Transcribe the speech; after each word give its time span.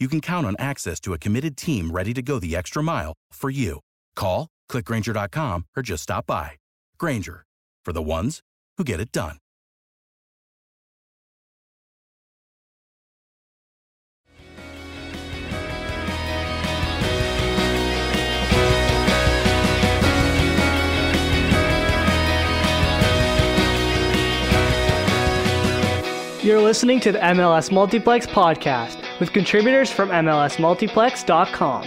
you 0.00 0.08
can 0.08 0.22
count 0.22 0.46
on 0.46 0.56
access 0.58 0.98
to 1.00 1.12
a 1.12 1.18
committed 1.18 1.56
team 1.56 1.90
ready 1.90 2.14
to 2.14 2.22
go 2.22 2.38
the 2.40 2.56
extra 2.56 2.82
mile 2.82 3.12
for 3.32 3.50
you. 3.50 3.80
Call, 4.16 4.48
clickgrainger.com, 4.70 5.66
or 5.76 5.82
just 5.82 6.04
stop 6.04 6.26
by. 6.26 6.52
Grainger, 6.98 7.44
for 7.84 7.92
the 7.92 8.02
ones 8.02 8.40
who 8.78 8.84
get 8.84 8.98
it 8.98 9.12
done. 9.12 9.36
You're 26.42 26.62
listening 26.62 27.00
to 27.00 27.12
the 27.12 27.18
MLS 27.18 27.70
Multiplex 27.70 28.26
podcast 28.26 29.09
with 29.20 29.32
contributors 29.32 29.90
from 29.90 30.08
MLSMultiplex.com. 30.08 31.84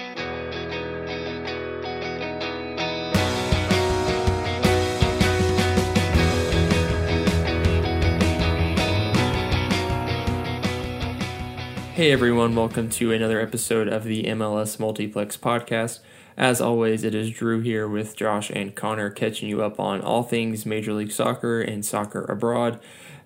Hey 11.94 12.12
everyone, 12.12 12.56
welcome 12.56 12.90
to 12.92 13.12
another 13.12 13.40
episode 13.40 13.88
of 13.88 14.04
the 14.04 14.24
MLS 14.24 14.80
Multiplex 14.80 15.38
podcast. 15.38 16.00
As 16.36 16.60
always, 16.60 17.04
it 17.04 17.14
is 17.14 17.30
Drew 17.30 17.62
here 17.62 17.88
with 17.88 18.16
Josh 18.16 18.50
and 18.50 18.74
Connor 18.74 19.12
catching 19.12 19.48
you 19.48 19.62
up 19.62 19.80
on 19.80 20.02
all 20.02 20.24
things 20.24 20.66
Major 20.66 20.94
League 20.94 21.12
Soccer 21.12 21.62
and 21.62 21.86
soccer 21.86 22.24
abroad. 22.26 22.80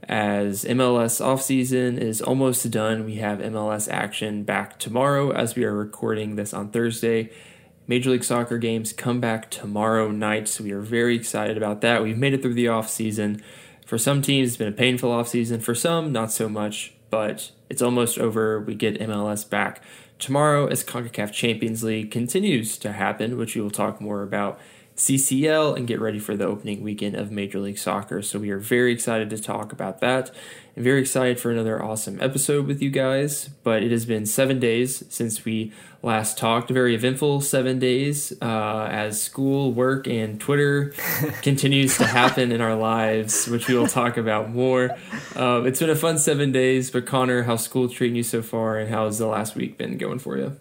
As 0.08 0.64
MLS 0.64 1.20
offseason 1.20 1.98
is 1.98 2.22
almost 2.22 2.72
done, 2.72 3.04
we 3.04 3.16
have 3.16 3.40
MLS 3.40 3.92
action 3.92 4.44
back 4.44 4.80
tomorrow 4.80 5.32
as 5.32 5.56
we 5.56 5.66
are 5.66 5.74
recording 5.74 6.38
this 6.38 6.54
on 6.54 6.70
Thursday. 6.70 7.30
Major 7.88 8.12
League 8.12 8.24
Soccer 8.24 8.58
games 8.58 8.94
come 8.94 9.20
back 9.20 9.52
tomorrow 9.52 10.10
night, 10.10 10.48
so 10.48 10.64
we 10.64 10.72
are 10.72 10.80
very 10.80 11.18
excited 11.18 11.58
about 11.58 11.82
that. 11.82 12.04
We've 12.04 12.18
made 12.18 12.34
it 12.34 12.42
through 12.42 12.54
the 12.54 12.68
offseason. 12.68 13.42
For 13.86 13.98
some 13.98 14.22
teams, 14.22 14.50
it's 14.50 14.58
been 14.58 14.70
a 14.70 14.72
painful 14.72 15.12
offseason. 15.12 15.62
For 15.62 15.76
some, 15.76 16.14
not 16.14 16.32
so 16.32 16.48
much, 16.48 16.94
but 17.10 17.52
it's 17.70 17.82
almost 17.82 18.18
over. 18.18 18.62
We 18.62 18.76
get 18.76 19.02
MLS 19.02 19.50
back 19.50 19.84
tomorrow 20.20 20.68
as 20.68 20.86
CONCACAF 20.86 21.34
Champions 21.34 21.84
League 21.84 22.12
continues 22.12 22.78
to 22.78 22.94
happen, 22.94 23.38
which 23.38 23.56
we 23.56 23.62
will 23.62 23.72
talk 23.72 24.00
more 24.00 24.24
about 24.24 24.58
CCL 24.98 25.78
and 25.78 25.88
get 25.88 26.02
ready 26.02 26.18
for 26.18 26.36
the 26.36 26.46
opening 26.46 26.82
weekend 26.82 27.16
of 27.16 27.32
Major 27.32 27.60
League 27.60 27.78
Soccer. 27.78 28.24
So 28.24 28.40
we 28.40 28.50
are 28.50 28.58
very 28.58 28.92
excited 28.92 29.30
to 29.30 29.38
talk 29.38 29.72
about 29.72 30.00
that 30.02 30.32
and 30.76 30.84
very 30.84 31.00
excited 31.00 31.40
for 31.40 31.52
another 31.52 31.82
awesome 31.82 32.20
episode 32.20 32.66
with 32.66 32.82
you 32.82 32.90
guys. 32.90 33.50
But 33.64 33.84
it 33.84 33.92
has 33.92 34.08
been 34.08 34.26
seven 34.26 34.60
days 34.60 35.04
since 35.10 35.46
we 35.46 35.72
last 36.02 36.40
talked. 36.40 36.72
Very 36.72 36.96
eventful 36.96 37.42
seven 37.42 37.78
days 37.78 38.34
uh, 38.42 38.88
as 38.90 39.22
school, 39.22 39.72
work, 39.72 40.08
and 40.08 40.42
Twitter 40.42 40.96
continues 41.44 41.96
to 42.00 42.06
happen 42.06 42.52
in 42.52 42.60
our 42.60 42.76
lives, 42.76 43.48
which 43.48 43.68
we 43.68 43.76
will 43.76 43.88
talk 43.88 44.18
about 44.18 44.50
more. 44.50 44.96
Um, 45.36 45.68
it's 45.68 45.80
been 45.80 45.92
a 45.92 45.96
fun 45.96 46.18
seven 46.18 46.52
days. 46.52 46.90
But 46.90 47.06
Connor, 47.06 47.44
how's 47.44 47.64
school 47.64 47.88
treating 47.88 48.16
you 48.16 48.24
so 48.24 48.42
far, 48.42 48.80
and 48.80 48.90
how's 48.90 49.20
the 49.20 49.28
last 49.28 49.56
week 49.56 49.78
been 49.78 50.00
going 50.00 50.18
for 50.18 50.38
you? 50.38 50.58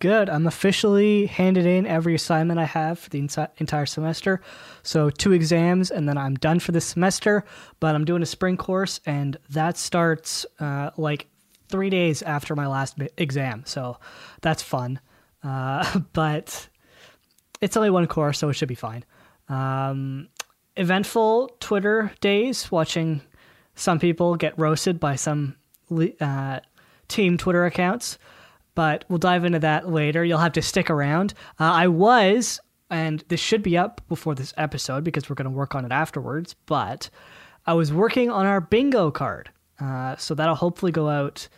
Good. 0.00 0.30
I'm 0.30 0.46
officially 0.46 1.26
handed 1.26 1.66
in 1.66 1.84
every 1.84 2.14
assignment 2.14 2.60
I 2.60 2.64
have 2.64 3.00
for 3.00 3.10
the 3.10 3.18
entire 3.18 3.86
semester. 3.86 4.40
So, 4.84 5.10
two 5.10 5.32
exams, 5.32 5.90
and 5.90 6.08
then 6.08 6.16
I'm 6.16 6.34
done 6.34 6.60
for 6.60 6.70
this 6.70 6.84
semester. 6.84 7.44
But 7.80 7.96
I'm 7.96 8.04
doing 8.04 8.22
a 8.22 8.26
spring 8.26 8.56
course, 8.56 9.00
and 9.06 9.36
that 9.50 9.76
starts 9.76 10.46
uh, 10.60 10.90
like 10.96 11.26
three 11.68 11.90
days 11.90 12.22
after 12.22 12.54
my 12.54 12.68
last 12.68 12.96
exam. 13.16 13.64
So, 13.66 13.98
that's 14.40 14.62
fun. 14.62 15.00
Uh, 15.42 16.00
but 16.12 16.68
it's 17.60 17.76
only 17.76 17.90
one 17.90 18.06
course, 18.06 18.38
so 18.38 18.48
it 18.48 18.54
should 18.54 18.68
be 18.68 18.76
fine. 18.76 19.04
Um, 19.48 20.28
eventful 20.76 21.56
Twitter 21.58 22.12
days, 22.20 22.70
watching 22.70 23.20
some 23.74 23.98
people 23.98 24.36
get 24.36 24.56
roasted 24.56 25.00
by 25.00 25.16
some 25.16 25.56
uh, 26.20 26.60
team 27.08 27.36
Twitter 27.36 27.64
accounts 27.64 28.18
but 28.78 29.04
we'll 29.08 29.18
dive 29.18 29.44
into 29.44 29.58
that 29.58 29.90
later. 29.90 30.24
You'll 30.24 30.38
have 30.38 30.52
to 30.52 30.62
stick 30.62 30.88
around. 30.88 31.34
Uh, 31.58 31.64
I 31.64 31.88
was, 31.88 32.60
and 32.88 33.24
this 33.26 33.40
should 33.40 33.60
be 33.60 33.76
up 33.76 34.00
before 34.08 34.36
this 34.36 34.54
episode 34.56 35.02
because 35.02 35.28
we're 35.28 35.34
going 35.34 35.50
to 35.50 35.50
work 35.50 35.74
on 35.74 35.84
it 35.84 35.90
afterwards, 35.90 36.54
but 36.64 37.10
I 37.66 37.72
was 37.72 37.92
working 37.92 38.30
on 38.30 38.46
our 38.46 38.60
bingo 38.60 39.10
card. 39.10 39.50
Uh, 39.80 40.14
so 40.14 40.32
that'll 40.32 40.54
hopefully 40.54 40.92
go 40.92 41.08
out 41.08 41.48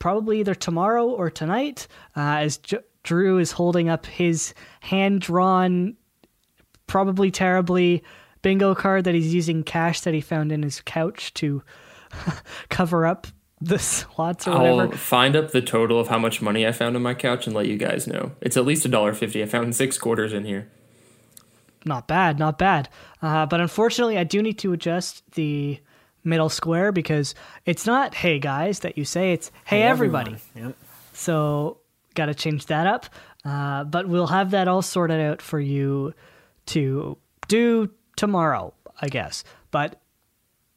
probably 0.00 0.40
either 0.40 0.56
tomorrow 0.56 1.06
or 1.06 1.30
tonight 1.30 1.86
uh, 2.16 2.38
as 2.38 2.56
J- 2.58 2.80
Drew 3.04 3.38
is 3.38 3.52
holding 3.52 3.88
up 3.88 4.04
his 4.04 4.52
hand 4.80 5.20
drawn, 5.20 5.94
probably 6.88 7.30
terribly 7.30 8.02
bingo 8.42 8.74
card 8.74 9.04
that 9.04 9.14
he's 9.14 9.32
using 9.32 9.62
cash 9.62 10.00
that 10.00 10.12
he 10.12 10.20
found 10.20 10.50
in 10.50 10.64
his 10.64 10.80
couch 10.80 11.32
to 11.34 11.62
cover 12.68 13.06
up 13.06 13.28
the 13.60 13.78
slots 13.78 14.46
or 14.46 14.52
whatever. 14.52 14.82
I'll 14.82 14.90
find 14.92 15.34
up 15.34 15.52
the 15.52 15.62
total 15.62 15.98
of 15.98 16.08
how 16.08 16.18
much 16.18 16.42
money 16.42 16.66
I 16.66 16.72
found 16.72 16.94
on 16.94 17.02
my 17.02 17.14
couch 17.14 17.46
and 17.46 17.56
let 17.56 17.66
you 17.66 17.76
guys 17.76 18.06
know. 18.06 18.32
It's 18.40 18.56
at 18.56 18.66
least 18.66 18.84
a 18.84 18.88
dollar 18.88 19.14
fifty. 19.14 19.42
I 19.42 19.46
found 19.46 19.74
six 19.74 19.96
quarters 19.98 20.32
in 20.32 20.44
here. 20.44 20.68
Not 21.84 22.06
bad, 22.06 22.38
not 22.38 22.58
bad. 22.58 22.88
Uh, 23.22 23.46
but 23.46 23.60
unfortunately, 23.60 24.18
I 24.18 24.24
do 24.24 24.42
need 24.42 24.58
to 24.58 24.72
adjust 24.72 25.22
the 25.32 25.80
middle 26.24 26.48
square 26.48 26.92
because 26.92 27.34
it's 27.64 27.86
not 27.86 28.14
"Hey 28.14 28.38
guys" 28.38 28.80
that 28.80 28.98
you 28.98 29.04
say. 29.04 29.32
It's 29.32 29.50
"Hey, 29.64 29.80
hey 29.80 29.82
everybody." 29.84 30.36
Yep. 30.54 30.76
So 31.14 31.78
got 32.14 32.26
to 32.26 32.34
change 32.34 32.66
that 32.66 32.86
up. 32.86 33.06
Uh, 33.44 33.84
but 33.84 34.08
we'll 34.08 34.26
have 34.26 34.50
that 34.50 34.66
all 34.66 34.82
sorted 34.82 35.20
out 35.20 35.40
for 35.40 35.60
you 35.60 36.12
to 36.66 37.16
do 37.46 37.88
tomorrow, 38.16 38.74
I 39.00 39.06
guess. 39.08 39.44
But 39.70 40.00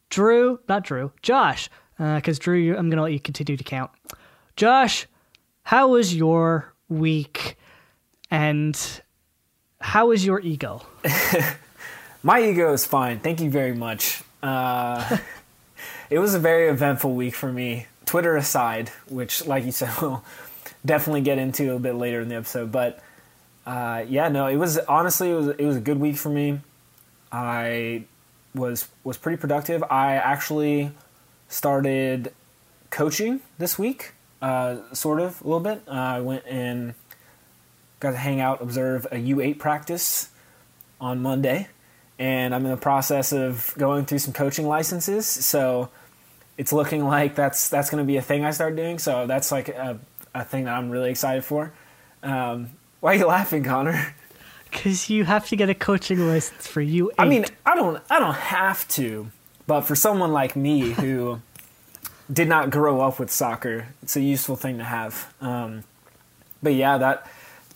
Drew, 0.09 0.59
not 0.69 0.83
Drew, 0.83 1.11
Josh 1.23 1.69
because 1.99 2.39
uh, 2.39 2.43
Drew, 2.43 2.77
I'm 2.77 2.89
going 2.89 2.97
to 2.97 3.03
let 3.03 3.11
you 3.11 3.19
continue 3.19 3.57
to 3.57 3.63
count. 3.63 3.91
Josh, 4.55 5.05
how 5.63 5.89
was 5.89 6.15
your 6.15 6.73
week 6.87 7.57
and 8.31 9.01
how 9.81 10.07
was 10.07 10.25
your 10.25 10.39
ego? 10.39 10.81
My 12.23 12.41
ego 12.41 12.71
is 12.71 12.85
fine. 12.85 13.19
Thank 13.19 13.41
you 13.41 13.49
very 13.49 13.75
much. 13.75 14.23
Uh, 14.41 15.17
it 16.09 16.19
was 16.19 16.35
a 16.35 16.39
very 16.39 16.69
eventful 16.69 17.13
week 17.13 17.35
for 17.35 17.51
me, 17.51 17.87
Twitter 18.05 18.37
aside, 18.37 18.89
which, 19.09 19.45
like 19.45 19.65
you 19.65 19.73
said, 19.73 19.91
we'll 20.01 20.23
definitely 20.85 21.21
get 21.21 21.37
into 21.37 21.73
a 21.73 21.79
bit 21.79 21.95
later 21.95 22.21
in 22.21 22.29
the 22.29 22.35
episode. 22.35 22.71
But 22.71 23.03
uh, 23.65 24.05
yeah, 24.07 24.29
no, 24.29 24.47
it 24.47 24.55
was 24.55 24.77
honestly 24.79 25.31
it 25.31 25.35
was 25.35 25.47
it 25.49 25.65
was 25.65 25.75
a 25.75 25.81
good 25.81 25.99
week 25.99 26.15
for 26.15 26.29
me. 26.29 26.61
I 27.29 28.05
was 28.55 28.87
was 29.03 29.17
pretty 29.17 29.37
productive. 29.37 29.83
I 29.83 30.15
actually 30.15 30.91
started 31.49 32.33
coaching 32.89 33.41
this 33.57 33.77
week, 33.77 34.13
uh, 34.41 34.77
sort 34.93 35.19
of 35.19 35.41
a 35.41 35.43
little 35.43 35.59
bit. 35.59 35.83
Uh, 35.87 35.91
I 35.91 36.21
went 36.21 36.43
and 36.47 36.93
got 37.99 38.11
to 38.11 38.17
hang 38.17 38.39
out, 38.39 38.61
observe 38.61 39.05
a 39.11 39.15
U8 39.15 39.59
practice 39.59 40.29
on 41.01 41.21
Monday, 41.21 41.67
and 42.17 42.55
I'm 42.55 42.63
in 42.65 42.71
the 42.71 42.77
process 42.77 43.33
of 43.33 43.73
going 43.77 44.05
through 44.05 44.19
some 44.19 44.33
coaching 44.33 44.67
licenses. 44.67 45.25
So 45.27 45.89
it's 46.57 46.71
looking 46.71 47.05
like 47.05 47.35
that's 47.35 47.69
that's 47.69 47.89
going 47.89 48.03
to 48.03 48.07
be 48.07 48.17
a 48.17 48.21
thing 48.21 48.45
I 48.45 48.51
start 48.51 48.75
doing. 48.75 48.99
So 48.99 49.27
that's 49.27 49.51
like 49.51 49.69
a, 49.69 49.99
a 50.33 50.43
thing 50.43 50.65
that 50.65 50.77
I'm 50.77 50.89
really 50.89 51.09
excited 51.09 51.43
for. 51.43 51.73
Um, 52.23 52.71
why 52.99 53.13
are 53.13 53.17
you 53.17 53.27
laughing, 53.27 53.63
Connor? 53.63 54.15
Because 54.71 55.09
you 55.09 55.23
have 55.23 55.47
to 55.47 55.55
get 55.55 55.71
a 55.71 55.73
coaching 55.73 56.27
license 56.27 56.67
for 56.67 56.79
you. 56.79 57.11
I 57.17 57.25
mean, 57.25 57.43
I 57.65 57.73
don't 57.73 57.99
I 58.07 58.19
don't 58.19 58.35
have 58.35 58.87
to, 58.89 59.31
but 59.69 59.81
for 59.81 59.95
someone 59.95 60.33
like 60.33 60.55
me 60.55 60.93
who 60.93 61.41
did 62.33 62.47
not 62.47 62.71
grow 62.71 63.01
up 63.01 63.19
with 63.19 63.29
soccer, 63.29 63.89
it's 64.01 64.15
a 64.15 64.21
useful 64.21 64.55
thing 64.55 64.79
to 64.79 64.83
have. 64.83 65.31
Um, 65.39 65.83
but 66.63 66.73
yeah, 66.73 66.97
that 66.97 67.27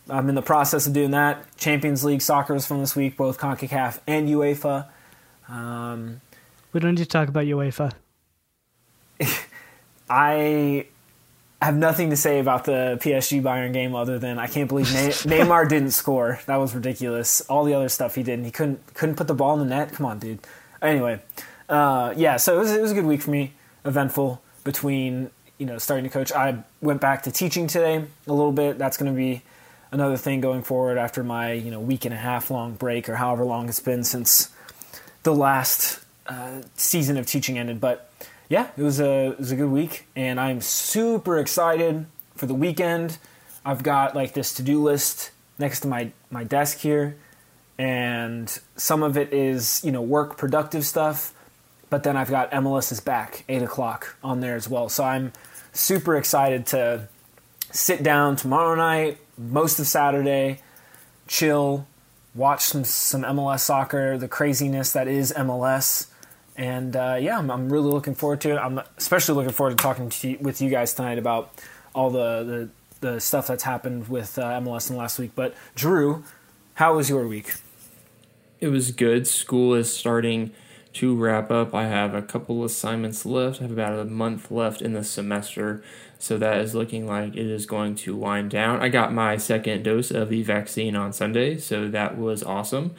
I'm 0.10 0.28
in 0.28 0.34
the 0.34 0.42
process 0.42 0.88
of 0.88 0.94
doing 0.94 1.12
that. 1.12 1.46
Champions 1.56 2.04
League 2.04 2.24
soccer 2.24 2.56
was 2.56 2.66
from 2.66 2.80
this 2.80 2.96
week, 2.96 3.16
both 3.16 3.38
CONCACAF 3.38 4.00
and 4.08 4.28
UEFA. 4.28 4.88
Um, 5.48 6.22
we 6.74 6.80
don't 6.80 6.96
need 6.96 7.04
to 7.04 7.06
talk 7.06 7.28
about 7.28 7.46
UEFA. 7.46 7.92
I 10.10 10.88
have 11.62 11.76
nothing 11.76 12.10
to 12.10 12.18
say 12.18 12.40
about 12.40 12.66
the 12.66 12.98
PSG 13.04 13.40
Bayern 13.44 13.72
game 13.72 13.94
other 13.94 14.18
than 14.18 14.40
I 14.40 14.48
can't 14.48 14.68
believe 14.68 14.92
ne- 14.92 15.10
Neymar 15.10 15.70
didn't 15.70 15.92
score. 15.92 16.40
That 16.48 16.56
was 16.56 16.74
ridiculous. 16.74 17.42
All 17.42 17.64
the 17.64 17.76
other 17.76 17.88
stuff 17.88 18.16
he 18.16 18.24
did, 18.24 18.34
and 18.40 18.46
he 18.46 18.52
couldn't 18.52 18.96
couldn't 18.96 19.16
put 19.16 19.28
the 19.28 19.36
ball 19.36 19.54
in 19.54 19.60
the 19.60 19.76
net. 19.76 19.92
Come 19.92 20.08
on, 20.08 20.18
dude. 20.18 20.40
Anyway, 20.82 21.22
uh, 21.70 22.14
yeah. 22.16 22.38
So 22.38 22.56
it 22.56 22.60
was, 22.60 22.72
it 22.72 22.82
was 22.82 22.92
a 22.92 22.96
good 22.96 23.06
week 23.06 23.22
for 23.22 23.32
me. 23.32 23.54
Eventful 23.86 24.42
between 24.64 25.30
you 25.58 25.66
know 25.66 25.78
starting 25.78 26.04
to 26.04 26.10
coach. 26.10 26.32
I 26.32 26.64
went 26.82 27.02
back 27.02 27.24
to 27.24 27.32
teaching 27.32 27.68
today 27.68 28.06
a 28.28 28.34
little 28.34 28.52
bit. 28.52 28.78
That's 28.78 28.98
going 28.98 29.12
to 29.12 29.16
be 29.16 29.42
another 29.92 30.18
thing 30.18 30.42
going 30.42 30.64
forward 30.64 30.98
after 30.98 31.24
my 31.24 31.54
you 31.54 31.72
know 31.72 31.80
week 31.80 32.06
and 32.06 32.14
a 32.14 32.18
half 32.18 32.50
long 32.50 32.74
break 32.74 33.08
or 33.08 33.16
however 33.16 33.46
long 33.46 33.70
it's 33.70 33.80
been 33.80 34.04
since 34.04 34.50
the 35.24 35.34
last 35.34 36.04
uh, 36.28 36.62
season 36.76 37.18
of 37.18 37.26
teaching 37.26 37.58
ended. 37.58 37.80
But 37.80 38.10
yeah, 38.50 38.70
it 38.78 38.84
was 38.84 39.00
a 39.00 39.32
it 39.32 39.40
was 39.40 39.52
a 39.52 39.56
good 39.56 39.70
week, 39.70 40.08
and 40.16 40.40
I'm 40.40 40.62
super 40.62 41.38
excited 41.40 42.06
for 42.36 42.46
the 42.46 42.54
weekend. 42.54 43.18
I've 43.66 43.84
got 43.84 44.16
like 44.16 44.34
this 44.34 44.54
to 44.56 44.64
do 44.64 44.82
list 44.82 45.32
next 45.60 45.82
to 45.82 45.88
my 45.88 46.12
my 46.30 46.44
desk 46.44 46.80
here, 46.80 47.18
and 47.78 48.60
some 48.76 49.04
of 49.04 49.18
it 49.18 49.34
is 49.34 49.82
you 49.84 49.92
know 49.92 50.02
work 50.02 50.38
productive 50.38 50.86
stuff, 50.86 51.34
but 51.94 52.02
then 52.02 52.18
I've 52.18 52.32
got 52.32 52.50
MLS 52.54 52.92
is 52.92 53.00
back 53.00 53.44
eight 53.48 53.62
o'clock 53.62 54.16
on 54.24 54.40
there 54.40 54.56
as 54.56 54.68
well. 54.68 54.90
So 54.90 55.04
I'm 55.04 55.32
super 55.74 56.18
excited 56.18 56.66
to 56.68 57.08
sit 57.70 58.02
down 58.02 58.36
tomorrow 58.36 58.74
night, 58.74 59.20
most 59.38 59.78
of 59.78 59.86
Saturday, 59.86 60.58
chill, 61.28 61.86
watch 62.34 62.62
some 62.62 62.84
some 62.84 63.22
MLS 63.22 63.60
soccer, 63.60 64.18
the 64.18 64.28
craziness 64.28 64.92
that 64.94 65.08
is 65.08 65.32
MLS 65.34 66.08
and 66.58 66.96
uh, 66.96 67.20
yeah, 67.22 67.38
I'm, 67.38 67.52
I'm, 67.52 67.72
really 67.72 67.92
looking 67.92 68.16
forward 68.16 68.42
to 68.42 68.54
it. 68.54 68.58
I'm 68.58 68.82
especially 68.98 69.36
looking 69.36 69.54
forward 69.54 69.78
to 69.78 69.84
talking 69.84 70.10
to 70.10 70.30
you, 70.32 70.40
with 70.42 70.64
you 70.64 70.72
guys 70.72 70.96
tonight 70.96 71.20
about 71.20 71.54
all 71.94 72.10
the, 72.10 72.70
the, 73.02 73.08
the 73.08 73.22
stuff 73.22 73.46
that's 73.46 73.66
happened 73.66 74.08
with 74.10 74.40
uh, 74.40 74.60
MLS 74.62 74.90
in 74.90 74.96
the 74.96 75.00
last 75.00 75.20
week. 75.20 75.34
But 75.36 75.54
Drew, 75.76 76.24
how 76.74 76.96
was 76.96 77.08
your 77.08 77.28
week? 77.28 77.54
It 78.60 78.70
was 78.70 78.90
good. 78.90 79.28
School 79.28 79.76
is 79.76 79.96
starting 79.96 80.54
to 80.94 81.16
wrap 81.16 81.52
up. 81.52 81.74
I 81.74 81.88
have 81.88 82.14
a 82.14 82.22
couple 82.22 82.64
assignments 82.64 83.26
left. 83.26 83.60
I 83.60 83.64
have 83.64 83.72
about 83.72 84.00
a 84.00 84.06
month 84.06 84.52
left 84.52 84.82
in 84.82 84.94
the 84.94 85.04
semester. 85.04 85.84
So 86.20 86.38
that 86.38 86.60
is 86.60 86.74
looking 86.74 87.06
like 87.08 87.36
it 87.36 87.48
is 87.48 87.66
going 87.66 87.96
to 87.96 88.16
wind 88.16 88.52
down. 88.52 88.82
I 88.82 88.90
got 88.90 89.14
my 89.14 89.38
second 89.38 89.84
dose 89.84 90.12
of 90.12 90.30
the 90.30 90.44
vaccine 90.44 90.96
on 90.96 91.12
Sunday, 91.12 91.58
so 91.58 91.88
that 91.90 92.18
was 92.18 92.44
awesome 92.44 92.96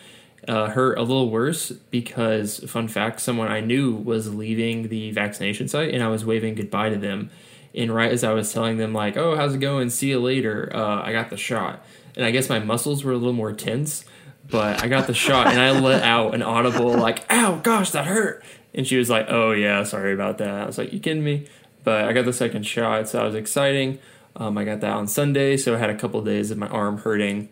uh, 0.49 0.69
hurt 0.69 0.99
a 0.99 1.03
little 1.03 1.31
worse 1.31 1.71
because, 1.91 2.59
fun 2.71 2.89
fact, 2.89 3.21
someone 3.21 3.49
I 3.49 3.61
knew 3.61 3.95
was 3.95 4.35
leaving 4.35 4.89
the 4.89 5.11
vaccination 5.11 5.69
site 5.69 5.95
and 5.95 6.03
I 6.03 6.09
was 6.09 6.25
waving 6.25 6.55
goodbye 6.55 6.91
to 6.91 6.97
them. 6.97 7.31
And 7.75 7.93
right 7.93 8.13
as 8.13 8.23
I 8.23 8.33
was 8.33 8.53
telling 8.53 8.77
them, 8.77 8.93
like, 8.93 9.17
oh, 9.17 9.37
how's 9.37 9.55
it 9.55 9.59
going? 9.59 9.91
See 9.91 10.11
you 10.11 10.21
later, 10.21 10.71
uh, 10.75 11.03
I 11.03 11.13
got 11.13 11.31
the 11.31 11.37
shot. 11.37 11.85
And 12.17 12.25
I 12.25 12.31
guess 12.31 12.49
my 12.49 12.61
muscles 12.61 13.03
were 13.03 13.13
a 13.13 13.17
little 13.17 13.33
more 13.33 13.53
tense, 13.53 14.05
but 14.51 14.83
I 14.83 14.89
got 14.89 15.07
the 15.07 15.15
shot 15.15 15.49
and 15.49 15.61
I 15.61 15.79
let 15.79 16.03
out 16.03 16.35
an 16.35 16.43
audible, 16.43 16.93
like, 16.93 17.25
ow, 17.31 17.57
gosh, 17.63 17.91
that 17.91 18.07
hurt. 18.07 18.45
And 18.75 18.87
she 18.87 18.97
was 18.97 19.09
like, 19.09 19.27
oh, 19.29 19.53
yeah, 19.53 19.85
sorry 19.85 20.13
about 20.13 20.39
that. 20.39 20.63
I 20.63 20.67
was 20.67 20.79
like, 20.79 20.93
you 20.93 21.01
kidding 21.01 21.25
me? 21.25 21.47
But 21.85 22.05
I 22.05 22.13
got 22.13 22.25
the 22.25 22.33
second 22.33 22.65
shot, 22.65 23.09
so 23.09 23.19
that 23.19 23.25
was 23.25 23.35
exciting. 23.35 23.99
Um, 24.37 24.59
I 24.59 24.65
got 24.65 24.81
that 24.81 24.91
on 24.91 25.07
Sunday, 25.07 25.57
so 25.57 25.75
I 25.75 25.79
had 25.79 25.91
a 25.91 25.95
couple 25.95 26.21
of 26.21 26.27
days 26.27 26.51
of 26.51 26.59
my 26.59 26.69
arm 26.69 26.99
hurting 26.99 27.49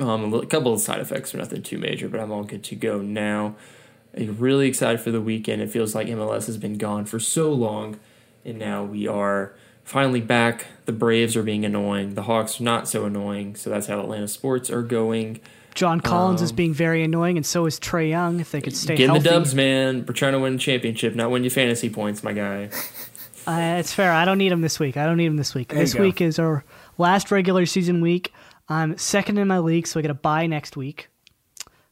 um, 0.00 0.32
a 0.32 0.46
couple 0.46 0.72
of 0.72 0.80
side 0.80 1.00
effects 1.00 1.34
are 1.34 1.38
nothing 1.38 1.62
too 1.62 1.78
major, 1.78 2.08
but 2.08 2.20
I'm 2.20 2.32
all 2.32 2.44
good 2.44 2.64
to 2.64 2.76
go 2.76 3.00
now. 3.00 3.54
I'm 4.16 4.38
really 4.38 4.68
excited 4.68 5.00
for 5.00 5.10
the 5.10 5.20
weekend. 5.20 5.62
It 5.62 5.70
feels 5.70 5.94
like 5.94 6.06
MLS 6.08 6.46
has 6.46 6.56
been 6.56 6.78
gone 6.78 7.04
for 7.04 7.20
so 7.20 7.52
long, 7.52 7.98
and 8.44 8.58
now 8.58 8.84
we 8.84 9.06
are 9.06 9.52
finally 9.84 10.20
back. 10.20 10.66
The 10.86 10.92
Braves 10.92 11.36
are 11.36 11.42
being 11.42 11.64
annoying. 11.64 12.14
The 12.14 12.22
Hawks 12.22 12.60
are 12.60 12.64
not 12.64 12.88
so 12.88 13.04
annoying, 13.04 13.56
so 13.56 13.68
that's 13.68 13.86
how 13.86 14.00
Atlanta 14.00 14.28
sports 14.28 14.70
are 14.70 14.82
going. 14.82 15.40
John 15.76 16.00
Collins 16.00 16.40
um, 16.40 16.44
is 16.46 16.52
being 16.52 16.72
very 16.72 17.04
annoying, 17.04 17.36
and 17.36 17.44
so 17.44 17.66
is 17.66 17.78
Trae 17.78 18.08
Young. 18.08 18.40
If 18.40 18.50
they 18.50 18.60
could 18.60 18.74
stay 18.74 18.96
getting 18.96 19.14
healthy. 19.14 19.28
the 19.28 19.30
dubs, 19.30 19.54
man. 19.54 20.04
We're 20.06 20.14
trying 20.14 20.32
to 20.32 20.40
win 20.40 20.54
a 20.54 20.58
championship, 20.58 21.14
not 21.14 21.30
win 21.30 21.44
your 21.44 21.50
fantasy 21.50 21.90
points, 21.90 22.24
my 22.24 22.32
guy. 22.32 22.70
Uh, 23.46 23.76
it's 23.78 23.92
fair. 23.92 24.10
I 24.10 24.24
don't 24.24 24.38
need 24.38 24.50
him 24.50 24.62
this 24.62 24.80
week. 24.80 24.96
I 24.96 25.06
don't 25.06 25.18
need 25.18 25.26
him 25.26 25.36
this 25.36 25.54
week. 25.54 25.68
There 25.68 25.78
this 25.78 25.94
week 25.94 26.20
is 26.20 26.38
our 26.38 26.64
last 26.98 27.30
regular 27.30 27.64
season 27.66 28.00
week. 28.00 28.32
I'm 28.68 28.98
second 28.98 29.38
in 29.38 29.46
my 29.46 29.60
league, 29.60 29.86
so 29.86 30.00
I 30.00 30.02
get 30.02 30.10
a 30.10 30.14
bye 30.14 30.46
next 30.46 30.76
week, 30.76 31.08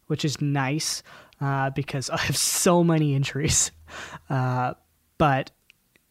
which 0.08 0.24
is 0.24 0.40
nice 0.40 1.02
uh, 1.40 1.70
because 1.70 2.10
I 2.10 2.18
have 2.18 2.36
so 2.36 2.82
many 2.82 3.14
injuries. 3.14 3.70
Uh, 4.28 4.74
but 5.18 5.52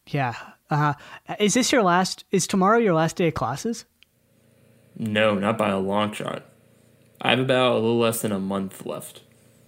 yeah, 0.06 0.34
uh, 0.70 0.94
is 1.38 1.54
this 1.54 1.72
your 1.72 1.82
last? 1.82 2.24
Is 2.30 2.46
tomorrow 2.46 2.78
your 2.78 2.94
last 2.94 3.16
day 3.16 3.28
of 3.28 3.34
classes? 3.34 3.84
No, 4.96 5.34
not 5.34 5.58
by 5.58 5.70
a 5.70 5.78
long 5.78 6.12
shot. 6.12 6.44
I 7.24 7.30
have 7.30 7.40
about 7.40 7.72
a 7.72 7.80
little 7.80 7.98
less 7.98 8.20
than 8.20 8.30
a 8.30 8.38
month 8.38 8.84
left. 8.84 9.22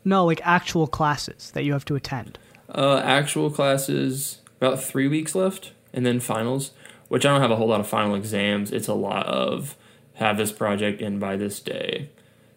No, 0.05 0.27
like 0.27 0.41
actual 0.45 0.87
classes 0.87 1.51
that 1.53 1.65
you 1.65 1.73
have 1.73 1.87
to 1.87 1.97
attend. 1.97 2.39
Uh, 2.69 3.01
actual 3.03 3.51
classes 3.51 4.41
about 4.61 4.83
three 4.83 5.09
weeks 5.09 5.35
left, 5.35 5.73
and 5.93 6.05
then 6.05 6.21
finals. 6.21 6.73
Which 7.09 7.25
I 7.25 7.31
don't 7.31 7.41
have 7.41 7.53
a 7.53 7.57
whole 7.57 7.69
lot 7.69 7.81
of 7.81 7.89
final 7.89 8.15
exams. 8.15 8.73
It's 8.73 8.89
a 8.89 8.95
lot 8.95 9.27
of 9.27 9.77
have 10.15 10.37
this 10.37 10.53
project 10.53 11.01
in 11.01 11.19
by 11.19 11.37
this 11.37 11.61
day. 11.61 12.11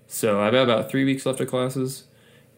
So 0.08 0.42
I've 0.42 0.54
got 0.54 0.64
about 0.64 0.90
three 0.90 1.06
weeks 1.06 1.26
left 1.26 1.40
of 1.40 1.48
classes, 1.48 2.06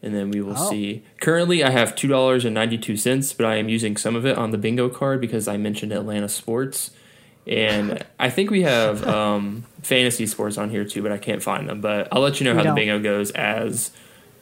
and 0.02 0.14
then 0.14 0.30
we 0.30 0.40
will 0.40 0.56
oh. 0.56 0.70
see. 0.70 1.04
Currently, 1.20 1.62
I 1.62 1.70
have 1.70 1.94
two 1.94 2.08
dollars 2.08 2.44
and 2.44 2.54
ninety 2.54 2.78
two 2.78 2.96
cents, 2.96 3.32
but 3.32 3.46
I 3.46 3.56
am 3.56 3.68
using 3.68 3.96
some 3.96 4.16
of 4.16 4.24
it 4.24 4.38
on 4.38 4.50
the 4.50 4.58
bingo 4.58 4.88
card 4.88 5.20
because 5.20 5.46
I 5.46 5.58
mentioned 5.58 5.92
Atlanta 5.92 6.28
sports, 6.28 6.92
and 7.46 8.04
I 8.18 8.30
think 8.30 8.50
we 8.50 8.62
have 8.62 9.06
um, 9.06 9.64
fantasy 9.82 10.26
sports 10.26 10.58
on 10.58 10.70
here 10.70 10.84
too, 10.84 11.02
but 11.02 11.12
I 11.12 11.18
can't 11.18 11.42
find 11.42 11.68
them. 11.68 11.80
But 11.80 12.08
I'll 12.12 12.20
let 12.22 12.40
you 12.40 12.44
know 12.44 12.52
we 12.52 12.58
how 12.58 12.62
don't. 12.64 12.74
the 12.74 12.80
bingo 12.80 13.00
goes 13.00 13.30
as 13.32 13.90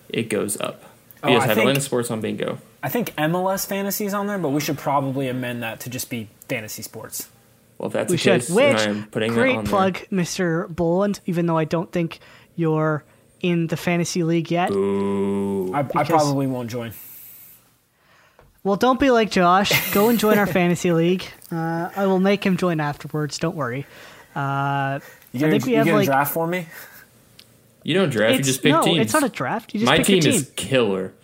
it 0.08 0.28
goes 0.28 0.60
up. 0.60 0.82
We 1.22 1.30
oh, 1.30 1.34
just 1.34 1.44
I 1.44 1.46
have 1.48 1.56
think, 1.56 1.64
Atlanta 1.64 1.80
sports 1.80 2.10
on 2.10 2.20
bingo. 2.20 2.58
I 2.82 2.88
think 2.88 3.14
MLS 3.16 3.66
fantasy 3.66 4.06
is 4.06 4.14
on 4.14 4.26
there, 4.26 4.38
but 4.38 4.50
we 4.50 4.60
should 4.60 4.78
probably 4.78 5.28
amend 5.28 5.62
that 5.62 5.80
to 5.80 5.90
just 5.90 6.08
be 6.08 6.28
fantasy 6.48 6.82
sports. 6.82 7.28
Well, 7.76 7.88
if 7.88 7.92
that's 7.92 8.10
we 8.10 8.16
the 8.16 8.22
should. 8.22 8.40
case, 8.40 8.50
Which, 8.50 8.78
I'm 8.78 9.06
putting 9.06 9.32
great 9.32 9.64
plug, 9.64 9.94
there. 10.10 10.20
Mr. 10.20 10.68
Boland. 10.74 11.20
Even 11.26 11.46
though 11.46 11.58
I 11.58 11.64
don't 11.64 11.90
think 11.90 12.20
you're 12.56 13.04
in 13.40 13.68
the 13.68 13.76
fantasy 13.76 14.22
league 14.22 14.50
yet, 14.50 14.70
I, 14.70 15.80
I 15.80 16.04
probably 16.04 16.46
won't 16.46 16.70
join. 16.70 16.92
Well, 18.62 18.76
don't 18.76 19.00
be 19.00 19.10
like 19.10 19.30
Josh. 19.30 19.92
Go 19.92 20.08
and 20.08 20.18
join 20.18 20.38
our 20.38 20.46
fantasy 20.58 20.92
league. 20.92 21.24
Uh, 21.50 21.90
I 21.94 22.06
will 22.06 22.20
make 22.20 22.44
him 22.44 22.56
join 22.56 22.80
afterwards. 22.80 23.38
Don't 23.38 23.56
worry. 23.56 23.86
Uh, 24.34 25.00
you 25.32 25.40
gonna, 25.40 25.54
I 25.54 25.58
think 25.58 25.66
we 25.66 25.72
have 25.74 25.86
like 25.86 26.06
draft 26.06 26.34
for 26.34 26.46
me. 26.46 26.66
You 27.82 27.94
don't 27.94 28.10
draft. 28.10 28.36
You 28.36 28.42
just 28.42 28.62
pick 28.62 28.72
no, 28.72 28.82
teams. 28.82 29.00
it's 29.00 29.12
not 29.12 29.22
a 29.22 29.28
draft. 29.28 29.72
You 29.72 29.80
just 29.80 29.90
My 29.90 29.98
pick 29.98 30.06
team 30.06 30.20
team 30.20 30.32
is 30.32 30.52
killer. 30.56 31.14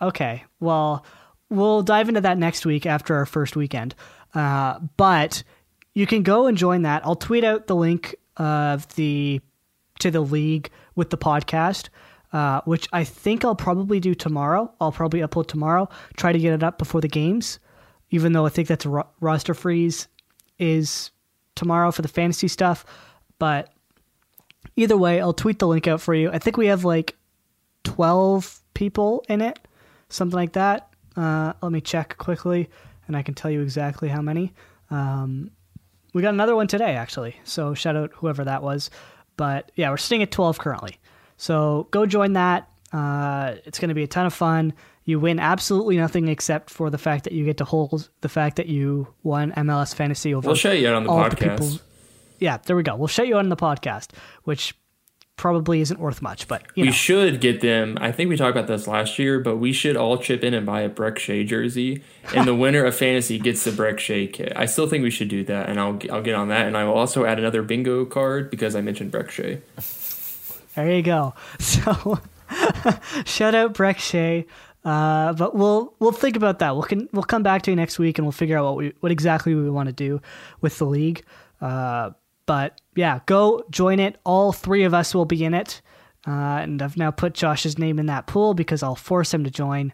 Okay. 0.00 0.44
Well, 0.60 1.04
we'll 1.50 1.82
dive 1.82 2.08
into 2.08 2.20
that 2.20 2.38
next 2.38 2.64
week 2.64 2.86
after 2.86 3.16
our 3.16 3.26
first 3.26 3.56
weekend. 3.56 3.94
Uh, 4.34 4.78
but 4.96 5.42
you 5.94 6.06
can 6.06 6.22
go 6.22 6.46
and 6.46 6.56
join 6.56 6.82
that. 6.82 7.04
I'll 7.04 7.16
tweet 7.16 7.44
out 7.44 7.66
the 7.66 7.76
link 7.76 8.14
of 8.36 8.92
the 8.94 9.40
to 9.98 10.10
the 10.10 10.20
league 10.20 10.70
with 10.94 11.10
the 11.10 11.18
podcast, 11.18 11.88
uh, 12.32 12.60
which 12.64 12.88
I 12.92 13.04
think 13.04 13.44
I'll 13.44 13.54
probably 13.54 14.00
do 14.00 14.14
tomorrow. 14.14 14.72
I'll 14.80 14.92
probably 14.92 15.20
upload 15.20 15.48
tomorrow. 15.48 15.88
Try 16.16 16.32
to 16.32 16.38
get 16.38 16.54
it 16.54 16.62
up 16.62 16.78
before 16.78 17.00
the 17.00 17.08
games, 17.08 17.58
even 18.10 18.32
though 18.32 18.46
I 18.46 18.48
think 18.48 18.68
that's 18.68 18.84
a 18.84 18.88
ro- 18.88 19.08
roster 19.20 19.54
freeze 19.54 20.08
is 20.58 21.10
tomorrow 21.54 21.90
for 21.90 22.02
the 22.02 22.08
fantasy 22.08 22.48
stuff. 22.48 22.84
But 23.38 23.72
either 24.76 24.96
way, 24.96 25.20
I'll 25.20 25.32
tweet 25.32 25.58
the 25.58 25.68
link 25.68 25.86
out 25.86 26.00
for 26.00 26.14
you. 26.14 26.30
I 26.30 26.38
think 26.38 26.56
we 26.56 26.66
have 26.66 26.84
like 26.84 27.16
twelve 27.84 28.60
people 28.74 29.24
in 29.28 29.40
it, 29.40 29.58
something 30.08 30.36
like 30.36 30.52
that. 30.52 30.88
Uh, 31.16 31.52
let 31.60 31.72
me 31.72 31.80
check 31.80 32.16
quickly 32.16 32.70
and 33.06 33.16
I 33.16 33.22
can 33.22 33.34
tell 33.34 33.50
you 33.50 33.60
exactly 33.60 34.08
how 34.08 34.22
many. 34.22 34.52
Um, 34.90 35.50
we 36.14 36.22
got 36.22 36.34
another 36.34 36.54
one 36.56 36.66
today, 36.66 36.94
actually. 36.94 37.36
So 37.44 37.74
shout 37.74 37.96
out 37.96 38.12
whoever 38.14 38.44
that 38.44 38.62
was. 38.62 38.90
But 39.36 39.72
yeah, 39.74 39.90
we're 39.90 39.96
sitting 39.96 40.22
at 40.22 40.30
12 40.30 40.58
currently. 40.58 40.98
So 41.42 41.88
go 41.90 42.06
join 42.06 42.34
that. 42.34 42.68
Uh, 42.92 43.56
it's 43.64 43.80
going 43.80 43.88
to 43.88 43.96
be 43.96 44.04
a 44.04 44.06
ton 44.06 44.26
of 44.26 44.32
fun. 44.32 44.74
You 45.04 45.18
win 45.18 45.40
absolutely 45.40 45.96
nothing 45.96 46.28
except 46.28 46.70
for 46.70 46.88
the 46.88 46.98
fact 46.98 47.24
that 47.24 47.32
you 47.32 47.44
get 47.44 47.56
to 47.56 47.64
hold 47.64 48.10
the 48.20 48.28
fact 48.28 48.54
that 48.58 48.68
you 48.68 49.08
won 49.24 49.50
MLS 49.56 49.92
Fantasy 49.92 50.32
over. 50.32 50.46
We'll 50.46 50.54
show 50.54 50.70
you 50.70 50.88
out 50.88 50.94
on 50.94 51.02
the 51.02 51.10
podcast. 51.10 51.30
The 51.30 51.48
people. 51.48 51.70
Yeah, 52.38 52.58
there 52.58 52.76
we 52.76 52.84
go. 52.84 52.94
We'll 52.94 53.08
show 53.08 53.24
you 53.24 53.38
on 53.38 53.48
the 53.48 53.56
podcast, 53.56 54.10
which 54.44 54.76
probably 55.36 55.80
isn't 55.80 55.98
worth 55.98 56.22
much, 56.22 56.46
but 56.46 56.62
we 56.76 56.84
know. 56.84 56.90
should 56.92 57.40
get 57.40 57.60
them. 57.60 57.98
I 58.00 58.12
think 58.12 58.30
we 58.30 58.36
talked 58.36 58.56
about 58.56 58.68
this 58.68 58.86
last 58.86 59.18
year, 59.18 59.40
but 59.40 59.56
we 59.56 59.72
should 59.72 59.96
all 59.96 60.18
chip 60.18 60.44
in 60.44 60.54
and 60.54 60.64
buy 60.64 60.82
a 60.82 60.88
Brek 60.88 61.18
Shea 61.18 61.42
jersey, 61.42 62.04
and 62.36 62.46
the 62.46 62.54
winner 62.64 62.84
of 62.84 62.94
fantasy 62.94 63.40
gets 63.40 63.64
the 63.64 63.72
Brek 63.72 63.98
Shea 63.98 64.28
kit. 64.28 64.52
I 64.54 64.66
still 64.66 64.86
think 64.86 65.02
we 65.02 65.10
should 65.10 65.28
do 65.28 65.42
that, 65.46 65.68
and 65.68 65.80
I'll 65.80 65.98
I'll 66.12 66.22
get 66.22 66.36
on 66.36 66.50
that, 66.50 66.68
and 66.68 66.76
I 66.76 66.84
will 66.84 66.94
also 66.94 67.24
add 67.24 67.40
another 67.40 67.64
bingo 67.64 68.04
card 68.04 68.48
because 68.48 68.76
I 68.76 68.80
mentioned 68.80 69.10
Brek 69.10 69.30
Shea. 69.30 69.60
There 70.74 70.90
you 70.90 71.02
go. 71.02 71.34
So 71.58 72.20
shout 73.24 73.54
out 73.54 73.72
Brek 73.72 73.98
Shea. 73.98 74.46
Uh, 74.84 75.32
but 75.32 75.54
we'll 75.54 75.94
we'll 76.00 76.12
think 76.12 76.36
about 76.36 76.58
that. 76.58 76.74
We'll 76.74 76.82
can, 76.82 77.08
we'll 77.12 77.22
come 77.22 77.42
back 77.42 77.62
to 77.62 77.70
you 77.70 77.76
next 77.76 77.98
week 77.98 78.18
and 78.18 78.26
we'll 78.26 78.32
figure 78.32 78.58
out 78.58 78.64
what 78.64 78.76
we 78.76 78.92
what 79.00 79.12
exactly 79.12 79.54
we 79.54 79.70
want 79.70 79.86
to 79.88 79.92
do 79.92 80.20
with 80.60 80.78
the 80.78 80.84
league. 80.84 81.24
Uh, 81.60 82.10
but 82.46 82.80
yeah, 82.96 83.20
go 83.26 83.64
join 83.70 84.00
it. 84.00 84.18
All 84.24 84.52
three 84.52 84.82
of 84.82 84.92
us 84.92 85.14
will 85.14 85.24
be 85.24 85.44
in 85.44 85.54
it. 85.54 85.80
Uh, 86.26 86.30
and 86.30 86.82
I've 86.82 86.96
now 86.96 87.10
put 87.10 87.34
Josh's 87.34 87.78
name 87.78 87.98
in 87.98 88.06
that 88.06 88.26
pool 88.26 88.54
because 88.54 88.82
I'll 88.82 88.96
force 88.96 89.32
him 89.32 89.44
to 89.44 89.50
join. 89.50 89.92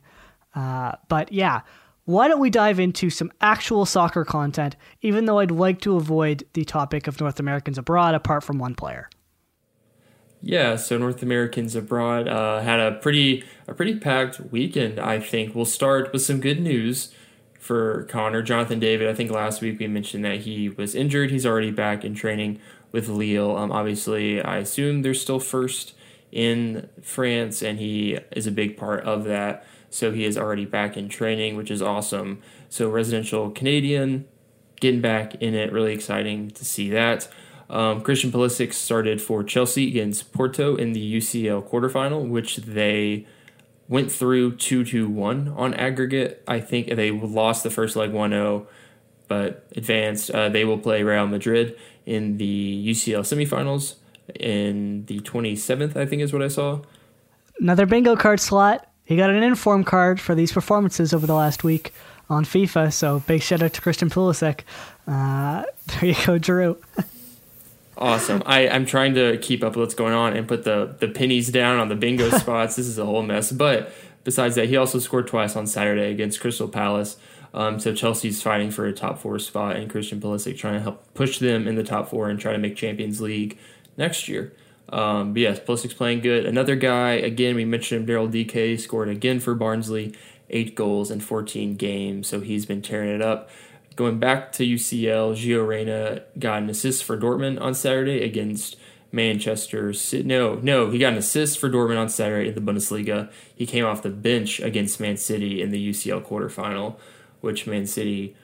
Uh, 0.55 0.93
but 1.09 1.33
yeah, 1.33 1.61
why 2.05 2.29
don't 2.29 2.41
we 2.41 2.51
dive 2.51 2.81
into 2.81 3.11
some 3.11 3.31
actual 3.41 3.85
soccer 3.87 4.25
content, 4.25 4.77
even 5.03 5.27
though 5.27 5.39
I'd 5.39 5.51
like 5.51 5.81
to 5.83 5.97
avoid 5.97 6.45
the 6.55 6.65
topic 6.65 7.07
of 7.07 7.21
North 7.21 7.39
Americans 7.39 7.79
abroad 7.79 8.15
apart 8.15 8.43
from 8.43 8.59
one 8.59 8.75
player. 8.75 9.09
Yeah, 10.41 10.77
so 10.77 10.97
North 10.99 11.23
Americans 11.23 11.75
abroad 11.75 12.29
uh, 12.29 12.61
had 12.61 12.79
a 12.79 12.93
pretty 12.93 13.45
a 13.67 13.75
pretty 13.75 13.97
packed 13.99 14.41
weekend. 14.41 15.01
I 15.01 15.19
think 15.21 15.55
we'll 15.55 15.65
start 15.65 16.13
with 16.13 16.23
some 16.23 16.41
good 16.41 16.61
news 16.61 17.13
for 17.59 18.05
Connor 18.05 18.43
Jonathan 18.43 18.79
David. 18.79 19.09
I 19.09 19.15
think 19.15 19.31
last 19.31 19.61
week 19.61 19.79
we 19.81 19.89
mentioned 19.89 20.25
that 20.25 20.41
he 20.41 20.69
was 20.69 20.95
injured. 20.95 21.31
He's 21.31 21.45
already 21.45 21.73
back 21.73 22.05
in 22.05 22.15
training 22.15 22.61
with 22.93 23.09
Lille. 23.09 23.57
Um, 23.57 23.73
obviously, 23.73 24.41
I 24.41 24.59
assume 24.59 25.03
they're 25.03 25.13
still 25.13 25.41
first 25.41 25.95
in 26.31 26.89
France, 27.03 27.63
and 27.63 27.79
he 27.79 28.19
is 28.33 28.47
a 28.47 28.53
big 28.53 28.77
part 28.77 29.05
of 29.05 29.25
that. 29.25 29.67
So 29.91 30.13
he 30.13 30.25
is 30.25 30.39
already 30.39 30.67
back 30.67 30.97
in 30.97 31.09
training, 31.09 31.57
which 31.57 31.71
is 31.71 31.83
awesome. 31.83 32.43
So 32.69 32.89
residential 32.89 33.51
Canadian 33.51 34.27
getting 34.81 35.01
back 35.01 35.35
in 35.37 35.55
it, 35.55 35.73
really 35.73 35.93
exciting 35.93 36.51
to 36.53 36.65
see 36.65 36.91
that. 36.91 37.29
Um, 37.71 38.01
Christian 38.01 38.33
Pulisic 38.33 38.73
started 38.73 39.21
for 39.21 39.45
Chelsea 39.45 39.89
against 39.89 40.33
Porto 40.33 40.75
in 40.75 40.93
the 40.93 41.17
UCL 41.19 41.69
quarterfinal, 41.69 42.29
which 42.29 42.57
they 42.57 43.27
went 43.89 44.11
through 44.11 44.57
2 44.57 44.85
2 44.85 45.09
1 45.09 45.49
on 45.49 45.75
aggregate. 45.75 46.43
I 46.49 46.61
think 46.61 46.89
they 46.89 47.11
lost 47.11 47.63
the 47.63 47.71
first 47.71 47.97
leg 47.97 48.13
1 48.13 48.31
0, 48.31 48.67
but 49.27 49.67
advanced. 49.77 50.31
Uh, 50.31 50.49
they 50.49 50.65
will 50.65 50.79
play 50.79 51.03
Real 51.03 51.27
Madrid 51.27 51.77
in 52.07 52.39
the 52.39 52.85
UCL 52.89 53.21
semifinals 53.21 53.97
in 54.35 55.05
the 55.07 55.21
27th, 55.21 55.97
I 55.97 56.07
think 56.07 56.23
is 56.23 56.33
what 56.33 56.43
I 56.43 56.49
saw. 56.49 56.81
Another 57.61 57.87
bingo 57.87 58.17
card 58.17 58.41
slot. 58.41 58.87
He 59.05 59.17
got 59.17 59.31
an 59.31 59.43
inform 59.43 59.85
card 59.85 60.21
for 60.21 60.35
these 60.35 60.53
performances 60.53 61.15
over 61.15 61.27
the 61.27 61.35
last 61.35 61.65
week 61.65 61.95
on 62.29 62.45
FIFA, 62.45 62.93
so 62.93 63.21
big 63.21 63.43
shout 63.43 63.63
out 63.63 63.73
to 63.73 63.81
Christian 63.81 64.11
Pulisic. 64.11 64.61
Uh, 65.07 65.65
there 65.87 66.11
you 66.11 66.27
go, 66.27 66.39
Drew. 66.39 66.79
Awesome. 67.99 68.45
I, 68.47 68.69
I'm 68.69 68.87
trying 68.87 69.15
to 69.15 69.39
keep 69.39 69.65
up 69.65 69.75
with 69.75 69.87
what's 69.87 69.95
going 69.95 70.15
on 70.15 70.37
and 70.37 70.47
put 70.47 70.63
the, 70.63 70.95
the 71.01 71.09
pennies 71.09 71.51
down 71.51 71.79
on 71.79 71.89
the 71.89 71.97
bingo 71.97 72.31
spots. 72.39 72.77
this 72.77 72.87
is 72.87 72.97
a 72.97 73.05
whole 73.05 73.23
mess. 73.23 73.51
But 73.51 73.93
besides 74.23 74.55
that, 74.55 74.69
he 74.69 74.77
also 74.77 75.01
scored 75.01 75.27
twice 75.27 75.57
on 75.57 75.67
Saturday 75.67 76.13
against 76.13 76.41
Crystal 76.41 76.69
Palace. 76.69 77.17
Um, 77.53 77.81
so 77.81 77.93
Chelsea's 77.93 78.41
fighting 78.41 78.71
for 78.71 78.87
a 78.87 78.93
top 78.93 79.19
four 79.19 79.39
spot, 79.41 79.77
and 79.77 79.91
Christian 79.91 80.21
Pulisic 80.21 80.57
trying 80.57 80.75
to 80.75 80.81
help 80.81 81.13
push 81.15 81.39
them 81.39 81.67
in 81.67 81.75
the 81.75 81.83
top 81.83 82.09
four 82.09 82.29
and 82.29 82.39
try 82.39 82.53
to 82.53 82.59
make 82.59 82.77
Champions 82.77 83.21
League 83.21 83.59
next 83.97 84.29
year. 84.29 84.53
Um, 84.91 85.33
but 85.33 85.41
yes, 85.41 85.59
Pulisic's 85.59 85.95
playing 85.95 86.21
good. 86.21 86.47
Another 86.47 86.77
guy, 86.77 87.13
again, 87.13 87.57
we 87.57 87.65
mentioned 87.65 88.07
Daryl 88.07 88.31
Dike, 88.31 88.79
scored 88.79 89.09
again 89.09 89.41
for 89.41 89.55
Barnsley, 89.55 90.15
eight 90.51 90.75
goals 90.75 91.11
in 91.11 91.21
14 91.21 91.75
games. 91.75 92.29
So 92.29 92.41
he's 92.41 92.65
been 92.65 92.81
tearing 92.81 93.11
it 93.11 93.23
up. 93.23 93.51
Going 93.99 94.21
back 94.21 94.53
to 94.53 94.65
UCL, 94.65 95.35
Gio 95.35 95.67
Reyna 95.67 96.23
got 96.39 96.63
an 96.63 96.71
assist 96.71 97.03
for 97.03 97.19
Dortmund 97.19 97.61
on 97.61 97.75
Saturday 97.75 98.23
against 98.23 98.77
Manchester 99.11 99.93
City. 99.93 100.23
No, 100.23 100.55
no, 100.63 100.89
he 100.89 101.01
got 101.01 101.15
an 101.15 101.19
assist 101.19 101.59
for 101.59 101.69
Dortmund 101.69 101.99
on 101.99 102.09
Saturday 102.09 102.49
in 102.49 102.55
the 102.55 102.61
Bundesliga. 102.61 103.29
He 103.57 103.67
came 103.67 103.85
off 103.85 104.03
the 104.03 104.11
bench 104.11 104.61
against 104.61 105.01
Man 105.01 105.17
City 105.17 105.61
in 105.61 105.73
the 105.73 105.91
UCL 105.91 106.25
quarterfinal, 106.25 106.95
which 107.41 107.67
Man 107.67 107.89
City 107.89 108.37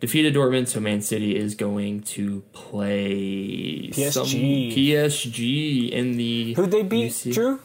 defeated 0.00 0.34
Dortmund. 0.34 0.68
So 0.68 0.80
Man 0.80 1.02
City 1.02 1.36
is 1.36 1.54
going 1.54 2.00
to 2.04 2.40
play 2.54 3.90
PSG. 3.92 4.10
some 4.10 4.24
PSG 4.24 5.90
in 5.90 6.16
the 6.16 6.54
Who'd 6.54 6.70
they 6.70 6.82
beat, 6.82 7.12
UCL. 7.12 7.34
Drew? 7.34 7.60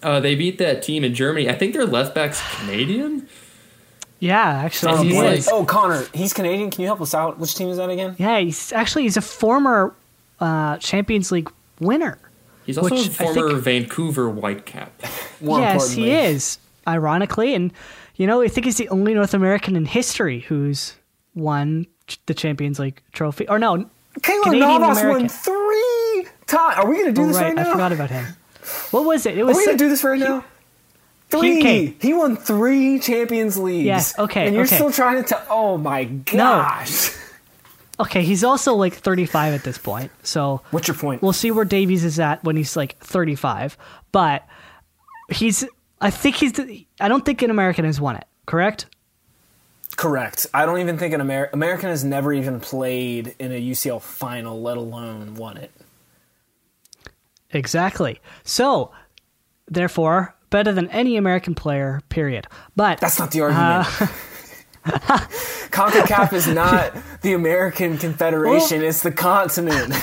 Uh, 0.00 0.20
they 0.20 0.36
beat 0.36 0.58
that 0.58 0.80
team 0.80 1.02
in 1.02 1.12
Germany. 1.12 1.48
I 1.48 1.54
think 1.54 1.72
their 1.72 1.86
left 1.86 2.14
back's 2.14 2.40
Canadian. 2.60 3.21
Yeah, 4.22 4.62
actually, 4.64 4.92
Oh, 4.92 5.02
he 5.02 5.12
boy. 5.14 5.26
is. 5.32 5.48
Oh, 5.50 5.64
Connor, 5.64 6.04
he's 6.14 6.32
Canadian. 6.32 6.70
Can 6.70 6.82
you 6.82 6.86
help 6.86 7.00
us 7.00 7.12
out? 7.12 7.40
Which 7.40 7.56
team 7.56 7.68
is 7.68 7.76
that 7.78 7.90
again? 7.90 8.14
Yeah, 8.20 8.38
he's 8.38 8.72
actually 8.72 9.02
he's 9.02 9.16
a 9.16 9.20
former 9.20 9.96
uh, 10.38 10.76
Champions 10.76 11.32
League 11.32 11.50
winner. 11.80 12.18
He's 12.64 12.78
also 12.78 12.94
Which 12.94 13.08
a 13.08 13.10
I 13.10 13.32
former 13.34 13.48
think- 13.50 13.64
Vancouver 13.64 14.30
Whitecap. 14.32 14.90
Yes, 15.40 15.90
he 15.90 16.12
is. 16.12 16.58
Ironically, 16.86 17.52
and 17.56 17.72
you 18.14 18.28
know, 18.28 18.42
I 18.42 18.46
think 18.46 18.64
he's 18.64 18.76
the 18.76 18.88
only 18.90 19.12
North 19.12 19.34
American 19.34 19.74
in 19.74 19.86
history 19.86 20.38
who's 20.40 20.94
won 21.34 21.86
the 22.26 22.34
Champions 22.34 22.78
League 22.78 23.02
trophy. 23.12 23.48
Or 23.48 23.58
no, 23.58 23.88
Keylor 24.20 24.42
Canadian 24.44 24.60
Navas 24.82 24.98
American. 25.00 25.22
won 25.22 25.28
three 25.28 26.26
times. 26.46 26.76
Are 26.78 26.86
we 26.88 26.94
going 26.94 27.06
to 27.06 27.12
do 27.12 27.22
oh, 27.22 27.26
this 27.26 27.36
right, 27.38 27.46
right 27.46 27.56
now? 27.56 27.68
I 27.68 27.72
forgot 27.72 27.90
about 27.92 28.10
him. 28.10 28.24
What 28.92 29.04
was 29.04 29.26
it? 29.26 29.36
It 29.36 29.42
Are 29.42 29.46
was 29.46 29.56
we 29.56 29.66
going 29.66 29.78
to 29.78 29.84
do 29.84 29.88
this 29.88 30.04
right 30.04 30.20
now? 30.20 30.44
Three. 31.40 31.96
He 32.00 32.12
won 32.14 32.36
three 32.36 32.98
Champions 32.98 33.56
Leagues. 33.58 33.84
Yes, 33.86 34.18
okay, 34.18 34.46
And 34.46 34.54
you're 34.54 34.64
okay. 34.64 34.76
still 34.76 34.92
trying 34.92 35.22
to 35.22 35.28
tell. 35.28 35.44
Oh 35.50 35.78
my 35.78 36.04
gosh. 36.04 37.10
okay. 38.00 38.22
He's 38.22 38.44
also 38.44 38.74
like 38.74 38.94
35 38.94 39.54
at 39.54 39.64
this 39.64 39.78
point, 39.78 40.10
so 40.22 40.60
What's 40.70 40.88
your 40.88 40.96
point? 40.96 41.22
we'll 41.22 41.32
see 41.32 41.50
where 41.50 41.64
Davies 41.64 42.04
is 42.04 42.18
at 42.20 42.42
when 42.44 42.56
he's 42.56 42.76
like 42.76 42.98
35. 42.98 43.76
But 44.12 44.46
he's, 45.30 45.64
I 46.00 46.10
think 46.10 46.36
he's, 46.36 46.52
the, 46.52 46.86
I 47.00 47.08
don't 47.08 47.24
think 47.24 47.42
an 47.42 47.50
American 47.50 47.84
has 47.84 48.00
won 48.00 48.16
it. 48.16 48.24
Correct? 48.46 48.86
Correct. 49.96 50.46
I 50.54 50.64
don't 50.66 50.78
even 50.80 50.96
think 50.98 51.14
an 51.14 51.20
Amer- 51.20 51.50
American 51.52 51.90
has 51.90 52.02
never 52.02 52.32
even 52.32 52.60
played 52.60 53.34
in 53.38 53.52
a 53.52 53.60
UCL 53.60 54.00
final, 54.00 54.60
let 54.60 54.76
alone 54.78 55.34
won 55.34 55.58
it. 55.58 55.70
Exactly. 57.50 58.20
So, 58.44 58.90
therefore, 59.68 60.34
better 60.52 60.70
than 60.72 60.88
any 60.90 61.16
American 61.16 61.56
player. 61.56 62.00
Period. 62.10 62.46
But 62.76 63.00
That's 63.00 63.18
not 63.18 63.32
the 63.32 63.40
argument. 63.40 63.88
CONCACAF 64.84 66.32
is 66.32 66.46
not 66.62 66.92
the 67.22 67.32
American 67.32 67.98
Confederation, 67.98 68.82
it's 68.82 69.02
the 69.02 69.12
continent. 69.12 69.94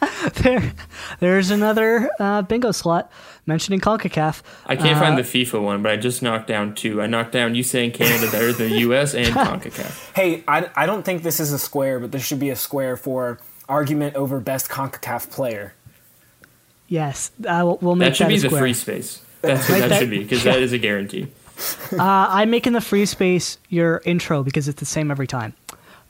there, 0.42 0.72
there's 1.20 1.50
another 1.50 2.10
uh, 2.18 2.42
bingo 2.42 2.72
slot 2.72 3.10
mentioning 3.46 3.80
CONCACAF. 3.80 4.42
I 4.66 4.76
can't 4.76 4.96
Uh, 4.96 5.00
find 5.00 5.18
the 5.18 5.22
FIFA 5.22 5.62
one, 5.62 5.82
but 5.82 5.92
I 5.92 5.96
just 5.96 6.22
knocked 6.22 6.46
down 6.48 6.74
two. 6.74 7.00
I 7.02 7.06
knocked 7.06 7.32
down 7.32 7.54
you 7.54 7.62
saying 7.62 7.92
Canada 7.92 8.30
better 8.30 8.52
than 8.52 8.70
the 8.70 8.78
U.S. 8.80 9.14
and 9.14 9.26
CONCACAF. 9.28 10.12
hey, 10.14 10.42
I, 10.48 10.70
I 10.74 10.86
don't 10.86 11.02
think 11.04 11.22
this 11.22 11.38
is 11.40 11.52
a 11.52 11.58
square, 11.58 12.00
but 12.00 12.12
there 12.12 12.20
should 12.20 12.40
be 12.40 12.50
a 12.50 12.56
square 12.56 12.96
for 12.96 13.38
argument 13.68 14.16
over 14.16 14.40
best 14.40 14.68
CONCACAF 14.70 15.30
player. 15.30 15.74
Yes, 16.88 17.30
uh, 17.46 17.60
we'll, 17.64 17.78
we'll 17.80 17.96
make 17.96 18.10
That 18.10 18.16
should 18.16 18.28
be 18.28 18.36
a 18.36 18.40
the 18.40 18.48
square. 18.48 18.60
free 18.62 18.74
space. 18.74 19.22
That's 19.42 19.68
what 19.68 19.74
Right, 19.74 19.80
that, 19.80 19.88
that- 19.90 19.98
should 20.00 20.10
be 20.10 20.22
because 20.22 20.44
that 20.44 20.58
is 20.60 20.72
a 20.72 20.78
guarantee. 20.78 21.28
Uh, 21.92 21.96
I'm 22.00 22.50
making 22.50 22.72
the 22.72 22.80
free 22.80 23.06
space 23.06 23.58
your 23.68 24.02
intro 24.04 24.42
because 24.42 24.66
it's 24.68 24.80
the 24.80 24.86
same 24.86 25.10
every 25.10 25.26
time. 25.26 25.54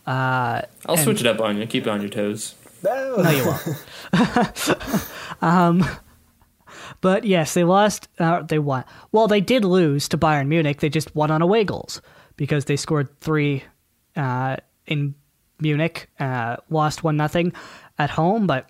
I'll 0.06 0.96
switch 0.96 1.20
it 1.20 1.26
up 1.26 1.40
on 1.40 1.58
you. 1.58 1.66
Keep 1.66 1.86
it 1.86 1.90
on 1.90 2.00
your 2.00 2.10
toes. 2.10 2.54
No, 2.82 3.30
you 3.30 3.46
won't. 3.46 4.76
um, 5.42 5.84
but 7.00 7.24
yes, 7.24 7.54
they 7.54 7.64
lost. 7.64 8.08
Uh, 8.18 8.42
they 8.42 8.58
won. 8.58 8.84
Well, 9.12 9.28
they 9.28 9.40
did 9.40 9.64
lose 9.64 10.08
to 10.08 10.18
Bayern 10.18 10.48
Munich. 10.48 10.80
They 10.80 10.88
just 10.88 11.14
won 11.14 11.30
on 11.30 11.42
away 11.42 11.64
goals 11.64 12.00
because 12.36 12.64
they 12.64 12.76
scored 12.76 13.08
three 13.20 13.62
uh, 14.16 14.56
in 14.86 15.14
Munich. 15.60 16.08
Uh, 16.18 16.56
lost 16.70 17.04
one 17.04 17.16
nothing 17.16 17.52
at 17.98 18.10
home, 18.10 18.46
but 18.46 18.68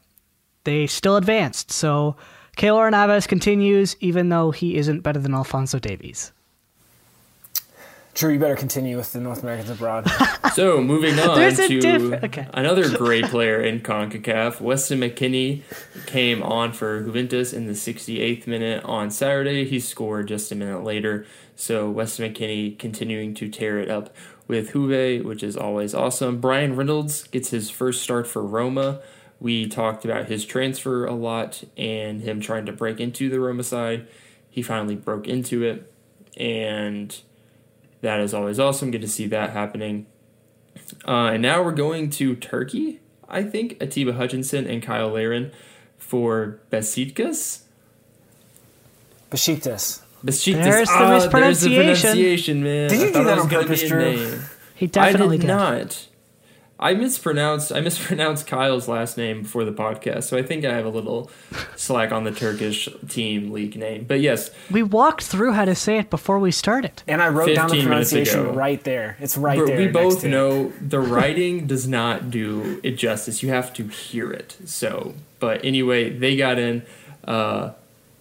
they 0.65 0.87
still 0.87 1.17
advanced. 1.17 1.71
So 1.71 2.17
Keylor 2.57 2.91
Navas 2.91 3.27
continues, 3.27 3.97
even 4.01 4.29
though 4.29 4.51
he 4.51 4.77
isn't 4.77 5.01
better 5.01 5.19
than 5.19 5.35
Alphonso 5.35 5.79
Davies. 5.79 6.33
Drew, 8.15 8.35
you 8.35 8.39
better 8.39 8.57
continue 8.57 8.99
with 8.99 9.13
the 9.13 9.21
North 9.21 9.43
Americans 9.43 9.71
abroad. 9.71 10.11
So 10.53 10.83
moving 10.83 11.19
on 11.19 11.39
to 11.39 11.81
diff- 11.81 12.25
okay. 12.25 12.47
another 12.53 12.87
great 12.99 13.25
player 13.25 13.63
in 13.63 13.81
CONCACAF, 13.81 14.61
Weston 14.61 15.01
McKennie 15.01 15.63
came 16.05 16.43
on 16.43 16.75
for 16.75 17.01
Juventus 17.03 17.55
in 17.55 17.67
the 17.67 17.73
68th 17.73 18.47
minute 18.47 18.85
on 18.85 19.11
Saturday. 19.11 19.65
He 19.65 19.81
scored 19.81 20.29
just 20.29 20.53
a 20.53 20.55
minute 20.55 20.85
later. 20.85 21.25
So 21.57 21.89
Weston 21.89 22.31
McKennie 22.35 22.79
continuing 22.79 23.33
to 23.37 23.49
tear 23.49 23.79
it 23.79 23.89
up 23.89 24.15
with 24.47 24.73
Juve, 24.73 25.25
which 25.25 25.43
is 25.43 25.57
always 25.57 25.95
awesome. 25.95 26.39
Bryan 26.39 26.77
Reynolds 26.77 27.23
gets 27.29 27.49
his 27.49 27.71
first 27.71 28.03
start 28.03 28.27
for 28.27 28.45
Roma. 28.45 29.01
We 29.43 29.67
talked 29.67 30.05
about 30.05 30.29
his 30.29 30.45
transfer 30.45 31.05
a 31.05 31.15
lot 31.15 31.65
and 31.77 32.21
him 32.21 32.41
trying 32.41 32.65
to 32.67 32.73
break 32.73 33.01
into 33.01 33.29
the 33.29 33.41
Roma 33.41 33.65
side. 33.65 34.07
He 34.49 34.63
finally 34.63 34.95
broke 34.95 35.27
into 35.27 35.65
it, 35.65 35.93
and 36.37 37.19
that 38.03 38.21
is 38.21 38.33
always 38.33 38.61
awesome. 38.61 38.93
Good 38.93 39.01
to 39.01 39.09
see 39.09 39.27
that 39.27 39.51
happening. 39.51 40.07
Uh, 41.09 41.31
and 41.33 41.43
now 41.43 41.61
we're 41.61 41.73
going 41.73 42.09
to 42.11 42.37
Turkey, 42.37 43.01
I 43.29 43.43
think. 43.43 43.79
Atiba 43.81 44.13
Hutchinson 44.13 44.65
and 44.69 44.81
Kyle 44.81 45.09
Larin 45.11 45.51
for 45.99 46.61
Besiktas. 46.71 47.63
Besiktas. 49.31 50.03
Besiktas. 50.25 50.63
There's 50.63 50.89
the 50.89 50.95
Ah, 50.95 51.11
There's 51.11 51.25
the 51.25 51.69
mispronunciation. 51.69 51.75
pronunciation, 51.75 52.63
man. 52.63 52.91
Did 52.91 53.01
you 53.01 53.09
I 53.09 53.13
do 53.13 53.25
that 53.25 53.35
was 53.37 53.45
on 53.45 53.51
gonna 53.51 53.63
purpose, 53.65 53.81
be 53.81 53.87
a 53.87 53.89
Drew? 53.91 54.01
name. 54.15 54.43
He 54.77 54.87
definitely 54.87 55.37
I 55.37 55.41
did 55.41 55.47
did. 55.47 55.53
not. 55.53 56.07
I 56.83 56.95
mispronounced 56.95 57.73
I 57.73 57.81
mispronounced 57.81 58.47
Kyle's 58.47 58.89
last 58.89 59.17
name 59.17 59.43
before 59.43 59.65
the 59.65 59.73
podcast, 59.73 60.25
so 60.25 60.37
I 60.37 60.43
think 60.43 60.65
I 60.65 60.75
have 60.75 60.85
a 60.85 60.91
little 60.91 61.31
slack 61.77 62.13
on 62.13 62.25
the 62.25 62.33
Turkish 62.33 62.89
team 63.09 63.53
league 63.53 63.77
name. 63.77 64.05
But 64.05 64.21
yes, 64.21 64.51
We 64.71 64.83
walked 64.83 65.23
through 65.23 65.53
how 65.53 65.65
to 65.65 65.75
say 65.75 65.99
it 65.99 66.11
before 66.11 66.39
we 66.39 66.51
started. 66.51 67.03
And 67.07 67.23
I 67.23 67.29
wrote 67.29 67.55
down 67.55 67.71
the 67.71 67.83
pronunciation 67.83 68.55
right 68.55 68.83
there. 68.83 69.17
It's 69.21 69.37
right 69.37 69.59
but 69.59 69.67
there. 69.67 69.79
we 69.79 69.87
both 69.89 70.21
to 70.23 70.29
know 70.29 70.73
the 70.81 71.01
writing 71.01 71.67
does 71.67 71.87
not 71.87 72.31
do 72.31 72.81
it 72.83 72.93
justice. 72.93 73.43
You 73.43 73.51
have 73.51 73.73
to 73.75 73.87
hear 73.87 74.33
it. 74.33 74.57
So, 74.65 75.15
but 75.39 75.65
anyway, 75.65 76.11
they 76.11 76.37
got 76.37 76.59
in. 76.59 76.83
Uh, 77.25 77.73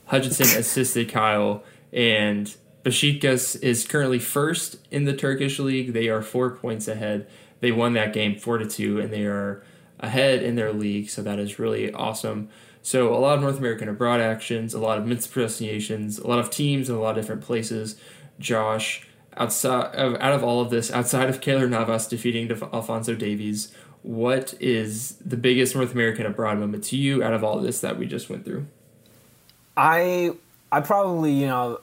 Hutchinson 0.05 0.45
assisted 0.59 1.09
Kyle, 1.09 1.63
and 1.91 2.53
Besiktas 2.83 3.61
is 3.63 3.87
currently 3.87 4.19
first 4.19 4.77
in 4.91 5.05
the 5.05 5.13
Turkish 5.13 5.57
league. 5.57 5.93
They 5.93 6.09
are 6.09 6.21
four 6.21 6.51
points 6.51 6.87
ahead. 6.87 7.27
They 7.61 7.71
won 7.71 7.93
that 7.93 8.13
game 8.13 8.37
four 8.37 8.57
to 8.57 8.65
two, 8.65 8.99
and 8.99 9.11
they 9.13 9.25
are 9.25 9.63
ahead 9.99 10.43
in 10.43 10.55
their 10.55 10.73
league. 10.73 11.09
So 11.09 11.21
that 11.21 11.39
is 11.39 11.59
really 11.59 11.93
awesome. 11.93 12.49
So 12.81 13.15
a 13.15 13.19
lot 13.19 13.35
of 13.35 13.41
North 13.41 13.59
American 13.59 13.87
abroad 13.87 14.19
actions, 14.19 14.73
a 14.73 14.79
lot 14.79 14.97
of 14.97 15.05
mispronunciations, 15.05 16.17
a 16.19 16.27
lot 16.27 16.39
of 16.39 16.49
teams 16.49 16.89
in 16.89 16.95
a 16.95 16.99
lot 16.99 17.17
of 17.17 17.23
different 17.23 17.41
places. 17.41 17.95
Josh, 18.39 19.07
outside 19.37 19.95
of, 19.95 20.15
out 20.15 20.33
of 20.33 20.43
all 20.43 20.61
of 20.61 20.71
this, 20.71 20.91
outside 20.91 21.29
of 21.29 21.41
Keylor 21.41 21.69
Navas 21.69 22.07
defeating 22.07 22.47
Def- 22.47 22.63
Alphonso 22.63 23.13
Davies, 23.13 23.71
what 24.01 24.55
is 24.59 25.17
the 25.23 25.37
biggest 25.37 25.75
North 25.75 25.93
American 25.93 26.25
abroad 26.25 26.57
moment 26.57 26.83
to 26.85 26.97
you 26.97 27.23
out 27.23 27.33
of 27.33 27.43
all 27.43 27.59
this 27.59 27.81
that 27.81 27.99
we 27.99 28.07
just 28.07 28.29
went 28.29 28.45
through? 28.45 28.65
I 29.77 30.31
I 30.71 30.81
probably 30.81 31.33
you 31.33 31.45
know 31.45 31.79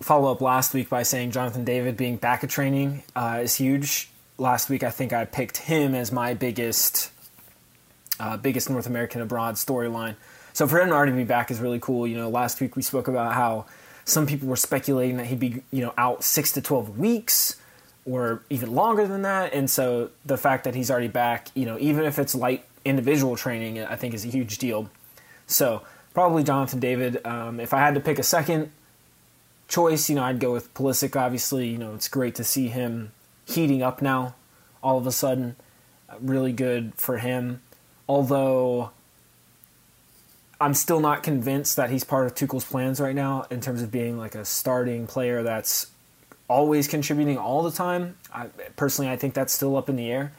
follow 0.00 0.32
up 0.32 0.40
last 0.40 0.72
week 0.72 0.88
by 0.88 1.02
saying 1.02 1.32
Jonathan 1.32 1.64
David 1.64 1.96
being 1.96 2.16
back 2.16 2.42
at 2.44 2.50
training 2.50 3.02
uh, 3.14 3.40
is 3.42 3.54
huge. 3.56 4.10
Last 4.38 4.70
week 4.70 4.82
I 4.82 4.90
think 4.90 5.12
I 5.12 5.24
picked 5.24 5.56
him 5.58 5.94
as 5.94 6.12
my 6.12 6.34
biggest 6.34 7.10
uh, 8.20 8.36
biggest 8.36 8.70
North 8.70 8.86
American 8.86 9.20
abroad 9.20 9.56
storyline. 9.56 10.16
So 10.52 10.66
for 10.66 10.80
him 10.80 10.88
to 10.88 10.94
already 10.94 11.12
be 11.12 11.24
back 11.24 11.50
is 11.50 11.60
really 11.60 11.78
cool. 11.80 12.06
You 12.06 12.16
know, 12.16 12.28
last 12.28 12.60
week 12.60 12.76
we 12.76 12.82
spoke 12.82 13.08
about 13.08 13.34
how 13.34 13.66
some 14.04 14.26
people 14.26 14.48
were 14.48 14.56
speculating 14.56 15.18
that 15.18 15.26
he'd 15.26 15.40
be 15.40 15.62
you 15.70 15.82
know 15.82 15.92
out 15.98 16.24
six 16.24 16.52
to 16.52 16.62
twelve 16.62 16.98
weeks 16.98 17.60
or 18.04 18.42
even 18.48 18.74
longer 18.74 19.06
than 19.06 19.22
that. 19.22 19.52
And 19.52 19.68
so 19.68 20.10
the 20.24 20.38
fact 20.38 20.64
that 20.64 20.74
he's 20.74 20.90
already 20.90 21.08
back, 21.08 21.48
you 21.54 21.66
know, 21.66 21.76
even 21.78 22.04
if 22.04 22.18
it's 22.18 22.34
light 22.34 22.64
individual 22.84 23.36
training, 23.36 23.80
I 23.80 23.96
think 23.96 24.14
is 24.14 24.24
a 24.24 24.28
huge 24.28 24.58
deal. 24.58 24.88
So 25.46 25.82
probably 26.14 26.42
Jonathan 26.42 26.80
David. 26.80 27.24
Um, 27.26 27.60
if 27.60 27.74
I 27.74 27.80
had 27.80 27.94
to 27.94 28.00
pick 28.00 28.18
a 28.18 28.22
second 28.22 28.72
choice, 29.68 30.08
you 30.08 30.16
know, 30.16 30.22
I'd 30.22 30.40
go 30.40 30.52
with 30.52 30.72
Pulisic. 30.74 31.14
Obviously, 31.16 31.68
you 31.68 31.78
know, 31.78 31.94
it's 31.94 32.08
great 32.08 32.34
to 32.36 32.44
see 32.44 32.68
him 32.68 33.12
heating 33.48 33.82
up 33.82 34.02
now. 34.02 34.34
All 34.82 34.98
of 34.98 35.06
a 35.06 35.12
sudden, 35.12 35.56
really 36.20 36.52
good 36.52 36.92
for 36.96 37.18
him. 37.18 37.62
Although 38.08 38.90
I'm 40.60 40.74
still 40.74 41.00
not 41.00 41.22
convinced 41.22 41.76
that 41.76 41.90
he's 41.90 42.04
part 42.04 42.26
of 42.26 42.34
Tuchel's 42.34 42.64
plans 42.64 43.00
right 43.00 43.14
now 43.14 43.46
in 43.50 43.60
terms 43.60 43.82
of 43.82 43.90
being 43.90 44.18
like 44.18 44.34
a 44.34 44.44
starting 44.44 45.06
player 45.06 45.42
that's 45.42 45.88
always 46.48 46.88
contributing 46.88 47.38
all 47.38 47.62
the 47.62 47.70
time. 47.70 48.16
I, 48.32 48.46
personally, 48.76 49.10
I 49.10 49.16
think 49.16 49.34
that's 49.34 49.52
still 49.52 49.76
up 49.76 49.88
in 49.88 49.96
the 49.96 50.10
air, 50.10 50.32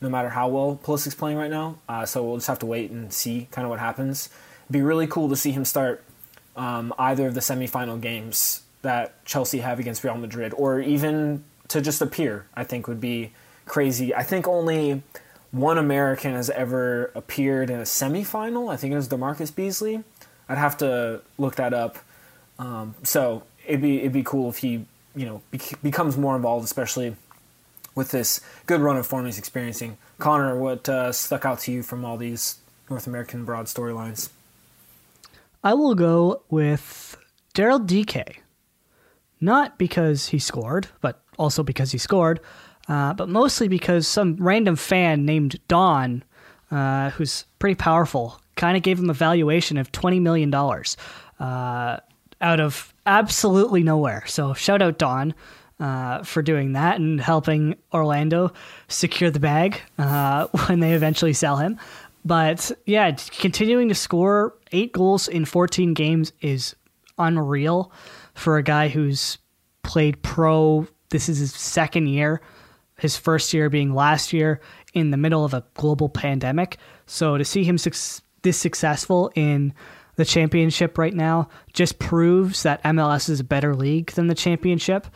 no 0.00 0.08
matter 0.08 0.30
how 0.30 0.48
well 0.48 0.78
Pulisic's 0.82 1.14
playing 1.14 1.36
right 1.36 1.50
now. 1.50 1.78
Uh, 1.88 2.06
so 2.06 2.24
we'll 2.24 2.36
just 2.36 2.46
have 2.46 2.58
to 2.60 2.66
wait 2.66 2.90
and 2.90 3.12
see 3.12 3.48
kind 3.50 3.64
of 3.64 3.70
what 3.70 3.80
happens. 3.80 4.28
It'd 4.64 4.72
be 4.72 4.82
really 4.82 5.06
cool 5.06 5.28
to 5.28 5.36
see 5.36 5.52
him 5.52 5.64
start 5.64 6.04
um, 6.56 6.94
either 6.98 7.26
of 7.26 7.34
the 7.34 7.40
semifinal 7.40 8.00
games 8.00 8.62
that 8.82 9.24
Chelsea 9.24 9.58
have 9.58 9.78
against 9.78 10.04
Real 10.04 10.16
Madrid, 10.16 10.54
or 10.56 10.80
even 10.80 11.44
to 11.68 11.80
just 11.80 12.00
appear. 12.00 12.46
I 12.54 12.64
think 12.64 12.88
would 12.88 13.00
be 13.00 13.32
crazy. 13.64 14.14
I 14.14 14.22
think 14.22 14.46
only 14.46 15.02
one 15.50 15.78
American 15.78 16.32
has 16.32 16.50
ever 16.50 17.10
appeared 17.14 17.70
in 17.70 17.78
a 17.78 17.84
semifinal. 17.84 18.72
I 18.72 18.76
think 18.76 18.92
it 18.92 18.96
was 18.96 19.08
DaMarcus 19.08 19.54
Beasley. 19.54 20.02
I'd 20.48 20.58
have 20.58 20.76
to 20.78 21.22
look 21.38 21.56
that 21.56 21.72
up. 21.74 21.98
Um, 22.58 22.94
so 23.02 23.42
it'd 23.66 23.82
be 23.82 23.98
it'd 23.98 24.12
be 24.12 24.22
cool 24.22 24.48
if 24.48 24.58
he 24.58 24.86
you 25.14 25.26
know 25.26 25.42
bec- 25.50 25.82
becomes 25.82 26.16
more 26.16 26.36
involved, 26.36 26.64
especially 26.64 27.16
with 27.94 28.10
this 28.10 28.40
good 28.66 28.80
run 28.80 28.96
of 28.96 29.06
form 29.06 29.26
he's 29.26 29.38
experiencing. 29.38 29.96
Connor, 30.18 30.58
what 30.58 30.88
uh, 30.88 31.12
stuck 31.12 31.44
out 31.44 31.60
to 31.60 31.72
you 31.72 31.82
from 31.82 32.04
all 32.04 32.16
these 32.16 32.56
North 32.88 33.06
American 33.06 33.44
broad 33.44 33.66
storylines? 33.66 34.30
I 35.64 35.74
will 35.74 35.94
go 35.94 36.42
with 36.48 37.16
Daryl 37.54 37.84
Dike. 37.84 38.42
Not 39.40 39.78
because 39.78 40.28
he 40.28 40.38
scored, 40.38 40.88
but 41.00 41.22
also 41.38 41.62
because 41.62 41.92
he 41.92 41.98
scored, 41.98 42.40
uh, 42.88 43.14
but 43.14 43.28
mostly 43.28 43.68
because 43.68 44.06
some 44.06 44.36
random 44.36 44.76
fan 44.76 45.24
named 45.24 45.58
Don, 45.68 46.22
uh, 46.70 47.10
who's 47.10 47.44
pretty 47.58 47.74
powerful, 47.74 48.40
kind 48.56 48.76
of 48.76 48.82
gave 48.82 48.98
him 48.98 49.10
a 49.10 49.14
valuation 49.14 49.76
of 49.76 49.92
$20 49.92 50.20
million 50.20 50.54
uh, 50.54 52.00
out 52.40 52.60
of 52.60 52.94
absolutely 53.04 53.82
nowhere. 53.82 54.24
So 54.26 54.54
shout 54.54 54.82
out 54.82 54.98
Don. 54.98 55.34
Uh, 55.78 56.22
for 56.22 56.40
doing 56.40 56.72
that 56.72 56.98
and 56.98 57.20
helping 57.20 57.76
Orlando 57.92 58.50
secure 58.88 59.30
the 59.30 59.38
bag 59.38 59.78
uh, 59.98 60.46
when 60.68 60.80
they 60.80 60.94
eventually 60.94 61.34
sell 61.34 61.56
him. 61.58 61.78
But 62.24 62.72
yeah, 62.86 63.10
continuing 63.12 63.88
to 63.90 63.94
score 63.94 64.54
eight 64.72 64.92
goals 64.92 65.28
in 65.28 65.44
14 65.44 65.92
games 65.92 66.32
is 66.40 66.74
unreal 67.18 67.92
for 68.34 68.56
a 68.56 68.62
guy 68.62 68.88
who's 68.88 69.38
played 69.82 70.22
pro. 70.22 70.88
This 71.10 71.28
is 71.28 71.38
his 71.38 71.54
second 71.54 72.08
year, 72.08 72.40
his 72.98 73.16
first 73.16 73.52
year 73.52 73.70
being 73.70 73.94
last 73.94 74.32
year 74.32 74.60
in 74.94 75.10
the 75.10 75.16
middle 75.16 75.44
of 75.44 75.54
a 75.54 75.64
global 75.74 76.08
pandemic. 76.08 76.78
So 77.06 77.36
to 77.36 77.44
see 77.44 77.64
him 77.64 77.78
suc- 77.78 78.22
this 78.42 78.58
successful 78.58 79.30
in 79.34 79.74
the 80.16 80.24
championship 80.24 80.98
right 80.98 81.14
now 81.14 81.48
just 81.72 81.98
proves 81.98 82.62
that 82.62 82.82
MLS 82.84 83.28
is 83.28 83.40
a 83.40 83.44
better 83.44 83.74
league 83.74 84.12
than 84.12 84.26
the 84.26 84.34
championship, 84.34 85.06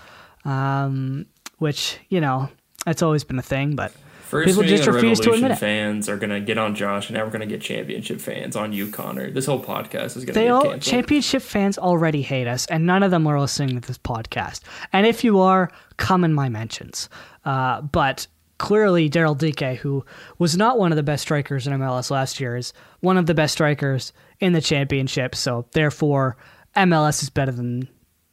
um, 0.45 1.27
which, 1.59 1.99
you 2.09 2.21
know, 2.21 2.49
that's 2.85 3.03
always 3.03 3.25
been 3.25 3.39
a 3.39 3.43
thing, 3.43 3.75
but 3.77 3.93
First 4.31 4.47
people 4.47 4.63
just 4.63 4.87
refuse 4.87 5.19
to 5.19 5.31
Revolution 5.31 5.45
admit 5.47 5.59
it. 5.59 5.61
fans 5.61 6.09
are 6.09 6.17
gonna 6.17 6.41
get 6.41 6.57
on 6.57 6.77
Josh, 6.77 7.09
and 7.09 7.19
now 7.19 7.25
we're 7.25 7.33
gonna 7.33 7.47
get 7.47 7.61
championship 7.61 8.21
fans 8.21 8.55
on 8.55 8.73
you, 8.73 8.89
Connor. 8.89 9.29
This 9.33 9.45
whole 9.45 9.61
podcast 9.61 10.17
is 10.17 10.25
gonna 10.25 10.35
They 10.35 10.49
all 10.49 10.63
canceled. 10.63 10.83
championship 10.83 11.43
fans 11.43 11.77
already 11.77 12.23
hate 12.23 12.47
us, 12.47 12.65
and 12.67 12.87
none 12.87 13.03
of 13.03 13.11
them 13.11 13.27
are 13.27 13.41
listening 13.41 13.81
to 13.81 13.87
this 13.89 13.99
podcast. 13.99 14.61
And 14.93 15.05
if 15.05 15.25
you 15.25 15.41
are, 15.41 15.69
come 15.97 16.23
in 16.23 16.33
my 16.33 16.49
mentions. 16.49 17.09
Uh, 17.45 17.81
but 17.81 18.29
clearly, 18.59 19.11
Daryl 19.11 19.37
Dike, 19.37 19.79
who 19.79 20.05
was 20.39 20.57
not 20.57 20.79
one 20.79 20.93
of 20.93 20.97
the 20.97 21.03
best 21.03 21.23
strikers 21.23 21.67
in 21.67 21.73
MLS 21.73 22.09
last 22.09 22.39
year, 22.39 22.57
is 22.57 22.73
one 23.01 23.17
of 23.17 23.27
the 23.27 23.35
best 23.35 23.55
strikers 23.55 24.13
in 24.39 24.53
the 24.53 24.61
championship. 24.61 25.35
So 25.35 25.67
therefore, 25.73 26.37
MLS 26.77 27.25
is 27.25 27.31
better 27.31 27.51
than 27.51 27.89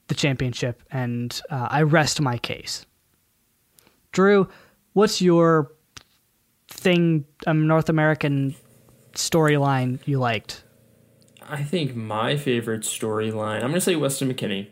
the 0.10 0.16
championship, 0.16 0.84
and 0.92 1.42
uh, 1.50 1.70
I 1.72 1.82
rest 1.82 2.22
my 2.22 2.38
case. 2.38 2.86
Drew, 4.12 4.48
what's 4.94 5.24
your 5.24 5.72
thing, 6.78 7.26
um, 7.46 7.68
North 7.68 7.90
American 7.90 8.56
storyline 9.14 10.00
you 10.06 10.20
liked? 10.20 10.64
I 11.50 11.64
think 11.64 11.96
my 11.96 12.38
favorite 12.38 12.82
storyline, 12.82 13.58
I'm 13.58 13.70
going 13.70 13.74
to 13.74 13.82
say 13.82 13.96
Weston 13.96 14.34
McKennie. 14.34 14.68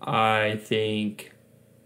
I 0.00 0.60
think 0.62 1.32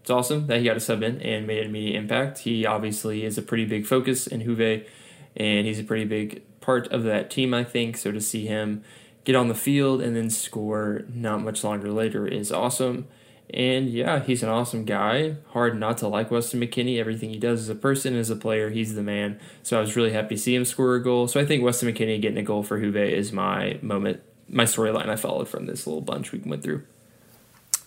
it's 0.01 0.09
awesome 0.09 0.47
that 0.47 0.59
he 0.59 0.65
got 0.65 0.77
a 0.77 0.79
sub 0.79 1.03
in 1.03 1.21
and 1.21 1.47
made 1.47 1.59
an 1.59 1.69
immediate 1.69 1.97
impact. 1.97 2.39
He 2.39 2.65
obviously 2.65 3.25
is 3.25 3.37
a 3.37 3.41
pretty 3.41 3.65
big 3.65 3.85
focus 3.85 4.27
in 4.27 4.41
Juve, 4.41 4.85
and 5.35 5.67
he's 5.67 5.79
a 5.79 5.83
pretty 5.83 6.05
big 6.05 6.43
part 6.61 6.87
of 6.91 7.03
that 7.03 7.29
team, 7.29 7.53
I 7.53 7.63
think. 7.63 7.97
So 7.97 8.11
to 8.11 8.21
see 8.21 8.45
him 8.45 8.83
get 9.23 9.35
on 9.35 9.47
the 9.47 9.55
field 9.55 10.01
and 10.01 10.15
then 10.15 10.29
score 10.29 11.03
not 11.13 11.41
much 11.41 11.63
longer 11.63 11.91
later 11.91 12.27
is 12.27 12.51
awesome. 12.51 13.07
And 13.53 13.89
yeah, 13.89 14.21
he's 14.21 14.43
an 14.43 14.49
awesome 14.49 14.85
guy. 14.85 15.35
Hard 15.49 15.77
not 15.77 15.97
to 15.99 16.07
like 16.07 16.31
Weston 16.31 16.61
McKennie. 16.61 16.99
Everything 16.99 17.29
he 17.29 17.37
does 17.37 17.61
as 17.61 17.69
a 17.69 17.75
person, 17.75 18.15
as 18.15 18.29
a 18.29 18.35
player, 18.35 18.69
he's 18.69 18.95
the 18.95 19.03
man. 19.03 19.39
So 19.61 19.77
I 19.77 19.81
was 19.81 19.95
really 19.95 20.13
happy 20.13 20.35
to 20.35 20.41
see 20.41 20.55
him 20.55 20.63
score 20.63 20.95
a 20.95 21.03
goal. 21.03 21.27
So 21.27 21.39
I 21.39 21.45
think 21.45 21.63
Weston 21.63 21.93
McKennie 21.93 22.21
getting 22.21 22.37
a 22.37 22.43
goal 22.43 22.63
for 22.63 22.79
Juve 22.79 22.95
is 22.95 23.33
my 23.33 23.77
moment, 23.81 24.21
my 24.47 24.63
storyline 24.63 25.09
I 25.09 25.17
followed 25.17 25.49
from 25.49 25.65
this 25.65 25.85
little 25.85 26.01
bunch 26.01 26.31
we 26.31 26.39
went 26.39 26.63
through. 26.63 26.83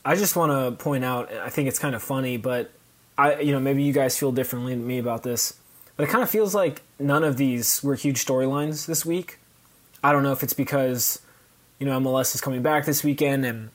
I 0.05 0.17
just 0.17 0.37
want 0.37 0.53
to 0.53 0.83
point 0.83 1.03
out, 1.03 1.33
I 1.33 1.49
think 1.49 1.69
it's 1.69 1.79
kind 1.79 1.95
of 1.95 2.03
funny, 2.03 2.37
but 2.37 2.71
I, 3.17 3.41
you 3.41 3.53
know, 3.53 3.61
maybe 3.61 3.83
you 3.83 3.95
guys 3.95 4.19
feel 4.19 4.33
differently 4.33 4.75
than 4.75 4.87
me 4.87 4.99
about 4.99 5.23
this, 5.23 5.55
but 5.97 6.05
it 6.05 6.11
kind 6.11 6.23
of 6.23 6.29
feels 6.29 6.55
like 6.55 6.83
none 6.99 7.25
of 7.25 7.39
these 7.39 7.83
were 7.83 7.95
huge 7.95 8.23
storylines 8.23 8.85
this 8.87 9.07
week. 9.07 9.39
I 10.03 10.13
don't 10.13 10.23
know 10.23 10.33
if 10.33 10.43
it's 10.43 10.53
because, 10.53 11.23
you 11.79 11.87
know, 11.87 11.99
MLS 12.01 12.35
is 12.35 12.43
coming 12.43 12.61
back 12.61 12.85
this 12.85 13.03
weekend 13.03 13.47
and 13.47 13.71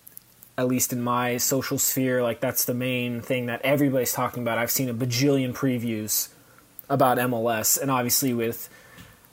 at 0.60 0.68
least 0.68 0.92
in 0.92 1.02
my 1.02 1.38
social 1.38 1.80
sphere, 1.80 2.22
like 2.22 2.42
that's 2.42 2.66
the 2.66 2.74
main 2.74 3.22
thing 3.22 3.46
that 3.46 3.62
everybody's 3.64 4.12
talking 4.12 4.44
about. 4.44 4.58
I've 4.58 4.70
seen 4.70 4.90
a 4.90 4.94
bajillion 4.94 5.54
previews 5.54 6.28
about 6.90 7.18
MLS, 7.18 7.82
and 7.82 7.90
obviously 7.90 8.34
with 8.34 8.68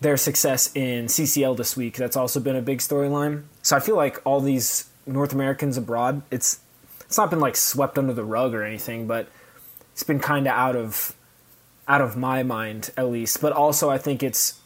their 0.01 0.17
success 0.17 0.71
in 0.77 1.07
CCL 1.07 1.57
this 1.57 1.77
week, 1.77 1.97
that's 1.97 2.17
also 2.17 2.39
been 2.39 2.55
a 2.55 2.62
big 2.62 2.79
storyline. 2.79 3.43
So 3.62 3.77
I 3.77 3.81
feel 3.81 3.97
like 3.97 4.25
all 4.25 4.41
these 4.41 4.89
North 5.05 5.33
Americans 5.33 5.77
abroad, 5.77 6.23
it's 6.31 6.61
it's 7.01 7.19
not 7.19 7.29
been 7.29 7.41
like 7.41 7.57
swept 7.57 7.99
under 7.99 8.12
the 8.12 8.25
rug 8.25 8.55
or 8.55 8.62
anything, 8.62 9.09
but 9.09 9.29
it's 9.93 10.05
been 10.05 10.21
kind 10.21 10.47
of 10.47 10.53
out 10.53 10.77
of 10.77 11.17
out 11.89 12.03
of 12.03 12.17
my 12.17 12.45
mind 12.45 12.91
at 12.97 13.11
least. 13.11 13.41
But 13.41 13.53
also, 13.53 13.91
I 13.91 13.99
think 13.99 14.23
it's 14.23 14.61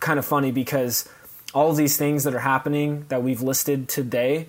kind 0.00 0.18
of 0.18 0.24
funny 0.24 0.50
because 0.50 1.06
all 1.52 1.70
of 1.70 1.76
these 1.76 1.98
things 1.98 2.24
that 2.24 2.34
are 2.34 2.40
happening 2.40 3.04
that 3.08 3.22
we've 3.22 3.42
listed 3.42 3.86
today 3.86 4.48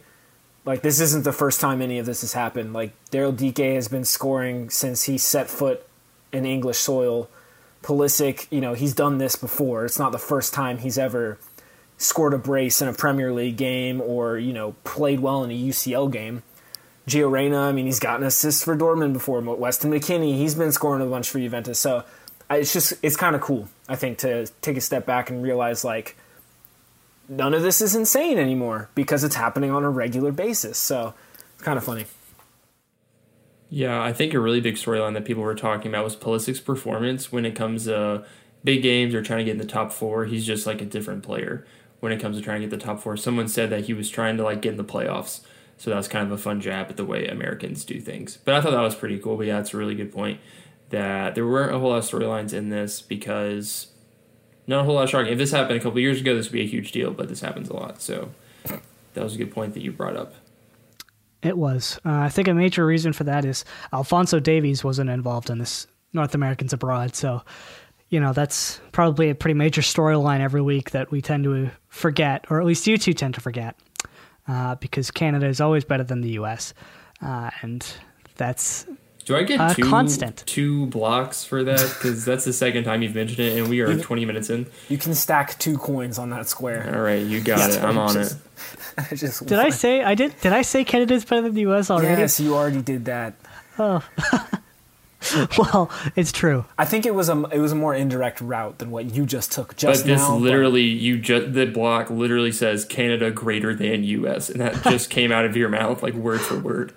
like 0.69 0.83
this 0.83 0.99
isn't 0.99 1.23
the 1.23 1.33
first 1.33 1.59
time 1.59 1.81
any 1.81 1.97
of 1.97 2.05
this 2.05 2.21
has 2.21 2.33
happened. 2.33 2.73
Like 2.73 2.91
Daryl 3.09 3.35
Dike 3.35 3.73
has 3.73 3.87
been 3.87 4.05
scoring 4.05 4.69
since 4.69 5.05
he 5.05 5.17
set 5.17 5.49
foot 5.49 5.83
in 6.31 6.45
English 6.45 6.77
soil. 6.77 7.27
Pulisic, 7.81 8.45
you 8.51 8.61
know, 8.61 8.75
he's 8.75 8.93
done 8.93 9.17
this 9.17 9.35
before. 9.35 9.83
It's 9.83 9.97
not 9.97 10.11
the 10.11 10.19
first 10.19 10.53
time 10.53 10.77
he's 10.77 10.99
ever 10.99 11.39
scored 11.97 12.35
a 12.35 12.37
brace 12.37 12.83
in 12.83 12.87
a 12.87 12.93
Premier 12.93 13.33
League 13.33 13.57
game 13.57 13.99
or 13.99 14.37
you 14.37 14.53
know 14.53 14.73
played 14.83 15.21
well 15.21 15.43
in 15.43 15.49
a 15.49 15.59
UCL 15.59 16.11
game. 16.11 16.43
Gio 17.07 17.31
Reyna, 17.31 17.61
I 17.61 17.71
mean, 17.71 17.87
he's 17.87 17.99
gotten 17.99 18.23
assists 18.23 18.63
for 18.63 18.77
Dortmund 18.77 19.13
before. 19.13 19.41
Weston 19.41 19.89
McKennie, 19.89 20.37
he's 20.37 20.53
been 20.53 20.71
scoring 20.71 21.01
a 21.01 21.09
bunch 21.09 21.31
for 21.31 21.39
Juventus. 21.39 21.79
So 21.79 22.03
it's 22.47 22.71
just 22.71 22.93
it's 23.01 23.15
kind 23.15 23.35
of 23.35 23.41
cool, 23.41 23.69
I 23.87 23.95
think, 23.95 24.19
to 24.19 24.45
take 24.61 24.77
a 24.77 24.81
step 24.81 25.07
back 25.07 25.31
and 25.31 25.41
realize 25.41 25.83
like 25.83 26.15
none 27.29 27.53
of 27.53 27.61
this 27.61 27.79
is 27.79 27.95
insane 27.95 28.37
anymore 28.37 28.89
because 28.95 29.23
it's 29.23 29.35
happening 29.35 29.71
on 29.71 29.83
a 29.83 29.89
regular 29.89 30.31
basis. 30.31 30.77
So 30.77 31.13
it's 31.53 31.63
kind 31.63 31.77
of 31.77 31.83
funny. 31.83 32.05
Yeah, 33.69 34.01
I 34.01 34.13
think 34.13 34.33
a 34.33 34.39
really 34.39 34.61
big 34.61 34.75
storyline 34.75 35.13
that 35.13 35.25
people 35.25 35.43
were 35.43 35.55
talking 35.55 35.91
about 35.91 36.03
was 36.03 36.15
Pulisic's 36.15 36.59
performance 36.59 37.31
when 37.31 37.45
it 37.45 37.55
comes 37.55 37.85
to 37.85 38.25
big 38.63 38.81
games 38.81 39.13
or 39.13 39.21
trying 39.21 39.39
to 39.39 39.45
get 39.45 39.51
in 39.51 39.57
the 39.59 39.65
top 39.65 39.91
four. 39.91 40.25
He's 40.25 40.45
just 40.45 40.65
like 40.65 40.81
a 40.81 40.85
different 40.85 41.21
player 41.23 41.65
when 41.99 42.11
it 42.11 42.19
comes 42.19 42.37
to 42.37 42.43
trying 42.43 42.61
to 42.61 42.67
get 42.67 42.77
the 42.77 42.83
top 42.83 42.99
four. 42.99 43.15
Someone 43.15 43.47
said 43.47 43.69
that 43.69 43.85
he 43.85 43.93
was 43.93 44.09
trying 44.09 44.37
to 44.37 44.43
like 44.43 44.61
get 44.61 44.71
in 44.71 44.77
the 44.77 44.83
playoffs. 44.83 45.41
So 45.77 45.91
that 45.91 45.97
was 45.97 46.07
kind 46.07 46.25
of 46.25 46.31
a 46.31 46.37
fun 46.37 46.59
jab 46.59 46.89
at 46.89 46.97
the 46.97 47.05
way 47.05 47.27
Americans 47.27 47.85
do 47.85 48.01
things. 48.01 48.37
But 48.43 48.55
I 48.55 48.61
thought 48.61 48.71
that 48.71 48.81
was 48.81 48.95
pretty 48.95 49.19
cool. 49.19 49.37
But 49.37 49.47
yeah, 49.47 49.59
it's 49.59 49.73
a 49.73 49.77
really 49.77 49.95
good 49.95 50.11
point 50.11 50.39
that 50.89 51.35
there 51.35 51.45
weren't 51.45 51.73
a 51.73 51.79
whole 51.79 51.89
lot 51.89 51.99
of 51.99 52.03
storylines 52.03 52.53
in 52.53 52.69
this 52.69 53.01
because 53.01 53.87
not 54.69 54.81
a 54.81 54.83
whole 54.83 54.93
lot 54.95 55.05
of 55.05 55.09
shocking. 55.09 55.31
If 55.33 55.39
this 55.39 55.51
happened 55.51 55.79
a 55.79 55.83
couple 55.83 55.99
years 55.99 56.21
ago, 56.21 56.35
this 56.35 56.45
would 56.45 56.53
be 56.53 56.61
a 56.61 56.67
huge 56.67 56.91
deal, 56.91 57.11
but 57.11 57.27
this 57.27 57.41
happens 57.41 57.69
a 57.69 57.73
lot. 57.73 58.01
So 58.01 58.29
that 59.15 59.23
was 59.23 59.33
a 59.33 59.37
good 59.37 59.51
point 59.51 59.73
that 59.73 59.81
you 59.81 59.91
brought 59.91 60.15
up. 60.15 60.35
It 61.41 61.57
was. 61.57 61.99
Uh, 62.05 62.11
I 62.11 62.29
think 62.29 62.47
a 62.47 62.53
major 62.53 62.85
reason 62.85 63.11
for 63.11 63.23
that 63.23 63.45
is 63.45 63.65
Alphonso 63.91 64.39
Davies 64.39 64.83
wasn't 64.83 65.09
involved 65.09 65.49
in 65.49 65.57
this 65.57 65.87
North 66.13 66.35
Americans 66.35 66.71
Abroad. 66.71 67.15
So, 67.15 67.41
you 68.09 68.19
know, 68.19 68.31
that's 68.31 68.79
probably 68.91 69.31
a 69.31 69.35
pretty 69.35 69.55
major 69.55 69.81
storyline 69.81 70.41
every 70.41 70.61
week 70.61 70.91
that 70.91 71.09
we 71.09 71.21
tend 71.21 71.45
to 71.45 71.71
forget, 71.87 72.45
or 72.49 72.59
at 72.59 72.67
least 72.67 72.85
you 72.85 72.97
two 72.97 73.13
tend 73.13 73.33
to 73.35 73.41
forget, 73.41 73.75
uh, 74.47 74.75
because 74.75 75.09
Canada 75.09 75.47
is 75.47 75.61
always 75.61 75.83
better 75.83 76.03
than 76.03 76.21
the 76.21 76.31
U.S. 76.31 76.75
Uh, 77.23 77.49
and 77.61 77.87
that's 78.35 78.85
do 79.29 79.35
I 79.35 79.43
get 79.43 79.59
uh, 79.59 79.71
two 79.75 79.83
constant. 79.83 80.43
two 80.47 80.87
blocks 80.87 81.45
for 81.45 81.63
that? 81.63 81.79
Because 81.79 82.25
that's 82.25 82.45
the 82.45 82.51
second 82.51 82.83
time 82.83 83.03
you've 83.03 83.13
mentioned 83.13 83.39
it, 83.39 83.59
and 83.59 83.69
we 83.69 83.79
are 83.79 83.91
you, 83.91 84.01
20 84.01 84.25
minutes 84.25 84.49
in. 84.49 84.65
You 84.87 84.97
can 84.97 85.13
stack 85.13 85.59
two 85.59 85.77
coins 85.77 86.17
on 86.17 86.31
that 86.31 86.49
square. 86.49 86.91
All 86.95 87.03
right, 87.03 87.23
you 87.23 87.39
got 87.39 87.69
it. 87.69 87.83
I'm 87.83 87.99
on 87.99 88.15
just, 88.15 88.37
it. 88.37 88.41
I 88.97 89.03
just 89.15 89.45
did 89.45 89.59
I 89.59 89.69
say 89.69 90.01
I 90.01 90.15
did? 90.15 90.33
Did 90.41 90.51
I 90.51 90.63
say 90.63 90.83
Canada's 90.83 91.25
better 91.25 91.43
than 91.43 91.53
the 91.53 91.61
U.S. 91.61 91.91
already? 91.91 92.19
Yes, 92.19 92.39
you 92.39 92.55
already 92.55 92.81
did 92.81 93.05
that. 93.05 93.35
Oh. 93.77 94.03
well, 95.59 95.91
it's 96.15 96.31
true. 96.31 96.65
I 96.79 96.85
think 96.85 97.05
it 97.05 97.13
was 97.13 97.29
a 97.29 97.39
it 97.51 97.59
was 97.59 97.71
a 97.71 97.75
more 97.75 97.93
indirect 97.93 98.41
route 98.41 98.79
than 98.79 98.89
what 98.89 99.13
you 99.13 99.27
just 99.27 99.51
took. 99.51 99.77
Just 99.77 100.05
but 100.05 100.07
this 100.07 100.21
now, 100.21 100.37
literally, 100.37 100.91
but... 100.95 101.01
you 101.03 101.19
just 101.19 101.53
the 101.53 101.67
block 101.67 102.09
literally 102.09 102.51
says 102.51 102.83
Canada 102.83 103.29
greater 103.29 103.75
than 103.75 104.03
U.S. 104.03 104.49
and 104.49 104.59
that 104.59 104.81
just 104.85 105.09
came 105.11 105.31
out 105.31 105.45
of 105.45 105.55
your 105.55 105.69
mouth 105.69 106.01
like 106.01 106.15
word 106.15 106.41
for 106.41 106.57
word. 106.57 106.95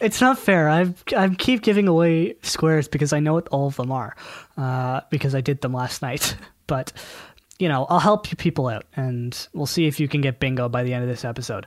It's 0.00 0.20
not 0.20 0.38
fair. 0.38 0.68
I 0.68 0.92
I 1.16 1.28
keep 1.28 1.62
giving 1.62 1.86
away 1.86 2.36
squares 2.42 2.88
because 2.88 3.12
I 3.12 3.20
know 3.20 3.34
what 3.34 3.48
all 3.48 3.66
of 3.66 3.76
them 3.76 3.92
are, 3.92 4.16
uh, 4.56 5.02
because 5.10 5.34
I 5.34 5.40
did 5.40 5.60
them 5.60 5.74
last 5.74 6.02
night. 6.02 6.36
but 6.66 6.92
you 7.58 7.68
know, 7.68 7.86
I'll 7.90 8.00
help 8.00 8.30
you 8.30 8.36
people 8.36 8.68
out, 8.68 8.86
and 8.96 9.36
we'll 9.52 9.66
see 9.66 9.86
if 9.86 10.00
you 10.00 10.08
can 10.08 10.22
get 10.22 10.40
bingo 10.40 10.68
by 10.68 10.82
the 10.82 10.94
end 10.94 11.02
of 11.02 11.10
this 11.10 11.24
episode. 11.24 11.66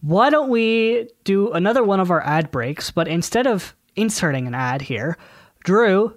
Why 0.00 0.30
don't 0.30 0.48
we 0.50 1.08
do 1.24 1.52
another 1.52 1.84
one 1.84 2.00
of 2.00 2.10
our 2.10 2.22
ad 2.22 2.50
breaks? 2.50 2.90
But 2.90 3.08
instead 3.08 3.46
of 3.46 3.74
inserting 3.96 4.46
an 4.46 4.54
ad 4.54 4.82
here, 4.82 5.16
Drew, 5.64 6.16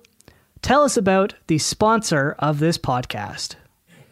tell 0.62 0.84
us 0.84 0.98
about 0.98 1.36
the 1.48 1.58
sponsor 1.58 2.36
of 2.40 2.60
this 2.60 2.78
podcast. 2.78 3.56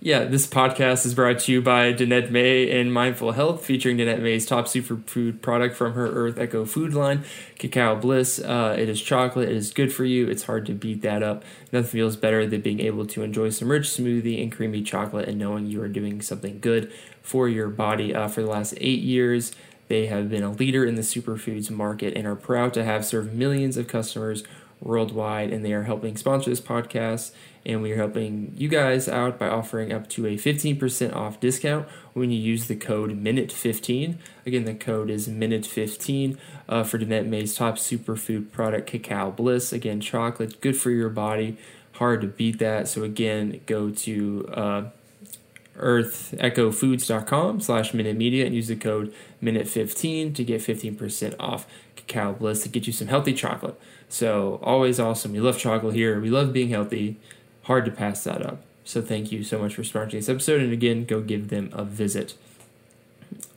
Yeah, 0.05 0.25
this 0.25 0.45
podcast 0.45 1.03
is 1.07 1.15
brought 1.15 1.39
to 1.39 1.51
you 1.51 1.63
by 1.63 1.91
Danette 1.91 2.29
May 2.29 2.69
and 2.79 2.93
Mindful 2.93 3.31
Health, 3.31 3.65
featuring 3.65 3.97
Danette 3.97 4.21
May's 4.21 4.45
top 4.45 4.65
superfood 4.65 5.41
product 5.41 5.75
from 5.75 5.93
her 5.93 6.05
Earth 6.05 6.37
Echo 6.37 6.63
food 6.63 6.93
line, 6.93 7.23
Cacao 7.57 7.95
Bliss. 7.95 8.37
Uh, 8.37 8.75
it 8.77 8.87
is 8.87 9.01
chocolate. 9.01 9.49
It 9.49 9.55
is 9.55 9.73
good 9.73 9.91
for 9.91 10.05
you. 10.05 10.27
It's 10.27 10.43
hard 10.43 10.67
to 10.67 10.73
beat 10.73 11.01
that 11.01 11.23
up. 11.23 11.43
Nothing 11.71 11.89
feels 11.89 12.17
better 12.17 12.45
than 12.45 12.61
being 12.61 12.81
able 12.81 13.07
to 13.07 13.23
enjoy 13.23 13.49
some 13.49 13.71
rich 13.71 13.85
smoothie 13.85 14.43
and 14.43 14.51
creamy 14.51 14.83
chocolate 14.83 15.27
and 15.27 15.39
knowing 15.39 15.65
you 15.65 15.81
are 15.81 15.87
doing 15.87 16.21
something 16.21 16.59
good 16.59 16.93
for 17.23 17.49
your 17.49 17.69
body. 17.69 18.13
Uh, 18.13 18.27
for 18.27 18.43
the 18.43 18.47
last 18.47 18.75
eight 18.77 19.01
years, 19.01 19.53
they 19.87 20.05
have 20.05 20.29
been 20.29 20.43
a 20.43 20.51
leader 20.51 20.85
in 20.85 20.93
the 20.93 21.01
superfoods 21.01 21.71
market 21.71 22.15
and 22.15 22.27
are 22.27 22.35
proud 22.35 22.75
to 22.75 22.83
have 22.83 23.07
served 23.07 23.33
millions 23.33 23.75
of 23.75 23.87
customers 23.87 24.43
worldwide, 24.81 25.51
and 25.51 25.65
they 25.65 25.73
are 25.73 25.83
helping 25.83 26.15
sponsor 26.15 26.51
this 26.51 26.61
podcast 26.61 27.31
and 27.65 27.81
we 27.81 27.91
are 27.91 27.97
helping 27.97 28.53
you 28.55 28.67
guys 28.67 29.09
out 29.09 29.39
by 29.39 29.47
offering 29.47 29.91
up 29.91 30.07
to 30.09 30.27
a 30.27 30.35
15% 30.35 31.15
off 31.15 31.39
discount 31.39 31.87
when 32.13 32.29
you 32.29 32.37
use 32.37 32.67
the 32.67 32.75
code 32.75 33.11
MINUTE15. 33.11 34.17
Again, 34.45 34.65
the 34.65 34.75
code 34.75 35.09
is 35.09 35.27
MINUTE15 35.27 36.37
uh, 36.69 36.83
for 36.83 36.99
Danette 36.99 37.25
May's 37.25 37.55
top 37.55 37.75
superfood 37.75 38.51
product, 38.51 38.87
Cacao 38.87 39.31
Bliss. 39.31 39.73
Again, 39.73 39.99
chocolate, 39.99 40.61
good 40.61 40.77
for 40.77 40.91
your 40.91 41.09
body, 41.09 41.57
hard 41.93 42.21
to 42.21 42.27
beat 42.27 42.59
that. 42.59 42.87
So 42.87 43.03
again, 43.03 43.61
go 43.65 43.89
to 43.89 44.47
uh, 44.53 44.83
earthechofoods.com 45.77 47.61
slash 47.61 47.93
minute 47.93 48.15
media 48.15 48.45
and 48.45 48.55
use 48.55 48.67
the 48.67 48.75
code 48.75 49.13
minute15 49.41 50.33
to 50.35 50.43
get 50.43 50.61
15% 50.61 51.35
off 51.39 51.67
cacao 51.95 52.33
bliss 52.33 52.63
to 52.63 52.69
get 52.69 52.87
you 52.87 52.93
some 52.93 53.07
healthy 53.07 53.33
chocolate 53.33 53.79
so 54.07 54.59
always 54.63 54.99
awesome 54.99 55.33
we 55.33 55.39
love 55.39 55.57
chocolate 55.57 55.93
here 55.93 56.19
we 56.19 56.29
love 56.29 56.53
being 56.53 56.69
healthy 56.69 57.17
hard 57.65 57.85
to 57.85 57.91
pass 57.91 58.23
that 58.23 58.45
up. 58.45 58.61
So 58.83 59.01
thank 59.01 59.31
you 59.31 59.43
so 59.43 59.59
much 59.59 59.75
for 59.75 59.81
sponsoring 59.81 60.11
this 60.11 60.29
episode. 60.29 60.61
And 60.61 60.71
again, 60.71 61.05
go 61.05 61.19
give 61.21 61.49
them 61.49 61.69
a 61.73 61.83
visit. 61.83 62.35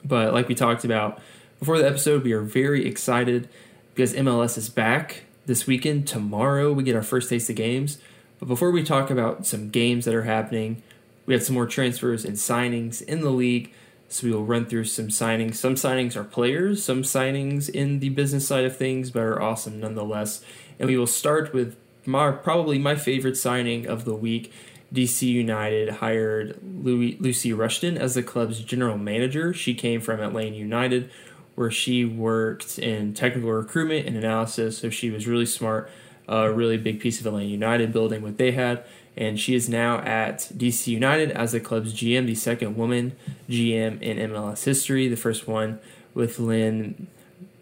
But 0.04 0.32
like 0.32 0.48
we 0.48 0.54
talked 0.54 0.84
about 0.84 1.20
before 1.58 1.78
the 1.78 1.86
episode, 1.86 2.24
we 2.24 2.32
are 2.32 2.40
very 2.40 2.86
excited 2.86 3.48
because 3.94 4.14
MLS 4.14 4.56
is 4.56 4.68
back 4.68 5.24
this 5.46 5.66
weekend. 5.66 6.06
Tomorrow, 6.06 6.72
we 6.72 6.82
get 6.82 6.96
our 6.96 7.02
first 7.02 7.28
taste 7.28 7.50
of 7.50 7.56
games. 7.56 7.98
But 8.38 8.46
before 8.46 8.70
we 8.70 8.82
talk 8.82 9.10
about 9.10 9.46
some 9.46 9.68
games 9.68 10.04
that 10.06 10.14
are 10.14 10.22
happening, 10.22 10.82
we 11.26 11.34
have 11.34 11.42
some 11.42 11.54
more 11.54 11.66
transfers 11.66 12.24
and 12.24 12.36
signings 12.36 13.02
in 13.02 13.20
the 13.20 13.30
league. 13.30 13.72
So 14.08 14.26
we 14.26 14.32
will 14.32 14.44
run 14.44 14.64
through 14.64 14.84
some 14.84 15.08
signings. 15.08 15.56
Some 15.56 15.74
signings 15.74 16.16
are 16.16 16.24
players, 16.24 16.82
some 16.82 17.02
signings 17.02 17.68
in 17.68 17.98
the 17.98 18.08
business 18.08 18.46
side 18.46 18.64
of 18.64 18.74
things, 18.74 19.10
but 19.10 19.20
are 19.20 19.42
awesome 19.42 19.80
nonetheless. 19.80 20.42
And 20.78 20.88
we 20.88 20.96
will 20.96 21.06
start 21.06 21.52
with 21.52 21.76
my, 22.08 22.32
probably 22.32 22.78
my 22.78 22.96
favorite 22.96 23.36
signing 23.36 23.86
of 23.86 24.04
the 24.04 24.14
week. 24.14 24.52
DC 24.92 25.22
United 25.22 25.90
hired 25.90 26.58
Louis, 26.62 27.18
Lucy 27.20 27.52
Rushton 27.52 27.98
as 27.98 28.14
the 28.14 28.22
club's 28.22 28.60
general 28.60 28.96
manager. 28.96 29.52
She 29.52 29.74
came 29.74 30.00
from 30.00 30.20
Atlanta 30.20 30.56
United, 30.56 31.10
where 31.54 31.70
she 31.70 32.06
worked 32.06 32.78
in 32.78 33.12
technical 33.12 33.52
recruitment 33.52 34.06
and 34.06 34.16
analysis. 34.16 34.78
So 34.78 34.88
she 34.88 35.10
was 35.10 35.26
really 35.26 35.44
smart, 35.44 35.90
a 36.26 36.50
really 36.50 36.78
big 36.78 37.00
piece 37.00 37.20
of 37.20 37.26
Atlanta 37.26 37.46
United 37.46 37.92
building 37.92 38.22
what 38.22 38.38
they 38.38 38.52
had. 38.52 38.82
And 39.14 39.38
she 39.38 39.54
is 39.54 39.68
now 39.68 39.98
at 39.98 40.38
DC 40.56 40.86
United 40.86 41.32
as 41.32 41.52
the 41.52 41.60
club's 41.60 41.92
GM, 41.92 42.26
the 42.26 42.34
second 42.34 42.76
woman 42.76 43.12
GM 43.50 44.00
in 44.00 44.30
MLS 44.30 44.64
history. 44.64 45.08
The 45.08 45.16
first 45.16 45.46
one 45.46 45.80
with 46.14 46.38
Lynn 46.38 47.08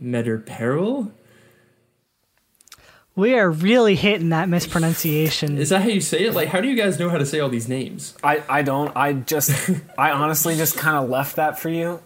Meador-Perrell 0.01 1.11
We 3.17 3.35
are 3.35 3.51
really 3.51 3.95
hitting 3.95 4.29
that 4.29 4.51
mispronunciation. 4.51 5.57
Is 5.57 5.71
that 5.71 5.81
how 5.83 5.89
you 5.89 6.03
say 6.03 6.27
it? 6.27 6.35
Like, 6.35 6.49
how 6.49 6.61
do 6.61 6.69
you 6.69 6.77
guys 6.77 6.99
know 6.99 7.09
how 7.09 7.17
to 7.17 7.25
say 7.25 7.41
all 7.41 7.49
these 7.49 7.67
names? 7.67 8.15
I, 8.23 8.43
I 8.47 8.61
don't. 8.61 8.95
I 8.95 9.15
just, 9.15 9.71
I 9.99 10.11
honestly 10.11 10.55
just 10.55 10.77
kind 10.77 11.03
of 11.03 11.09
left 11.09 11.37
that 11.37 11.59
for 11.59 11.71
you. 11.71 12.01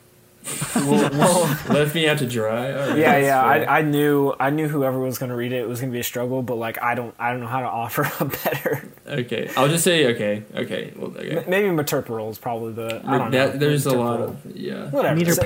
We'll- 0.77 0.85
we'll- 0.87 1.11
oh, 1.15 1.67
Left 1.69 1.97
me 1.97 2.09
out 2.09 2.19
to 2.19 2.27
dry. 2.27 2.73
All 2.73 2.89
right, 2.91 2.99
yeah, 2.99 3.17
yeah. 3.19 3.43
I, 3.43 3.79
I 3.81 3.83
knew, 3.83 4.33
I 4.39 4.51
knew 4.51 4.69
whoever 4.69 5.01
was 5.01 5.19
going 5.19 5.31
to 5.31 5.37
read 5.37 5.53
it, 5.53 5.63
it 5.63 5.69
was 5.69 5.81
going 5.81 5.91
to 5.91 5.95
be 5.95 5.99
a 5.99 6.05
struggle. 6.05 6.43
But 6.45 6.55
like, 6.55 6.81
I 6.81 6.95
don't, 6.95 7.13
I 7.19 7.33
don't 7.33 7.41
know 7.41 7.49
how 7.49 7.61
to 7.61 7.69
offer 7.69 8.03
a 8.21 8.25
better. 8.27 8.89
okay, 9.05 9.51
I'll 9.57 9.69
just 9.69 9.83
say 9.83 10.15
okay. 10.15 10.45
Okay, 10.55 10.93
well, 10.95 11.11
okay. 11.11 11.45
Maybe 11.49 11.69
Meterperal 11.71 12.31
is 12.31 12.39
probably 12.39 12.73
the. 12.73 13.03
I 13.05 13.19
don't 13.19 13.33
know. 13.33 13.49
That, 13.49 13.59
there's 13.59 13.85
a 13.87 13.99
lot 13.99 14.21
of 14.21 14.57
yeah. 14.57 14.91
whatever. 14.91 15.17
Meter 15.17 15.33
Say- 15.33 15.43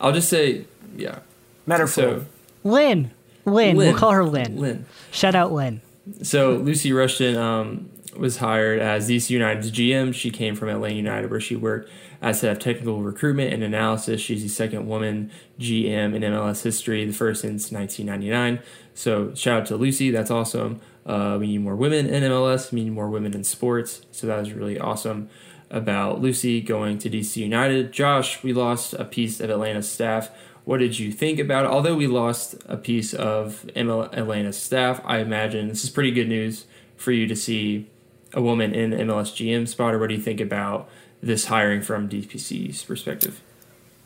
I'll 0.00 0.12
just 0.12 0.28
say 0.28 0.64
yeah. 0.96 1.20
Meterperal. 1.68 1.88
So 1.88 2.24
Lynn. 2.64 3.12
Lynn. 3.44 3.76
We'll 3.76 3.96
call 3.96 4.12
her 4.12 4.24
Lynn. 4.24 4.56
Lynn. 4.56 4.86
Shout 5.10 5.34
out 5.34 5.52
Lynn. 5.52 5.80
So 6.22 6.56
Lucy 6.56 6.92
Rushton 6.92 7.36
um, 7.36 7.90
was 8.16 8.38
hired 8.38 8.80
as 8.80 9.08
DC 9.08 9.30
United's 9.30 9.70
GM. 9.70 10.14
She 10.14 10.30
came 10.30 10.54
from 10.54 10.68
Atlanta 10.68 10.94
United, 10.94 11.30
where 11.30 11.40
she 11.40 11.56
worked 11.56 11.90
as 12.20 12.40
head 12.40 12.56
of 12.56 12.62
technical 12.62 13.02
recruitment 13.02 13.52
and 13.52 13.62
analysis. 13.62 14.20
She's 14.20 14.42
the 14.42 14.48
second 14.48 14.86
woman 14.86 15.30
GM 15.58 16.14
in 16.14 16.22
MLS 16.22 16.62
history, 16.62 17.04
the 17.04 17.12
first 17.12 17.40
since 17.40 17.72
1999. 17.72 18.64
So 18.94 19.34
shout 19.34 19.62
out 19.62 19.66
to 19.66 19.76
Lucy. 19.76 20.10
That's 20.10 20.30
awesome. 20.30 20.80
Uh, 21.04 21.36
we 21.40 21.48
need 21.48 21.58
more 21.58 21.74
women 21.74 22.06
in 22.06 22.22
MLS. 22.22 22.70
We 22.70 22.84
need 22.84 22.92
more 22.92 23.08
women 23.08 23.34
in 23.34 23.44
sports. 23.44 24.02
So 24.12 24.26
that 24.26 24.38
was 24.38 24.52
really 24.52 24.78
awesome 24.78 25.28
about 25.70 26.20
Lucy 26.20 26.60
going 26.60 26.98
to 26.98 27.10
DC 27.10 27.36
United. 27.36 27.92
Josh, 27.92 28.42
we 28.42 28.52
lost 28.52 28.92
a 28.94 29.04
piece 29.04 29.40
of 29.40 29.50
Atlanta's 29.50 29.90
staff. 29.90 30.30
What 30.64 30.78
did 30.78 30.98
you 30.98 31.10
think 31.10 31.38
about 31.38 31.64
it? 31.64 31.70
Although 31.70 31.96
we 31.96 32.06
lost 32.06 32.54
a 32.66 32.76
piece 32.76 33.14
of 33.14 33.68
Atlanta's 33.74 34.60
staff, 34.60 35.00
I 35.04 35.18
imagine 35.18 35.68
this 35.68 35.82
is 35.82 35.90
pretty 35.90 36.12
good 36.12 36.28
news 36.28 36.66
for 36.96 37.10
you 37.10 37.26
to 37.26 37.34
see 37.34 37.88
a 38.32 38.40
woman 38.40 38.74
in 38.74 38.90
the 38.90 38.96
MLS 38.98 39.32
GM 39.34 39.66
spot. 39.66 39.94
Or 39.94 39.98
what 39.98 40.08
do 40.08 40.14
you 40.14 40.20
think 40.20 40.40
about 40.40 40.88
this 41.22 41.46
hiring 41.46 41.82
from 41.82 42.08
DPC's 42.08 42.84
perspective? 42.84 43.42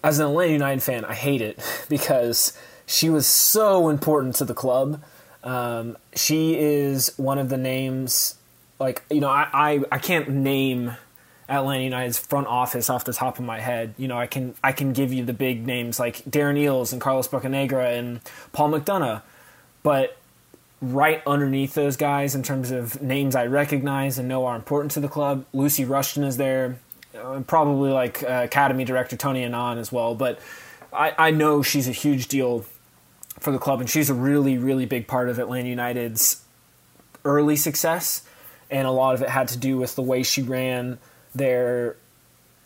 as 0.07 0.21
an 0.21 0.27
Atlanta 0.27 0.53
United 0.53 0.83
fan, 0.83 1.05
I 1.05 1.14
hate 1.14 1.42
it 1.42 1.59
because 1.88 2.57
she 2.87 3.11
was 3.11 3.27
so 3.27 3.88
important 3.88 4.37
to 4.37 4.45
the 4.45 4.55
club. 4.55 5.03
Um, 5.42 5.99
she 6.14 6.57
is 6.59 7.12
one 7.16 7.38
of 7.38 7.49
the 7.49 7.57
names, 7.57 8.37
like 8.79 9.03
you 9.11 9.21
know, 9.21 9.29
I, 9.29 9.49
I 9.53 9.81
I 9.92 9.99
can't 9.99 10.29
name 10.29 10.97
Atlanta 11.49 11.85
United's 11.85 12.19
front 12.19 12.47
office 12.47 12.91
off 12.91 13.05
the 13.05 13.13
top 13.13 13.39
of 13.39 13.45
my 13.45 13.61
head. 13.61 13.95
You 13.97 14.09
know, 14.09 14.19
I 14.19 14.27
can 14.27 14.55
I 14.65 14.73
can 14.73 14.93
give 14.93 15.13
you 15.13 15.25
the 15.25 15.33
big 15.33 15.67
names 15.67 16.01
like 16.01 16.25
Darren 16.25 16.59
Eales 16.59 16.93
and 16.93 17.01
Carlos 17.01 17.29
Bocanegra 17.29 17.97
and 17.99 18.21
Paul 18.53 18.71
McDonough, 18.71 19.23
but 19.83 20.17
right 20.83 21.23
underneath 21.27 21.75
those 21.75 21.97
guys 21.97 22.35
in 22.35 22.43
terms 22.43 22.71
of 22.71 23.01
names 23.01 23.35
I 23.35 23.47
recognize 23.47 24.19
and 24.19 24.29
know 24.29 24.45
are 24.47 24.57
important 24.57 24.93
to 24.93 25.01
the 25.01 25.09
club. 25.09 25.45
Lucy 25.53 25.85
Rushton 25.85 26.25
is 26.25 26.37
there, 26.37 26.79
uh, 27.19 27.41
probably 27.47 27.91
like 27.91 28.23
uh, 28.23 28.43
Academy 28.45 28.85
Director 28.85 29.17
Tony 29.17 29.43
Annan 29.43 29.79
as 29.79 29.91
well. 29.91 30.15
But 30.15 30.41
I, 30.93 31.15
I 31.17 31.31
know 31.31 31.63
she's 31.63 31.89
a 31.89 31.93
huge 31.93 32.29
deal 32.29 32.65
for 33.39 33.53
the 33.53 33.59
club, 33.59 33.81
and 33.81 33.89
she's 33.89 34.11
a 34.11 34.15
really, 34.15 34.59
really 34.59 34.87
big 34.87 35.07
part 35.07 35.29
of 35.29 35.39
Atlanta 35.39 35.69
United's 35.69 36.43
early 37.25 37.57
success. 37.57 38.23
And 38.71 38.87
a 38.87 38.91
lot 38.91 39.15
of 39.15 39.23
it 39.23 39.29
had 39.29 39.49
to 39.49 39.59
do 39.59 39.79
with 39.79 39.95
the 39.95 40.03
way 40.03 40.25
she 40.25 40.43
ran 40.43 40.99
their 41.37 41.96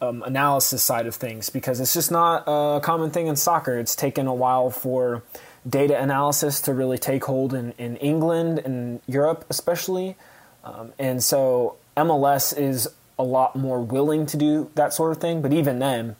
um, 0.00 0.22
analysis 0.22 0.82
side 0.82 1.06
of 1.06 1.14
things 1.14 1.50
because 1.50 1.80
it's 1.80 1.92
just 1.92 2.10
not 2.10 2.44
a 2.46 2.80
common 2.80 3.10
thing 3.10 3.26
in 3.26 3.36
soccer. 3.36 3.78
It's 3.78 3.94
taken 3.94 4.26
a 4.26 4.34
while 4.34 4.70
for 4.70 5.22
data 5.68 6.00
analysis 6.00 6.60
to 6.62 6.72
really 6.72 6.98
take 6.98 7.24
hold 7.24 7.52
in, 7.52 7.72
in 7.72 7.96
England 7.96 8.60
and 8.60 9.00
Europe, 9.06 9.44
especially. 9.50 10.16
Um, 10.64 10.92
and 10.98 11.22
so 11.22 11.76
MLS 11.96 12.56
is 12.56 12.88
a 13.18 13.22
lot 13.22 13.56
more 13.56 13.80
willing 13.82 14.24
to 14.26 14.36
do 14.36 14.70
that 14.74 14.94
sort 14.94 15.12
of 15.12 15.18
thing. 15.18 15.42
But 15.42 15.52
even 15.52 15.78
then, 15.78 16.16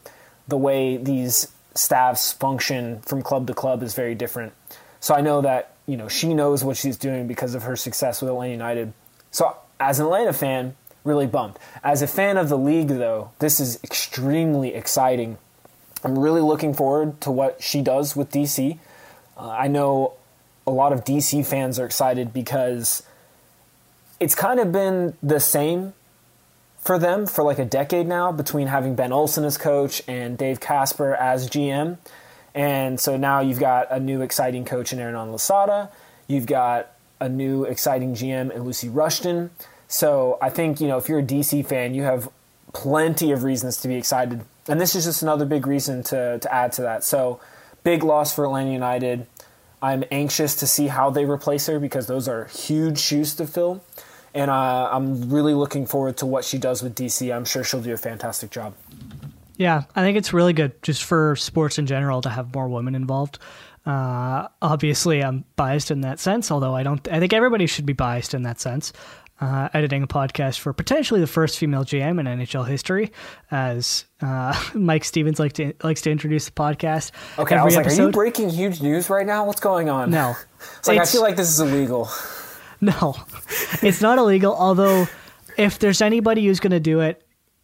the 0.48 0.58
way 0.58 0.96
these 0.98 1.48
staffs 1.74 2.32
function 2.32 3.00
from 3.00 3.22
club 3.22 3.46
to 3.46 3.54
club 3.54 3.82
is 3.82 3.94
very 3.94 4.14
different. 4.14 4.52
So 5.00 5.14
I 5.14 5.22
know 5.22 5.40
that 5.40 5.74
you 5.86 5.96
know 5.96 6.08
she 6.08 6.34
knows 6.34 6.62
what 6.62 6.76
she's 6.76 6.98
doing 6.98 7.26
because 7.26 7.54
of 7.54 7.62
her 7.62 7.76
success 7.76 8.20
with 8.20 8.30
Atlanta 8.30 8.52
United. 8.52 8.92
So 9.30 9.56
as 9.78 9.98
an 9.98 10.06
Atlanta 10.06 10.34
fan, 10.34 10.76
really 11.04 11.26
bummed. 11.26 11.58
As 11.82 12.02
a 12.02 12.06
fan 12.06 12.36
of 12.36 12.48
the 12.48 12.58
league, 12.58 12.88
though, 12.88 13.30
this 13.38 13.60
is 13.60 13.82
extremely 13.82 14.74
exciting. 14.74 15.38
I'm 16.04 16.18
really 16.18 16.40
looking 16.40 16.74
forward 16.74 17.20
to 17.22 17.30
what 17.30 17.62
she 17.62 17.82
does 17.82 18.16
with 18.16 18.30
DC. 18.30 18.78
Uh, 19.36 19.48
I 19.50 19.68
know 19.68 20.14
a 20.66 20.70
lot 20.70 20.92
of 20.92 21.04
DC 21.04 21.44
fans 21.46 21.78
are 21.78 21.86
excited 21.86 22.32
because 22.32 23.02
it's 24.18 24.34
kind 24.34 24.60
of 24.60 24.72
been 24.72 25.14
the 25.22 25.40
same 25.40 25.94
for 26.78 26.98
them 26.98 27.26
for 27.26 27.44
like 27.44 27.58
a 27.58 27.64
decade 27.64 28.06
now 28.06 28.32
between 28.32 28.68
having 28.68 28.94
Ben 28.94 29.12
Olsen 29.12 29.44
as 29.44 29.58
coach 29.58 30.02
and 30.08 30.38
Dave 30.38 30.60
Kasper 30.60 31.14
as 31.14 31.48
GM. 31.48 31.98
And 32.54 32.98
so 32.98 33.16
now 33.16 33.40
you've 33.40 33.60
got 33.60 33.90
a 33.90 34.00
new 34.00 34.22
exciting 34.22 34.64
coach 34.64 34.92
in 34.92 34.98
Hernan 34.98 35.30
Losada. 35.30 35.90
You've 36.26 36.46
got 36.46 36.92
a 37.20 37.28
new 37.28 37.64
exciting 37.64 38.14
GM 38.14 38.50
in 38.50 38.62
Lucy 38.64 38.88
Rushton. 38.88 39.50
So 39.90 40.38
I 40.40 40.50
think, 40.50 40.80
you 40.80 40.86
know, 40.86 40.98
if 40.98 41.08
you're 41.08 41.18
a 41.18 41.22
DC 41.22 41.66
fan, 41.66 41.94
you 41.94 42.04
have 42.04 42.30
plenty 42.72 43.32
of 43.32 43.42
reasons 43.42 43.76
to 43.78 43.88
be 43.88 43.96
excited. 43.96 44.42
And 44.68 44.80
this 44.80 44.94
is 44.94 45.04
just 45.04 45.20
another 45.20 45.44
big 45.44 45.66
reason 45.66 46.04
to, 46.04 46.38
to 46.38 46.54
add 46.54 46.70
to 46.74 46.82
that. 46.82 47.02
So 47.02 47.40
big 47.82 48.04
loss 48.04 48.32
for 48.32 48.44
Atlanta 48.44 48.70
United. 48.70 49.26
I'm 49.82 50.04
anxious 50.12 50.54
to 50.56 50.68
see 50.68 50.86
how 50.86 51.10
they 51.10 51.24
replace 51.24 51.66
her 51.66 51.80
because 51.80 52.06
those 52.06 52.28
are 52.28 52.44
huge 52.44 53.00
shoes 53.00 53.34
to 53.34 53.48
fill. 53.48 53.82
And 54.32 54.48
uh, 54.48 54.90
I'm 54.92 55.28
really 55.28 55.54
looking 55.54 55.86
forward 55.86 56.18
to 56.18 56.26
what 56.26 56.44
she 56.44 56.56
does 56.56 56.84
with 56.84 56.94
DC. 56.94 57.34
I'm 57.34 57.44
sure 57.44 57.64
she'll 57.64 57.82
do 57.82 57.92
a 57.92 57.96
fantastic 57.96 58.52
job. 58.52 58.74
Yeah, 59.56 59.82
I 59.96 60.02
think 60.02 60.16
it's 60.16 60.32
really 60.32 60.52
good 60.52 60.80
just 60.82 61.02
for 61.02 61.34
sports 61.34 61.78
in 61.80 61.86
general 61.86 62.20
to 62.20 62.28
have 62.28 62.54
more 62.54 62.68
women 62.68 62.94
involved. 62.94 63.40
Uh, 63.86 64.46
obviously, 64.60 65.24
I'm 65.24 65.44
biased 65.56 65.90
in 65.90 66.02
that 66.02 66.20
sense, 66.20 66.50
although 66.50 66.74
I 66.74 66.82
don't. 66.82 67.06
I 67.08 67.18
think 67.18 67.32
everybody 67.32 67.66
should 67.66 67.86
be 67.86 67.94
biased 67.94 68.34
in 68.34 68.42
that 68.42 68.60
sense. 68.60 68.92
Uh, 69.40 69.70
editing 69.72 70.02
a 70.02 70.06
podcast 70.06 70.58
for 70.58 70.74
potentially 70.74 71.18
the 71.18 71.26
first 71.26 71.58
female 71.58 71.82
GM 71.82 72.20
in 72.20 72.26
NHL 72.26 72.68
history, 72.68 73.10
as 73.50 74.04
uh, 74.20 74.52
Mike 74.74 75.02
Stevens 75.02 75.38
like 75.38 75.54
to, 75.54 75.72
likes 75.82 76.02
to 76.02 76.10
introduce 76.10 76.44
the 76.44 76.50
podcast. 76.50 77.12
Okay, 77.38 77.56
I 77.56 77.64
was 77.64 77.74
like, 77.74 77.86
are 77.86 77.92
you 77.92 78.10
breaking 78.10 78.50
huge 78.50 78.82
news 78.82 79.08
right 79.08 79.26
now? 79.26 79.46
What's 79.46 79.60
going 79.60 79.88
on? 79.88 80.10
No, 80.10 80.34
It's 80.78 80.88
like, 80.88 80.98
I 80.98 81.06
feel 81.06 81.22
like 81.22 81.36
this 81.36 81.48
is 81.48 81.58
illegal. 81.60 82.08
No, 82.82 83.14
it's 83.82 84.00
not 84.00 84.16
illegal. 84.16 84.54
Although, 84.54 85.06
if 85.58 85.78
there's 85.80 86.00
anybody 86.00 86.46
who's 86.46 86.60
going 86.60 86.70
to 86.70 86.80
do 86.80 87.00
it, 87.00 87.22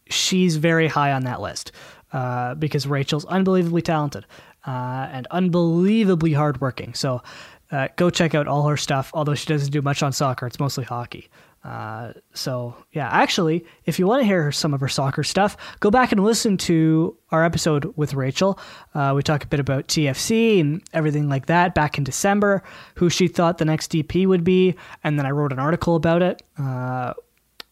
she's 0.09 0.57
very 0.57 0.87
high 0.87 1.11
on 1.11 1.23
that 1.23 1.41
list 1.41 1.71
uh, 2.13 2.53
because 2.53 2.85
Rachel's 2.85 3.25
unbelievably 3.25 3.81
talented 3.81 4.25
uh, 4.67 5.09
and 5.11 5.25
unbelievably 5.31 6.33
hardworking. 6.33 6.93
So, 6.93 7.23
uh, 7.71 7.87
go 7.95 8.09
check 8.11 8.35
out 8.35 8.47
all 8.47 8.67
her 8.67 8.77
stuff. 8.77 9.09
Although 9.13 9.33
she 9.33 9.47
doesn't 9.47 9.71
do 9.71 9.81
much 9.81 10.03
on 10.03 10.13
soccer, 10.13 10.45
it's 10.45 10.59
mostly 10.59 10.83
hockey. 10.83 11.29
Uh, 11.67 12.13
so 12.33 12.73
yeah, 12.93 13.09
actually, 13.09 13.65
if 13.83 13.99
you 13.99 14.07
want 14.07 14.21
to 14.21 14.25
hear 14.25 14.53
some 14.53 14.73
of 14.73 14.79
her 14.79 14.87
soccer 14.87 15.21
stuff, 15.21 15.57
go 15.81 15.91
back 15.91 16.13
and 16.13 16.23
listen 16.23 16.55
to 16.55 17.17
our 17.29 17.43
episode 17.43 17.91
with 17.97 18.13
Rachel. 18.13 18.57
Uh, 18.95 19.11
we 19.13 19.21
talk 19.21 19.43
a 19.43 19.47
bit 19.47 19.59
about 19.59 19.87
TFC 19.89 20.61
and 20.61 20.81
everything 20.93 21.27
like 21.27 21.47
that 21.47 21.75
back 21.75 21.97
in 21.97 22.05
December, 22.05 22.63
who 22.95 23.09
she 23.09 23.27
thought 23.27 23.57
the 23.57 23.65
next 23.65 23.91
DP 23.91 24.25
would 24.25 24.45
be, 24.45 24.75
and 25.03 25.19
then 25.19 25.25
I 25.25 25.31
wrote 25.31 25.51
an 25.51 25.59
article 25.59 25.97
about 25.97 26.21
it. 26.21 26.41
Uh, 26.57 27.13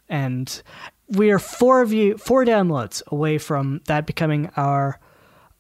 and 0.10 0.62
we 1.08 1.32
are 1.32 1.40
four 1.40 1.82
of 1.82 1.94
you, 1.94 2.18
four 2.18 2.44
downloads 2.44 3.02
away 3.08 3.38
from 3.38 3.80
that 3.86 4.06
becoming 4.06 4.52
our 4.58 5.00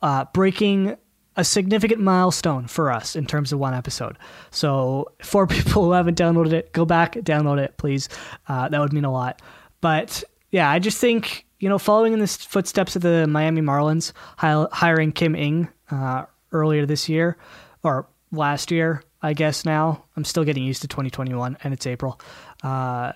uh, 0.01 0.25
breaking 0.33 0.97
a 1.37 1.43
significant 1.43 2.01
milestone 2.01 2.67
for 2.67 2.91
us 2.91 3.15
in 3.15 3.25
terms 3.25 3.51
of 3.51 3.59
one 3.59 3.73
episode. 3.73 4.17
So, 4.51 5.11
for 5.21 5.47
people 5.47 5.83
who 5.83 5.91
haven't 5.91 6.17
downloaded 6.17 6.53
it, 6.53 6.71
go 6.71 6.85
back, 6.85 7.13
download 7.13 7.59
it, 7.59 7.77
please. 7.77 8.09
Uh, 8.47 8.69
that 8.69 8.79
would 8.79 8.93
mean 8.93 9.05
a 9.05 9.11
lot. 9.11 9.41
But 9.81 10.23
yeah, 10.51 10.69
I 10.69 10.79
just 10.79 10.97
think, 10.99 11.45
you 11.59 11.69
know, 11.69 11.77
following 11.77 12.13
in 12.13 12.19
the 12.19 12.27
footsteps 12.27 12.95
of 12.95 13.01
the 13.01 13.27
Miami 13.27 13.61
Marlins, 13.61 14.13
hi- 14.37 14.67
hiring 14.71 15.11
Kim 15.11 15.35
Ng 15.35 15.67
uh, 15.91 16.25
earlier 16.51 16.85
this 16.85 17.09
year, 17.09 17.37
or 17.83 18.07
last 18.31 18.71
year, 18.71 19.03
I 19.21 19.33
guess 19.33 19.65
now. 19.65 20.05
I'm 20.15 20.23
still 20.23 20.43
getting 20.43 20.63
used 20.63 20.81
to 20.83 20.87
2021 20.87 21.57
and 21.63 21.73
it's 21.73 21.85
April. 21.87 22.19
Uh, 22.63 23.13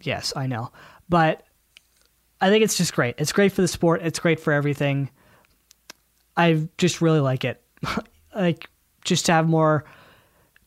yes, 0.00 0.32
I 0.36 0.46
know. 0.46 0.70
But 1.08 1.44
I 2.40 2.50
think 2.50 2.64
it's 2.64 2.76
just 2.76 2.94
great. 2.94 3.16
It's 3.18 3.32
great 3.32 3.52
for 3.52 3.62
the 3.62 3.68
sport, 3.68 4.02
it's 4.02 4.18
great 4.18 4.40
for 4.40 4.52
everything. 4.52 5.10
I 6.36 6.68
just 6.78 7.00
really 7.00 7.20
like 7.20 7.44
it. 7.44 7.62
like 8.34 8.68
just 9.04 9.26
to 9.26 9.32
have 9.32 9.48
more 9.48 9.84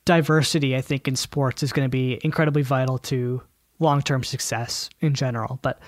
diversity, 0.05 0.75
I 0.75 0.82
think 0.82 1.08
in 1.08 1.15
sports 1.15 1.62
is 1.62 1.71
going 1.71 1.86
to 1.86 1.89
be 1.89 2.19
incredibly 2.23 2.62
vital 2.63 2.97
to 2.99 3.41
long-term 3.79 4.23
success 4.23 4.89
in 5.01 5.13
general. 5.13 5.60
But 5.62 5.79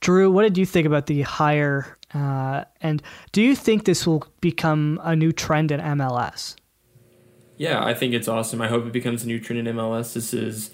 Drew, 0.00 0.30
what 0.30 0.42
did 0.42 0.58
you 0.58 0.66
think 0.66 0.86
about 0.86 1.06
the 1.06 1.22
hire? 1.22 1.96
Uh, 2.12 2.64
and 2.80 3.02
do 3.32 3.40
you 3.40 3.56
think 3.56 3.84
this 3.84 4.06
will 4.06 4.24
become 4.40 5.00
a 5.02 5.16
new 5.16 5.32
trend 5.32 5.70
in 5.70 5.80
MLS? 5.80 6.56
Yeah, 7.56 7.84
I 7.84 7.94
think 7.94 8.12
it's 8.12 8.28
awesome. 8.28 8.60
I 8.60 8.68
hope 8.68 8.86
it 8.86 8.92
becomes 8.92 9.24
a 9.24 9.26
new 9.26 9.40
trend 9.40 9.66
in 9.66 9.76
MLS. 9.76 10.14
This 10.14 10.34
is 10.34 10.70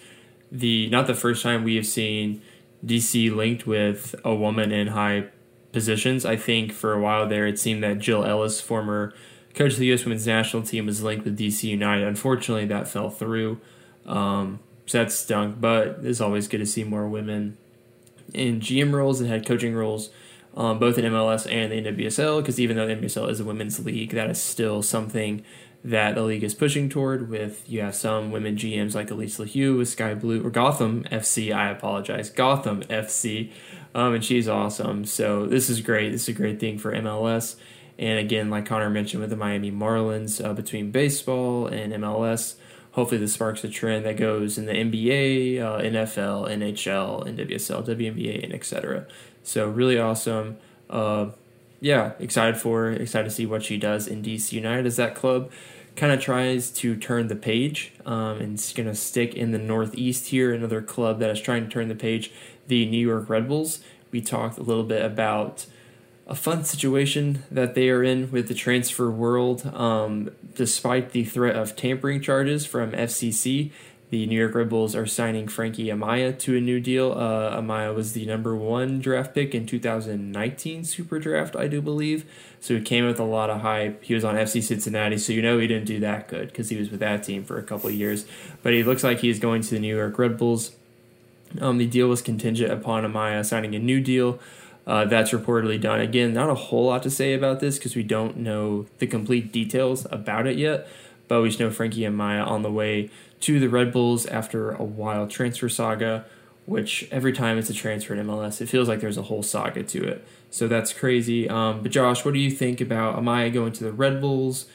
the 0.51 0.89
not 0.89 1.07
the 1.07 1.15
first 1.15 1.43
time 1.43 1.63
we 1.63 1.77
have 1.77 1.87
seen 1.87 2.41
DC 2.85 3.35
linked 3.35 3.67
with 3.67 4.15
a 4.25 4.35
woman 4.35 4.73
in 4.73 4.89
high 4.89 5.27
positions. 5.73 6.25
I 6.25 6.37
think 6.37 6.73
for 6.73 6.93
a 6.93 7.01
while 7.01 7.29
there, 7.29 7.47
it 7.47 7.59
seemed 7.59 7.83
that 7.83 7.99
Jill 7.99 8.25
Ellis, 8.25 8.61
former 8.61 9.13
coach 9.55 9.73
of 9.73 9.79
the 9.79 9.87
U.S. 9.87 10.05
Women's 10.05 10.27
National 10.27 10.63
Team, 10.63 10.87
was 10.87 11.03
linked 11.03 11.25
with 11.25 11.39
DC 11.39 11.65
United. 11.65 12.07
Unfortunately, 12.07 12.67
that 12.67 12.89
fell 12.89 13.11
through. 13.11 13.61
Um, 14.07 14.61
so 14.87 14.99
that 14.99 15.13
stunk, 15.13 15.61
but 15.61 16.01
it's 16.03 16.21
always 16.21 16.49
good 16.49 16.59
to 16.59 16.67
see 16.67 16.83
more 16.83 17.07
women 17.07 17.59
in 18.33 18.61
GM 18.61 18.93
roles 18.93 19.21
and 19.21 19.29
head 19.29 19.47
coaching 19.47 19.75
roles, 19.75 20.11
um, 20.57 20.79
both 20.79 20.97
in 20.99 21.05
MLS 21.05 21.51
and 21.51 21.73
the 21.73 21.83
NWSL, 21.83 22.41
because 22.41 22.59
even 22.59 22.77
though 22.77 22.87
the 22.87 22.95
NWSL 22.95 23.29
is 23.31 23.41
a 23.41 23.45
women's 23.45 23.85
league, 23.85 24.13
that 24.13 24.31
is 24.31 24.41
still 24.41 24.83
something 24.83 25.45
that 25.85 26.15
the 26.15 26.23
league 26.23 26.43
is 26.43 26.55
pushing 26.55 26.89
toward. 26.89 27.29
With 27.29 27.69
you 27.69 27.83
have 27.83 27.95
some 27.95 28.31
women 28.31 28.57
GMs 28.57 28.95
like 28.95 29.09
Alyse 29.09 29.39
LaHue 29.39 29.77
with 29.77 29.89
Sky 29.89 30.15
Blue 30.15 30.45
or 30.45 30.51
Gotham 30.51 31.05
FC. 31.05 31.55
I 31.55 31.71
apologize, 31.71 32.31
Gotham 32.31 32.83
FC, 32.85 33.51
um, 33.99 34.15
and 34.15 34.25
she's 34.25 34.47
awesome. 34.47 35.05
So 35.05 35.47
this 35.47 35.69
is 35.69 35.81
great. 35.81 36.13
This 36.13 36.23
is 36.23 36.29
a 36.29 36.33
great 36.33 36.61
thing 36.61 36.79
for 36.79 36.93
MLS. 36.93 37.57
And 37.99 38.21
again, 38.21 38.49
like 38.49 38.65
Connor 38.65 38.91
mentioned 38.91 39.21
with 39.21 39.31
the 39.31 39.37
Miami 39.37 39.73
Marlins, 39.73 40.43
uh, 40.43 40.53
between 40.53 40.93
baseball 40.93 41.67
and 41.67 41.93
MLS, 41.95 42.55
hopefully 42.93 43.21
this 43.21 43.35
sparks 43.35 43.65
a 43.65 43.69
trend 43.69 44.07
that 44.07 44.17
goes 44.17 44.57
in 44.57 44.67
the 44.67 44.73
NBA, 44.73 45.61
uh, 45.61 45.81
NFL, 45.81 46.49
NHL, 46.49 47.27
NWSL, 47.27 47.85
WNBA, 47.85 48.45
and 48.45 48.55
etc. 48.55 49.09
So 49.43 49.69
really 49.69 49.99
awesome. 49.99 50.59
Uh, 50.89 51.31
yeah, 51.81 52.13
excited 52.21 52.57
for 52.57 52.91
excited 52.91 53.29
to 53.29 53.35
see 53.35 53.47
what 53.47 53.65
she 53.65 53.79
does 53.79 54.07
in 54.07 54.23
DC 54.23 54.53
United 54.53 54.87
as 54.87 54.95
that 54.95 55.17
club 55.17 55.51
kind 55.99 56.13
of 56.13 56.21
tries 56.21 56.71
to 56.71 56.95
turn 56.97 57.27
the 57.27 57.35
page 57.35 57.93
um, 58.07 58.39
and 58.39 58.55
it's 58.55 58.73
going 58.73 58.89
to 58.89 58.95
stick 58.95 59.35
in 59.35 59.51
the 59.51 59.59
Northeast 59.59 60.29
here. 60.29 60.55
Another 60.55 60.81
club 60.81 61.19
that 61.19 61.29
is 61.31 61.41
trying 61.41 61.65
to 61.65 61.69
turn 61.69 61.89
the 61.89 61.97
page, 61.97 62.31
the 62.69 62.87
New 62.87 63.05
York 63.07 63.29
Red 63.29 63.49
Bulls. 63.49 63.81
We 64.11 64.21
talked 64.21 64.59
a 64.59 64.63
little 64.63 64.85
bit 64.85 65.05
about 65.05 65.67
a 66.27 66.35
fun 66.35 66.63
situation 66.63 67.43
that 67.51 67.75
they 67.75 67.89
are 67.89 68.05
in 68.05 68.31
with 68.31 68.49
the 68.49 68.55
transfer 68.55 69.11
world. 69.11 69.67
Um, 69.75 70.31
despite 70.55 71.13
the 71.13 71.25
threat 71.25 71.57
of 71.57 71.75
tampering 71.75 72.21
charges 72.21 72.67
from 72.67 72.93
FCC, 72.93 73.71
the 74.11 74.27
New 74.27 74.39
York 74.39 74.55
Red 74.55 74.71
Bulls 74.71 74.95
are 74.95 75.07
signing 75.07 75.49
Frankie 75.49 75.87
Amaya 75.87 76.39
to 76.39 76.57
a 76.57 76.61
new 76.61 76.81
deal. 76.81 77.13
Uh, 77.13 77.61
Amaya 77.61 77.95
was 77.95 78.13
the 78.15 78.25
number 78.25 78.57
one 78.57 79.01
draft 79.01 79.35
pick 79.35 79.55
in 79.55 79.67
2019 79.67 80.85
Super 80.85 81.19
Draft, 81.19 81.55
I 81.55 81.69
do 81.69 81.83
believe. 81.83 82.25
So 82.61 82.75
he 82.75 82.81
came 82.83 83.07
with 83.07 83.21
a 83.21 83.25
lot 83.25 83.51
of 83.51 83.61
hype. 83.61 84.03
He 84.03 84.15
was 84.15 84.25
on 84.25 84.35
FC 84.35 84.63
Cincinnati, 84.63 85.19
so 85.19 85.33
you 85.33 85.43
know 85.43 85.59
he 85.59 85.67
didn't 85.67 85.87
do 85.87 86.01
that 86.01 86.29
good 86.29 86.49
because 86.49 86.71
he 86.71 86.77
was 86.77 86.91
with 86.91 87.01
that 87.01 87.23
team 87.23 87.45
for 87.45 87.59
a 87.59 87.63
couple 87.63 87.89
of 87.89 87.95
years. 87.95 88.25
But 88.63 88.73
he 88.73 88.83
looks 88.83 89.05
like 89.05 89.21
he's 89.21 89.39
going 89.39 89.63
to 89.63 89.71
the 89.71 89.79
New 89.79 89.95
York 89.95 90.19
Red 90.19 90.39
Bulls. 90.39 90.73
Um, 91.61 91.79
the 91.79 91.87
deal 91.87 92.09
was 92.09 92.23
contingent 92.23 92.73
upon 92.73 93.05
Amaya 93.05 93.45
signing 93.45 93.75
a 93.75 93.79
new 93.79 94.01
deal. 94.01 94.39
Uh, 94.87 95.05
that's 95.05 95.33
reportedly 95.33 95.81
done. 95.81 96.01
Again, 96.01 96.33
not 96.33 96.49
a 96.49 96.55
whole 96.55 96.87
lot 96.87 97.03
to 97.03 97.11
say 97.11 97.35
about 97.35 97.61
this 97.61 97.77
because 97.77 97.95
we 97.95 98.03
don't 98.03 98.39
know 98.39 98.87
the 98.99 99.07
complete 99.07 99.53
details 99.53 100.07
about 100.11 100.47
it 100.47 100.57
yet. 100.57 100.89
But 101.29 101.43
we 101.43 101.49
just 101.49 101.61
know 101.61 101.71
Frankie 101.71 102.07
and 102.07 102.19
Amaya 102.19 102.47
on 102.47 102.63
the 102.63 102.73
way 102.73 103.11
to 103.41 103.61
the 103.61 103.69
Red 103.69 103.93
Bulls 103.93 104.25
after 104.27 104.71
a 104.71 104.83
wild 104.83 105.31
transfer 105.31 105.69
saga, 105.69 106.25
which 106.65 107.07
every 107.11 107.33
time 107.33 107.59
it's 107.59 107.69
a 107.69 107.75
transfer 107.75 108.15
in 108.15 108.27
MLS, 108.27 108.63
it 108.63 108.69
feels 108.69 108.89
like 108.89 109.01
there's 109.01 109.19
a 109.19 109.23
whole 109.23 109.43
saga 109.43 109.83
to 109.83 110.09
it. 110.09 110.27
So 110.51 110.67
that's 110.67 110.95
crazy. 110.95 111.49
Um, 111.49 111.83
but 111.83 111.93
Josh, 111.93 112.25
what 112.25 112.33
do 112.33 112.41
you 112.41 112.51
think 112.51 112.81
about 112.81 113.17
Amaya 113.17 113.53
going 113.53 113.73
to 113.73 113.85
the 113.85 113.93
Red 113.93 114.23
Bulls? 114.23 114.67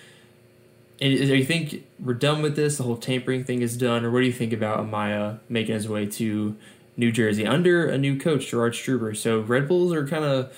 Do 0.99 1.07
you 1.07 1.45
think 1.45 1.85
we're 1.99 2.13
done 2.13 2.41
with 2.41 2.55
this? 2.55 2.77
The 2.77 2.83
whole 2.83 2.97
tampering 2.97 3.43
thing 3.43 3.61
is 3.61 3.77
done, 3.77 4.05
or 4.05 4.11
what 4.11 4.19
do 4.19 4.25
you 4.25 4.33
think 4.33 4.53
about 4.53 4.79
Amaya 4.79 5.39
making 5.49 5.75
his 5.75 5.87
way 5.87 6.05
to 6.05 6.55
New 6.95 7.11
Jersey 7.11 7.45
under 7.45 7.87
a 7.87 7.97
new 7.97 8.19
coach, 8.19 8.47
Gerard 8.47 8.73
Struber? 8.73 9.15
So 9.15 9.41
Red 9.41 9.67
Bulls 9.67 9.93
are 9.93 10.07
kind 10.07 10.23
of 10.23 10.55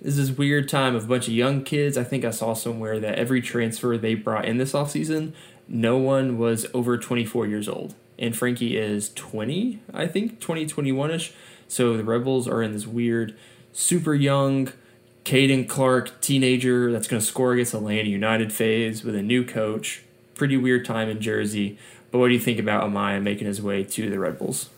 this 0.00 0.18
is 0.18 0.28
this 0.28 0.36
weird 0.36 0.68
time 0.68 0.94
of 0.94 1.04
a 1.04 1.06
bunch 1.06 1.28
of 1.28 1.34
young 1.34 1.64
kids. 1.64 1.96
I 1.96 2.04
think 2.04 2.24
I 2.24 2.30
saw 2.30 2.52
somewhere 2.52 3.00
that 3.00 3.18
every 3.18 3.40
transfer 3.40 3.96
they 3.96 4.14
brought 4.14 4.44
in 4.44 4.58
this 4.58 4.72
offseason 4.72 5.32
no 5.68 5.96
one 5.96 6.38
was 6.38 6.66
over 6.74 6.98
24 6.98 7.46
years 7.46 7.68
old. 7.68 7.94
And 8.18 8.36
Frankie 8.36 8.76
is 8.76 9.12
20, 9.14 9.80
I 9.92 10.06
think, 10.06 10.40
20, 10.40 10.66
21 10.66 11.10
ish. 11.10 11.32
So 11.68 11.96
the 11.96 12.04
Red 12.04 12.24
Bulls 12.24 12.46
are 12.46 12.62
in 12.62 12.72
this 12.72 12.86
weird, 12.86 13.36
super 13.72 14.14
young, 14.14 14.72
Caden 15.24 15.68
Clark 15.68 16.20
teenager 16.20 16.92
that's 16.92 17.08
going 17.08 17.20
to 17.20 17.26
score 17.26 17.54
against 17.54 17.74
Atlanta 17.74 18.08
United 18.08 18.52
phase 18.52 19.04
with 19.04 19.14
a 19.14 19.22
new 19.22 19.44
coach. 19.44 20.02
Pretty 20.34 20.56
weird 20.56 20.84
time 20.84 21.08
in 21.08 21.20
Jersey. 21.20 21.78
But 22.10 22.18
what 22.18 22.28
do 22.28 22.34
you 22.34 22.40
think 22.40 22.58
about 22.58 22.88
Amaya 22.88 23.22
making 23.22 23.46
his 23.46 23.62
way 23.62 23.84
to 23.84 24.10
the 24.10 24.18
Red 24.18 24.38
Bulls? 24.38 24.68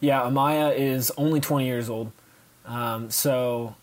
Yeah, 0.00 0.20
Amaya 0.22 0.76
is 0.76 1.12
only 1.16 1.40
20 1.40 1.64
years 1.64 1.88
old. 1.88 2.12
Um, 2.66 3.10
so 3.10 3.76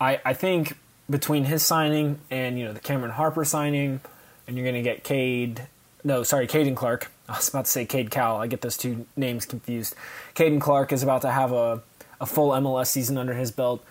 I, 0.00 0.20
I 0.24 0.34
think 0.34 0.76
between 1.08 1.44
his 1.44 1.62
signing 1.62 2.18
and 2.30 2.58
you 2.58 2.64
know 2.64 2.72
the 2.72 2.80
Cameron 2.80 3.12
Harper 3.12 3.44
signing, 3.44 4.00
and 4.46 4.56
you're 4.56 4.64
going 4.64 4.74
to 4.74 4.82
get 4.82 5.04
Cade. 5.04 5.66
No, 6.04 6.22
sorry, 6.22 6.46
Caden 6.46 6.76
Clark. 6.76 7.10
I 7.28 7.36
was 7.36 7.48
about 7.48 7.66
to 7.66 7.70
say 7.70 7.84
Cade 7.84 8.10
Cowell. 8.10 8.40
I 8.40 8.46
get 8.46 8.62
those 8.62 8.76
two 8.76 9.06
names 9.16 9.46
confused. 9.46 9.94
Caden 10.34 10.60
Clark 10.60 10.92
is 10.92 11.02
about 11.02 11.22
to 11.22 11.30
have 11.30 11.52
a, 11.52 11.82
a 12.20 12.26
full 12.26 12.50
MLS 12.50 12.86
season 12.86 13.18
under 13.18 13.34
his 13.34 13.50
belt. 13.50 13.84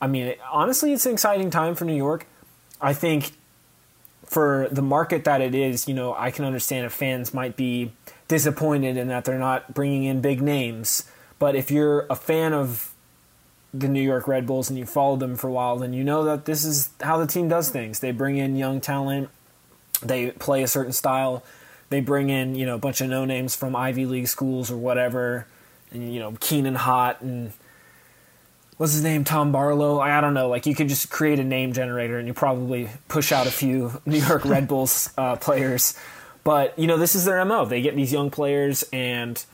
I 0.00 0.06
mean, 0.06 0.34
honestly, 0.50 0.92
it's 0.92 1.06
an 1.06 1.12
exciting 1.12 1.50
time 1.50 1.74
for 1.74 1.84
New 1.84 1.96
York. 1.96 2.26
I 2.80 2.94
think 2.94 3.32
for 4.24 4.68
the 4.70 4.82
market 4.82 5.24
that 5.24 5.40
it 5.40 5.54
is, 5.54 5.88
you 5.88 5.94
know, 5.94 6.14
I 6.16 6.30
can 6.30 6.44
understand 6.44 6.86
if 6.86 6.92
fans 6.92 7.34
might 7.34 7.56
be 7.56 7.92
disappointed 8.28 8.96
in 8.96 9.08
that 9.08 9.24
they're 9.24 9.38
not 9.38 9.74
bringing 9.74 10.04
in 10.04 10.20
big 10.20 10.40
names. 10.42 11.10
But 11.38 11.56
if 11.56 11.70
you're 11.70 12.06
a 12.10 12.16
fan 12.16 12.52
of 12.52 12.94
the 13.72 13.88
New 13.88 14.02
York 14.02 14.28
Red 14.28 14.46
Bulls 14.46 14.70
and 14.70 14.78
you 14.78 14.86
followed 14.86 15.20
them 15.20 15.36
for 15.36 15.48
a 15.48 15.52
while, 15.52 15.76
then 15.76 15.92
you 15.92 16.04
know 16.04 16.24
that 16.24 16.44
this 16.44 16.64
is 16.64 16.90
how 17.00 17.18
the 17.18 17.26
team 17.26 17.48
does 17.48 17.70
things. 17.70 18.00
They 18.00 18.12
bring 18.12 18.36
in 18.36 18.56
young 18.56 18.80
talent 18.80 19.30
they 20.02 20.30
play 20.32 20.62
a 20.62 20.68
certain 20.68 20.92
style. 20.92 21.42
They 21.90 22.00
bring 22.00 22.30
in 22.30 22.54
you 22.54 22.66
know 22.66 22.74
a 22.74 22.78
bunch 22.78 23.00
of 23.00 23.08
no 23.08 23.24
names 23.24 23.56
from 23.56 23.74
Ivy 23.74 24.06
League 24.06 24.28
schools 24.28 24.70
or 24.70 24.76
whatever, 24.76 25.46
and 25.90 26.12
you 26.12 26.20
know 26.20 26.36
Keenan 26.40 26.76
Hot 26.76 27.20
and 27.20 27.52
what's 28.78 28.94
his 28.94 29.02
name 29.02 29.24
Tom 29.24 29.52
Barlow. 29.52 30.00
I 30.00 30.20
don't 30.22 30.34
know. 30.34 30.48
Like 30.48 30.64
you 30.64 30.74
could 30.74 30.88
just 30.88 31.10
create 31.10 31.38
a 31.38 31.44
name 31.44 31.74
generator 31.74 32.18
and 32.18 32.26
you 32.26 32.32
probably 32.32 32.88
push 33.08 33.30
out 33.30 33.46
a 33.46 33.50
few 33.50 34.00
New 34.06 34.18
York 34.18 34.44
Red 34.46 34.66
Bulls 34.66 35.10
uh, 35.18 35.36
players. 35.36 35.98
But 36.44 36.78
you 36.78 36.86
know 36.86 36.96
this 36.96 37.14
is 37.14 37.26
their 37.26 37.44
mo. 37.44 37.66
They 37.66 37.82
get 37.82 37.94
these 37.94 38.12
young 38.12 38.30
players 38.30 38.84
and 38.92 39.44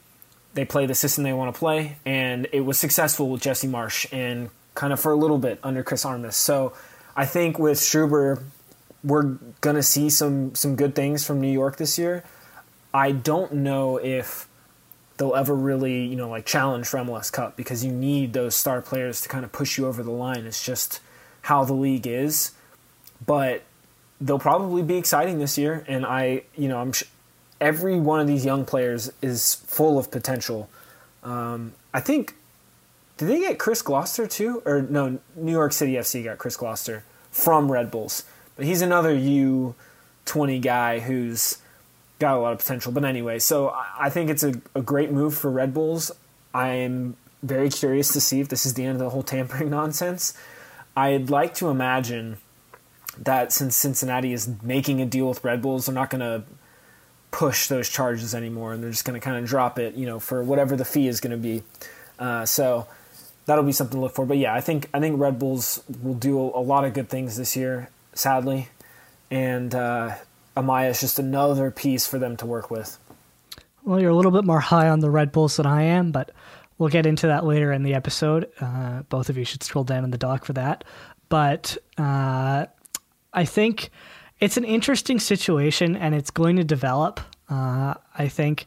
they 0.52 0.64
play 0.64 0.86
the 0.86 0.94
system 0.94 1.24
they 1.24 1.32
want 1.32 1.52
to 1.52 1.58
play, 1.58 1.96
and 2.04 2.46
it 2.52 2.60
was 2.60 2.78
successful 2.78 3.28
with 3.28 3.42
Jesse 3.42 3.66
Marsch 3.66 4.06
and 4.12 4.50
kind 4.76 4.92
of 4.92 5.00
for 5.00 5.10
a 5.10 5.16
little 5.16 5.38
bit 5.38 5.58
under 5.64 5.82
Chris 5.82 6.04
Armas. 6.04 6.36
So 6.36 6.72
I 7.16 7.26
think 7.26 7.58
with 7.58 7.78
Struber 7.78 8.40
we're 9.02 9.36
gonna 9.60 9.82
see 9.82 10.08
some 10.08 10.54
some 10.54 10.76
good 10.76 10.94
things 10.94 11.26
from 11.26 11.40
New 11.40 11.50
York 11.50 11.76
this 11.76 11.98
year. 11.98 12.22
I 12.92 13.10
don't 13.10 13.52
know 13.52 13.96
if 13.98 14.48
they'll 15.16 15.34
ever 15.34 15.54
really, 15.54 16.04
you 16.04 16.16
know, 16.16 16.28
like 16.28 16.46
challenge 16.46 16.86
for 16.86 16.98
MLS 16.98 17.30
Cup 17.32 17.56
because 17.56 17.84
you 17.84 17.92
need 17.92 18.32
those 18.32 18.54
star 18.54 18.82
players 18.82 19.20
to 19.22 19.28
kind 19.28 19.44
of 19.44 19.52
push 19.52 19.78
you 19.78 19.86
over 19.86 20.02
the 20.02 20.10
line. 20.10 20.46
It's 20.46 20.64
just 20.64 21.00
how 21.42 21.64
the 21.64 21.74
league 21.74 22.06
is, 22.06 22.52
but 23.24 23.62
they'll 24.20 24.38
probably 24.38 24.82
be 24.82 24.96
exciting 24.96 25.38
this 25.38 25.56
year. 25.56 25.84
And 25.86 26.04
I, 26.04 26.42
you 26.56 26.68
know, 26.68 26.78
I'm 26.78 26.92
sh- 26.92 27.04
every 27.60 27.98
one 27.98 28.20
of 28.20 28.26
these 28.26 28.44
young 28.44 28.64
players 28.64 29.12
is 29.22 29.54
full 29.54 29.98
of 29.98 30.10
potential. 30.10 30.68
Um, 31.22 31.74
I 31.92 32.00
think 32.00 32.34
did 33.16 33.28
they 33.28 33.40
get 33.40 33.58
Chris 33.58 33.82
Gloster 33.82 34.26
too, 34.26 34.62
or 34.64 34.82
no? 34.82 35.18
New 35.36 35.52
York 35.52 35.72
City 35.72 35.92
FC 35.94 36.24
got 36.24 36.38
Chris 36.38 36.56
Gloster 36.56 37.04
from 37.30 37.70
Red 37.70 37.90
Bulls. 37.90 38.24
But 38.56 38.66
he's 38.66 38.82
another 38.82 39.14
U 39.14 39.74
twenty 40.24 40.58
guy 40.58 41.00
who's 41.00 41.58
got 42.18 42.36
a 42.36 42.40
lot 42.40 42.52
of 42.52 42.58
potential. 42.58 42.92
But 42.92 43.04
anyway, 43.04 43.38
so 43.38 43.74
I 43.98 44.10
think 44.10 44.30
it's 44.30 44.42
a, 44.42 44.54
a 44.74 44.82
great 44.82 45.10
move 45.10 45.34
for 45.34 45.50
Red 45.50 45.74
Bulls. 45.74 46.10
I'm 46.52 47.16
very 47.42 47.68
curious 47.68 48.12
to 48.12 48.20
see 48.20 48.40
if 48.40 48.48
this 48.48 48.64
is 48.64 48.74
the 48.74 48.84
end 48.84 48.92
of 48.92 48.98
the 48.98 49.10
whole 49.10 49.22
tampering 49.22 49.70
nonsense. 49.80 50.34
I'd 50.96 51.30
like 51.30 51.54
to 51.54 51.68
imagine 51.68 52.38
that 53.18 53.52
since 53.52 53.76
Cincinnati 53.76 54.32
is 54.32 54.48
making 54.62 55.00
a 55.00 55.06
deal 55.06 55.28
with 55.28 55.44
Red 55.44 55.62
Bulls, 55.62 55.86
they're 55.86 55.94
not 55.94 56.10
going 56.10 56.20
to 56.20 56.44
push 57.30 57.66
those 57.66 57.88
charges 57.88 58.34
anymore, 58.34 58.72
and 58.72 58.82
they're 58.82 58.90
just 58.90 59.04
going 59.04 59.20
to 59.20 59.24
kind 59.24 59.36
of 59.36 59.44
drop 59.44 59.78
it, 59.78 59.94
you 59.94 60.06
know, 60.06 60.20
for 60.20 60.42
whatever 60.42 60.76
the 60.76 60.84
fee 60.84 61.08
is 61.08 61.20
going 61.20 61.32
to 61.32 61.36
be. 61.36 61.62
Uh, 62.18 62.46
so 62.46 62.86
that'll 63.46 63.64
be 63.64 63.72
something 63.72 63.98
to 63.98 64.00
look 64.00 64.14
for. 64.14 64.24
But 64.24 64.38
yeah, 64.38 64.54
I 64.54 64.60
think 64.60 64.88
I 64.94 65.00
think 65.00 65.18
Red 65.18 65.38
Bulls 65.38 65.82
will 66.00 66.14
do 66.14 66.38
a, 66.38 66.60
a 66.60 66.62
lot 66.62 66.84
of 66.84 66.92
good 66.92 67.08
things 67.08 67.36
this 67.36 67.56
year 67.56 67.88
sadly. 68.14 68.68
And 69.30 69.74
uh, 69.74 70.14
Amaya 70.56 70.90
is 70.90 71.00
just 71.00 71.18
another 71.18 71.70
piece 71.70 72.06
for 72.06 72.18
them 72.18 72.36
to 72.38 72.46
work 72.46 72.70
with. 72.70 72.98
Well, 73.84 74.00
you're 74.00 74.10
a 74.10 74.14
little 74.14 74.30
bit 74.30 74.44
more 74.44 74.60
high 74.60 74.88
on 74.88 75.00
the 75.00 75.10
Red 75.10 75.32
Bulls 75.32 75.56
than 75.56 75.66
I 75.66 75.82
am, 75.82 76.10
but 76.10 76.30
we'll 76.78 76.88
get 76.88 77.06
into 77.06 77.26
that 77.26 77.44
later 77.44 77.72
in 77.72 77.82
the 77.82 77.94
episode. 77.94 78.50
Uh, 78.60 79.02
both 79.08 79.28
of 79.28 79.36
you 79.36 79.44
should 79.44 79.62
scroll 79.62 79.84
down 79.84 80.04
in 80.04 80.10
the 80.10 80.18
doc 80.18 80.44
for 80.44 80.54
that. 80.54 80.84
But 81.28 81.76
uh, 81.98 82.66
I 83.32 83.44
think 83.44 83.90
it's 84.40 84.56
an 84.56 84.64
interesting 84.64 85.18
situation 85.18 85.96
and 85.96 86.14
it's 86.14 86.30
going 86.30 86.56
to 86.56 86.64
develop. 86.64 87.20
Uh, 87.48 87.94
I 88.16 88.28
think, 88.28 88.66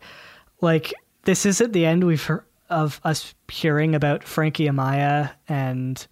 like 0.61 0.93
this 1.23 1.45
isn't 1.45 1.73
the 1.73 1.85
end 1.85 2.03
we've 2.03 2.23
heard 2.23 2.43
of 2.69 2.99
us 3.03 3.33
hearing 3.49 3.95
about 3.95 4.23
Frankie 4.23 4.67
Amaya 4.67 5.31
and 5.47 6.05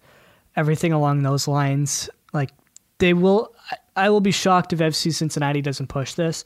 everything 0.56 0.92
along 0.92 1.22
those 1.22 1.46
lines. 1.46 2.08
Like 2.32 2.50
they 2.98 3.12
will, 3.12 3.54
I 3.96 4.10
will 4.10 4.20
be 4.20 4.30
shocked 4.30 4.72
if 4.72 4.78
FC 4.78 5.12
Cincinnati 5.12 5.62
doesn't 5.62 5.88
push 5.88 6.14
this 6.14 6.44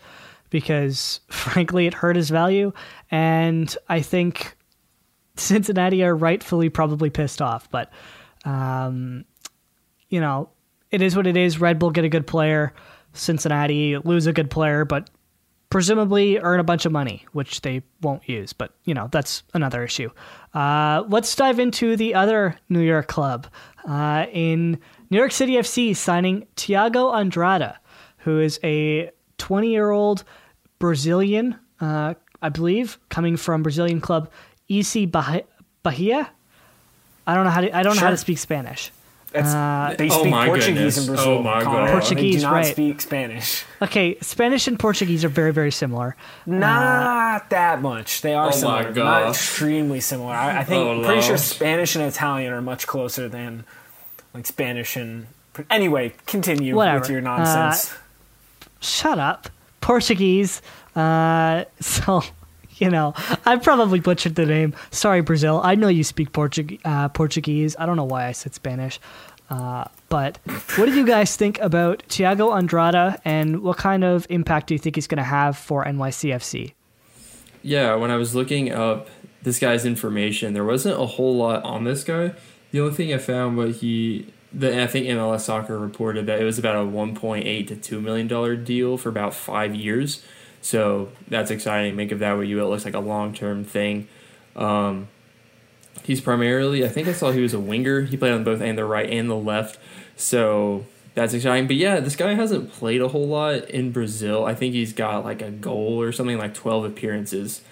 because 0.51 1.21
frankly 1.29 1.87
it 1.87 1.95
hurt 1.95 2.17
his 2.17 2.31
value, 2.31 2.73
and 3.11 3.75
I 3.89 4.01
think 4.01 4.57
Cincinnati 5.37 6.03
are 6.05 6.15
rightfully 6.15 6.69
probably 6.69 7.11
pissed 7.11 7.43
off. 7.43 7.71
But 7.71 7.91
um, 8.45 9.25
you 10.09 10.21
know, 10.21 10.51
it 10.91 11.03
is 11.03 11.17
what 11.17 11.27
it 11.27 11.37
is. 11.37 11.61
Red 11.61 11.79
Bull 11.79 11.91
get 11.91 12.05
a 12.05 12.09
good 12.09 12.27
player. 12.27 12.73
Cincinnati 13.13 13.97
lose 13.99 14.27
a 14.27 14.33
good 14.33 14.51
player, 14.51 14.85
but 14.85 15.11
presumably 15.71 16.39
earn 16.39 16.61
a 16.61 16.65
bunch 16.65 16.85
of 16.85 16.93
money, 16.93 17.25
which 17.33 17.63
they 17.63 17.83
won't 18.03 18.29
use. 18.29 18.53
But, 18.53 18.75
you 18.85 18.93
know, 18.93 19.09
that's 19.11 19.45
another 19.55 19.85
issue. 19.85 20.11
Uh, 20.53 21.05
let's 21.09 21.35
dive 21.35 21.61
into 21.61 21.97
the 21.97 22.15
other 22.15 22.59
New 22.69 22.81
York 22.81 23.07
club. 23.07 23.47
Uh, 23.89 24.27
in 24.33 24.79
New 25.11 25.19
York 25.19 25.33
City 25.33 25.55
FC, 25.55 25.95
signing 25.95 26.47
Thiago 26.57 27.13
Andrada, 27.13 27.77
who 28.19 28.41
is 28.41 28.61
a 28.63 29.11
20 29.39 29.69
year 29.69 29.91
old 29.91 30.23
Brazilian, 30.79 31.57
uh, 31.81 32.15
I 32.41 32.49
believe, 32.49 32.99
coming 33.09 33.37
from 33.37 33.63
Brazilian 33.63 34.01
club 34.01 34.31
EC 34.69 35.11
Bahia. 35.11 36.31
I 37.27 37.35
don't 37.35 37.45
know 37.45 37.51
how 37.51 37.61
to, 37.61 37.77
I 37.77 37.83
don't 37.83 37.95
sure. 37.95 38.03
know 38.03 38.07
how 38.07 38.11
to 38.11 38.17
speak 38.17 38.39
Spanish. 38.39 38.93
Uh, 39.35 39.95
they 39.95 40.09
speak 40.09 40.35
oh 40.35 40.45
Portuguese 40.47 40.67
goodness. 40.67 40.99
in 40.99 41.07
Brazil. 41.07 41.29
Oh 41.29 41.43
my 41.43 41.63
god! 41.63 41.91
Portuguese, 41.91 42.35
they 42.35 42.41
do 42.41 42.47
not 42.47 42.53
right? 42.53 42.67
Speak 42.67 43.01
Spanish. 43.01 43.65
Okay, 43.81 44.19
Spanish 44.21 44.67
and 44.67 44.77
Portuguese 44.77 45.25
are 45.25 45.29
very, 45.29 45.53
very 45.53 45.71
similar. 45.71 46.17
Not 46.47 47.43
uh, 47.43 47.45
that 47.51 47.81
much. 47.81 48.23
They 48.23 48.35
are 48.35 48.49
oh 48.49 48.51
similar, 48.51 48.93
not 48.93 49.29
extremely 49.29 50.01
similar. 50.01 50.35
I, 50.35 50.61
I 50.61 50.65
think 50.65 50.85
oh, 50.85 51.05
pretty 51.05 51.23
sure 51.23 51.37
Spanish 51.37 51.95
and 51.95 52.05
Italian 52.05 52.53
are 52.53 52.61
much 52.61 52.89
closer 52.89 53.29
than 53.29 53.65
like 54.35 54.47
Spanish 54.47 54.97
and. 54.97 55.27
Anyway, 55.69 56.15
continue 56.27 56.75
Whatever. 56.75 57.01
with 57.01 57.11
your 57.11 57.21
nonsense. 57.21 57.93
Uh, 57.93 57.97
shut 58.81 59.19
up, 59.19 59.51
Portuguese. 59.81 60.63
Uh, 60.95 61.65
so 61.81 62.23
you 62.81 62.91
know, 62.91 63.13
I 63.45 63.57
probably 63.57 64.01
butchered 64.01 64.35
the 64.35 64.47
name. 64.47 64.75
Sorry, 64.91 65.21
Brazil. 65.21 65.61
I 65.63 65.75
know 65.75 65.89
you 65.89 66.03
speak 66.03 66.33
Portug- 66.33 66.81
uh, 66.85 67.09
Portuguese. 67.11 67.77
I 67.79 67.87
don't 67.87 67.97
know 67.97 68.05
why 68.05 68.27
I 68.27 68.33
said 68.33 68.55
Spanish. 68.55 68.99
Uh, 69.51 69.85
but 70.09 70.39
what 70.77 70.87
do 70.87 70.95
you 70.95 71.05
guys 71.05 71.37
think 71.37 71.61
about 71.61 72.05
Thiago 72.09 72.51
Andrada 72.59 73.21
and 73.25 73.63
what 73.63 73.77
kind 73.79 74.05
of 74.05 74.27
impact 74.31 74.69
do 74.69 74.75
you 74.75 74.79
think 74.79 74.95
he's 74.95 75.09
going 75.09 75.19
to 75.19 75.25
have 75.25 75.57
for 75.59 75.85
NYCFC? 75.85 76.73
Yeah, 77.63 77.97
when 77.97 78.11
I 78.11 78.17
was 78.17 78.35
looking 78.35 78.73
up 78.73 79.09
this 79.43 79.59
guy's 79.59 79.85
information, 79.85 80.55
there 80.55 80.65
wasn't 80.65 81.01
a 81.01 81.07
whole 81.07 81.37
lot 81.37 81.65
on 81.65 81.85
this 81.85 82.05
guy. 82.05 82.33
The 82.73 82.81
only 82.81 82.95
thing 82.95 83.13
I 83.13 83.19
found 83.19 83.57
was 83.57 83.81
he, 83.81 84.33
the 84.53 84.83
I 84.83 84.87
think 84.87 85.07
MLS 85.07 85.41
Soccer 85.41 85.79
reported 85.79 86.27
that 86.27 86.41
it 86.41 86.45
was 86.45 86.59
about 86.59 86.77
a 86.77 86.89
1.8 86.89 87.67
to 87.69 87.77
2 87.77 88.01
million 88.01 88.29
dollar 88.29 88.57
deal 88.57 88.97
for 88.97 89.09
about 89.09 89.35
five 89.35 89.75
years 89.75 90.23
so 90.63 91.11
that's 91.29 91.51
exciting. 91.51 91.97
Make 91.97 92.13
of 92.13 92.19
that 92.19 92.37
what 92.37 92.47
you 92.47 92.57
will. 92.57 92.67
It 92.67 92.71
looks 92.71 92.85
like 92.85 92.95
a 92.95 93.01
long 93.01 93.33
term 93.33 93.65
thing. 93.65 94.09
Um, 94.55 95.09
he's 96.03 96.21
primarily, 96.21 96.85
I 96.85 96.89
think 96.89 97.09
I 97.09 97.13
saw 97.13 97.31
he 97.31 97.41
was 97.41 97.55
a 97.55 97.61
winger. 97.61 98.03
He 98.03 98.17
played 98.17 98.33
on 98.33 98.45
both 98.45 98.61
and 98.61 98.77
the 98.77 98.85
right 98.85 99.09
and 99.09 99.31
the 99.31 99.37
left. 99.37 99.79
So 100.17 100.87
that's 101.15 101.33
exciting. 101.33 101.67
But 101.67 101.77
yeah, 101.77 102.01
this 102.01 102.17
guy 102.17 102.35
hasn't 102.35 102.73
played 102.73 103.01
a 103.01 103.09
whole 103.09 103.27
lot 103.27 103.71
in 103.71 103.91
Brazil. 103.91 104.45
I 104.45 104.55
think 104.55 104.75
he's 104.75 104.93
got 104.93 105.25
like 105.25 105.41
a 105.41 105.51
goal 105.51 106.01
or 106.01 106.13
something 106.13 106.39
like 106.39 106.55
12 106.55 106.85
appearances. 106.85 107.63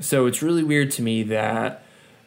So 0.00 0.26
it's 0.26 0.42
really 0.42 0.62
weird 0.62 0.90
to 0.92 1.02
me 1.02 1.22
that 1.24 1.82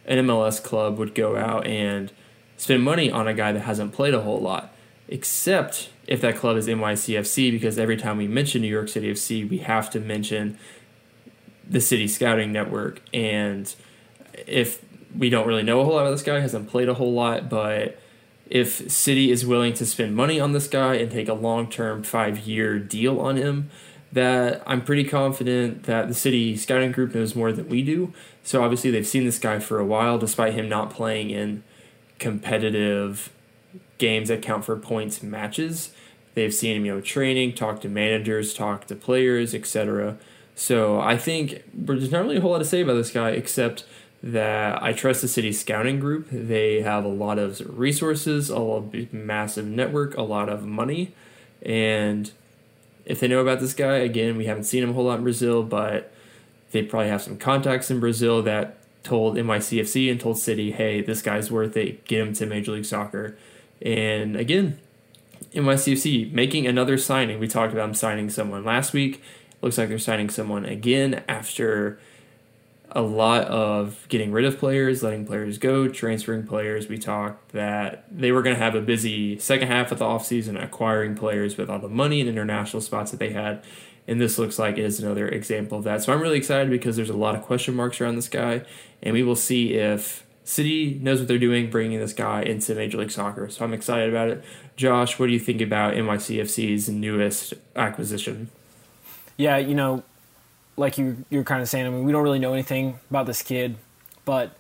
an 0.05 0.25
MLS 0.25 0.61
club 0.63 0.97
would 0.97 1.15
go 1.15 1.37
out 1.37 1.65
and 1.65 2.11
spend 2.57 2.83
money 2.83 3.09
on 3.09 3.27
a 3.27 3.33
guy 3.33 3.51
that 3.51 3.61
hasn't 3.61 3.93
played 3.93 4.13
a 4.13 4.21
whole 4.21 4.39
lot, 4.39 4.73
except 5.07 5.89
if 6.07 6.21
that 6.21 6.37
club 6.37 6.57
is 6.57 6.67
NYCFC 6.67 7.51
because 7.51 7.79
every 7.79 7.97
time 7.97 8.17
we 8.17 8.27
mention 8.27 8.61
New 8.61 8.67
York 8.67 8.89
City 8.89 9.11
FC, 9.11 9.49
we 9.49 9.59
have 9.59 9.89
to 9.91 9.99
mention 9.99 10.57
the 11.67 11.81
city 11.81 12.07
scouting 12.07 12.51
network. 12.51 13.01
And 13.13 13.73
if 14.47 14.83
we 15.17 15.29
don't 15.29 15.47
really 15.47 15.63
know 15.63 15.81
a 15.81 15.85
whole 15.85 15.95
lot 15.95 16.01
about 16.01 16.11
this 16.11 16.23
guy, 16.23 16.39
hasn't 16.39 16.69
played 16.69 16.89
a 16.89 16.95
whole 16.95 17.13
lot, 17.13 17.49
but 17.49 17.99
if 18.51 18.91
City 18.91 19.31
is 19.31 19.45
willing 19.45 19.73
to 19.75 19.85
spend 19.85 20.13
money 20.15 20.39
on 20.39 20.51
this 20.51 20.67
guy 20.67 20.95
and 20.95 21.09
take 21.09 21.29
a 21.29 21.33
long 21.33 21.69
term 21.69 22.03
five 22.03 22.39
year 22.39 22.77
deal 22.77 23.19
on 23.19 23.37
him, 23.37 23.69
that 24.11 24.61
I'm 24.65 24.83
pretty 24.83 25.03
confident 25.03 25.83
that 25.83 26.07
the 26.07 26.13
City 26.13 26.57
scouting 26.57 26.91
group 26.91 27.15
knows 27.15 27.35
more 27.35 27.51
than 27.51 27.69
we 27.69 27.81
do. 27.81 28.13
So 28.43 28.63
obviously 28.63 28.91
they've 28.91 29.07
seen 29.07 29.25
this 29.25 29.39
guy 29.39 29.59
for 29.59 29.79
a 29.79 29.85
while, 29.85 30.17
despite 30.17 30.53
him 30.53 30.67
not 30.67 30.89
playing 30.89 31.29
in 31.29 31.63
competitive 32.19 33.31
games 33.97 34.29
that 34.29 34.41
count 34.41 34.65
for 34.65 34.75
points 34.75 35.23
matches. 35.23 35.91
They've 36.33 36.53
seen 36.53 36.77
him, 36.77 36.85
you 36.85 36.95
know, 36.95 37.01
training, 37.01 37.53
talk 37.53 37.81
to 37.81 37.89
managers, 37.89 38.53
talk 38.53 38.87
to 38.87 38.95
players, 38.95 39.53
etc. 39.53 40.17
So 40.55 40.99
I 40.99 41.17
think 41.17 41.63
there's 41.73 42.11
not 42.11 42.23
really 42.23 42.37
a 42.37 42.41
whole 42.41 42.51
lot 42.51 42.59
to 42.59 42.65
say 42.65 42.81
about 42.81 42.93
this 42.95 43.11
guy 43.11 43.31
except 43.31 43.85
that 44.23 44.81
I 44.81 44.93
trust 44.93 45.21
the 45.21 45.27
city 45.27 45.51
scouting 45.51 45.99
group. 45.99 46.27
They 46.31 46.81
have 46.81 47.03
a 47.03 47.09
lot 47.09 47.39
of 47.39 47.61
resources, 47.77 48.49
a 48.49 48.83
massive 49.11 49.65
network, 49.65 50.15
a 50.15 50.21
lot 50.21 50.47
of 50.47 50.65
money, 50.65 51.13
and 51.63 52.31
if 53.05 53.19
they 53.19 53.27
know 53.27 53.39
about 53.39 53.59
this 53.59 53.73
guy, 53.73 53.97
again, 53.97 54.37
we 54.37 54.45
haven't 54.45 54.63
seen 54.63 54.83
him 54.83 54.91
a 54.91 54.93
whole 54.93 55.05
lot 55.05 55.17
in 55.17 55.23
Brazil, 55.23 55.63
but 55.63 56.11
they 56.71 56.83
probably 56.83 57.09
have 57.09 57.21
some 57.21 57.37
contacts 57.37 57.91
in 57.91 57.99
Brazil 57.99 58.41
that 58.43 58.77
told 59.03 59.35
NYCFC 59.35 60.11
and 60.11 60.19
told 60.19 60.37
City, 60.37 60.71
hey, 60.71 61.01
this 61.01 61.21
guy's 61.21 61.51
worth 61.51 61.75
it. 61.75 62.05
Get 62.05 62.21
him 62.21 62.33
to 62.33 62.45
Major 62.45 62.73
League 62.73 62.85
Soccer. 62.85 63.35
And 63.81 64.35
again, 64.35 64.79
NYCFC 65.53 66.31
making 66.31 66.67
another 66.67 66.97
signing. 66.97 67.39
We 67.39 67.47
talked 67.47 67.73
about 67.73 67.87
them 67.87 67.95
signing 67.95 68.29
someone 68.29 68.63
last 68.63 68.93
week. 68.93 69.21
Looks 69.61 69.77
like 69.77 69.89
they're 69.89 69.99
signing 69.99 70.29
someone 70.29 70.65
again 70.65 71.23
after 71.27 71.99
a 72.93 73.01
lot 73.01 73.45
of 73.45 74.05
getting 74.09 74.31
rid 74.31 74.45
of 74.45 74.57
players, 74.57 75.01
letting 75.01 75.25
players 75.25 75.57
go, 75.57 75.87
transferring 75.87 76.45
players. 76.45 76.89
We 76.89 76.97
talked 76.97 77.51
that 77.53 78.05
they 78.11 78.31
were 78.31 78.41
going 78.41 78.55
to 78.55 78.61
have 78.61 78.75
a 78.75 78.81
busy 78.81 79.39
second 79.39 79.67
half 79.67 79.91
of 79.91 79.99
the 79.99 80.05
offseason 80.05 80.61
acquiring 80.61 81.15
players 81.15 81.57
with 81.57 81.69
all 81.69 81.79
the 81.79 81.89
money 81.89 82.19
and 82.19 82.29
international 82.29 82.81
spots 82.81 83.11
that 83.11 83.17
they 83.17 83.31
had. 83.31 83.63
And 84.07 84.19
this 84.19 84.37
looks 84.37 84.59
like 84.59 84.77
is 84.77 84.99
another 84.99 85.27
example 85.27 85.77
of 85.77 85.83
that. 85.85 86.03
So 86.03 86.11
I'm 86.11 86.21
really 86.21 86.37
excited 86.37 86.69
because 86.69 86.95
there's 86.95 87.09
a 87.09 87.15
lot 87.15 87.35
of 87.35 87.43
question 87.43 87.75
marks 87.75 88.01
around 88.01 88.15
this 88.15 88.27
guy. 88.27 88.63
And 89.01 89.13
we 89.13 89.23
will 89.23 89.35
see 89.35 89.75
if 89.75 90.25
City 90.43 90.99
knows 91.01 91.19
what 91.19 91.27
they're 91.27 91.37
doing, 91.37 91.69
bringing 91.69 91.99
this 91.99 92.13
guy 92.13 92.41
into 92.41 92.75
Major 92.75 92.97
League 92.97 93.11
Soccer. 93.11 93.47
So 93.49 93.63
I'm 93.63 93.73
excited 93.73 94.09
about 94.09 94.29
it. 94.29 94.43
Josh, 94.75 95.17
what 95.17 95.27
do 95.27 95.33
you 95.33 95.39
think 95.39 95.61
about 95.61 95.93
NYCFC's 95.93 96.89
newest 96.89 97.53
acquisition? 97.75 98.49
Yeah, 99.37 99.57
you 99.57 99.75
know, 99.75 100.03
like 100.77 100.97
you 100.97 101.25
you're 101.29 101.43
kind 101.43 101.61
of 101.61 101.69
saying, 101.69 101.85
I 101.85 101.89
mean, 101.89 102.03
we 102.03 102.11
don't 102.11 102.23
really 102.23 102.39
know 102.39 102.53
anything 102.53 102.99
about 103.09 103.25
this 103.25 103.41
kid, 103.41 103.75
but 104.25 104.51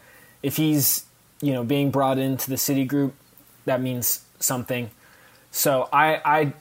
if 0.43 0.57
he's 0.57 1.05
you 1.41 1.53
know 1.53 1.63
being 1.63 1.91
brought 1.91 2.17
into 2.17 2.49
the 2.49 2.57
City 2.57 2.85
Group, 2.85 3.13
that 3.65 3.81
means 3.81 4.25
something. 4.39 4.91
So 5.51 5.89
I 5.91 6.21
I 6.23 6.53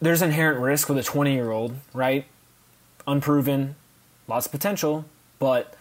there's 0.00 0.22
inherent 0.22 0.60
risk 0.60 0.88
with 0.88 0.98
a 0.98 1.02
20 1.02 1.32
year 1.32 1.50
old, 1.50 1.76
right? 1.94 2.26
Unproven, 3.06 3.76
lots 4.28 4.46
of 4.46 4.52
potential, 4.52 5.04
but 5.38 5.74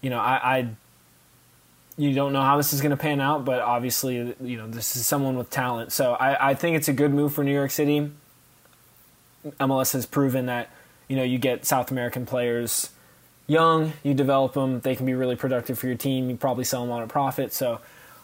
you 0.00 0.10
know 0.10 0.18
I 0.18 0.58
I 0.58 0.68
you 1.96 2.12
don't 2.12 2.32
know 2.32 2.42
how 2.42 2.56
this 2.56 2.72
is 2.72 2.80
going 2.80 2.90
to 2.90 2.96
pan 2.96 3.20
out, 3.20 3.44
but 3.44 3.60
obviously, 3.60 4.34
you 4.40 4.56
know, 4.56 4.68
this 4.68 4.96
is 4.96 5.06
someone 5.06 5.36
with 5.36 5.50
talent. 5.50 5.92
So 5.92 6.14
I, 6.14 6.50
I 6.50 6.54
think 6.54 6.76
it's 6.76 6.88
a 6.88 6.92
good 6.92 7.12
move 7.12 7.32
for 7.32 7.44
New 7.44 7.52
York 7.52 7.70
City. 7.70 8.10
MLS 9.60 9.92
has 9.92 10.04
proven 10.06 10.46
that, 10.46 10.70
you 11.08 11.16
know, 11.16 11.22
you 11.22 11.38
get 11.38 11.64
South 11.64 11.90
American 11.90 12.26
players 12.26 12.90
young, 13.46 13.92
you 14.02 14.14
develop 14.14 14.54
them, 14.54 14.80
they 14.80 14.96
can 14.96 15.06
be 15.06 15.14
really 15.14 15.36
productive 15.36 15.78
for 15.78 15.86
your 15.86 15.96
team. 15.96 16.30
You 16.30 16.36
probably 16.36 16.64
sell 16.64 16.82
them 16.82 16.92
on 16.92 17.02
a 17.02 17.06
profit. 17.06 17.52
So 17.52 17.80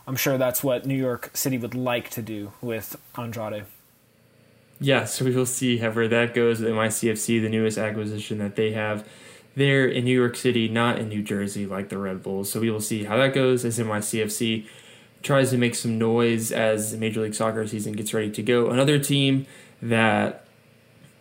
I'm 0.06 0.16
sure 0.16 0.38
that's 0.38 0.64
what 0.64 0.86
New 0.86 0.96
York 0.96 1.30
City 1.34 1.58
would 1.58 1.74
like 1.74 2.10
to 2.10 2.22
do 2.22 2.52
with 2.60 2.96
Andrade. 3.16 3.64
Yeah, 4.80 5.04
so 5.04 5.26
we 5.26 5.36
will 5.36 5.46
see 5.46 5.78
where 5.78 6.08
that 6.08 6.32
goes 6.32 6.60
with 6.60 6.70
NYCFC, 6.70 7.42
the 7.42 7.50
newest 7.50 7.76
acquisition 7.76 8.38
that 8.38 8.56
they 8.56 8.72
have 8.72 9.06
there 9.54 9.86
in 9.86 10.04
New 10.04 10.18
York 10.18 10.36
City, 10.36 10.68
not 10.68 10.98
in 10.98 11.10
New 11.10 11.22
Jersey 11.22 11.66
like 11.66 11.90
the 11.90 11.98
Red 11.98 12.22
Bulls. 12.22 12.50
So 12.50 12.60
we 12.60 12.70
will 12.70 12.80
see 12.80 13.04
how 13.04 13.18
that 13.18 13.34
goes 13.34 13.64
as 13.64 13.78
NYCFC 13.78 14.66
tries 15.22 15.50
to 15.50 15.58
make 15.58 15.74
some 15.74 15.98
noise 15.98 16.50
as 16.50 16.96
Major 16.96 17.20
League 17.20 17.34
Soccer 17.34 17.66
season 17.66 17.92
gets 17.92 18.14
ready 18.14 18.30
to 18.30 18.42
go. 18.42 18.70
Another 18.70 18.98
team 18.98 19.46
that 19.82 20.46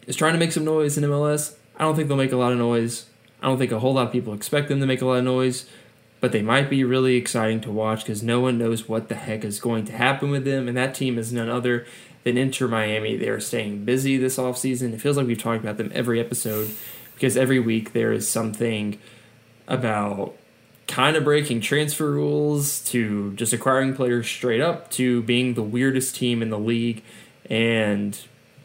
is 0.10 0.16
trying 0.18 0.34
to 0.34 0.39
make 0.39 0.51
some 0.51 0.66
noise 0.66 0.97
in 0.97 1.03
MLS. 1.05 1.55
I 1.78 1.84
don't 1.84 1.95
think 1.95 2.07
they'll 2.07 2.18
make 2.18 2.32
a 2.34 2.38
lot 2.38 2.51
of 2.51 2.57
noise. 2.57 3.05
I 3.41 3.47
don't 3.47 3.60
think 3.60 3.72
a 3.72 3.80
whole 3.80 3.93
lot 3.93 4.07
of 4.07 4.12
people 4.12 4.34
expect 4.34 4.68
them 4.68 4.82
to 4.82 4.86
make 4.88 5.01
a 5.01 5.05
lot 5.05 5.20
of 5.20 5.24
noise. 5.24 5.66
but 6.20 6.32
they 6.34 6.41
might 6.41 6.70
be 6.70 6.84
really 6.84 7.16
exciting 7.16 7.62
to 7.62 7.72
watch 7.72 8.03
because 8.03 8.22
no 8.22 8.41
one 8.41 8.57
knows 8.57 8.89
what 8.89 9.07
the 9.07 9.16
heck 9.16 9.45
is 9.45 9.60
going 9.60 9.86
to 9.86 9.93
happen 9.93 10.30
with 10.30 10.43
them. 10.43 10.68
And 10.68 10.76
that 10.76 10.93
team 10.93 11.18
is 11.18 11.32
none 11.32 11.47
other 11.49 11.86
than 12.24 12.38
Inter 12.38 12.68
Miami. 12.68 13.16
They 13.16 13.30
are 13.30 13.39
staying 13.39 13.86
busy 13.86 14.18
this 14.18 14.38
offseason. 14.38 14.93
It 14.93 14.99
feels 14.99 15.16
like 15.16 15.28
we've 15.28 15.41
talked 15.41 15.64
about 15.64 15.78
them 15.78 15.91
every 15.93 16.20
episode 16.20 16.76
because 17.16 17.38
every 17.38 17.60
week 17.60 17.93
there 17.93 18.12
is 18.12 18.28
something 18.28 18.99
about 19.68 20.36
kind 20.88 21.16
of 21.16 21.24
breaking 21.24 21.62
transfer 21.62 22.12
rules 22.12 22.82
to 22.82 23.32
just 23.36 23.53
acquiring 23.53 23.93
players 23.93 24.28
straight 24.28 24.60
up 24.60 24.89
to 24.91 25.22
being 25.24 25.53
the 25.53 25.64
weirdest 25.64 26.16
team 26.16 26.41
in 26.41 26.49
the 26.49 26.60
league 26.60 27.03
and 27.49 28.20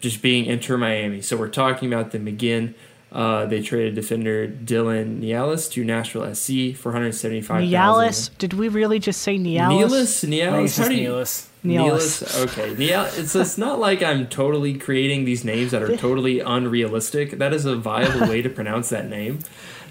just 0.04 0.22
being 0.22 0.46
Inter 0.46 0.76
Miami. 0.76 1.20
So 1.20 1.36
we're 1.36 1.48
talking 1.48 1.92
about 1.92 2.12
them 2.12 2.28
again. 2.28 2.76
Uh, 3.10 3.46
they 3.46 3.62
traded 3.62 3.94
defender 3.94 4.46
Dylan 4.48 5.20
Nealis 5.20 5.70
to 5.72 5.84
Nashville 5.84 6.34
SC 6.34 6.76
for 6.76 6.90
175. 6.90 7.62
Nealis? 7.62 8.36
Did 8.38 8.54
we 8.54 8.68
really 8.68 8.98
just 8.98 9.22
say 9.22 9.38
Nealis? 9.38 9.68
Nealis? 9.68 10.28
Nealis? 10.28 10.78
How 10.78 10.88
do 10.88 10.94
you? 10.94 11.10
Nealis. 11.10 11.48
Nealis. 11.64 12.42
Okay. 12.44 12.74
Nealis. 12.74 13.18
It's, 13.18 13.34
it's 13.34 13.56
not 13.56 13.78
like 13.78 14.02
I'm 14.02 14.26
totally 14.26 14.76
creating 14.76 15.24
these 15.24 15.44
names 15.44 15.70
that 15.70 15.82
are 15.82 15.96
totally 16.06 16.40
unrealistic. 16.40 17.38
That 17.38 17.52
is 17.52 17.64
a 17.64 17.76
viable 17.76 18.28
way 18.28 18.42
to 18.42 18.50
pronounce 18.50 18.90
that 18.90 19.08
name. 19.08 19.38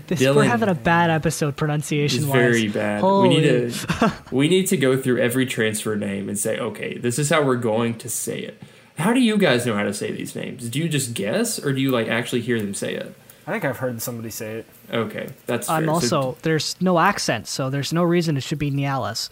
This, 0.08 0.22
Dylan 0.22 0.36
we're 0.36 0.44
having 0.44 0.68
a 0.68 0.76
bad 0.76 1.10
episode 1.10 1.56
pronunciation 1.56 2.28
wise. 2.28 2.36
Very 2.36 2.68
bad. 2.68 3.00
Holy. 3.00 3.30
We 3.30 3.36
need 3.36 3.74
to 3.74 4.14
we 4.32 4.48
need 4.50 4.68
to 4.68 4.76
go 4.76 4.98
through 4.98 5.20
every 5.20 5.46
transfer 5.46 5.96
name 5.96 6.28
and 6.28 6.38
say, 6.38 6.60
okay, 6.60 6.98
this 6.98 7.18
is 7.18 7.30
how 7.30 7.42
we're 7.42 7.56
going 7.56 7.98
to 8.00 8.10
say 8.10 8.40
it. 8.40 8.62
How 8.98 9.14
do 9.14 9.20
you 9.20 9.38
guys 9.38 9.66
know 9.66 9.76
how 9.76 9.84
to 9.84 9.94
say 9.94 10.12
these 10.12 10.36
names? 10.36 10.70
Do 10.70 10.80
you 10.80 10.88
just 10.88 11.14
guess, 11.14 11.60
or 11.64 11.74
do 11.74 11.82
you 11.82 11.92
like 11.92 12.08
actually 12.08 12.42
hear 12.42 12.60
them 12.60 12.74
say 12.74 12.94
it? 12.94 13.16
I 13.46 13.52
think 13.52 13.66
I've 13.66 13.78
heard 13.78 14.02
somebody 14.02 14.30
say 14.30 14.60
it. 14.60 14.66
Okay, 14.92 15.30
that's. 15.46 15.70
I'm 15.70 15.86
fair. 15.86 15.94
also 15.94 16.08
so, 16.08 16.38
there's 16.44 16.80
no 16.80 17.00
accent, 17.00 17.48
so 17.48 17.70
there's 17.70 17.92
no 17.92 18.04
reason 18.04 18.38
it 18.38 18.44
should 18.44 18.60
be 18.60 18.72
Nialis. 18.72 19.30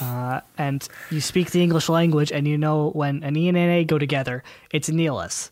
Uh, 0.00 0.40
and 0.58 0.88
you 1.10 1.20
speak 1.20 1.52
the 1.52 1.62
English 1.62 1.88
language, 1.88 2.32
and 2.32 2.48
you 2.48 2.58
know 2.58 2.90
when 2.90 3.22
an 3.22 3.36
E 3.36 3.48
and 3.48 3.56
an 3.56 3.70
A 3.70 3.84
go 3.84 3.98
together, 3.98 4.42
it's 4.70 4.88
Nialis. 4.90 5.50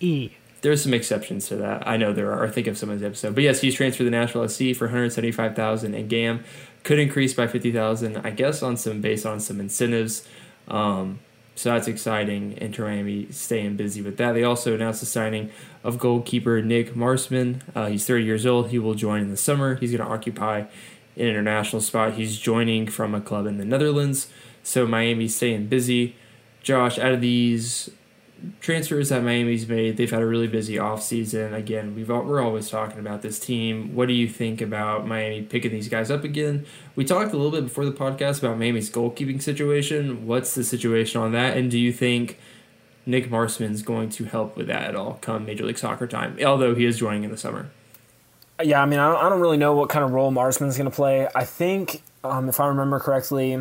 E. 0.00 0.30
There's 0.62 0.82
some 0.82 0.94
exceptions 0.94 1.48
to 1.48 1.56
that. 1.56 1.86
I 1.86 1.96
know 1.96 2.12
there 2.12 2.32
are. 2.32 2.46
I 2.46 2.50
think 2.50 2.66
of 2.66 2.78
someone's 2.78 3.02
episode, 3.02 3.34
but 3.34 3.44
yes, 3.44 3.60
he's 3.60 3.74
transferred 3.74 4.04
to 4.04 4.10
Nashville 4.10 4.48
SC 4.48 4.74
for 4.74 4.86
175,000, 4.86 5.94
and 5.94 6.08
GAM 6.08 6.44
could 6.84 6.98
increase 6.98 7.34
by 7.34 7.46
50,000. 7.46 8.16
I 8.18 8.30
guess 8.30 8.62
on 8.62 8.76
some 8.76 9.00
based 9.00 9.26
on 9.26 9.40
some 9.40 9.60
incentives. 9.60 10.26
Um, 10.68 11.18
so 11.60 11.68
that's 11.68 11.88
exciting. 11.88 12.56
Inter 12.56 12.86
Miami 12.86 13.30
staying 13.30 13.76
busy 13.76 14.00
with 14.00 14.16
that. 14.16 14.32
They 14.32 14.42
also 14.42 14.74
announced 14.74 15.00
the 15.00 15.06
signing 15.06 15.50
of 15.84 15.98
goalkeeper 15.98 16.62
Nick 16.62 16.96
Marsman. 16.96 17.60
Uh, 17.74 17.88
he's 17.88 18.06
30 18.06 18.24
years 18.24 18.46
old. 18.46 18.70
He 18.70 18.78
will 18.78 18.94
join 18.94 19.20
in 19.20 19.28
the 19.28 19.36
summer. 19.36 19.74
He's 19.74 19.92
going 19.92 20.02
to 20.02 20.10
occupy 20.10 20.60
an 20.60 20.68
international 21.16 21.82
spot. 21.82 22.14
He's 22.14 22.38
joining 22.38 22.86
from 22.86 23.14
a 23.14 23.20
club 23.20 23.44
in 23.44 23.58
the 23.58 23.66
Netherlands. 23.66 24.30
So 24.62 24.86
Miami's 24.86 25.36
staying 25.36 25.66
busy. 25.66 26.16
Josh, 26.62 26.98
out 26.98 27.12
of 27.12 27.20
these 27.20 27.90
transfers 28.60 29.08
that 29.10 29.22
Miami's 29.22 29.68
made, 29.68 29.96
they've 29.96 30.10
had 30.10 30.22
a 30.22 30.26
really 30.26 30.46
busy 30.46 30.76
offseason. 30.76 31.52
Again, 31.54 31.94
we've 31.94 32.10
all, 32.10 32.22
we're 32.22 32.42
always 32.42 32.68
talking 32.68 32.98
about 32.98 33.22
this 33.22 33.38
team. 33.38 33.94
What 33.94 34.08
do 34.08 34.14
you 34.14 34.28
think 34.28 34.60
about 34.60 35.06
Miami 35.06 35.42
picking 35.42 35.70
these 35.70 35.88
guys 35.88 36.10
up 36.10 36.24
again? 36.24 36.66
We 36.96 37.04
talked 37.04 37.32
a 37.32 37.36
little 37.36 37.50
bit 37.50 37.64
before 37.64 37.84
the 37.84 37.92
podcast 37.92 38.38
about 38.38 38.58
Miami's 38.58 38.90
goalkeeping 38.90 39.42
situation. 39.42 40.26
What's 40.26 40.54
the 40.54 40.64
situation 40.64 41.20
on 41.20 41.32
that? 41.32 41.56
And 41.56 41.70
do 41.70 41.78
you 41.78 41.92
think 41.92 42.38
Nick 43.06 43.30
Marsman's 43.30 43.82
going 43.82 44.08
to 44.10 44.24
help 44.24 44.56
with 44.56 44.66
that 44.68 44.84
at 44.84 44.96
all 44.96 45.18
come 45.20 45.46
Major 45.46 45.64
League 45.64 45.78
Soccer 45.78 46.06
time? 46.06 46.38
Although 46.44 46.74
he 46.74 46.84
is 46.84 46.98
joining 46.98 47.24
in 47.24 47.30
the 47.30 47.38
summer. 47.38 47.70
Yeah, 48.62 48.82
I 48.82 48.86
mean, 48.86 48.98
I 48.98 49.08
don't, 49.08 49.24
I 49.24 49.28
don't 49.28 49.40
really 49.40 49.56
know 49.56 49.74
what 49.74 49.88
kind 49.88 50.04
of 50.04 50.12
role 50.12 50.30
Marsman's 50.30 50.76
going 50.76 50.90
to 50.90 50.94
play. 50.94 51.26
I 51.34 51.44
think, 51.44 52.02
um, 52.22 52.48
if 52.48 52.60
I 52.60 52.66
remember 52.66 53.00
correctly, 53.00 53.58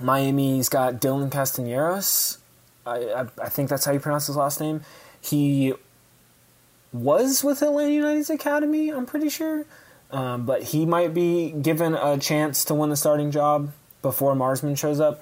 Miami's 0.00 0.68
got 0.68 1.00
Dylan 1.00 1.30
Castaneros 1.30 2.38
I, 2.86 3.26
I, 3.42 3.48
think 3.48 3.68
that's 3.68 3.84
how 3.84 3.92
you 3.92 4.00
pronounce 4.00 4.28
his 4.28 4.36
last 4.36 4.60
name. 4.60 4.82
He 5.20 5.74
was 6.92 7.42
with 7.42 7.62
Atlanta 7.62 7.92
United's 7.92 8.30
academy, 8.30 8.90
I'm 8.90 9.06
pretty 9.06 9.28
sure. 9.28 9.64
Um, 10.10 10.46
but 10.46 10.62
he 10.62 10.86
might 10.86 11.12
be 11.12 11.50
given 11.50 11.94
a 11.94 12.16
chance 12.18 12.64
to 12.66 12.74
win 12.74 12.90
the 12.90 12.96
starting 12.96 13.30
job 13.30 13.72
before 14.02 14.34
Marsman 14.34 14.76
shows 14.76 15.00
up. 15.00 15.20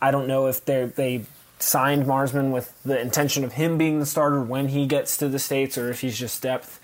I 0.00 0.10
don't 0.10 0.26
know 0.26 0.46
if 0.46 0.64
they 0.64 0.86
they 0.86 1.24
signed 1.58 2.06
Marsman 2.06 2.50
with 2.50 2.72
the 2.82 3.00
intention 3.00 3.44
of 3.44 3.52
him 3.52 3.78
being 3.78 3.98
the 3.98 4.06
starter 4.06 4.42
when 4.42 4.68
he 4.68 4.86
gets 4.86 5.16
to 5.18 5.28
the 5.28 5.38
states, 5.38 5.76
or 5.76 5.90
if 5.90 6.00
he's 6.00 6.18
just 6.18 6.42
depth. 6.42 6.80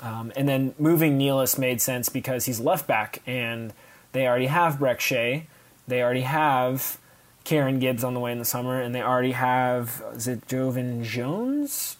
Um, 0.00 0.32
and 0.34 0.48
then 0.48 0.74
moving 0.78 1.18
Nealis 1.18 1.58
made 1.58 1.80
sense 1.80 2.08
because 2.08 2.46
he's 2.46 2.58
left 2.58 2.86
back, 2.86 3.22
and 3.26 3.72
they 4.12 4.26
already 4.26 4.46
have 4.46 4.76
Brek 4.76 5.00
Shea. 5.00 5.46
They 5.86 6.02
already 6.02 6.22
have 6.22 6.98
Kieran 7.44 7.78
Gibbs 7.78 8.04
on 8.04 8.14
the 8.14 8.20
way 8.20 8.32
in 8.32 8.38
the 8.38 8.44
summer, 8.44 8.80
and 8.80 8.94
they 8.94 9.02
already 9.02 9.32
have 9.32 10.02
is 10.14 10.28
it 10.28 10.46
Joevin 10.46 11.02
Jones? 11.02 11.96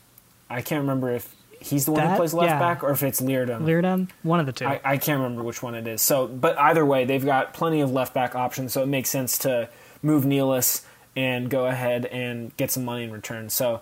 I 0.48 0.62
can't 0.62 0.80
remember 0.80 1.10
if 1.10 1.34
he's 1.60 1.84
the 1.84 1.92
one 1.92 2.02
that, 2.02 2.10
who 2.10 2.16
plays 2.16 2.34
left 2.34 2.50
yeah. 2.50 2.58
back 2.58 2.82
or 2.82 2.90
if 2.90 3.02
it's 3.02 3.20
Leerdam. 3.20 3.62
Leerdam, 3.62 4.08
one 4.22 4.40
of 4.40 4.46
the 4.46 4.52
two. 4.52 4.66
I, 4.66 4.80
I, 4.84 4.96
can't 4.98 5.20
remember 5.20 5.42
which 5.42 5.62
one 5.62 5.74
it 5.74 5.86
is. 5.86 6.02
So, 6.02 6.26
but 6.26 6.58
either 6.58 6.84
way, 6.84 7.04
they've 7.04 7.24
got 7.24 7.54
plenty 7.54 7.80
of 7.80 7.90
left 7.90 8.12
back 8.12 8.34
options, 8.34 8.72
so 8.72 8.82
it 8.82 8.86
makes 8.86 9.08
sense 9.10 9.38
to 9.38 9.68
move 10.02 10.24
Nealis 10.24 10.84
and 11.16 11.48
go 11.48 11.66
ahead 11.66 12.06
and 12.06 12.56
get 12.56 12.70
some 12.70 12.84
money 12.84 13.04
in 13.04 13.12
return. 13.12 13.48
So, 13.48 13.80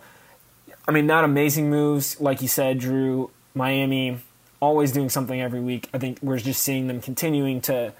I 0.86 0.92
mean, 0.92 1.06
not 1.06 1.24
amazing 1.24 1.70
moves, 1.70 2.20
like 2.20 2.42
you 2.42 2.48
said, 2.48 2.78
Drew. 2.78 3.30
Miami 3.54 4.18
always 4.60 4.92
doing 4.92 5.08
something 5.08 5.40
every 5.40 5.60
week. 5.60 5.88
I 5.92 5.98
think 5.98 6.18
we're 6.22 6.38
just 6.38 6.62
seeing 6.62 6.86
them 6.86 7.00
continuing 7.00 7.60
to 7.62 7.92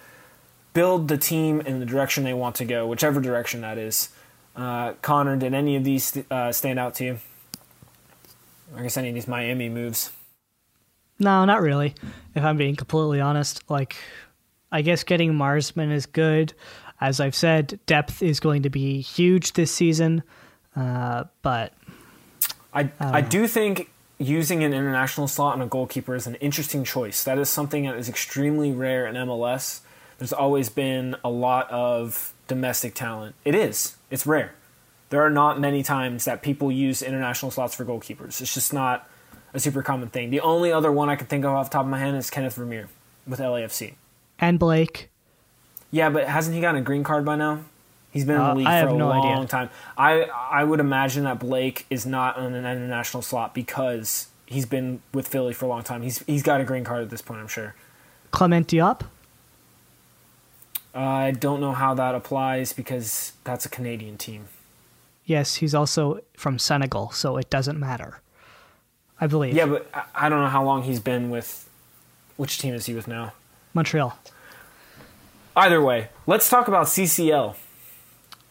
build 0.72 1.08
the 1.08 1.18
team 1.18 1.60
in 1.60 1.80
the 1.80 1.86
direction 1.86 2.24
they 2.24 2.34
want 2.34 2.56
to 2.56 2.64
go, 2.64 2.86
whichever 2.86 3.20
direction 3.20 3.60
that 3.62 3.78
is. 3.78 4.10
Uh, 4.54 4.94
Connor, 5.02 5.36
did 5.36 5.54
any 5.54 5.76
of 5.76 5.84
these 5.84 6.18
uh, 6.30 6.52
stand 6.52 6.78
out 6.78 6.94
to 6.94 7.04
you? 7.04 7.18
I 8.76 8.82
guess 8.82 8.96
any 8.96 9.08
of 9.08 9.14
these 9.14 9.28
Miami 9.28 9.68
moves. 9.68 10.10
No, 11.18 11.44
not 11.44 11.60
really. 11.60 11.94
If 12.34 12.44
I'm 12.44 12.56
being 12.56 12.76
completely 12.76 13.20
honest, 13.20 13.62
like 13.68 13.96
I 14.72 14.82
guess 14.82 15.04
getting 15.04 15.34
Marsman 15.34 15.90
is 15.92 16.06
good. 16.06 16.54
As 17.00 17.20
I've 17.20 17.34
said, 17.34 17.78
depth 17.86 18.22
is 18.22 18.40
going 18.40 18.62
to 18.62 18.70
be 18.70 19.00
huge 19.00 19.54
this 19.54 19.72
season. 19.72 20.22
Uh, 20.76 21.24
but 21.42 21.72
I 22.72 22.90
I, 23.00 23.18
I 23.18 23.20
do 23.20 23.46
think 23.46 23.90
using 24.18 24.62
an 24.62 24.72
international 24.72 25.26
slot 25.26 25.54
on 25.54 25.62
a 25.62 25.66
goalkeeper 25.66 26.14
is 26.14 26.26
an 26.26 26.36
interesting 26.36 26.84
choice. 26.84 27.24
That 27.24 27.38
is 27.38 27.48
something 27.48 27.84
that 27.84 27.96
is 27.96 28.08
extremely 28.08 28.70
rare 28.70 29.06
in 29.06 29.14
MLS 29.14 29.80
there's 30.20 30.34
always 30.34 30.68
been 30.68 31.16
a 31.24 31.30
lot 31.30 31.68
of 31.70 32.34
domestic 32.46 32.94
talent. 32.94 33.34
It 33.42 33.54
is. 33.54 33.96
It's 34.10 34.26
rare. 34.26 34.54
There 35.08 35.22
are 35.22 35.30
not 35.30 35.58
many 35.58 35.82
times 35.82 36.26
that 36.26 36.42
people 36.42 36.70
use 36.70 37.00
international 37.00 37.50
slots 37.50 37.74
for 37.74 37.86
goalkeepers. 37.86 38.42
It's 38.42 38.52
just 38.52 38.74
not 38.74 39.08
a 39.54 39.58
super 39.58 39.82
common 39.82 40.10
thing. 40.10 40.28
The 40.28 40.40
only 40.40 40.70
other 40.70 40.92
one 40.92 41.08
I 41.08 41.16
can 41.16 41.26
think 41.26 41.46
of 41.46 41.52
off 41.52 41.70
the 41.70 41.72
top 41.72 41.86
of 41.86 41.90
my 41.90 41.98
head 41.98 42.14
is 42.14 42.28
Kenneth 42.28 42.56
Vermeer 42.56 42.88
with 43.26 43.40
LAFC. 43.40 43.94
And 44.38 44.58
Blake. 44.58 45.08
Yeah, 45.90 46.10
but 46.10 46.28
hasn't 46.28 46.54
he 46.54 46.60
gotten 46.60 46.82
a 46.82 46.84
green 46.84 47.02
card 47.02 47.24
by 47.24 47.36
now? 47.36 47.64
He's 48.10 48.26
been 48.26 48.36
in 48.36 48.42
the 48.42 48.50
uh, 48.50 48.54
league 48.56 48.66
for 48.66 48.88
a 48.88 48.92
no 48.98 49.08
long 49.08 49.26
idea. 49.26 49.46
time. 49.46 49.70
I 49.96 50.24
I 50.24 50.64
would 50.64 50.80
imagine 50.80 51.24
that 51.24 51.38
Blake 51.38 51.86
is 51.88 52.04
not 52.04 52.36
on 52.36 52.52
an 52.52 52.66
international 52.66 53.22
slot 53.22 53.54
because 53.54 54.28
he's 54.44 54.66
been 54.66 55.00
with 55.14 55.28
Philly 55.28 55.54
for 55.54 55.64
a 55.64 55.68
long 55.68 55.82
time. 55.82 56.02
He's 56.02 56.18
he's 56.24 56.42
got 56.42 56.60
a 56.60 56.64
green 56.64 56.84
card 56.84 57.02
at 57.02 57.10
this 57.10 57.22
point, 57.22 57.40
I'm 57.40 57.48
sure. 57.48 57.74
Clement 58.32 58.66
Diop? 58.68 59.02
I 60.94 61.30
don't 61.30 61.60
know 61.60 61.72
how 61.72 61.94
that 61.94 62.14
applies 62.14 62.72
because 62.72 63.32
that's 63.44 63.64
a 63.64 63.68
Canadian 63.68 64.18
team. 64.18 64.46
Yes, 65.24 65.56
he's 65.56 65.74
also 65.74 66.20
from 66.36 66.58
Senegal, 66.58 67.10
so 67.12 67.36
it 67.36 67.48
doesn't 67.50 67.78
matter. 67.78 68.20
I 69.20 69.26
believe. 69.26 69.54
Yeah, 69.54 69.66
but 69.66 69.88
I 70.14 70.28
don't 70.28 70.40
know 70.40 70.48
how 70.48 70.64
long 70.64 70.82
he's 70.82 71.00
been 71.00 71.30
with. 71.30 71.68
Which 72.36 72.58
team 72.58 72.74
is 72.74 72.86
he 72.86 72.94
with 72.94 73.06
now? 73.06 73.34
Montreal. 73.74 74.18
Either 75.54 75.80
way, 75.82 76.08
let's 76.26 76.48
talk 76.48 76.68
about 76.68 76.86
CCL. 76.86 77.54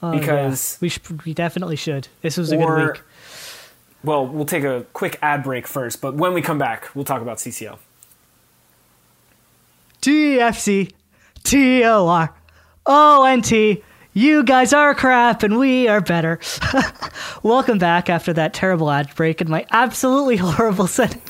Oh, 0.01 0.11
because 0.11 0.73
yeah. 0.73 0.77
we 0.81 0.89
should, 0.89 1.25
we 1.25 1.33
definitely 1.33 1.75
should. 1.75 2.07
This 2.21 2.37
was 2.37 2.51
a 2.51 2.57
or, 2.57 2.77
good 2.77 2.93
week. 2.93 3.01
Well, 4.03 4.25
we'll 4.25 4.45
take 4.45 4.63
a 4.63 4.85
quick 4.93 5.17
ad 5.21 5.43
break 5.43 5.67
first, 5.67 5.99
but 6.01 6.15
when 6.15 6.33
we 6.33 6.41
come 6.41 6.57
back, 6.57 6.95
we'll 6.95 7.03
talk 7.03 7.21
about 7.21 7.37
CCL. 7.37 7.77
TFC 10.01 10.93
T 11.43 11.83
O 11.83 12.07
R 12.07 12.33
O 12.85 13.23
N 13.25 13.41
T. 13.41 13.83
You 14.13 14.43
guys 14.43 14.73
are 14.73 14.95
crap 14.95 15.43
and 15.43 15.57
we 15.59 15.87
are 15.87 16.01
better. 16.01 16.39
Welcome 17.43 17.77
back 17.77 18.09
after 18.09 18.33
that 18.33 18.53
terrible 18.53 18.89
ad 18.89 19.13
break 19.15 19.39
and 19.39 19.49
my 19.49 19.65
absolutely 19.71 20.35
horrible 20.37 20.87
setting, 20.87 21.21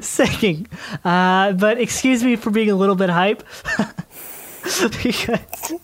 singing. 0.00 0.66
Uh, 1.04 1.52
but 1.52 1.78
excuse 1.80 2.22
me 2.22 2.36
for 2.36 2.50
being 2.50 2.70
a 2.70 2.76
little 2.76 2.94
bit 2.94 3.10
hype. 3.10 3.42
because 5.02 5.74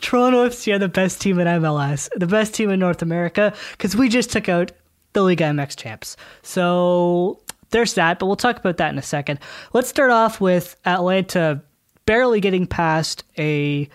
Toronto 0.00 0.48
FC 0.48 0.72
are 0.74 0.78
the 0.78 0.88
best 0.88 1.20
team 1.20 1.38
in 1.40 1.46
MLS, 1.46 2.08
the 2.16 2.26
best 2.26 2.54
team 2.54 2.70
in 2.70 2.78
North 2.78 3.02
America, 3.02 3.52
because 3.72 3.96
we 3.96 4.08
just 4.08 4.30
took 4.30 4.48
out 4.48 4.72
the 5.14 5.22
Liga 5.22 5.44
MX 5.44 5.76
champs. 5.76 6.16
So 6.42 7.40
there's 7.70 7.94
that, 7.94 8.18
but 8.18 8.26
we'll 8.26 8.36
talk 8.36 8.58
about 8.58 8.76
that 8.78 8.92
in 8.92 8.98
a 8.98 9.02
second. 9.02 9.40
Let's 9.72 9.88
start 9.88 10.10
off 10.10 10.40
with 10.40 10.76
Atlanta 10.84 11.62
barely 12.06 12.40
getting 12.40 12.66
past 12.66 13.24
a 13.36 13.88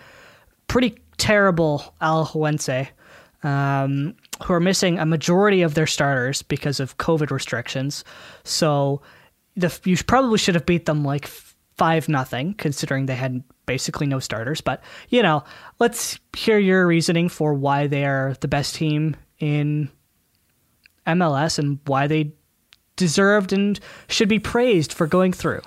pretty 0.68 0.98
terrible 1.16 1.94
Alajuelense, 2.00 2.88
um, 3.42 4.14
who 4.44 4.52
are 4.52 4.60
missing 4.60 4.98
a 4.98 5.06
majority 5.06 5.62
of 5.62 5.74
their 5.74 5.86
starters 5.86 6.42
because 6.42 6.78
of 6.78 6.98
COVID 6.98 7.30
restrictions. 7.30 8.04
So 8.44 9.02
the, 9.56 9.76
you 9.84 9.96
probably 10.04 10.38
should 10.38 10.54
have 10.54 10.66
beat 10.66 10.86
them 10.86 11.04
like 11.04 11.26
five 11.76 12.08
nothing, 12.08 12.54
considering 12.54 13.06
they 13.06 13.14
had 13.14 13.42
basically 13.66 14.06
no 14.06 14.18
starters. 14.18 14.60
But 14.60 14.82
you 15.08 15.22
know, 15.22 15.44
let's 15.78 16.18
hear 16.36 16.58
your 16.58 16.86
reasoning 16.86 17.28
for 17.28 17.54
why 17.54 17.86
they 17.86 18.04
are 18.04 18.34
the 18.40 18.48
best 18.48 18.74
team 18.74 19.16
in 19.38 19.90
MLS 21.06 21.58
and 21.58 21.80
why 21.86 22.06
they 22.06 22.32
deserved 22.96 23.52
and 23.52 23.78
should 24.08 24.28
be 24.28 24.38
praised 24.38 24.92
for 24.92 25.06
going 25.06 25.32
through. 25.32 25.62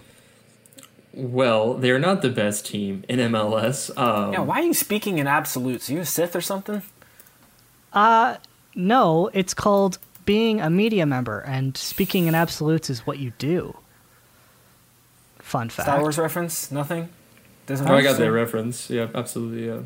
Well, 1.13 1.75
they're 1.75 1.99
not 1.99 2.21
the 2.21 2.29
best 2.29 2.65
team 2.65 3.05
in 3.07 3.19
MLS. 3.19 3.95
Um, 3.97 4.33
yeah, 4.33 4.41
why 4.41 4.59
are 4.59 4.63
you 4.63 4.73
speaking 4.73 5.17
in 5.17 5.27
absolutes? 5.27 5.89
Are 5.89 5.93
you 5.93 5.99
a 5.99 6.05
Sith 6.05 6.35
or 6.35 6.41
something? 6.41 6.81
Uh, 7.93 8.35
no, 8.75 9.29
it's 9.33 9.53
called 9.53 9.97
being 10.25 10.59
a 10.59 10.69
media 10.69 11.05
member, 11.05 11.39
and 11.39 11.77
speaking 11.77 12.27
in 12.27 12.35
absolutes 12.35 12.89
is 12.89 13.07
what 13.07 13.19
you 13.19 13.31
do. 13.37 13.77
Fun 15.39 15.69
fact. 15.69 15.87
Star 15.87 16.01
Wars 16.01 16.17
reference? 16.17 16.71
Nothing. 16.71 17.09
Doesn't. 17.65 17.87
Oh, 17.87 17.95
I 17.95 18.01
got 18.01 18.17
that 18.17 18.31
reference. 18.31 18.89
Yeah, 18.89 19.07
absolutely. 19.15 19.67
Yeah. 19.67 19.81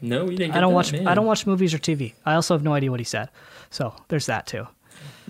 No, 0.00 0.30
you 0.30 0.38
didn't. 0.38 0.54
I 0.54 0.60
don't 0.60 0.70
that, 0.70 0.76
watch. 0.76 0.92
Man. 0.92 1.06
I 1.06 1.14
don't 1.14 1.26
watch 1.26 1.46
movies 1.46 1.74
or 1.74 1.78
TV. 1.78 2.14
I 2.24 2.34
also 2.34 2.54
have 2.54 2.62
no 2.62 2.72
idea 2.72 2.90
what 2.90 3.00
he 3.00 3.04
said. 3.04 3.28
So 3.68 3.94
there's 4.08 4.26
that 4.26 4.46
too. 4.46 4.66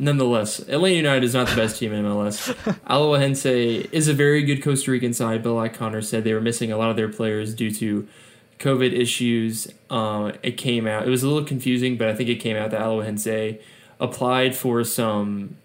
Nonetheless, 0.01 0.61
Atlanta 0.61 0.96
United 0.96 1.24
is 1.24 1.34
not 1.34 1.46
the 1.46 1.57
best 1.57 1.78
team 1.78 1.92
in 1.92 2.07
MLS. 2.07 2.55
Alajuelense 2.86 3.88
is 3.92 4.09
a 4.09 4.14
very 4.14 4.42
good 4.42 4.62
Costa 4.62 4.90
Rican 4.90 5.12
side, 5.12 5.42
but 5.42 5.53
like 5.53 5.74
Connor 5.74 6.01
said, 6.01 6.24
they 6.24 6.32
were 6.32 6.40
missing 6.40 6.72
a 6.72 6.78
lot 6.78 6.88
of 6.88 6.96
their 6.96 7.11
players 7.11 7.55
due 7.55 7.70
to 7.72 8.09
COVID 8.59 8.98
issues. 8.98 9.68
Uh, 9.90 10.32
it 10.42 10.53
came 10.53 10.86
out. 10.86 11.07
It 11.07 11.11
was 11.11 11.22
a 11.22 11.28
little 11.28 11.44
confusing, 11.44 11.98
but 11.98 12.09
I 12.09 12.14
think 12.14 12.30
it 12.30 12.36
came 12.36 12.57
out 12.57 12.70
that 12.70 12.80
Alajuelense 12.80 13.61
applied 14.01 14.57
for 14.57 14.84
some, 14.84 15.59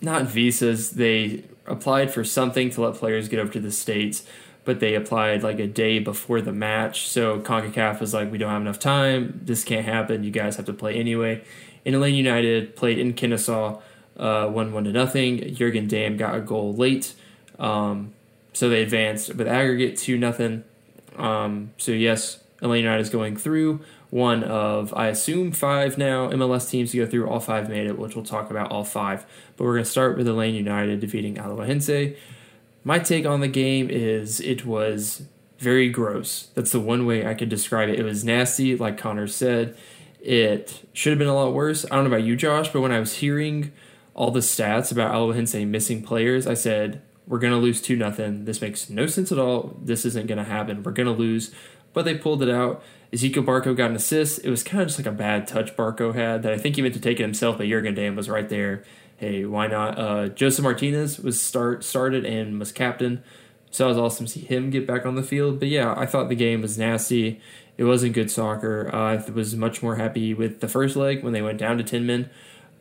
not 0.00 0.24
visas. 0.24 0.92
They 0.92 1.44
applied 1.66 2.10
for 2.10 2.24
something 2.24 2.70
to 2.70 2.80
let 2.80 2.94
players 2.94 3.28
get 3.28 3.38
over 3.38 3.52
to 3.52 3.60
the 3.60 3.70
states, 3.70 4.24
but 4.64 4.80
they 4.80 4.94
applied 4.94 5.42
like 5.42 5.58
a 5.58 5.66
day 5.66 5.98
before 5.98 6.40
the 6.40 6.52
match. 6.52 7.06
So 7.06 7.38
CONCACAF 7.40 8.00
was 8.00 8.14
like, 8.14 8.32
we 8.32 8.38
don't 8.38 8.50
have 8.50 8.62
enough 8.62 8.78
time. 8.78 9.40
This 9.44 9.62
can't 9.62 9.84
happen. 9.84 10.24
You 10.24 10.30
guys 10.30 10.56
have 10.56 10.64
to 10.66 10.72
play 10.72 10.94
anyway. 10.94 11.44
And 11.84 11.94
Atlanta 11.94 12.14
United 12.14 12.76
played 12.76 12.98
in 12.98 13.14
Kennesaw, 13.14 13.80
uh, 14.16 14.48
one 14.48 14.72
one 14.72 14.84
to 14.84 14.92
nothing. 14.92 15.54
Jurgen 15.54 15.88
Damm 15.88 16.16
got 16.16 16.34
a 16.34 16.40
goal 16.40 16.74
late, 16.74 17.14
um, 17.58 18.12
so 18.52 18.68
they 18.68 18.82
advanced 18.82 19.34
with 19.34 19.48
aggregate 19.48 19.96
two 19.96 20.16
nothing. 20.18 20.64
Um, 21.16 21.72
so 21.76 21.92
yes, 21.92 22.42
Atlanta 22.58 22.82
United 22.82 23.00
is 23.00 23.10
going 23.10 23.36
through. 23.36 23.80
One 24.10 24.44
of 24.44 24.92
I 24.94 25.08
assume 25.08 25.52
five 25.52 25.96
now 25.96 26.28
MLS 26.28 26.70
teams 26.70 26.90
to 26.90 26.98
go 26.98 27.06
through. 27.06 27.28
All 27.28 27.40
five 27.40 27.68
made 27.68 27.86
it, 27.86 27.98
which 27.98 28.14
we'll 28.14 28.24
talk 28.24 28.50
about 28.50 28.70
all 28.70 28.84
five. 28.84 29.24
But 29.56 29.64
we're 29.64 29.72
going 29.72 29.84
to 29.84 29.90
start 29.90 30.18
with 30.18 30.28
Atlanta 30.28 30.52
United 30.52 31.00
defeating 31.00 31.36
Alajuelense. 31.36 32.16
My 32.84 32.98
take 32.98 33.24
on 33.24 33.40
the 33.40 33.48
game 33.48 33.88
is 33.90 34.40
it 34.40 34.66
was 34.66 35.22
very 35.58 35.88
gross. 35.88 36.48
That's 36.54 36.72
the 36.72 36.80
one 36.80 37.06
way 37.06 37.26
I 37.26 37.34
could 37.34 37.48
describe 37.48 37.88
it. 37.88 37.98
It 37.98 38.02
was 38.02 38.24
nasty, 38.24 38.76
like 38.76 38.98
Connor 38.98 39.28
said. 39.28 39.76
It 40.22 40.88
should 40.92 41.10
have 41.10 41.18
been 41.18 41.28
a 41.28 41.34
lot 41.34 41.52
worse. 41.52 41.84
I 41.84 41.96
don't 41.96 42.04
know 42.04 42.14
about 42.14 42.24
you, 42.24 42.36
Josh, 42.36 42.68
but 42.72 42.80
when 42.80 42.92
I 42.92 43.00
was 43.00 43.14
hearing 43.14 43.72
all 44.14 44.30
the 44.30 44.40
stats 44.40 44.92
about 44.92 45.12
Alajuelense 45.12 45.66
missing 45.66 46.02
players, 46.02 46.46
I 46.46 46.54
said, 46.54 47.02
we're 47.26 47.40
going 47.40 47.52
to 47.52 47.58
lose 47.58 47.82
2 47.82 47.96
nothing. 47.96 48.44
This 48.44 48.60
makes 48.60 48.88
no 48.88 49.06
sense 49.06 49.32
at 49.32 49.38
all. 49.38 49.76
This 49.82 50.04
isn't 50.04 50.28
going 50.28 50.38
to 50.38 50.44
happen. 50.44 50.82
We're 50.82 50.92
going 50.92 51.06
to 51.06 51.12
lose. 51.12 51.52
But 51.92 52.04
they 52.04 52.16
pulled 52.16 52.42
it 52.42 52.48
out. 52.48 52.82
Ezequiel 53.12 53.44
Barco 53.44 53.76
got 53.76 53.90
an 53.90 53.96
assist. 53.96 54.44
It 54.44 54.50
was 54.50 54.62
kind 54.62 54.80
of 54.80 54.88
just 54.88 54.98
like 54.98 55.06
a 55.06 55.12
bad 55.12 55.46
touch 55.46 55.76
Barco 55.76 56.14
had 56.14 56.42
that 56.42 56.52
I 56.52 56.58
think 56.58 56.76
he 56.76 56.82
meant 56.82 56.94
to 56.94 57.00
take 57.00 57.20
it 57.20 57.24
himself, 57.24 57.58
but 57.58 57.66
Jurgen 57.66 57.94
Damm 57.94 58.16
was 58.16 58.30
right 58.30 58.48
there. 58.48 58.84
Hey, 59.16 59.44
why 59.44 59.66
not? 59.66 59.98
Uh, 59.98 60.28
Josef 60.28 60.62
Martinez 60.62 61.18
was 61.18 61.40
start 61.40 61.84
started 61.84 62.24
and 62.24 62.58
was 62.58 62.72
captain. 62.72 63.22
So 63.72 63.86
it 63.86 63.88
was 63.88 63.98
awesome 63.98 64.26
to 64.26 64.32
see 64.32 64.40
him 64.40 64.70
get 64.70 64.86
back 64.86 65.04
on 65.04 65.16
the 65.16 65.22
field. 65.22 65.58
But 65.58 65.68
yeah, 65.68 65.94
I 65.96 66.06
thought 66.06 66.28
the 66.28 66.36
game 66.36 66.62
was 66.62 66.78
nasty. 66.78 67.40
It 67.76 67.84
wasn't 67.84 68.12
good 68.12 68.30
soccer. 68.30 68.88
Uh, 68.92 69.16
I 69.16 69.30
was 69.30 69.56
much 69.56 69.82
more 69.82 69.96
happy 69.96 70.34
with 70.34 70.60
the 70.60 70.68
first 70.68 70.94
leg 70.94 71.24
when 71.24 71.32
they 71.32 71.42
went 71.42 71.58
down 71.58 71.78
to 71.78 71.82
10 71.82 72.06
men. 72.06 72.30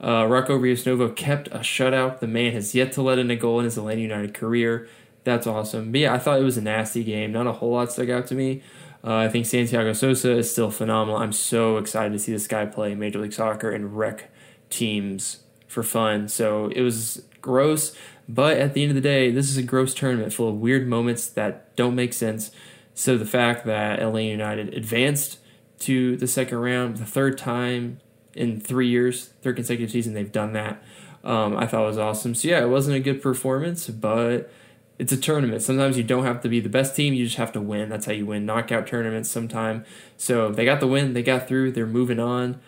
Uh, 0.03 0.25
Rocco 0.25 0.55
Rios 0.55 0.85
Novo 0.85 1.09
kept 1.09 1.47
a 1.47 1.59
shutout. 1.59 2.19
The 2.19 2.27
man 2.27 2.51
has 2.51 2.75
yet 2.75 2.91
to 2.93 3.01
let 3.01 3.19
in 3.19 3.31
a 3.31 3.35
goal 3.35 3.59
in 3.59 3.65
his 3.65 3.77
Atlanta 3.77 4.01
United 4.01 4.33
career. 4.33 4.87
That's 5.23 5.47
awesome. 5.47 5.91
But 5.91 6.01
yeah, 6.01 6.13
I 6.13 6.19
thought 6.19 6.39
it 6.39 6.43
was 6.43 6.57
a 6.57 6.61
nasty 6.61 7.03
game. 7.03 7.31
Not 7.31 7.47
a 7.47 7.53
whole 7.53 7.71
lot 7.71 7.91
stuck 7.91 8.09
out 8.09 8.27
to 8.27 8.35
me. 8.35 8.61
Uh, 9.03 9.15
I 9.15 9.29
think 9.29 9.45
Santiago 9.45 9.93
Sosa 9.93 10.31
is 10.31 10.51
still 10.51 10.71
phenomenal. 10.71 11.17
I'm 11.17 11.31
so 11.31 11.77
excited 11.77 12.13
to 12.13 12.19
see 12.19 12.31
this 12.31 12.47
guy 12.47 12.65
play 12.65 12.95
Major 12.95 13.19
League 13.19 13.33
Soccer 13.33 13.71
and 13.71 13.97
wreck 13.97 14.29
teams 14.69 15.39
for 15.67 15.83
fun. 15.83 16.27
So 16.27 16.67
it 16.67 16.81
was 16.81 17.23
gross, 17.41 17.95
but 18.33 18.57
at 18.57 18.73
the 18.73 18.81
end 18.81 18.91
of 18.91 18.95
the 18.95 19.01
day, 19.01 19.29
this 19.29 19.49
is 19.49 19.57
a 19.57 19.63
gross 19.63 19.93
tournament 19.93 20.31
full 20.31 20.47
of 20.47 20.55
weird 20.55 20.87
moments 20.87 21.27
that 21.27 21.75
don't 21.75 21.95
make 21.95 22.13
sense. 22.13 22.51
So 22.93 23.17
the 23.17 23.25
fact 23.25 23.65
that 23.65 24.01
LA 24.01 24.19
United 24.19 24.73
advanced 24.73 25.39
to 25.79 26.15
the 26.15 26.27
second 26.27 26.59
round, 26.59 26.97
the 26.97 27.05
third 27.05 27.37
time 27.37 27.99
in 28.33 28.61
three 28.61 28.87
years, 28.87 29.27
third 29.41 29.57
consecutive 29.57 29.91
season 29.91 30.13
they've 30.13 30.31
done 30.31 30.53
that, 30.53 30.81
um, 31.25 31.57
I 31.57 31.67
thought 31.67 31.85
was 31.85 31.97
awesome. 31.97 32.33
So 32.33 32.47
yeah, 32.47 32.63
it 32.63 32.69
wasn't 32.69 32.95
a 32.95 33.01
good 33.01 33.21
performance, 33.21 33.89
but 33.89 34.49
it's 34.97 35.11
a 35.11 35.17
tournament. 35.17 35.61
Sometimes 35.61 35.97
you 35.97 36.03
don't 36.03 36.23
have 36.23 36.41
to 36.41 36.49
be 36.49 36.61
the 36.61 36.69
best 36.69 36.95
team; 36.95 37.13
you 37.13 37.25
just 37.25 37.37
have 37.37 37.51
to 37.53 37.61
win. 37.61 37.89
That's 37.89 38.05
how 38.05 38.13
you 38.13 38.25
win 38.25 38.45
knockout 38.45 38.87
tournaments. 38.87 39.29
Sometime, 39.29 39.83
so 40.15 40.51
they 40.51 40.63
got 40.63 40.79
the 40.79 40.87
win, 40.87 41.13
they 41.13 41.23
got 41.23 41.47
through, 41.47 41.73
they're 41.73 41.85
moving 41.85 42.19
on. 42.19 42.61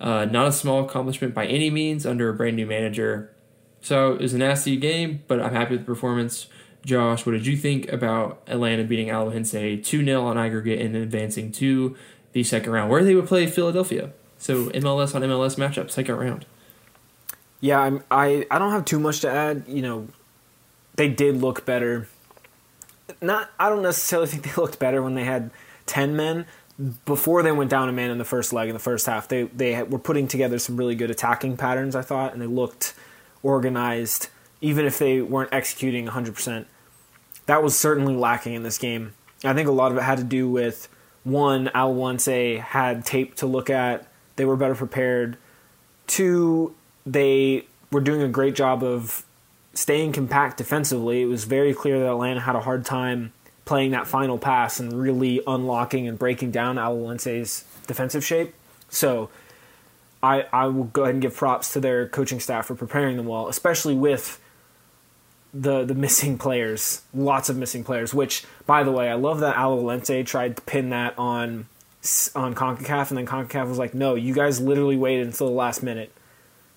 Uh, 0.00 0.24
not 0.24 0.46
a 0.46 0.52
small 0.52 0.82
accomplishment 0.82 1.34
by 1.34 1.46
any 1.46 1.68
means 1.68 2.06
under 2.06 2.30
a 2.30 2.34
brand 2.34 2.56
new 2.56 2.66
manager. 2.66 3.30
So 3.80 4.12
it 4.14 4.20
was 4.20 4.34
a 4.34 4.38
nasty 4.38 4.76
game, 4.76 5.22
but 5.26 5.40
I'm 5.40 5.52
happy 5.52 5.72
with 5.72 5.80
the 5.80 5.86
performance. 5.86 6.46
Josh, 6.84 7.26
what 7.26 7.32
did 7.32 7.46
you 7.46 7.56
think 7.56 7.90
about 7.92 8.42
Atlanta 8.46 8.84
beating 8.84 9.08
Alajuelense 9.08 9.84
2 9.84 10.04
0 10.04 10.24
on 10.24 10.38
aggregate 10.38 10.80
and 10.80 10.96
advancing 10.96 11.52
to 11.52 11.96
the 12.32 12.42
second 12.42 12.72
round, 12.72 12.90
where 12.90 13.04
they 13.04 13.14
would 13.14 13.26
play 13.26 13.46
Philadelphia? 13.46 14.12
So 14.38 14.70
MLS 14.70 15.14
on 15.14 15.22
MLS 15.22 15.56
matchup, 15.56 15.90
second 15.90 16.16
round. 16.16 16.46
Yeah, 17.60 17.80
I'm, 17.80 18.02
I 18.10 18.46
I 18.50 18.58
don't 18.58 18.70
have 18.70 18.86
too 18.86 18.98
much 18.98 19.20
to 19.20 19.30
add. 19.30 19.64
You 19.66 19.82
know, 19.82 20.08
they 20.96 21.08
did 21.08 21.36
look 21.36 21.66
better. 21.66 22.08
Not 23.20 23.50
I 23.58 23.68
don't 23.68 23.82
necessarily 23.82 24.28
think 24.30 24.44
they 24.44 24.60
looked 24.60 24.78
better 24.78 25.02
when 25.02 25.14
they 25.14 25.24
had 25.24 25.50
ten 25.84 26.16
men 26.16 26.46
before 27.04 27.42
they 27.42 27.52
went 27.52 27.70
down 27.70 27.90
a 27.90 27.92
man 27.92 28.10
in 28.10 28.16
the 28.16 28.24
first 28.24 28.54
leg 28.54 28.68
in 28.68 28.74
the 28.74 28.80
first 28.80 29.04
half. 29.04 29.28
They 29.28 29.42
they 29.44 29.82
were 29.82 29.98
putting 29.98 30.26
together 30.26 30.58
some 30.58 30.76
really 30.76 30.94
good 30.94 31.10
attacking 31.10 31.58
patterns, 31.58 31.94
I 31.94 32.02
thought, 32.02 32.32
and 32.32 32.40
they 32.40 32.46
looked 32.46 32.94
organized 33.42 34.28
even 34.60 34.84
if 34.84 34.98
they 34.98 35.20
weren't 35.20 35.52
executing 35.52 36.06
100%. 36.06 36.66
That 37.46 37.62
was 37.62 37.78
certainly 37.78 38.14
lacking 38.14 38.54
in 38.54 38.62
this 38.62 38.78
game. 38.78 39.14
I 39.42 39.54
think 39.54 39.68
a 39.68 39.72
lot 39.72 39.90
of 39.90 39.98
it 39.98 40.02
had 40.02 40.18
to 40.18 40.24
do 40.24 40.48
with 40.50 40.88
one, 41.24 41.68
Alajuelense 41.74 42.58
had 42.58 43.04
tape 43.04 43.36
to 43.36 43.46
look 43.46 43.70
at, 43.70 44.06
they 44.36 44.44
were 44.44 44.56
better 44.56 44.74
prepared. 44.74 45.36
Two, 46.06 46.74
they 47.06 47.66
were 47.90 48.00
doing 48.00 48.22
a 48.22 48.28
great 48.28 48.54
job 48.54 48.82
of 48.82 49.24
staying 49.74 50.12
compact 50.12 50.56
defensively. 50.58 51.22
It 51.22 51.26
was 51.26 51.44
very 51.44 51.74
clear 51.74 51.98
that 52.00 52.10
Atlanta 52.10 52.40
had 52.40 52.56
a 52.56 52.60
hard 52.60 52.84
time 52.84 53.32
playing 53.64 53.92
that 53.92 54.06
final 54.06 54.38
pass 54.38 54.80
and 54.80 54.92
really 54.92 55.40
unlocking 55.46 56.08
and 56.08 56.18
breaking 56.18 56.50
down 56.50 56.76
Alajuelense's 56.76 57.64
defensive 57.86 58.24
shape. 58.24 58.54
So 58.88 59.30
I, 60.22 60.46
I 60.52 60.66
will 60.66 60.84
go 60.84 61.02
ahead 61.02 61.14
and 61.14 61.22
give 61.22 61.34
props 61.34 61.72
to 61.72 61.80
their 61.80 62.06
coaching 62.08 62.40
staff 62.40 62.66
for 62.66 62.74
preparing 62.74 63.16
them 63.16 63.26
well, 63.26 63.48
especially 63.48 63.94
with 63.94 64.40
the 65.52 65.84
the 65.84 65.94
missing 65.94 66.38
players, 66.38 67.02
lots 67.14 67.48
of 67.48 67.56
missing 67.56 67.84
players. 67.84 68.14
Which, 68.14 68.44
by 68.66 68.82
the 68.82 68.92
way, 68.92 69.10
I 69.10 69.14
love 69.14 69.40
that 69.40 69.56
Alajuelense 69.56 70.26
tried 70.26 70.56
to 70.56 70.62
pin 70.62 70.90
that 70.90 71.18
on 71.18 71.66
on 72.34 72.54
Concacaf, 72.54 73.10
and 73.10 73.18
then 73.18 73.26
Concacaf 73.26 73.68
was 73.68 73.78
like, 73.78 73.94
"No, 73.94 74.14
you 74.14 74.34
guys 74.34 74.60
literally 74.60 74.96
waited 74.96 75.26
until 75.26 75.48
the 75.48 75.54
last 75.54 75.82
minute 75.82 76.12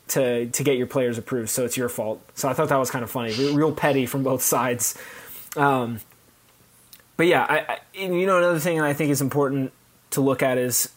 to 0.09 0.47
to 0.47 0.63
get 0.63 0.77
your 0.77 0.87
players 0.87 1.17
approved, 1.17 1.49
so 1.49 1.65
it's 1.65 1.77
your 1.77 1.89
fault." 1.89 2.21
So 2.33 2.49
I 2.49 2.53
thought 2.53 2.69
that 2.69 2.77
was 2.77 2.89
kind 2.89 3.03
of 3.03 3.11
funny, 3.11 3.33
real 3.53 3.73
petty 3.73 4.05
from 4.05 4.23
both 4.23 4.41
sides. 4.41 4.97
Um, 5.55 5.99
but 7.15 7.27
yeah, 7.27 7.45
I, 7.47 7.57
I, 7.73 7.79
you 7.93 8.25
know 8.25 8.37
another 8.37 8.59
thing 8.59 8.81
I 8.81 8.93
think 8.93 9.11
is 9.11 9.21
important 9.21 9.71
to 10.11 10.21
look 10.21 10.41
at 10.41 10.57
is 10.57 10.89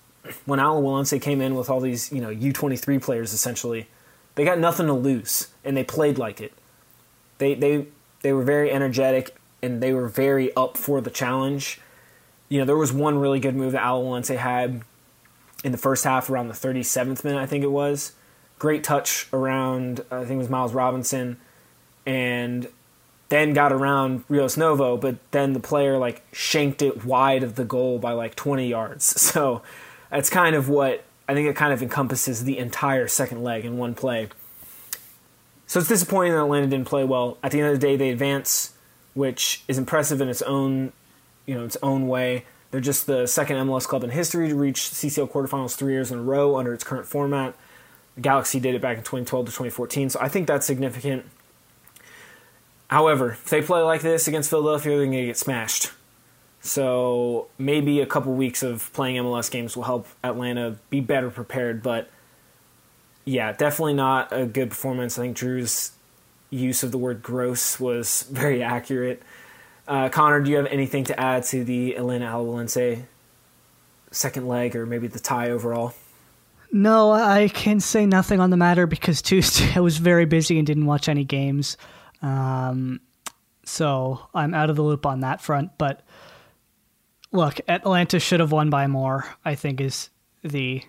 when 0.44 0.58
Alajuelense 0.58 1.20
came 1.20 1.40
in 1.40 1.54
with 1.54 1.70
all 1.70 1.80
these 1.80 2.12
you 2.12 2.20
know 2.20 2.30
U 2.30 2.52
twenty 2.52 2.76
three 2.76 2.98
players 2.98 3.32
essentially, 3.32 3.88
they 4.34 4.44
got 4.44 4.58
nothing 4.58 4.86
to 4.86 4.92
lose 4.92 5.48
and 5.64 5.76
they 5.76 5.84
played 5.84 6.18
like 6.18 6.40
it 6.40 6.52
they 7.38 7.54
they 7.54 7.86
they 8.22 8.32
were 8.32 8.42
very 8.42 8.70
energetic 8.70 9.36
and 9.62 9.82
they 9.82 9.92
were 9.92 10.08
very 10.08 10.54
up 10.56 10.76
for 10.76 11.00
the 11.00 11.10
challenge. 11.10 11.80
You 12.48 12.60
know, 12.60 12.64
there 12.64 12.76
was 12.76 12.92
one 12.92 13.18
really 13.18 13.40
good 13.40 13.56
move 13.56 13.72
that 13.72 13.82
Alajuelense 13.82 14.34
had 14.36 14.82
in 15.64 15.72
the 15.72 15.78
first 15.78 16.04
half 16.04 16.30
around 16.30 16.48
the 16.48 16.54
37th 16.54 17.24
minute, 17.24 17.40
I 17.40 17.46
think 17.46 17.64
it 17.64 17.70
was. 17.70 18.12
Great 18.58 18.84
touch 18.84 19.26
around, 19.32 20.04
I 20.10 20.20
think 20.20 20.32
it 20.32 20.36
was 20.36 20.48
Miles 20.50 20.72
Robinson. 20.72 21.38
and 22.04 22.68
then 23.28 23.54
got 23.54 23.72
around 23.72 24.22
Rios 24.28 24.56
Novo, 24.56 24.96
but 24.96 25.16
then 25.32 25.52
the 25.52 25.58
player 25.58 25.98
like 25.98 26.24
shanked 26.32 26.80
it 26.80 27.04
wide 27.04 27.42
of 27.42 27.56
the 27.56 27.64
goal 27.64 27.98
by 27.98 28.12
like 28.12 28.36
20 28.36 28.68
yards. 28.68 29.04
So 29.32 29.62
that's 30.10 30.30
kind 30.30 30.56
of 30.56 30.68
what 30.68 31.04
I 31.28 31.34
think 31.34 31.48
it 31.48 31.56
kind 31.56 31.72
of 31.72 31.82
encompasses 31.82 32.44
the 32.44 32.58
entire 32.58 33.08
second 33.08 33.42
leg 33.42 33.64
in 33.64 33.78
one 33.78 33.94
play. 33.94 34.28
So 35.66 35.80
it's 35.80 35.88
disappointing 35.88 36.32
that 36.32 36.42
Atlanta 36.42 36.68
didn't 36.68 36.86
play 36.86 37.04
well. 37.04 37.38
At 37.42 37.50
the 37.50 37.60
end 37.60 37.68
of 37.68 37.80
the 37.80 37.86
day, 37.86 37.96
they 37.96 38.10
advance, 38.10 38.74
which 39.14 39.62
is 39.66 39.78
impressive 39.78 40.20
in 40.20 40.28
its 40.28 40.42
own, 40.42 40.92
you 41.44 41.54
know, 41.54 41.64
its 41.64 41.76
own 41.82 42.06
way. 42.06 42.44
They're 42.70 42.80
just 42.80 43.06
the 43.06 43.26
second 43.26 43.56
MLS 43.56 43.86
club 43.86 44.04
in 44.04 44.10
history 44.10 44.48
to 44.48 44.54
reach 44.54 44.80
CCL 44.80 45.30
quarterfinals 45.30 45.74
three 45.74 45.92
years 45.92 46.12
in 46.12 46.18
a 46.18 46.22
row 46.22 46.56
under 46.56 46.72
its 46.72 46.84
current 46.84 47.06
format. 47.06 47.56
The 48.14 48.20
Galaxy 48.20 48.60
did 48.60 48.74
it 48.74 48.80
back 48.80 48.96
in 48.96 49.02
2012 49.02 49.46
to 49.46 49.52
2014, 49.52 50.10
so 50.10 50.20
I 50.20 50.28
think 50.28 50.46
that's 50.46 50.66
significant. 50.66 51.26
However, 52.88 53.32
if 53.32 53.50
they 53.50 53.62
play 53.62 53.80
like 53.80 54.02
this 54.02 54.28
against 54.28 54.50
Philadelphia, 54.50 54.96
they're 54.96 55.06
going 55.06 55.18
to 55.18 55.26
get 55.26 55.36
smashed. 55.36 55.90
So 56.66 57.46
maybe 57.58 58.00
a 58.00 58.06
couple 58.06 58.32
weeks 58.34 58.64
of 58.64 58.92
playing 58.92 59.22
MLS 59.22 59.48
games 59.50 59.76
will 59.76 59.84
help 59.84 60.08
Atlanta 60.24 60.76
be 60.90 60.98
better 61.00 61.30
prepared. 61.30 61.80
But 61.80 62.10
yeah, 63.24 63.52
definitely 63.52 63.94
not 63.94 64.32
a 64.32 64.46
good 64.46 64.70
performance. 64.70 65.16
I 65.16 65.22
think 65.22 65.36
Drew's 65.36 65.92
use 66.50 66.82
of 66.82 66.90
the 66.90 66.98
word 66.98 67.22
gross 67.22 67.78
was 67.78 68.22
very 68.32 68.64
accurate. 68.64 69.22
Uh, 69.86 70.08
Connor, 70.08 70.40
do 70.40 70.50
you 70.50 70.56
have 70.56 70.66
anything 70.66 71.04
to 71.04 71.18
add 71.18 71.44
to 71.44 71.62
the 71.62 71.94
Atlanta 71.94 72.26
Alajuelense 72.26 73.04
second 74.10 74.48
leg 74.48 74.74
or 74.74 74.86
maybe 74.86 75.06
the 75.06 75.20
tie 75.20 75.50
overall? 75.50 75.94
No, 76.72 77.12
I 77.12 77.46
can 77.46 77.78
say 77.78 78.06
nothing 78.06 78.40
on 78.40 78.50
the 78.50 78.56
matter 78.56 78.88
because 78.88 79.22
Tuesday 79.22 79.70
I 79.76 79.80
was 79.80 79.98
very 79.98 80.24
busy 80.24 80.58
and 80.58 80.66
didn't 80.66 80.86
watch 80.86 81.08
any 81.08 81.22
games. 81.22 81.76
Um, 82.22 83.00
so 83.64 84.20
I'm 84.34 84.52
out 84.52 84.68
of 84.68 84.74
the 84.74 84.82
loop 84.82 85.06
on 85.06 85.20
that 85.20 85.40
front. 85.40 85.78
But 85.78 86.05
look, 87.36 87.60
Atlanta 87.68 88.18
should 88.18 88.40
have 88.40 88.52
won 88.52 88.70
by 88.70 88.86
more, 88.86 89.26
I 89.44 89.54
think, 89.54 89.80
is 89.80 90.10
the 90.42 90.82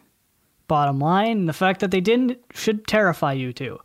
bottom 0.67 0.99
line. 0.99 1.45
The 1.45 1.53
fact 1.53 1.81
that 1.81 1.91
they 1.91 2.01
didn't 2.01 2.39
should 2.53 2.87
terrify 2.87 3.33
you 3.33 3.53
too. 3.53 3.79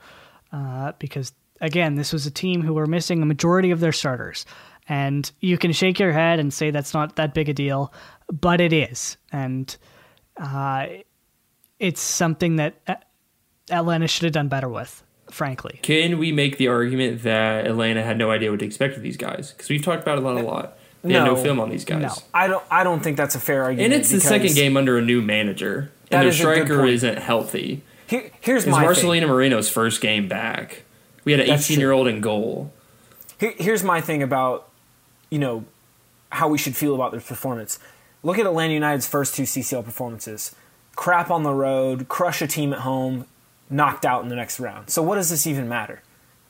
Uh, 0.53 0.93
because, 0.99 1.33
again, 1.61 1.97
this 1.97 2.13
was 2.13 2.27
a 2.27 2.31
team 2.31 2.63
who 2.63 2.75
were 2.75 2.87
missing 2.87 3.23
a 3.23 3.27
majority 3.27 3.71
of 3.71 3.81
their 3.81 3.93
starters. 3.93 4.47
And 4.89 5.31
you 5.41 5.59
can 5.59 5.73
shake 5.73 5.99
your 5.99 6.13
head 6.13 6.41
and 6.41 6.53
say 6.53 6.71
that's 6.71 6.95
not 6.95 7.17
that 7.17 7.35
big 7.35 7.49
a 7.49 7.55
deal, 7.55 7.93
but 8.29 8.61
it 8.61 8.73
is. 8.73 9.17
And 9.31 9.75
uh, 10.37 10.87
it's 11.79 12.01
something 12.01 12.57
that 12.57 13.07
Atlanta 13.71 14.09
should 14.09 14.25
have 14.25 14.33
done 14.33 14.49
better 14.49 14.69
with 14.69 15.03
frankly. 15.31 15.81
Can 15.83 16.19
we 16.19 16.31
make 16.31 16.59
the 16.59 16.69
argument 16.69 17.23
that 17.23 17.67
Atlanta 17.67 18.03
had 18.03 18.19
no 18.19 18.31
idea 18.31 18.51
what 18.51 18.61
to 18.61 18.67
expect 18.67 18.97
of 18.97 19.03
these 19.03 19.17
guys? 19.17 19.53
Because 19.53 19.69
we've 19.71 19.83
talked 19.83 20.03
about 20.03 20.19
it 20.19 20.25
a 20.25 20.27
lot, 20.27 20.37
a 20.37 20.43
lot. 20.43 20.79
They 21.03 21.13
no, 21.13 21.19
had 21.21 21.27
no 21.27 21.37
film 21.37 21.61
on 21.61 21.69
these 21.69 21.85
guys. 21.85 22.03
No, 22.03 22.15
I 22.33 22.47
don't. 22.47 22.65
I 22.71 22.85
don't 22.85 23.03
think 23.03 23.17
that's 23.17 23.35
a 23.35 23.41
fair 23.41 23.65
argument. 23.65 23.93
And 23.93 24.01
it's 24.01 24.11
the 24.11 24.21
second 24.21 24.55
game 24.55 24.77
under 24.77 24.99
a 24.99 25.03
new 25.03 25.21
manager, 25.21 25.91
and 26.11 26.23
their 26.23 26.33
striker 26.33 26.87
isn't 26.87 27.19
healthy. 27.19 27.83
Here, 28.07 28.31
here's 28.41 28.67
my 28.67 28.85
Marcelino 28.85 29.21
thing. 29.21 29.29
Moreno's 29.29 29.69
first 29.69 30.01
game 30.01 30.29
back. 30.29 30.85
We 31.25 31.33
had 31.33 31.41
an 31.41 31.51
18 31.51 31.81
year 31.81 31.93
old 31.93 32.07
in 32.07 32.21
goal. 32.21 32.73
Here, 33.39 33.55
here's 33.57 33.83
my 33.83 34.01
thing 34.01 34.23
about 34.23 34.69
you 35.31 35.39
know 35.39 35.65
how 36.31 36.49
we 36.49 36.59
should 36.59 36.77
feel 36.77 36.95
about 36.95 37.11
their 37.11 37.21
performance. 37.21 37.79
Look 38.23 38.39
at 38.39 38.47
Atlanta 38.47 38.75
United's 38.75 39.07
first 39.07 39.35
two 39.35 39.43
CCL 39.43 39.85
performances. 39.85 40.55
Crap 40.95 41.31
on 41.31 41.43
the 41.43 41.53
road, 41.53 42.09
crush 42.09 42.43
a 42.43 42.47
team 42.47 42.73
at 42.73 42.81
home, 42.81 43.27
knocked 43.69 44.05
out 44.05 44.23
in 44.23 44.29
the 44.29 44.37
next 44.37 44.61
round. 44.61 44.91
So 44.91 45.03
what 45.03 45.17
does 45.17 45.31
this 45.31 45.47
even 45.47 45.69
matter? 45.69 46.03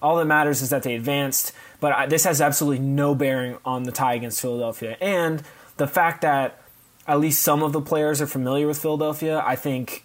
All 0.03 0.17
that 0.17 0.27
matters 0.27 0.61
is 0.63 0.71
that 0.71 0.83
they 0.83 0.95
advanced, 0.95 1.53
but 1.81 1.93
I, 1.93 2.07
this 2.07 2.25
has 2.25 2.41
absolutely 2.41 2.85
no 2.85 3.15
bearing 3.15 3.57
on 3.65 3.85
the 3.85 3.93
tie 3.93 4.15
against 4.15 4.41
Philadelphia. 4.41 4.97
And 5.01 5.43
the 5.77 5.87
fact 5.87 6.23
that 6.23 6.61
at 7.07 7.21
least 7.21 7.43
some 7.43 7.63
of 7.63 7.73
the 7.73 7.81
players 7.81 8.21
are 8.21 8.27
familiar 8.27 8.67
with 8.67 8.79
Philadelphia, 8.79 9.43
I 9.45 9.57
think 9.57 10.05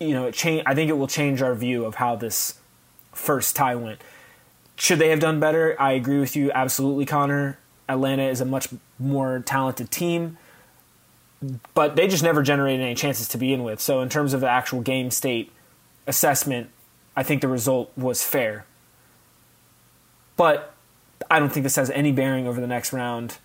you 0.00 0.10
know, 0.10 0.26
it 0.26 0.34
change 0.34 0.62
I 0.64 0.74
think 0.74 0.90
it 0.90 0.94
will 0.94 1.08
change 1.08 1.42
our 1.42 1.54
view 1.54 1.84
of 1.84 1.96
how 1.96 2.14
this 2.14 2.58
first 3.12 3.56
tie 3.56 3.74
went. 3.74 4.00
Should 4.76 5.00
they 5.00 5.08
have 5.08 5.18
done 5.18 5.40
better? 5.40 5.74
I 5.80 5.92
agree 5.92 6.20
with 6.20 6.36
you 6.36 6.52
absolutely, 6.52 7.04
Connor. 7.04 7.58
Atlanta 7.88 8.22
is 8.22 8.40
a 8.40 8.44
much 8.44 8.68
more 8.98 9.40
talented 9.40 9.90
team 9.90 10.38
but 11.74 11.96
they 11.96 12.08
just 12.08 12.22
never 12.22 12.42
generated 12.42 12.80
any 12.80 12.94
chances 12.94 13.28
to 13.28 13.38
begin 13.38 13.62
with. 13.62 13.80
So 13.80 14.00
in 14.00 14.08
terms 14.08 14.34
of 14.34 14.40
the 14.40 14.48
actual 14.48 14.80
game 14.80 15.10
state, 15.10 15.52
assessment, 16.06 16.70
I 17.18 17.24
think 17.24 17.40
the 17.40 17.48
result 17.48 17.90
was 17.96 18.22
fair. 18.22 18.64
But 20.36 20.72
I 21.28 21.40
don't 21.40 21.52
think 21.52 21.64
this 21.64 21.74
has 21.74 21.90
any 21.90 22.12
bearing 22.12 22.46
over 22.46 22.60
the 22.60 22.68
next 22.68 22.92
round. 22.92 23.38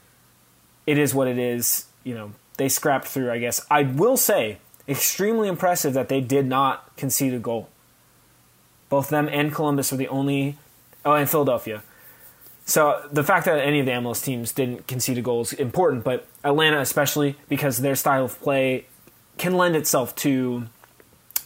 It 0.85 0.99
is 0.99 1.15
what 1.15 1.27
it 1.27 1.39
is. 1.39 1.87
You 2.03 2.13
know, 2.13 2.33
they 2.57 2.69
scrapped 2.69 3.07
through, 3.07 3.31
I 3.31 3.39
guess. 3.39 3.65
I 3.71 3.81
will 3.81 4.15
say, 4.15 4.59
extremely 4.87 5.47
impressive 5.47 5.95
that 5.95 6.07
they 6.07 6.21
did 6.21 6.45
not 6.45 6.95
concede 6.97 7.33
a 7.33 7.39
goal. 7.39 7.67
Both 8.89 9.09
them 9.09 9.27
and 9.27 9.51
Columbus 9.51 9.89
were 9.89 9.97
the 9.97 10.07
only. 10.07 10.59
Oh, 11.03 11.13
and 11.13 11.27
Philadelphia. 11.27 11.81
So 12.65 13.01
the 13.11 13.23
fact 13.23 13.47
that 13.47 13.57
any 13.57 13.79
of 13.79 13.87
the 13.87 13.93
MLS 13.93 14.23
teams 14.23 14.51
didn't 14.51 14.85
concede 14.85 15.17
a 15.17 15.23
goal 15.23 15.41
is 15.41 15.51
important, 15.51 16.03
but 16.03 16.27
Atlanta 16.43 16.79
especially 16.79 17.37
because 17.49 17.79
their 17.79 17.95
style 17.95 18.25
of 18.25 18.39
play 18.39 18.85
can 19.39 19.57
lend 19.57 19.75
itself 19.75 20.15
to 20.17 20.67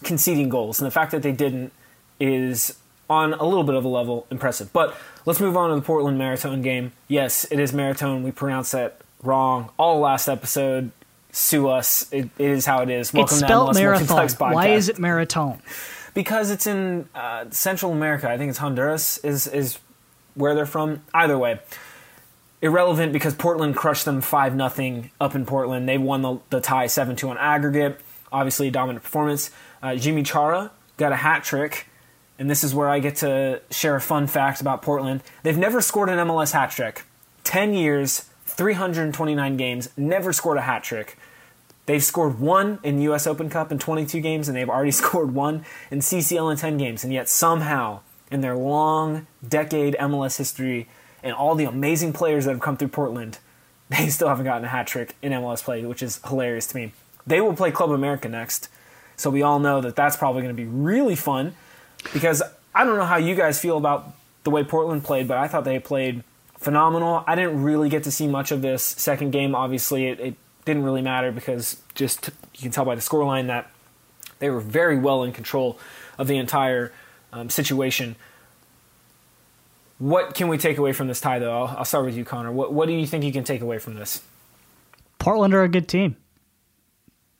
conceding 0.04 0.50
goals, 0.50 0.82
and 0.82 0.86
the 0.86 0.92
fact 0.92 1.12
that 1.12 1.24
they 1.24 1.32
didn't 1.32 1.72
is 2.20 2.78
on 3.10 3.34
a 3.34 3.44
little 3.44 3.64
bit 3.64 3.76
of 3.76 3.86
a 3.86 3.88
level 3.88 4.28
impressive. 4.30 4.72
But 4.74 4.96
let's 5.26 5.40
move 5.40 5.56
on 5.56 5.70
to 5.70 5.76
the 5.76 5.82
Portland 5.82 6.20
Maratone 6.20 6.62
game. 6.62 6.92
Yes, 7.08 7.46
it 7.52 7.60
is 7.60 7.72
Maratone. 7.72 8.24
We 8.24 8.32
pronounced 8.32 8.72
that 8.74 9.02
wrong 9.24 9.70
all 9.78 10.00
last 10.00 10.28
episode. 10.28 10.92
Sue 11.32 11.68
us. 11.68 12.12
it, 12.12 12.30
it 12.38 12.50
is 12.50 12.66
how 12.66 12.82
it 12.82 12.90
is. 12.90 13.14
Welcome 13.14 13.36
it's 13.36 13.46
spelled 13.46 13.74
to 13.74 13.80
MLS 13.80 14.08
marathon. 14.10 14.54
Why 14.54 14.70
is 14.70 14.90
it 14.90 14.96
Maratone? 14.98 15.60
Because 16.14 16.50
it's 16.50 16.66
in 16.66 17.08
uh, 17.14 17.46
Central 17.52 17.92
America. 17.92 18.30
I 18.30 18.38
think 18.38 18.50
it's 18.50 18.58
Honduras 18.58 19.20
is 19.20 19.46
is 19.46 19.78
where 20.34 20.56
they're 20.56 20.66
from. 20.66 21.04
Either 21.14 21.38
way, 21.38 21.60
irrelevant 22.62 23.14
because 23.14 23.36
Portland 23.36 23.76
crushed 23.76 24.06
them 24.06 24.22
five 24.22 24.56
nothing 24.56 25.12
up 25.22 25.36
in 25.36 25.46
Portland. 25.46 25.88
They 25.88 25.98
won 25.98 26.22
the, 26.24 26.40
the 26.50 26.62
tie 26.62 26.88
seven 26.88 27.16
two 27.16 27.30
on 27.30 27.38
aggregate. 27.38 28.00
Obviously, 28.32 28.70
a 28.70 28.72
dominant 28.72 29.04
performance. 29.04 29.52
Uh, 29.82 29.90
Yimmi 29.90 30.26
Chara 30.26 30.72
got 30.98 31.12
a 31.12 31.18
hat 31.18 31.44
trick, 31.44 31.86
and 32.40 32.50
this 32.50 32.64
is 32.64 32.74
where 32.76 32.90
I 32.90 33.00
get 33.00 33.18
to 33.18 33.62
share 33.72 33.96
a 33.96 34.02
fun 34.02 34.28
fact 34.28 34.62
about 34.62 34.82
Portland. 34.82 35.22
They've 35.44 35.58
never 35.58 35.82
scored 35.82 36.10
an 36.10 36.18
MLS 36.28 36.52
hat 36.52 36.72
trick. 36.72 37.04
10 37.44 37.74
years, 37.74 38.26
329 38.46 39.58
games, 39.58 39.90
never 39.98 40.34
scored 40.34 40.58
a 40.58 40.62
hat 40.62 40.84
trick. 40.84 41.18
They've 41.86 42.04
scored 42.04 42.40
one 42.40 42.80
in 42.84 43.02
US 43.02 43.26
Open 43.26 43.50
Cup 43.50 43.72
in 43.72 43.80
22 43.80 44.20
games, 44.20 44.48
and 44.48 44.58
they've 44.58 44.70
already 44.70 44.92
scored 45.04 45.34
one 45.34 45.66
in 45.90 46.00
CCL 46.00 46.52
in 46.52 46.58
10 46.58 46.78
games, 46.78 47.04
and 47.04 47.14
yet 47.14 47.30
somehow, 47.30 48.02
in 48.30 48.42
their 48.42 48.56
long 48.56 49.26
decade 49.48 49.96
MLS 50.00 50.38
history 50.38 50.88
and 51.24 51.34
all 51.34 51.56
the 51.56 51.66
amazing 51.66 52.14
players 52.14 52.46
that 52.46 52.52
have 52.52 52.60
come 52.60 52.78
through 52.78 52.90
Portland, 52.90 53.40
they 53.90 54.10
still 54.10 54.28
haven't 54.28 54.46
gotten 54.46 54.66
a 54.66 54.68
hat 54.68 54.86
trick 54.86 55.16
in 55.22 55.32
MLS 55.32 55.64
play, 55.64 55.84
which 55.86 56.04
is 56.04 56.20
hilarious 56.28 56.68
to 56.68 56.76
me. 56.76 56.92
They 57.26 57.42
will 57.42 57.54
play 57.54 57.72
Club 57.72 57.92
America 57.92 58.30
next. 58.30 58.70
So 59.16 59.30
we 59.30 59.42
all 59.42 59.60
know 59.60 59.82
that 59.82 59.96
that's 59.96 60.16
probably 60.16 60.44
going 60.44 60.56
to 60.56 60.62
be 60.62 60.68
really 60.68 61.16
fun 61.16 61.56
because 62.14 62.42
I 62.74 62.84
don't 62.84 62.98
know 62.98 63.06
how 63.06 63.18
you 63.18 63.36
guys 63.36 63.60
feel 63.60 63.78
about 63.78 64.14
the 64.44 64.50
way 64.50 64.64
Portland 64.64 65.04
played, 65.04 65.28
but 65.28 65.38
I 65.38 65.48
thought 65.48 65.64
they 65.64 65.80
played 65.80 66.24
phenomenal. 66.58 67.24
I 67.28 67.36
didn't 67.36 67.64
really 67.64 67.90
get 67.90 68.04
to 68.04 68.12
see 68.12 68.28
much 68.28 68.52
of 68.52 68.62
this 68.62 68.84
second 68.84 69.32
game. 69.32 69.56
Obviously, 69.56 70.08
it, 70.08 70.20
it 70.20 70.36
didn't 70.66 70.84
really 70.84 71.02
matter 71.02 71.32
because 71.32 71.82
just 71.96 72.30
you 72.56 72.62
can 72.62 72.72
tell 72.72 72.86
by 72.86 72.96
the 72.96 73.02
scoreline 73.02 73.48
that 73.48 73.72
they 74.40 74.50
were 74.50 74.60
very 74.60 74.98
well 74.98 75.24
in 75.24 75.32
control 75.32 75.80
of 76.18 76.28
the 76.28 76.38
entire 76.38 76.92
um, 77.34 77.50
situation. 77.50 78.16
What 80.00 80.36
can 80.36 80.48
we 80.48 80.58
take 80.58 80.78
away 80.78 80.94
from 80.94 81.08
this 81.08 81.20
tie, 81.20 81.40
though? 81.40 81.64
I'll, 81.66 81.78
I'll 81.80 81.86
start 81.86 82.06
with 82.06 82.16
you, 82.16 82.24
Connor. 82.24 82.52
What, 82.52 82.72
what 82.72 82.88
do 82.88 82.94
you 82.94 83.08
think 83.08 83.24
you 83.24 83.32
can 83.32 83.44
take 83.44 83.62
away 83.62 83.80
from 83.80 83.96
this? 83.96 84.22
Portland 85.18 85.54
are 85.54 85.64
a 85.64 85.70
good 85.70 85.88
team 85.88 86.16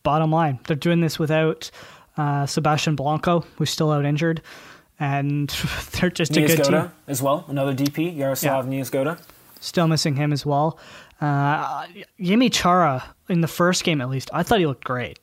bottom 0.08 0.32
line. 0.32 0.58
They're 0.66 0.78
doing 0.78 1.02
this 1.02 1.20
without 1.20 1.70
uh, 2.18 2.46
Sebastian 2.46 2.96
Blanco, 2.96 3.42
who's 3.56 3.70
still 3.70 3.92
out 3.92 4.06
injured, 4.06 4.42
and 5.00 5.50
they're 5.92 6.10
just 6.10 6.36
a 6.36 6.42
good 6.42 6.64
team 6.64 6.92
as 7.08 7.22
well. 7.22 7.46
Another 7.48 7.74
DP, 7.74 8.16
Yaroslav 8.16 8.72
yeah. 8.72 8.82
Niezgoda. 8.82 9.22
Still 9.60 9.88
missing 9.88 10.16
him 10.16 10.34
as 10.34 10.46
well. 10.46 10.80
Uh, 11.20 11.88
Yimmi 12.20 12.52
Chara 12.52 13.04
in 13.28 13.42
the 13.42 13.48
first 13.48 13.84
game, 13.84 14.02
at 14.02 14.10
least, 14.10 14.30
I 14.34 14.44
thought 14.44 14.60
he 14.60 14.68
looked 14.68 14.84
great. 14.84 15.20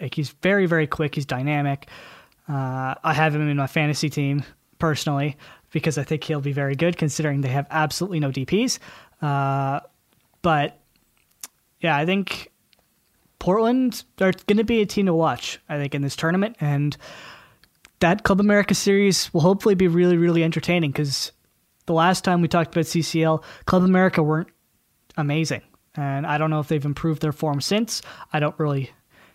Like 0.00 0.14
he's 0.14 0.30
very, 0.30 0.66
very 0.66 0.86
quick. 0.86 1.14
He's 1.14 1.26
dynamic. 1.26 1.88
Uh, 2.48 2.94
I 3.02 3.12
have 3.12 3.34
him 3.34 3.48
in 3.48 3.56
my 3.56 3.66
fantasy 3.66 4.10
team 4.10 4.44
personally 4.78 5.36
because 5.72 5.98
I 5.98 6.04
think 6.04 6.24
he'll 6.24 6.40
be 6.40 6.52
very 6.52 6.76
good, 6.76 6.96
considering 6.96 7.40
they 7.40 7.48
have 7.48 7.66
absolutely 7.70 8.20
no 8.20 8.30
DPS. 8.30 8.78
Uh, 9.20 9.80
but 10.42 10.78
yeah, 11.80 11.96
I 11.96 12.04
think 12.06 12.51
Portland 13.42 14.04
are 14.20 14.30
going 14.46 14.58
to 14.58 14.62
be 14.64 14.82
a 14.82 14.86
team 14.86 15.06
to 15.06 15.14
watch, 15.14 15.58
I 15.68 15.76
think, 15.76 15.96
in 15.96 16.02
this 16.02 16.14
tournament. 16.14 16.54
And 16.60 16.96
that 17.98 18.22
Club 18.22 18.38
America 18.38 18.72
series 18.72 19.34
will 19.34 19.40
hopefully 19.40 19.74
be 19.74 19.88
really, 19.88 20.16
really 20.16 20.44
entertaining 20.44 20.92
because 20.92 21.32
the 21.86 21.92
last 21.92 22.22
time 22.22 22.40
we 22.40 22.46
talked 22.46 22.72
about 22.72 22.84
CCL, 22.84 23.42
Club 23.64 23.82
America 23.82 24.22
weren't 24.22 24.46
amazing. 25.16 25.60
And 25.96 26.24
I 26.24 26.38
don't 26.38 26.50
know 26.50 26.60
if 26.60 26.68
they've 26.68 26.84
improved 26.84 27.20
their 27.20 27.32
form 27.32 27.60
since. 27.60 28.00
I 28.32 28.38
don't 28.38 28.56
really 28.60 28.92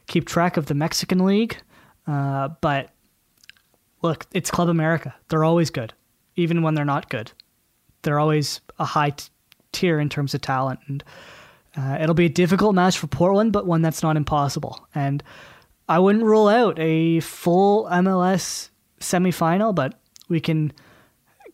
keep 0.08 0.26
track 0.26 0.55
of 0.55 0.68
the 0.68 0.74
Mexican 0.74 1.26
League. 1.26 1.58
Uh, 2.08 2.47
but 2.62 2.91
look, 4.03 4.26
it's 4.32 4.49
Club 4.49 4.70
America. 4.70 5.14
They're 5.28 5.43
always 5.43 5.70
good, 5.70 5.93
even 6.38 6.62
when 6.62 6.76
they're 6.76 6.86
not 6.86 7.10
good. 7.10 7.34
They're 8.03 8.20
always 8.20 8.62
a 8.80 8.86
high 8.86 9.10
t- 9.10 9.28
tier 9.74 9.99
in 9.99 10.08
terms 10.08 10.34
of 10.34 10.39
talent. 10.39 10.80
And 10.88 11.03
uh, 11.78 11.97
it'll 12.01 12.15
be 12.15 12.25
a 12.25 12.30
difficult 12.30 12.73
match 12.75 12.97
for 12.97 13.07
Portland, 13.07 13.53
but 13.53 13.67
one 13.67 13.82
that's 13.82 14.01
not 14.01 14.17
impossible. 14.17 14.88
And 14.95 15.23
I 15.88 15.99
wouldn't 15.99 16.23
rule 16.23 16.47
out 16.47 16.78
a 16.80 17.19
full 17.19 17.86
MLS 17.86 18.69
semifinal, 18.99 19.73
but 19.73 19.99
we 20.28 20.39
can 20.39 20.73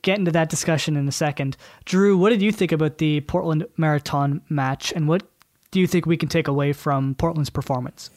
get 0.02 0.18
into 0.18 0.32
that 0.32 0.50
discussion 0.50 0.96
in 0.96 1.08
a 1.08 1.12
second. 1.12 1.58
Drew, 1.86 2.18
what 2.18 2.30
did 2.30 2.42
you 2.42 2.52
think 2.52 2.72
about 2.72 2.98
the 2.98 3.22
Portland 3.22 3.66
Marathon 3.78 4.42
match, 4.50 4.94
and 4.94 5.08
what 5.08 5.24
do 5.72 5.80
you 5.80 5.88
think 5.88 6.06
we 6.06 6.18
can 6.18 6.30
take 6.30 6.48
away 6.48 6.72
from 6.72 7.16
Portland's 7.16 7.50
performance? 7.50 8.10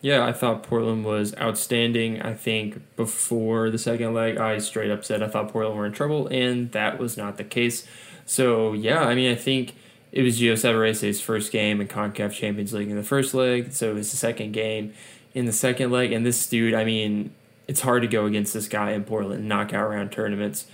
Yeah, 0.00 0.24
I 0.24 0.32
thought 0.32 0.62
Portland 0.62 1.04
was 1.04 1.34
outstanding. 1.36 2.20
I 2.20 2.34
think 2.34 2.94
before 2.94 3.70
the 3.70 3.78
second 3.78 4.12
leg, 4.12 4.36
I 4.36 4.58
straight 4.58 4.90
up 4.90 5.04
said 5.04 5.22
I 5.22 5.28
thought 5.28 5.50
Portland 5.50 5.78
were 5.78 5.86
in 5.86 5.92
trouble, 5.92 6.26
and 6.28 6.70
that 6.72 6.98
was 6.98 7.16
not 7.16 7.36
the 7.36 7.44
case. 7.44 7.86
So, 8.26 8.74
yeah, 8.74 9.00
I 9.00 9.14
mean, 9.14 9.30
I 9.30 9.34
think 9.34 9.74
it 10.14 10.22
was 10.22 10.40
Gio 10.40 10.52
Savarese's 10.52 11.20
first 11.20 11.50
game 11.50 11.80
in 11.80 11.88
CONCACAF 11.88 12.30
Champions 12.30 12.72
League 12.72 12.88
in 12.88 12.94
the 12.94 13.02
first 13.02 13.34
leg, 13.34 13.72
so 13.72 13.90
it 13.90 13.94
was 13.94 14.12
the 14.12 14.16
second 14.16 14.52
game 14.52 14.94
in 15.34 15.44
the 15.44 15.52
second 15.52 15.90
leg. 15.90 16.12
And 16.12 16.24
this 16.24 16.46
dude, 16.46 16.72
I 16.72 16.84
mean, 16.84 17.32
it's 17.66 17.80
hard 17.80 18.02
to 18.02 18.08
go 18.08 18.24
against 18.24 18.54
this 18.54 18.68
guy 18.68 18.92
in 18.92 19.02
Portland 19.02 19.48
knockout 19.48 19.90
round 19.90 20.12
tournaments. 20.12 20.66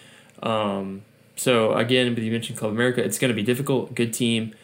Um, 0.42 1.02
so 1.36 1.72
again, 1.72 2.12
but 2.12 2.22
you 2.22 2.30
mentioned 2.30 2.58
Club 2.58 2.72
America, 2.72 3.02
it's 3.02 3.18
going 3.18 3.30
to 3.30 3.34
be 3.34 3.42
difficult. 3.42 3.94
Good 3.94 4.12
team, 4.12 4.54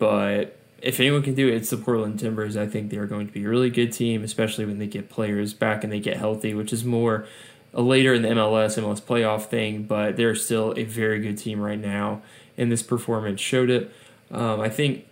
but 0.00 0.56
if 0.82 0.98
anyone 0.98 1.22
can 1.22 1.34
do 1.34 1.46
it, 1.46 1.54
it's 1.54 1.70
the 1.70 1.76
Portland 1.76 2.18
Timbers. 2.18 2.56
I 2.56 2.66
think 2.66 2.90
they 2.90 2.96
are 2.96 3.06
going 3.06 3.28
to 3.28 3.32
be 3.32 3.44
a 3.44 3.48
really 3.48 3.70
good 3.70 3.92
team, 3.92 4.24
especially 4.24 4.66
when 4.66 4.80
they 4.80 4.88
get 4.88 5.10
players 5.10 5.54
back 5.54 5.84
and 5.84 5.92
they 5.92 6.00
get 6.00 6.16
healthy, 6.16 6.54
which 6.54 6.72
is 6.72 6.84
more 6.84 7.24
later 7.72 8.12
in 8.12 8.22
the 8.22 8.28
MLS 8.30 8.76
MLS 8.82 9.00
playoff 9.00 9.46
thing. 9.46 9.84
But 9.84 10.16
they're 10.16 10.34
still 10.34 10.74
a 10.76 10.82
very 10.82 11.20
good 11.20 11.38
team 11.38 11.60
right 11.60 11.78
now, 11.78 12.20
and 12.58 12.72
this 12.72 12.82
performance 12.82 13.40
showed 13.40 13.70
it. 13.70 13.92
Um, 14.30 14.60
I 14.60 14.68
think 14.68 15.06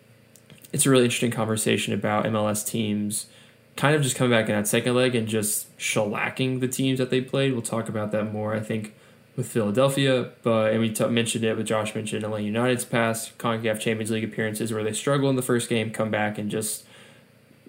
it's 0.72 0.86
a 0.86 0.90
really 0.90 1.04
interesting 1.04 1.30
conversation 1.30 1.92
about 1.92 2.24
MLS 2.24 2.66
teams 2.66 3.26
kind 3.76 3.94
of 3.94 4.02
just 4.02 4.16
coming 4.16 4.30
back 4.30 4.48
in 4.48 4.54
that 4.54 4.66
second 4.68 4.94
leg 4.94 5.14
and 5.14 5.26
just 5.26 5.76
shellacking 5.78 6.60
the 6.60 6.68
teams 6.68 6.98
that 6.98 7.10
they 7.10 7.20
played. 7.20 7.52
We'll 7.52 7.62
talk 7.62 7.88
about 7.88 8.12
that 8.12 8.32
more, 8.32 8.54
I 8.54 8.60
think, 8.60 8.94
with 9.36 9.48
Philadelphia. 9.48 10.30
But 10.42 10.72
and 10.72 10.80
we 10.80 10.90
t- 10.90 11.06
mentioned 11.08 11.44
it 11.44 11.56
with 11.56 11.66
Josh 11.66 11.94
mentioned 11.94 12.24
Atlanta 12.24 12.44
United's 12.44 12.84
past 12.84 13.36
CONCACAF 13.38 13.80
Champions 13.80 14.10
League 14.10 14.24
appearances 14.24 14.72
where 14.72 14.84
they 14.84 14.92
struggle 14.92 15.30
in 15.30 15.36
the 15.36 15.42
first 15.42 15.68
game, 15.68 15.90
come 15.90 16.10
back 16.10 16.38
and 16.38 16.50
just 16.50 16.84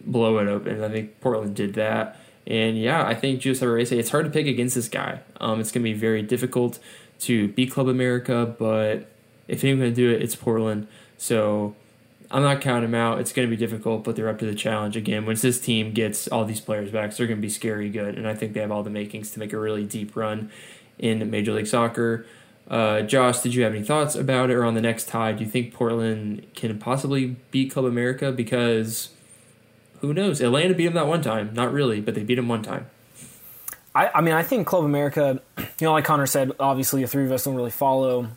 blow 0.05 0.37
it 0.39 0.47
open. 0.47 0.75
And 0.75 0.85
I 0.85 0.89
think 0.89 1.19
Portland 1.21 1.55
did 1.55 1.73
that. 1.75 2.19
And 2.45 2.77
yeah, 2.77 3.05
I 3.05 3.15
think 3.15 3.41
Gio 3.41 3.51
Savarese, 3.51 3.97
it's 3.97 4.09
hard 4.09 4.25
to 4.25 4.31
pick 4.31 4.47
against 4.47 4.75
this 4.75 4.89
guy. 4.89 5.21
Um, 5.39 5.61
it's 5.61 5.71
going 5.71 5.83
to 5.83 5.89
be 5.89 5.97
very 5.97 6.21
difficult 6.21 6.79
to 7.21 7.47
beat 7.49 7.71
Club 7.71 7.87
America, 7.87 8.53
but 8.59 9.09
if 9.47 9.63
anyone's 9.63 9.81
going 9.81 9.93
to 9.93 9.95
do 9.95 10.11
it, 10.13 10.21
it's 10.21 10.35
Portland. 10.35 10.87
So 11.17 11.75
I'm 12.31 12.41
not 12.41 12.61
counting 12.61 12.91
them 12.91 12.99
out. 12.99 13.19
It's 13.19 13.31
going 13.31 13.47
to 13.47 13.49
be 13.49 13.57
difficult, 13.57 14.03
but 14.03 14.15
they're 14.15 14.29
up 14.29 14.39
to 14.39 14.45
the 14.45 14.55
challenge 14.55 14.97
again. 14.97 15.25
Once 15.25 15.41
this 15.41 15.61
team 15.61 15.91
gets 15.93 16.27
all 16.27 16.45
these 16.45 16.61
players 16.61 16.91
back, 16.91 17.15
they're 17.15 17.27
going 17.27 17.37
to 17.37 17.41
be 17.41 17.49
scary 17.49 17.89
good, 17.89 18.17
and 18.17 18.27
I 18.27 18.33
think 18.33 18.53
they 18.53 18.61
have 18.61 18.71
all 18.71 18.83
the 18.83 18.89
makings 18.89 19.31
to 19.31 19.39
make 19.39 19.53
a 19.53 19.59
really 19.59 19.85
deep 19.85 20.15
run 20.15 20.51
in 20.97 21.29
Major 21.29 21.53
League 21.53 21.67
Soccer. 21.67 22.25
Uh, 22.67 23.01
Josh, 23.01 23.41
did 23.41 23.53
you 23.53 23.63
have 23.63 23.73
any 23.73 23.83
thoughts 23.83 24.15
about 24.15 24.49
it 24.49 24.53
or 24.53 24.63
on 24.63 24.73
the 24.73 24.81
next 24.81 25.07
tie? 25.07 25.33
Do 25.33 25.43
you 25.43 25.49
think 25.49 25.73
Portland 25.73 26.47
can 26.55 26.77
possibly 26.79 27.35
beat 27.51 27.71
Club 27.71 27.85
America? 27.85 28.31
Because 28.31 29.09
who 29.99 30.13
knows? 30.13 30.41
Atlanta 30.41 30.73
beat 30.73 30.85
them 30.85 30.93
that 30.93 31.07
one 31.07 31.21
time. 31.21 31.53
Not 31.53 31.71
really, 31.71 32.01
but 32.01 32.15
they 32.15 32.23
beat 32.23 32.35
them 32.35 32.47
one 32.47 32.61
time. 32.61 32.87
I, 33.93 34.09
I 34.15 34.21
mean, 34.21 34.33
I 34.33 34.43
think 34.43 34.65
Club 34.65 34.85
America, 34.85 35.41
you 35.57 35.65
know, 35.81 35.91
like 35.91 36.05
Connor 36.05 36.25
said, 36.25 36.51
obviously 36.59 37.01
the 37.01 37.07
three 37.07 37.25
of 37.25 37.31
us 37.31 37.43
don't 37.43 37.55
really 37.55 37.69
follow 37.69 38.29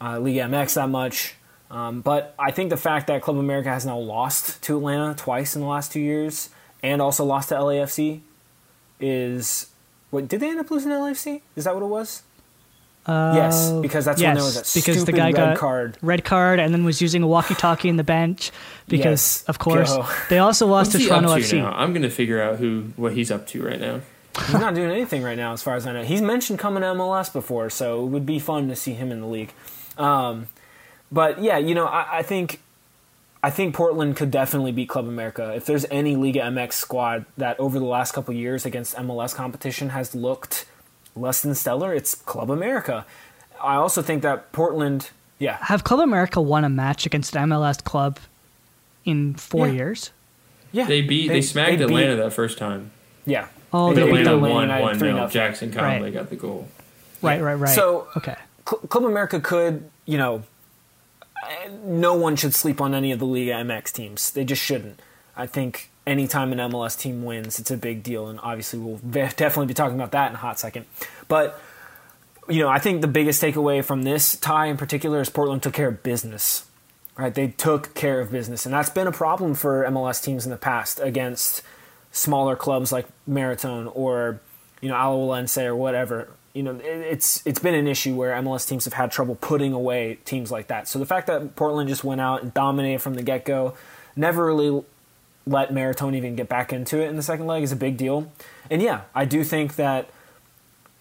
uh, 0.00 0.18
Liga 0.18 0.40
MX 0.40 0.74
that 0.74 0.88
much. 0.88 1.34
Um, 1.70 2.00
but 2.00 2.34
I 2.38 2.50
think 2.50 2.70
the 2.70 2.76
fact 2.76 3.06
that 3.06 3.22
Club 3.22 3.36
America 3.36 3.68
has 3.68 3.86
now 3.86 3.98
lost 3.98 4.60
to 4.64 4.76
Atlanta 4.76 5.14
twice 5.14 5.54
in 5.54 5.62
the 5.62 5.68
last 5.68 5.92
two 5.92 6.00
years 6.00 6.50
and 6.82 7.00
also 7.00 7.24
lost 7.24 7.50
to 7.50 7.54
LAFC 7.56 8.20
is. 8.98 9.66
What, 10.10 10.26
did 10.26 10.40
they 10.40 10.48
end 10.50 10.58
up 10.58 10.70
losing 10.70 10.90
to 10.90 10.96
LAFC? 10.96 11.40
Is 11.54 11.64
that 11.64 11.74
what 11.74 11.84
it 11.84 11.86
was? 11.88 12.22
Uh, 13.06 13.32
yes, 13.34 13.70
because 13.80 14.04
that's 14.04 14.20
yes, 14.20 14.28
when 14.28 14.34
there 14.34 14.44
was 14.44 14.54
that 14.56 14.70
because 14.78 14.96
stupid 14.96 15.06
the 15.06 15.12
guy 15.12 15.26
red 15.28 15.34
got 15.34 15.56
card. 15.56 15.96
red 16.02 16.22
card 16.22 16.58
and 16.60 16.74
then 16.74 16.84
was 16.84 17.00
using 17.00 17.22
a 17.22 17.26
walkie-talkie 17.26 17.88
in 17.88 17.96
the 17.96 18.04
bench 18.04 18.50
because, 18.88 19.04
Yes, 19.40 19.44
of 19.44 19.58
course, 19.58 19.96
go. 19.96 20.06
they 20.28 20.38
also 20.38 20.66
lost 20.66 20.92
What's 20.92 21.04
to 21.04 21.08
Toronto 21.08 21.30
up 21.30 21.38
to 21.38 21.44
FC. 21.44 21.58
now? 21.58 21.72
I'm 21.72 21.92
going 21.92 22.02
to 22.02 22.10
figure 22.10 22.42
out 22.42 22.58
who 22.58 22.92
what 22.96 23.14
he's 23.14 23.30
up 23.30 23.46
to 23.48 23.62
right 23.64 23.80
now. 23.80 24.00
He's 24.36 24.52
not 24.52 24.74
doing 24.74 24.90
anything 24.90 25.22
right 25.22 25.36
now, 25.36 25.52
as 25.54 25.62
far 25.62 25.76
as 25.76 25.86
I 25.86 25.92
know. 25.92 26.02
He's 26.04 26.20
mentioned 26.20 26.58
coming 26.58 26.82
to 26.82 26.88
MLS 26.88 27.32
before, 27.32 27.70
so 27.70 28.04
it 28.04 28.08
would 28.08 28.26
be 28.26 28.38
fun 28.38 28.68
to 28.68 28.76
see 28.76 28.92
him 28.92 29.10
in 29.10 29.20
the 29.22 29.26
league. 29.26 29.52
Um, 29.96 30.48
but 31.12 31.42
yeah, 31.42 31.58
you 31.58 31.74
know, 31.74 31.86
I, 31.86 32.18
I 32.18 32.22
think 32.22 32.60
I 33.42 33.50
think 33.50 33.74
Portland 33.74 34.16
could 34.16 34.30
definitely 34.30 34.72
beat 34.72 34.88
Club 34.88 35.06
America. 35.08 35.52
If 35.54 35.64
there's 35.66 35.86
any 35.90 36.14
Liga 36.16 36.40
MX 36.40 36.74
squad 36.74 37.24
that 37.38 37.58
over 37.58 37.78
the 37.78 37.84
last 37.86 38.12
couple 38.12 38.34
years 38.34 38.66
against 38.66 38.94
MLS 38.96 39.34
competition 39.34 39.90
has 39.90 40.14
looked 40.14 40.66
less 41.16 41.40
than 41.42 41.54
stellar, 41.54 41.94
it's 41.94 42.14
Club 42.14 42.50
America. 42.50 43.06
I 43.62 43.74
also 43.76 44.02
think 44.02 44.22
that 44.22 44.52
Portland, 44.52 45.10
yeah, 45.38 45.58
Have 45.62 45.84
Club 45.84 46.00
America 46.00 46.40
won 46.40 46.64
a 46.64 46.68
match 46.68 47.06
against 47.06 47.34
an 47.34 47.48
MLS 47.50 47.82
club 47.82 48.18
in 49.04 49.34
four 49.34 49.66
Yeah. 49.66 49.72
years? 49.74 50.10
yeah, 50.72 50.86
They 50.86 51.00
beat 51.02 51.28
they, 51.28 51.42
smacked 51.42 51.72
beat- 51.78 51.80
Atlanta 51.82 52.16
that 52.16 52.32
first 52.32 52.56
time. 52.58 52.90
Yeah, 53.26 53.46
Oh, 53.72 53.88
But 53.88 53.96
they 53.96 54.02
beat 54.02 54.20
Atlanta 54.20 54.24
them. 54.30 54.34
Atlanta 54.44 54.52
won 54.54 54.62
United 54.62 54.82
one 54.82 54.98
3-0. 54.98 55.16
no. 55.16 55.26
Jackson 55.28 55.72
Conway 55.72 56.02
Right. 56.02 56.14
got 56.14 56.30
the 56.30 56.36
goal. 56.36 56.68
Right, 57.22 57.40
right, 57.40 57.54
right. 57.54 57.74
So- 57.74 58.06
okay, 58.16 58.36
Cl- 58.68 58.80
Club 58.88 59.04
America 59.04 59.40
could, 59.40 59.88
you 60.06 60.18
know, 60.18 60.42
no 61.82 62.14
one 62.14 62.36
should 62.36 62.54
sleep 62.54 62.80
on 62.80 62.94
any 62.94 63.12
of 63.12 63.18
the 63.18 63.26
Liga 63.26 63.52
MX 63.52 63.92
teams. 63.92 64.30
They 64.30 64.44
just 64.44 64.62
shouldn't. 64.62 65.00
I 65.36 65.46
think 65.46 65.90
anytime 66.06 66.52
an 66.52 66.58
MLS 66.70 66.98
team 66.98 67.24
wins, 67.24 67.58
it's 67.58 67.70
a 67.70 67.76
big 67.76 68.02
deal, 68.02 68.26
and 68.28 68.38
obviously 68.42 68.78
we'll 68.78 68.98
definitely 68.98 69.66
be 69.66 69.74
talking 69.74 69.96
about 69.96 70.12
that 70.12 70.30
in 70.30 70.34
a 70.34 70.38
hot 70.38 70.58
second. 70.58 70.86
But 71.28 71.60
you 72.48 72.60
know, 72.60 72.68
I 72.68 72.78
think 72.78 73.00
the 73.00 73.08
biggest 73.08 73.42
takeaway 73.42 73.84
from 73.84 74.02
this 74.02 74.36
tie 74.36 74.66
in 74.66 74.76
particular 74.76 75.20
is 75.20 75.30
Portland 75.30 75.62
took 75.62 75.74
care 75.74 75.88
of 75.88 76.02
business. 76.02 76.66
Right, 77.16 77.34
they 77.34 77.48
took 77.48 77.94
care 77.94 78.20
of 78.20 78.30
business, 78.30 78.64
and 78.64 78.72
that's 78.72 78.88
been 78.88 79.06
a 79.06 79.12
problem 79.12 79.54
for 79.54 79.84
MLS 79.84 80.22
teams 80.22 80.46
in 80.46 80.50
the 80.50 80.56
past 80.56 81.00
against 81.00 81.62
smaller 82.12 82.56
clubs 82.56 82.92
like 82.92 83.06
Maritone 83.28 83.90
or 83.94 84.40
you 84.80 84.88
know 84.88 84.94
Alajuelense 84.94 85.62
or 85.62 85.76
whatever. 85.76 86.30
You 86.52 86.64
know, 86.64 86.76
it, 86.76 86.84
it's 86.84 87.46
it's 87.46 87.60
been 87.60 87.74
an 87.74 87.86
issue 87.86 88.14
where 88.14 88.32
MLS 88.42 88.66
teams 88.68 88.84
have 88.84 88.94
had 88.94 89.10
trouble 89.10 89.36
putting 89.36 89.72
away 89.72 90.18
teams 90.24 90.50
like 90.50 90.68
that. 90.68 90.88
So 90.88 90.98
the 90.98 91.06
fact 91.06 91.26
that 91.28 91.56
Portland 91.56 91.88
just 91.88 92.04
went 92.04 92.20
out 92.20 92.42
and 92.42 92.52
dominated 92.52 93.00
from 93.00 93.14
the 93.14 93.22
get 93.22 93.44
go, 93.44 93.74
never 94.16 94.46
really 94.46 94.84
let 95.46 95.70
Maritone 95.70 96.14
even 96.16 96.36
get 96.36 96.48
back 96.48 96.72
into 96.72 97.00
it 97.00 97.08
in 97.08 97.16
the 97.16 97.22
second 97.22 97.46
leg 97.46 97.62
is 97.62 97.72
a 97.72 97.76
big 97.76 97.96
deal. 97.96 98.30
And 98.70 98.82
yeah, 98.82 99.02
I 99.14 99.24
do 99.24 99.42
think 99.42 99.76
that 99.76 100.10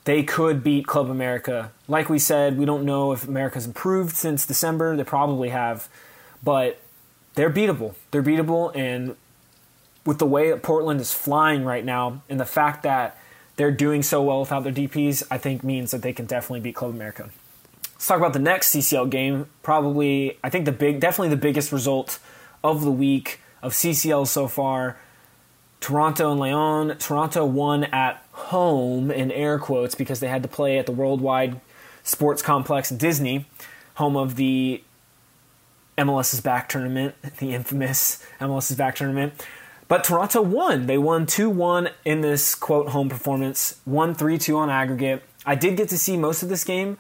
they 0.06 0.24
could 0.24 0.64
beat 0.64 0.88
Club 0.88 1.10
America. 1.10 1.72
Like 1.88 2.10
we 2.10 2.18
said, 2.18 2.58
we 2.58 2.66
don't 2.66 2.84
know 2.84 3.12
if 3.12 3.28
America's 3.28 3.68
improved 3.68 4.16
since 4.16 4.46
December. 4.46 4.96
They 4.96 5.04
probably 5.04 5.50
have, 5.50 5.88
but 6.44 6.80
they're 7.36 7.52
beatable. 7.52 7.94
They're 8.10 8.24
beatable, 8.24 8.76
and 8.76 9.16
with 10.06 10.18
the 10.18 10.26
way 10.26 10.50
that 10.50 10.64
Portland 10.64 11.00
is 11.00 11.14
flying 11.14 11.64
right 11.64 11.86
now, 11.86 12.24
and 12.28 12.40
the 12.40 12.46
fact 12.46 12.82
that 12.84 13.19
they're 13.60 13.72
doing 13.72 14.02
so 14.02 14.24
well 14.24 14.40
without 14.40 14.64
their 14.64 14.72
DPS, 14.72 15.22
I 15.30 15.38
think 15.38 15.66
means 15.66 15.92
that 15.92 16.02
they 16.02 16.14
can 16.14 16.26
definitely 16.26 16.62
beat 16.62 16.76
Club 16.76 16.92
America. 16.92 17.30
Let's 17.84 18.08
talk 18.08 18.18
about 18.18 18.32
the 18.32 18.40
next 18.40 18.74
CCL 18.74 19.10
game. 19.10 19.48
Probably, 19.64 20.38
I 20.42 20.50
think 20.50 20.64
the 20.64 20.72
big, 20.72 21.02
definitely 21.02 21.28
the 21.28 21.42
biggest 21.42 21.74
result 21.74 22.20
of 22.64 22.86
the 22.86 22.92
week 22.92 23.42
of 23.62 23.74
CCL 23.74 24.28
so 24.28 24.48
far. 24.48 24.98
Toronto 25.82 26.32
and 26.32 26.40
Leon. 26.40 26.96
Toronto 27.00 27.44
won 27.44 27.84
at 27.84 28.26
home 28.32 29.12
in 29.12 29.30
air 29.30 29.60
quotes 29.60 29.94
because 29.94 30.22
they 30.22 30.30
had 30.30 30.42
to 30.44 30.48
play 30.48 30.80
at 30.80 30.86
the 30.86 30.94
Worldwide 30.94 31.60
Sports 32.02 32.42
Complex 32.42 32.90
Disney, 32.90 33.46
home 33.96 34.16
of 34.16 34.38
the 34.38 34.82
MLS's 35.98 36.40
back 36.40 36.70
tournament, 36.70 37.14
the 37.40 37.54
infamous 37.54 38.26
MLS's 38.40 38.78
back 38.78 38.96
tournament. 38.96 39.34
But 39.90 40.04
Toronto 40.06 40.42
won. 40.42 40.86
They 40.86 40.98
won 40.98 41.26
2 41.26 41.50
1 41.50 41.90
in 42.06 42.22
this 42.22 42.56
quote 42.56 42.90
home 42.90 43.10
performance, 43.10 43.82
1 43.84 44.16
3 44.16 44.38
2 44.38 44.56
on 44.56 44.70
aggregate. 44.70 45.24
I 45.46 45.56
did 45.56 45.76
get 45.76 45.90
to 45.90 45.98
see 45.98 46.16
most 46.16 46.44
of 46.44 46.48
this 46.48 46.64
game. 46.64 46.98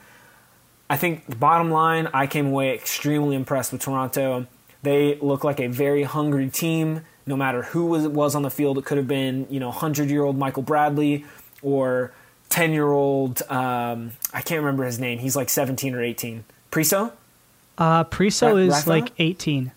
I 0.90 0.98
think 0.98 1.28
the 1.28 1.36
bottom 1.36 1.72
line, 1.72 2.10
I 2.14 2.26
came 2.28 2.48
away 2.48 2.74
extremely 2.74 3.36
impressed 3.36 3.72
with 3.72 3.82
Toronto. 3.82 4.48
They 4.82 5.18
look 5.22 5.44
like 5.44 5.60
a 5.60 5.68
very 5.68 6.04
hungry 6.04 6.50
team. 6.50 7.06
No 7.28 7.38
matter 7.38 7.62
who 7.62 7.86
was 7.86 8.08
was 8.08 8.34
on 8.34 8.42
the 8.42 8.50
field, 8.50 8.78
it 8.80 8.86
could 8.86 8.98
have 8.98 9.08
been 9.08 9.46
you 9.50 9.60
know 9.60 9.72
hundred 9.72 10.10
year 10.10 10.24
old 10.24 10.38
Michael 10.38 10.64
Bradley 10.64 11.26
or 11.62 12.12
10 12.50 12.74
year 12.74 12.90
old, 12.92 13.44
um, 13.50 14.12
I 14.34 14.42
can't 14.42 14.60
remember 14.60 14.84
his 14.84 15.00
name. 15.00 15.20
He's 15.20 15.36
like 15.36 15.50
17 15.50 15.94
or 15.94 16.02
18. 16.02 16.44
Priso? 16.72 17.12
Uh, 17.78 18.04
Priso 18.04 18.48
Ra- 18.48 18.56
is 18.56 18.74
Rafa? 18.74 18.90
like 18.90 19.12
18. 19.20 19.72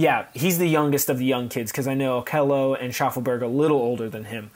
Yeah, 0.00 0.28
he's 0.32 0.56
the 0.56 0.66
youngest 0.66 1.10
of 1.10 1.18
the 1.18 1.26
young 1.26 1.50
kids 1.50 1.70
because 1.70 1.86
I 1.86 1.92
know 1.92 2.22
Kello 2.22 2.74
and 2.74 2.90
Shaffelburg 2.90 3.42
are 3.42 3.44
a 3.44 3.48
little 3.48 3.76
older 3.76 4.08
than 4.08 4.24
him. 4.24 4.50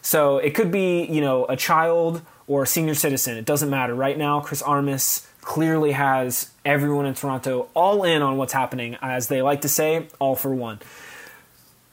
So 0.00 0.38
it 0.38 0.54
could 0.54 0.72
be, 0.72 1.04
you 1.04 1.20
know, 1.20 1.44
a 1.50 1.54
child 1.54 2.22
or 2.46 2.62
a 2.62 2.66
senior 2.66 2.94
citizen. 2.94 3.36
It 3.36 3.44
doesn't 3.44 3.68
matter. 3.68 3.94
Right 3.94 4.16
now, 4.16 4.40
Chris 4.40 4.62
Armas 4.62 5.28
clearly 5.42 5.92
has 5.92 6.50
everyone 6.64 7.04
in 7.04 7.12
Toronto 7.12 7.68
all 7.74 8.04
in 8.04 8.22
on 8.22 8.38
what's 8.38 8.54
happening, 8.54 8.96
as 9.02 9.28
they 9.28 9.42
like 9.42 9.60
to 9.60 9.68
say, 9.68 10.06
all 10.18 10.34
for 10.34 10.54
one. 10.54 10.78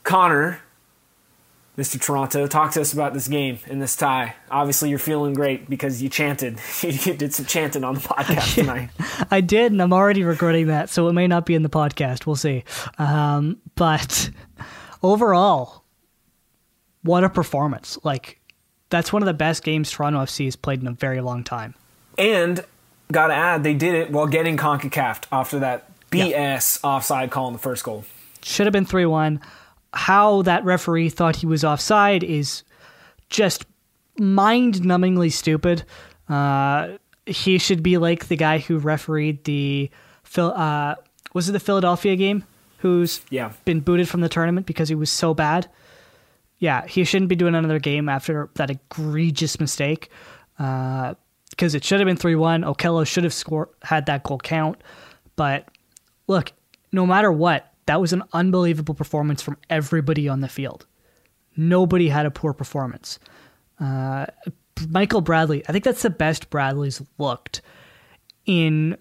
Connor, 0.06 0.62
Mr. 1.78 2.00
Toronto, 2.00 2.46
talk 2.46 2.72
to 2.74 2.82
us 2.82 2.94
about 2.94 3.16
this 3.16 3.28
game 3.28 3.58
and 3.68 3.82
this 3.82 3.96
tie. 3.96 4.36
Obviously, 4.52 4.92
you're 4.92 5.00
feeling 5.00 5.34
great 5.34 5.68
because 5.68 6.04
you 6.04 6.10
chanted. 6.10 6.60
you 6.82 6.92
did 7.16 7.34
some 7.34 7.48
chanting 7.48 7.84
on 7.84 7.96
the 7.96 8.00
podcast 8.00 8.56
tonight. 8.56 8.90
I 9.32 9.42
did, 9.42 9.72
and 9.72 9.82
I'm 9.82 9.92
already 9.92 10.24
regretting 10.24 10.68
that, 10.68 10.92
so 10.92 11.08
it 11.08 11.14
may 11.14 11.26
not 11.26 11.48
be 11.48 11.56
in 11.56 11.64
the 11.64 11.70
podcast. 11.70 12.28
We'll 12.28 12.36
see. 12.36 12.64
Um, 13.00 13.58
but 13.74 14.30
overall, 15.04 15.84
what 17.02 17.24
a 17.24 17.30
performance! 17.30 17.98
Like 18.04 18.40
that's 18.90 19.12
one 19.12 19.24
of 19.24 19.28
the 19.28 19.34
best 19.34 19.64
games 19.64 19.90
Toronto 19.90 20.20
FC 20.20 20.46
has 20.46 20.56
played 20.56 20.80
in 20.80 20.88
a 20.88 20.92
very 20.92 21.22
long 21.22 21.44
time. 21.44 21.74
And 22.20 22.64
gotta 23.12 23.34
add, 23.34 23.64
they 23.64 23.74
did 23.74 23.96
it 23.96 24.12
while 24.12 24.28
getting 24.28 24.58
CONCACAF 24.58 25.24
after 25.32 25.58
that 25.60 25.90
BS 26.12 26.80
offside 26.84 27.32
call 27.32 27.48
in 27.48 27.54
the 27.54 27.60
first 27.60 27.84
goal. 27.84 28.06
Should 28.44 28.68
have 28.68 28.74
been 28.74 28.86
three 28.86 29.08
one. 29.08 29.42
How 29.94 30.42
that 30.44 30.66
referee 30.66 31.10
thought 31.10 31.38
he 31.38 31.46
was 31.46 31.64
offside 31.64 32.24
is 32.24 32.64
just 33.30 33.66
mind-numbingly 34.18 35.32
stupid. 35.32 35.84
Uh, 36.28 36.98
he 37.26 37.58
should 37.58 37.84
be 37.84 37.98
like 37.98 38.28
the 38.28 38.36
guy 38.36 38.58
who 38.60 38.78
refereed 38.80 39.44
the 39.44 39.90
Phil. 40.24 40.52
Uh, 40.56 40.96
was 41.34 41.50
it 41.50 41.52
the 41.54 41.60
Philadelphia 41.60 42.16
game? 42.16 42.44
Who's 42.80 43.22
Yeah. 43.30 43.52
been 43.66 43.80
booted 43.80 44.10
from 44.10 44.22
the 44.22 44.30
tournament 44.30 44.66
because 44.66 44.90
he 44.90 44.96
was 44.96 45.10
so 45.10 45.34
bad. 45.34 45.70
Yeah, 46.60 46.86
he 46.88 47.04
shouldn't 47.04 47.30
be 47.30 47.36
doing 47.36 47.56
another 47.56 47.80
game 47.80 48.10
after 48.10 48.50
that 48.56 48.70
egregious 48.70 49.60
mistake. 49.60 50.10
Because 50.58 51.76
it 51.76 51.84
should 51.84 52.00
have 52.00 52.08
been 52.08 52.18
three 52.18 52.36
one. 52.36 52.62
Okello 52.64 53.06
should 53.06 53.24
have 53.24 53.34
scored 53.34 53.70
had 53.84 54.06
that 54.08 54.24
goal 54.24 54.38
count. 54.38 54.82
But 55.36 55.68
look, 56.28 56.52
no 56.92 57.06
matter 57.06 57.32
what, 57.32 57.73
that 57.86 58.00
was 58.00 58.14
an 58.14 58.24
unbelievable 58.34 58.96
performance 58.96 59.42
from 59.42 59.58
everybody 59.70 60.28
on 60.30 60.42
the 60.42 60.48
field. 60.48 60.86
Nobody 61.56 62.10
had 62.10 62.26
a 62.26 62.32
poor 62.32 62.54
performance. 62.54 63.20
Uh, 63.80 64.26
Michael 64.90 65.22
Bradley, 65.22 65.64
I 65.68 65.72
think 65.72 65.84
that's 65.84 66.02
the 66.02 66.10
best 66.10 66.50
Bradley's 66.50 67.02
looked 67.18 67.62
in 68.46 68.98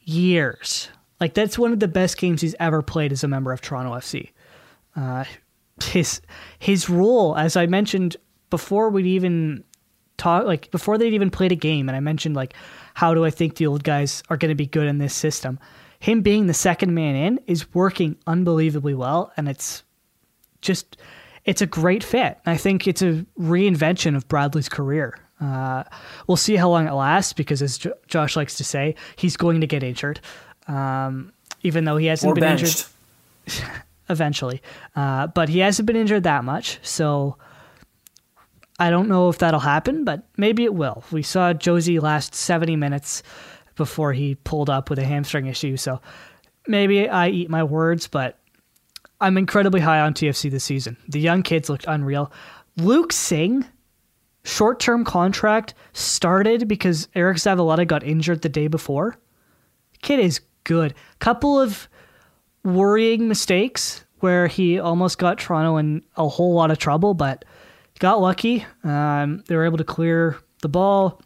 years. 0.00 0.88
Like 1.20 1.34
that's 1.34 1.58
one 1.58 1.72
of 1.72 1.80
the 1.80 1.88
best 1.88 2.18
games 2.18 2.40
he's 2.40 2.56
ever 2.58 2.82
played 2.82 3.12
as 3.12 3.24
a 3.24 3.28
member 3.28 3.52
of 3.52 3.60
Toronto 3.60 3.92
FC. 3.92 4.30
Uh, 4.96 5.24
his 5.84 6.20
his 6.58 6.90
role, 6.90 7.36
as 7.36 7.56
I 7.56 7.66
mentioned 7.66 8.16
before, 8.50 8.90
we'd 8.90 9.06
even 9.06 9.64
talk 10.16 10.44
like 10.46 10.70
before 10.70 10.98
they'd 10.98 11.14
even 11.14 11.30
played 11.30 11.52
a 11.52 11.56
game, 11.56 11.88
and 11.88 11.96
I 11.96 12.00
mentioned 12.00 12.36
like 12.36 12.54
how 12.94 13.14
do 13.14 13.24
I 13.24 13.30
think 13.30 13.56
the 13.56 13.66
old 13.66 13.84
guys 13.84 14.22
are 14.28 14.36
going 14.36 14.50
to 14.50 14.54
be 14.54 14.66
good 14.66 14.86
in 14.86 14.98
this 14.98 15.14
system. 15.14 15.58
Him 16.02 16.22
being 16.22 16.48
the 16.48 16.54
second 16.54 16.94
man 16.94 17.14
in 17.14 17.38
is 17.46 17.72
working 17.74 18.16
unbelievably 18.26 18.94
well, 18.94 19.32
and 19.36 19.48
it's 19.48 19.84
just 20.60 20.96
it's 21.44 21.62
a 21.62 21.66
great 21.66 22.02
fit. 22.02 22.38
I 22.44 22.56
think 22.56 22.88
it's 22.88 23.02
a 23.02 23.24
reinvention 23.38 24.16
of 24.16 24.26
Bradley's 24.26 24.68
career. 24.68 25.16
Uh, 25.40 25.84
we'll 26.26 26.36
see 26.36 26.56
how 26.56 26.68
long 26.70 26.88
it 26.88 26.92
lasts 26.92 27.32
because, 27.32 27.62
as 27.62 27.78
Jo- 27.78 27.94
Josh 28.08 28.34
likes 28.34 28.56
to 28.56 28.64
say, 28.64 28.96
he's 29.14 29.36
going 29.36 29.60
to 29.60 29.66
get 29.68 29.84
injured. 29.84 30.18
Um, 30.66 31.32
even 31.62 31.84
though 31.84 31.96
he 31.98 32.06
hasn't 32.06 32.32
Or 32.32 32.34
been 32.34 32.42
benched. 32.42 32.88
injured 33.46 33.70
eventually, 34.08 34.60
uh, 34.96 35.28
but 35.28 35.48
he 35.48 35.60
hasn't 35.60 35.86
been 35.86 35.94
injured 35.96 36.24
that 36.24 36.42
much. 36.42 36.80
So 36.82 37.36
I 38.80 38.90
don't 38.90 39.06
know 39.08 39.28
if 39.28 39.38
that'll 39.38 39.60
happen, 39.60 40.04
but 40.04 40.26
maybe 40.36 40.64
it 40.64 40.74
will. 40.74 41.04
We 41.12 41.22
saw 41.22 41.52
Jozy 41.52 42.02
last 42.02 42.34
70 42.34 42.74
minutes 42.74 43.22
before 43.76 44.12
he 44.12 44.34
pulled 44.34 44.70
up 44.70 44.90
with 44.90 44.98
a 44.98 45.04
hamstring 45.04 45.46
issue. 45.46 45.76
So 45.76 46.00
maybe 46.66 47.08
I 47.08 47.28
eat 47.28 47.50
my 47.50 47.62
words, 47.62 48.06
but 48.08 48.38
I'm 49.20 49.38
incredibly 49.38 49.80
high 49.80 50.00
on 50.00 50.14
TFC 50.14 50.50
this 50.50 50.64
season. 50.64 50.96
The 51.08 51.20
young 51.20 51.42
kids 51.42 51.68
looked 51.68 51.84
unreal. 51.86 52.32
Luke 52.76 53.12
Singh, 53.12 53.64
short 54.44 54.80
term 54.80 55.04
contract, 55.04 55.74
started 55.92 56.66
because 56.66 57.06
Eriq 57.14 57.36
Zavaleta 57.36 57.86
got 57.86 58.02
injured 58.02 58.42
the 58.42 58.48
day 58.48 58.66
before. 58.68 59.16
Kid 60.02 60.20
is 60.20 60.40
good. 60.64 60.94
Couple 61.20 61.60
of 61.60 61.88
worrying 62.64 63.28
mistakes 63.28 64.04
where 64.20 64.46
he 64.46 64.78
almost 64.78 65.18
got 65.18 65.38
Toronto 65.38 65.76
in 65.76 66.02
a 66.16 66.28
whole 66.28 66.54
lot 66.54 66.70
of 66.70 66.78
trouble, 66.78 67.14
but 67.14 67.44
got 67.98 68.20
lucky. 68.20 68.64
Um, 68.84 69.42
they 69.46 69.56
were 69.56 69.64
able 69.64 69.78
to 69.78 69.84
clear 69.84 70.38
the 70.62 70.68
ball. 70.68 71.20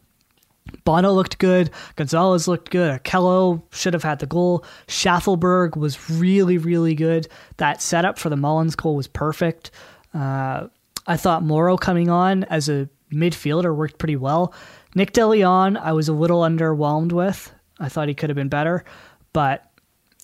Bono 0.84 1.12
looked 1.12 1.38
good. 1.38 1.70
Gonzalez 1.96 2.48
looked 2.48 2.70
good. 2.70 3.02
Kello 3.04 3.62
should 3.72 3.94
have 3.94 4.02
had 4.02 4.18
the 4.18 4.26
goal. 4.26 4.64
Shaffelburg 4.86 5.76
was 5.76 6.10
really, 6.10 6.58
really 6.58 6.94
good. 6.94 7.28
That 7.56 7.82
setup 7.82 8.18
for 8.18 8.28
the 8.28 8.36
Mullins 8.36 8.76
goal 8.76 8.96
was 8.96 9.08
perfect. 9.08 9.70
Uh, 10.14 10.68
I 11.06 11.16
thought 11.16 11.42
Morrow 11.42 11.76
coming 11.76 12.08
on 12.08 12.44
as 12.44 12.68
a 12.68 12.88
midfielder 13.12 13.74
worked 13.74 13.98
pretty 13.98 14.16
well. 14.16 14.54
Nick 14.94 15.12
DeLeon, 15.12 15.78
I 15.80 15.92
was 15.92 16.08
a 16.08 16.12
little 16.12 16.40
underwhelmed 16.40 17.12
with. 17.12 17.52
I 17.78 17.88
thought 17.88 18.08
he 18.08 18.14
could 18.14 18.30
have 18.30 18.36
been 18.36 18.48
better, 18.48 18.84
but 19.32 19.70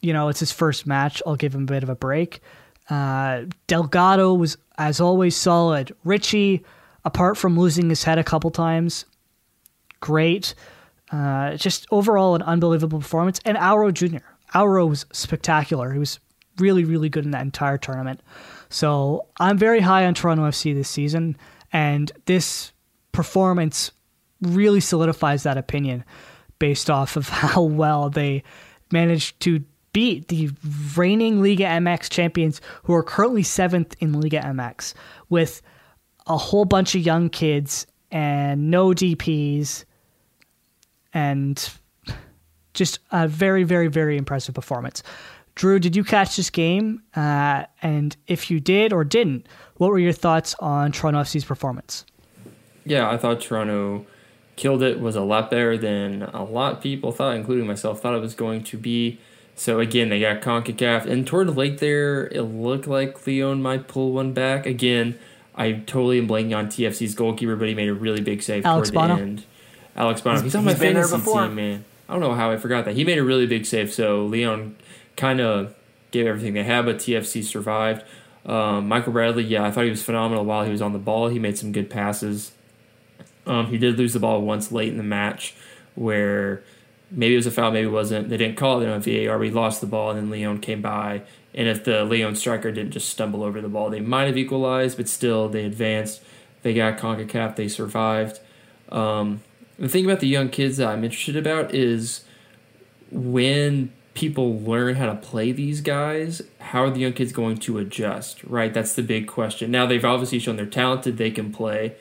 you 0.00 0.12
know, 0.12 0.28
it's 0.28 0.40
his 0.40 0.50
first 0.52 0.86
match. 0.86 1.22
I'll 1.26 1.36
give 1.36 1.54
him 1.54 1.62
a 1.62 1.66
bit 1.66 1.82
of 1.82 1.88
a 1.88 1.94
break. 1.94 2.40
Uh, 2.90 3.42
Delgado 3.68 4.34
was, 4.34 4.58
as 4.78 5.00
always, 5.00 5.36
solid. 5.36 5.94
Richie, 6.04 6.64
apart 7.04 7.36
from 7.36 7.58
losing 7.58 7.88
his 7.88 8.02
head 8.02 8.18
a 8.18 8.24
couple 8.24 8.50
times, 8.50 9.04
great. 10.02 10.54
Uh, 11.10 11.56
just 11.56 11.86
overall, 11.90 12.34
an 12.34 12.42
unbelievable 12.42 12.98
performance. 12.98 13.40
And 13.46 13.56
Auro 13.56 13.90
Jr. 13.90 14.18
Auro 14.54 14.86
was 14.86 15.06
spectacular. 15.12 15.92
He 15.92 15.98
was 15.98 16.20
really, 16.58 16.84
really 16.84 17.08
good 17.08 17.24
in 17.24 17.30
that 17.30 17.42
entire 17.42 17.78
tournament. 17.78 18.20
So 18.68 19.26
I'm 19.38 19.56
very 19.56 19.80
high 19.80 20.04
on 20.04 20.14
Toronto 20.14 20.44
FC 20.44 20.74
this 20.74 20.88
season, 20.88 21.36
and 21.72 22.12
this 22.26 22.72
performance 23.12 23.92
really 24.42 24.80
solidifies 24.80 25.44
that 25.44 25.56
opinion 25.56 26.04
based 26.58 26.90
off 26.90 27.16
of 27.16 27.28
how 27.30 27.62
well 27.62 28.10
they 28.10 28.42
managed 28.90 29.40
to 29.40 29.62
beat 29.92 30.28
the 30.28 30.50
reigning 30.96 31.42
Liga 31.42 31.64
MX 31.64 32.08
champions 32.08 32.60
who 32.84 32.94
are 32.94 33.02
currently 33.02 33.42
seventh 33.42 33.94
in 34.00 34.18
Liga 34.18 34.40
MX 34.40 34.94
with 35.28 35.60
a 36.26 36.36
whole 36.36 36.64
bunch 36.64 36.94
of 36.94 37.02
young 37.02 37.28
kids 37.28 37.86
and 38.10 38.70
no 38.70 38.88
DPs 38.88 39.84
and 41.14 41.70
just 42.74 43.00
a 43.10 43.28
very, 43.28 43.64
very, 43.64 43.88
very 43.88 44.16
impressive 44.16 44.54
performance. 44.54 45.02
Drew, 45.54 45.78
did 45.78 45.94
you 45.94 46.04
catch 46.04 46.36
this 46.36 46.50
game? 46.50 47.02
Uh, 47.14 47.64
and 47.82 48.16
if 48.26 48.50
you 48.50 48.58
did 48.60 48.92
or 48.92 49.04
didn't, 49.04 49.46
what 49.76 49.90
were 49.90 49.98
your 49.98 50.12
thoughts 50.12 50.54
on 50.60 50.92
Toronto 50.92 51.20
FC's 51.20 51.44
performance? 51.44 52.06
Yeah, 52.84 53.10
I 53.10 53.16
thought 53.18 53.40
Toronto 53.40 54.06
killed 54.56 54.82
it, 54.82 55.00
was 55.00 55.16
a 55.16 55.20
lot 55.20 55.50
better 55.50 55.76
than 55.76 56.22
a 56.22 56.44
lot 56.44 56.74
of 56.74 56.80
people 56.80 57.12
thought, 57.12 57.36
including 57.36 57.66
myself, 57.66 58.00
thought 58.00 58.14
it 58.14 58.20
was 58.20 58.34
going 58.34 58.64
to 58.64 58.78
be. 58.78 59.18
So 59.54 59.80
again, 59.80 60.08
they 60.08 60.20
got 60.20 60.40
CONCACAF. 60.40 61.04
And 61.04 61.26
toward 61.26 61.48
the 61.48 61.52
late 61.52 61.78
there, 61.78 62.26
it 62.28 62.42
looked 62.42 62.86
like 62.86 63.26
Leon 63.26 63.60
might 63.60 63.86
pull 63.88 64.12
one 64.12 64.32
back. 64.32 64.64
Again, 64.64 65.18
I 65.54 65.72
totally 65.72 66.18
am 66.18 66.26
blanking 66.26 66.56
on 66.56 66.68
TFC's 66.68 67.14
goalkeeper, 67.14 67.56
but 67.56 67.68
he 67.68 67.74
made 67.74 67.88
a 67.88 67.94
really 67.94 68.22
big 68.22 68.42
save 68.42 68.64
Alex 68.64 68.90
toward 68.90 69.08
Bono? 69.08 69.16
the 69.16 69.22
end. 69.22 69.44
Alex 69.96 70.20
Bono. 70.20 70.36
He's- 70.36 70.44
He's, 70.44 70.54
on 70.54 70.64
my 70.64 70.72
he's 70.72 70.80
fantasy 70.80 71.16
team, 71.48 71.54
man. 71.54 71.84
I 72.08 72.12
don't 72.12 72.20
know 72.22 72.34
how 72.34 72.50
I 72.50 72.56
forgot 72.56 72.84
that. 72.84 72.94
He 72.94 73.04
made 73.04 73.18
a 73.18 73.24
really 73.24 73.46
big 73.46 73.64
save, 73.66 73.92
so 73.92 74.24
Leon 74.26 74.76
kind 75.16 75.40
of 75.40 75.74
gave 76.10 76.26
everything 76.26 76.52
they 76.54 76.64
had, 76.64 76.84
but 76.84 76.96
TFC 76.98 77.42
survived. 77.42 78.04
Um, 78.44 78.88
Michael 78.88 79.12
Bradley, 79.12 79.44
yeah, 79.44 79.64
I 79.64 79.70
thought 79.70 79.84
he 79.84 79.90
was 79.90 80.02
phenomenal 80.02 80.44
while 80.44 80.64
he 80.64 80.70
was 80.72 80.82
on 80.82 80.92
the 80.92 80.98
ball. 80.98 81.28
He 81.28 81.38
made 81.38 81.56
some 81.56 81.72
good 81.72 81.88
passes. 81.88 82.52
Um, 83.46 83.66
he 83.68 83.78
did 83.78 83.96
lose 83.98 84.12
the 84.12 84.18
ball 84.20 84.42
once 84.42 84.70
late 84.72 84.88
in 84.88 84.96
the 84.98 85.02
match 85.02 85.54
where 85.94 86.62
maybe 87.10 87.34
it 87.34 87.36
was 87.36 87.46
a 87.46 87.50
foul, 87.50 87.70
maybe 87.70 87.86
it 87.86 87.90
wasn't. 87.90 88.28
They 88.28 88.36
didn't 88.36 88.56
call 88.56 88.80
it 88.82 88.88
on 88.88 89.00
VAR, 89.00 89.38
but 89.38 89.44
he 89.46 89.50
lost 89.50 89.80
the 89.80 89.86
ball, 89.86 90.10
and 90.10 90.18
then 90.18 90.30
Leon 90.30 90.58
came 90.58 90.82
by. 90.82 91.22
And 91.54 91.68
if 91.68 91.84
the 91.84 92.04
Leon 92.04 92.34
striker 92.36 92.72
didn't 92.72 92.92
just 92.92 93.08
stumble 93.08 93.42
over 93.42 93.60
the 93.60 93.68
ball, 93.68 93.90
they 93.90 94.00
might 94.00 94.24
have 94.24 94.36
equalized, 94.38 94.96
but 94.96 95.08
still, 95.08 95.48
they 95.48 95.64
advanced. 95.64 96.22
They 96.62 96.74
got 96.74 96.98
CONCACAF, 96.98 97.56
they 97.56 97.68
survived. 97.68 98.40
Um, 98.90 99.42
the 99.78 99.88
thing 99.88 100.04
about 100.04 100.20
the 100.20 100.28
young 100.28 100.48
kids 100.48 100.76
that 100.76 100.88
I'm 100.88 101.04
interested 101.04 101.36
about 101.36 101.74
is 101.74 102.24
when 103.10 103.92
people 104.14 104.58
learn 104.60 104.96
how 104.96 105.06
to 105.06 105.14
play 105.14 105.52
these 105.52 105.80
guys, 105.80 106.42
how 106.60 106.84
are 106.84 106.90
the 106.90 107.00
young 107.00 107.14
kids 107.14 107.32
going 107.32 107.56
to 107.56 107.78
adjust, 107.78 108.44
right? 108.44 108.74
That's 108.74 108.94
the 108.94 109.02
big 109.02 109.26
question. 109.26 109.70
Now, 109.70 109.86
they've 109.86 110.04
obviously 110.04 110.38
shown 110.38 110.56
they're 110.56 110.66
talented, 110.66 111.16
they 111.16 111.30
can 111.30 111.52
play. 111.52 111.94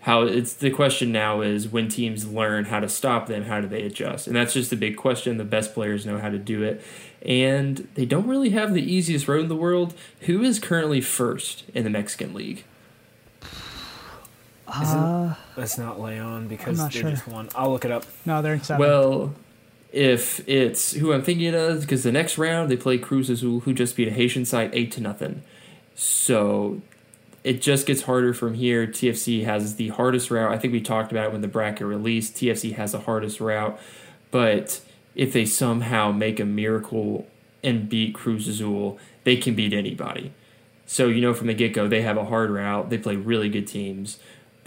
how 0.00 0.22
it's 0.22 0.54
the 0.54 0.70
question 0.70 1.10
now 1.10 1.40
is 1.40 1.68
when 1.68 1.88
teams 1.88 2.26
learn 2.26 2.66
how 2.66 2.80
to 2.80 2.88
stop 2.88 3.26
them, 3.26 3.44
how 3.44 3.60
do 3.60 3.66
they 3.66 3.82
adjust? 3.82 4.26
And 4.26 4.36
that's 4.36 4.54
just 4.54 4.70
the 4.70 4.76
big 4.76 4.96
question. 4.96 5.36
The 5.36 5.44
best 5.44 5.74
players 5.74 6.06
know 6.06 6.18
how 6.18 6.30
to 6.30 6.38
do 6.38 6.62
it. 6.62 6.82
And 7.22 7.88
they 7.94 8.06
don't 8.06 8.26
really 8.26 8.50
have 8.50 8.74
the 8.74 8.82
easiest 8.82 9.26
road 9.26 9.42
in 9.42 9.48
the 9.48 9.56
world. 9.56 9.94
Who 10.20 10.42
is 10.42 10.60
currently 10.60 11.00
first 11.00 11.64
in 11.74 11.84
the 11.84 11.90
Mexican 11.90 12.32
League? 12.32 12.64
Uh, 14.68 15.34
that's 15.56 15.78
not 15.78 16.00
Leon 16.00 16.48
because 16.48 16.82
they 16.82 17.00
sure. 17.00 17.10
just 17.10 17.26
won. 17.26 17.48
I'll 17.54 17.72
look 17.72 17.84
it 17.84 17.90
up. 17.90 18.04
No, 18.24 18.42
they're 18.42 18.54
in 18.54 18.62
seven. 18.62 18.86
Well, 18.86 19.34
if 19.92 20.46
it's 20.48 20.92
who 20.92 21.12
I'm 21.12 21.22
thinking 21.22 21.54
of, 21.54 21.80
because 21.80 22.02
the 22.02 22.12
next 22.12 22.38
round 22.38 22.70
they 22.70 22.76
play 22.76 22.98
Cruz 22.98 23.30
Azul, 23.30 23.60
who 23.60 23.72
just 23.72 23.96
beat 23.96 24.08
a 24.08 24.12
Haitian 24.12 24.44
side 24.44 24.70
eight 24.72 24.92
to 24.92 25.00
nothing. 25.00 25.42
So 25.94 26.82
it 27.44 27.62
just 27.62 27.86
gets 27.86 28.02
harder 28.02 28.34
from 28.34 28.54
here. 28.54 28.86
TFC 28.86 29.44
has 29.44 29.76
the 29.76 29.88
hardest 29.88 30.30
route. 30.30 30.52
I 30.52 30.58
think 30.58 30.72
we 30.72 30.80
talked 30.80 31.10
about 31.12 31.26
it 31.26 31.32
when 31.32 31.40
the 31.40 31.48
bracket 31.48 31.86
released. 31.86 32.36
TFC 32.36 32.74
has 32.74 32.92
the 32.92 33.00
hardest 33.00 33.40
route, 33.40 33.78
but 34.30 34.80
if 35.14 35.32
they 35.32 35.46
somehow 35.46 36.12
make 36.12 36.38
a 36.38 36.44
miracle 36.44 37.26
and 37.64 37.88
beat 37.88 38.14
Cruz 38.14 38.46
Azul, 38.46 38.98
they 39.24 39.36
can 39.36 39.54
beat 39.54 39.72
anybody. 39.72 40.32
So 40.86 41.08
you 41.08 41.20
know 41.20 41.34
from 41.34 41.48
the 41.48 41.54
get 41.54 41.74
go 41.74 41.88
they 41.88 42.02
have 42.02 42.16
a 42.16 42.24
hard 42.24 42.50
route. 42.50 42.90
They 42.90 42.98
play 42.98 43.16
really 43.16 43.48
good 43.48 43.66
teams. 43.66 44.18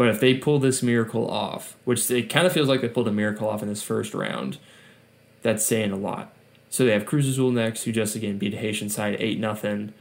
But 0.02 0.10
if 0.10 0.20
they 0.20 0.34
pull 0.34 0.58
this 0.58 0.82
miracle 0.82 1.30
off, 1.30 1.76
which 1.86 2.10
it 2.10 2.28
kind 2.28 2.48
of 2.48 2.54
feels 2.54 2.68
like 2.68 2.82
they 2.82 2.90
pulled 2.90 3.08
a 3.08 3.12
miracle 3.12 3.48
off 3.48 3.62
in 3.62 3.68
this 3.70 3.84
first 3.84 4.16
round, 4.16 4.58
that's 5.44 5.64
saying 5.64 5.92
a 5.92 5.96
lot. 5.96 6.34
So 6.72 6.84
they 6.84 6.92
have 6.94 7.06
Cruz 7.06 7.28
Azul 7.28 7.52
next, 7.52 7.84
who 7.84 7.92
just 7.92 8.16
again 8.16 8.40
beat 8.40 8.56
Haitian 8.56 8.90
side 8.90 9.16
eight 9.20 9.40
nothing 9.40 9.94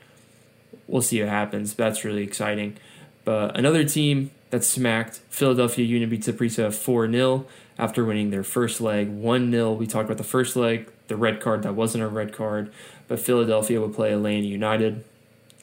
we'll 0.86 1.03
see 1.03 1.20
what 1.20 1.28
happens. 1.28 1.74
That's 1.74 2.03
really 2.03 2.22
exciting. 2.22 2.78
But 3.26 3.59
another 3.59 3.84
team 3.84 4.30
that 4.48 4.64
smacked 4.64 5.16
Philadelphia 5.28 5.84
Union 5.84 6.09
beat 6.09 6.22
Saprissa 6.22 6.72
4 6.72 7.12
0 7.12 7.44
after 7.78 8.03
winning 8.03 8.30
their 8.30 8.42
first 8.42 8.80
leg 8.80 9.11
1 9.11 9.51
0. 9.51 9.72
We 9.72 9.86
talked 9.86 10.07
about 10.07 10.16
the 10.16 10.24
first 10.24 10.57
leg, 10.57 10.90
the 11.09 11.16
red 11.16 11.42
card 11.42 11.62
that 11.62 11.74
wasn't 11.74 12.05
a 12.05 12.09
red 12.09 12.32
card, 12.32 12.72
but 13.07 13.20
Philadelphia 13.20 13.82
would 13.82 13.94
play 13.94 14.14
Atlanta 14.14 14.46
United 14.46 15.05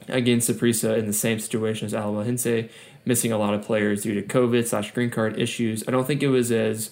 against 0.08 0.48
Saprissa 0.48 0.96
in 0.96 1.08
the 1.08 1.14
same 1.14 1.40
situation 1.40 1.88
as 1.88 1.94
Alajuelense, 1.94 2.70
missing 3.08 3.32
a 3.32 3.38
lot 3.38 3.54
of 3.54 3.64
players 3.64 4.04
due 4.04 4.14
to 4.14 4.22
COVID 4.22 4.68
slash 4.68 4.92
green 4.92 5.10
card 5.10 5.40
issues. 5.40 5.84
I 5.88 5.92
don't 5.92 6.06
think 6.06 6.22
it 6.22 6.28
was 6.28 6.52
as 6.52 6.92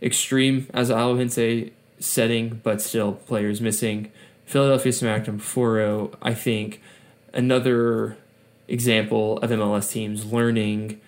extreme 0.00 0.68
as 0.72 0.90
Alajuelense 0.90 1.72
setting, 1.98 2.60
but 2.62 2.80
still 2.80 3.12
players 3.12 3.60
missing. 3.60 4.10
Philadelphia 4.46 4.92
smacked 4.92 5.26
them 5.26 5.38
4 5.38 6.10
I 6.22 6.32
think 6.32 6.80
another 7.34 8.16
example 8.68 9.38
of 9.38 9.50
MLS 9.50 9.92
teams 9.92 10.24
learning 10.26 11.00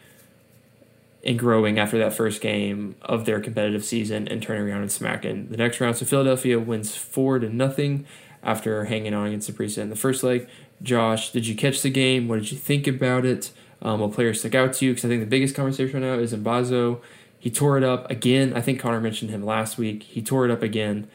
and 1.24 1.38
growing 1.38 1.78
after 1.78 1.98
that 1.98 2.12
first 2.12 2.40
game 2.40 2.96
of 3.03 3.26
their 3.26 3.40
competitive 3.40 3.84
season 3.84 4.26
and 4.28 4.42
turning 4.42 4.68
around 4.68 4.82
and 4.82 4.92
smacking 4.92 5.48
the 5.48 5.57
next 5.57 5.80
round. 5.80 5.96
So 5.96 6.07
Philadelphia 6.07 6.59
wins 6.59 6.96
four 6.96 7.38
to 7.38 7.48
nothing 7.48 8.07
after 8.42 8.86
hanging 8.86 9.14
on 9.14 9.26
against 9.26 9.51
Saprissa 9.51 9.78
in 9.78 9.90
the 9.90 9.96
first 9.96 10.22
leg. 10.22 10.48
Josh, 10.82 11.30
did 11.30 11.46
you 11.46 11.55
catch 11.55 11.82
the 11.82 11.90
game? 11.90 12.26
What 12.26 12.36
did 12.40 12.51
you 12.51 12.59
think 12.59 12.86
about 12.86 13.26
it? 13.26 13.53
Um, 13.82 14.00
what 14.00 14.12
players 14.12 14.40
stuck 14.40 14.54
out 14.54 14.74
to 14.74 14.84
you? 14.84 14.92
Because 14.92 15.04
I 15.04 15.08
think 15.08 15.20
the 15.20 15.26
biggest 15.26 15.54
conversation 15.54 16.02
right 16.02 16.08
now 16.08 16.18
is 16.18 16.34
Mbaizo. 16.34 17.00
He 17.38 17.50
tore 17.50 17.78
it 17.78 17.84
up 17.84 18.10
again. 18.10 18.52
I 18.54 18.60
think 18.60 18.80
Connor 18.80 19.00
mentioned 19.00 19.30
him 19.30 19.44
last 19.44 19.78
week. 19.78 20.02
He 20.02 20.20
tore 20.20 20.44
it 20.44 20.50
up 20.50 20.62
again 20.62 21.08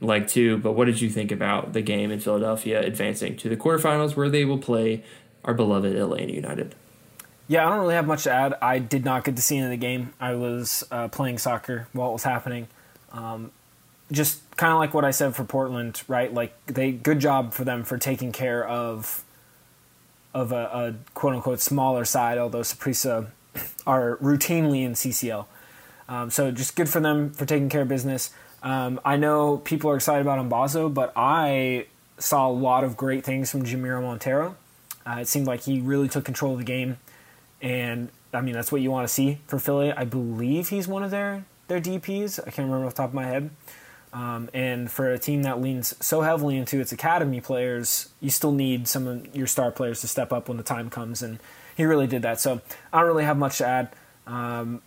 like 0.00 0.26
two. 0.26 0.58
But 0.58 0.72
what 0.72 0.86
did 0.86 1.00
you 1.00 1.08
think 1.08 1.30
about 1.30 1.72
the 1.72 1.82
game 1.82 2.10
in 2.10 2.18
Philadelphia 2.20 2.80
advancing 2.80 3.36
to 3.36 3.48
the 3.48 3.56
quarterfinals 3.56 4.16
where 4.16 4.28
they 4.28 4.44
will 4.44 4.58
play 4.58 5.04
our 5.44 5.54
beloved 5.54 5.94
Atlanta 5.94 6.32
United? 6.32 6.74
Yeah, 7.46 7.66
I 7.66 7.70
don't 7.70 7.80
really 7.80 7.94
have 7.94 8.06
much 8.06 8.24
to 8.24 8.32
add. 8.32 8.54
I 8.62 8.78
did 8.78 9.04
not 9.04 9.24
get 9.24 9.36
to 9.36 9.42
see 9.42 9.56
any 9.56 9.66
of 9.66 9.70
the 9.70 9.76
game. 9.76 10.12
I 10.20 10.34
was 10.34 10.84
uh, 10.90 11.08
playing 11.08 11.38
soccer 11.38 11.88
while 11.92 12.10
it 12.10 12.12
was 12.12 12.22
happening. 12.22 12.68
Um, 13.12 13.50
just 14.12 14.40
kind 14.56 14.72
of 14.72 14.78
like 14.78 14.94
what 14.94 15.04
I 15.04 15.10
said 15.10 15.34
for 15.34 15.44
Portland, 15.44 16.02
right? 16.08 16.32
Like 16.32 16.54
they 16.66 16.92
good 16.92 17.20
job 17.20 17.52
for 17.52 17.64
them 17.64 17.84
for 17.84 17.98
taking 17.98 18.32
care 18.32 18.66
of 18.66 19.24
of 20.34 20.52
a, 20.52 20.64
a 20.72 20.94
quote 21.14 21.34
unquote 21.34 21.60
smaller 21.60 22.04
side, 22.04 22.38
although 22.38 22.60
Saprissa 22.60 23.28
are 23.86 24.16
routinely 24.18 24.84
in 24.84 24.92
CCL. 24.92 25.46
Um, 26.08 26.30
so 26.30 26.50
just 26.50 26.74
good 26.74 26.88
for 26.88 27.00
them 27.00 27.30
for 27.32 27.46
taking 27.46 27.68
care 27.68 27.82
of 27.82 27.88
business. 27.88 28.30
Um, 28.62 29.00
I 29.04 29.16
know 29.16 29.58
people 29.58 29.90
are 29.90 29.96
excited 29.96 30.20
about 30.22 30.44
Mbaizo, 30.44 30.92
but 30.92 31.12
I 31.16 31.86
saw 32.18 32.48
a 32.48 32.52
lot 32.52 32.84
of 32.84 32.96
great 32.96 33.24
things 33.24 33.50
from 33.50 33.64
Jamiro 33.64 34.02
Monteiro. 34.02 34.56
Uh, 35.06 35.20
it 35.20 35.28
seemed 35.28 35.46
like 35.46 35.62
he 35.62 35.80
really 35.80 36.08
took 36.08 36.24
control 36.24 36.52
of 36.52 36.58
the 36.58 36.64
game, 36.64 36.98
and 37.62 38.10
I 38.34 38.42
mean 38.42 38.54
that's 38.54 38.70
what 38.70 38.82
you 38.82 38.90
want 38.90 39.08
to 39.08 39.12
see 39.12 39.38
for 39.46 39.58
Philly. 39.58 39.92
I 39.92 40.04
believe 40.04 40.68
he's 40.68 40.86
one 40.86 41.02
of 41.02 41.10
their 41.10 41.44
their 41.68 41.80
DPS. 41.80 42.40
I 42.40 42.50
can't 42.50 42.66
remember 42.66 42.86
off 42.86 42.94
the 42.94 43.02
top 43.02 43.10
of 43.10 43.14
my 43.14 43.26
head. 43.26 43.50
Um, 44.12 44.50
and 44.52 44.90
for 44.90 45.12
a 45.12 45.18
team 45.18 45.42
that 45.44 45.60
leans 45.60 45.94
so 46.04 46.22
heavily 46.22 46.56
into 46.56 46.80
its 46.80 46.90
academy 46.90 47.40
players, 47.40 48.08
you 48.20 48.30
still 48.30 48.52
need 48.52 48.88
some 48.88 49.06
of 49.06 49.36
your 49.36 49.46
star 49.46 49.70
players 49.70 50.00
to 50.00 50.08
step 50.08 50.32
up 50.32 50.48
when 50.48 50.56
the 50.56 50.64
time 50.64 50.90
comes, 50.90 51.22
and 51.22 51.38
he 51.76 51.84
really 51.84 52.06
did 52.06 52.22
that. 52.22 52.40
So 52.40 52.60
I 52.92 52.98
don't 52.98 53.06
really 53.06 53.24
have 53.24 53.38
much 53.38 53.58
to 53.58 53.66
add. 53.66 53.90
Um, 54.26 54.82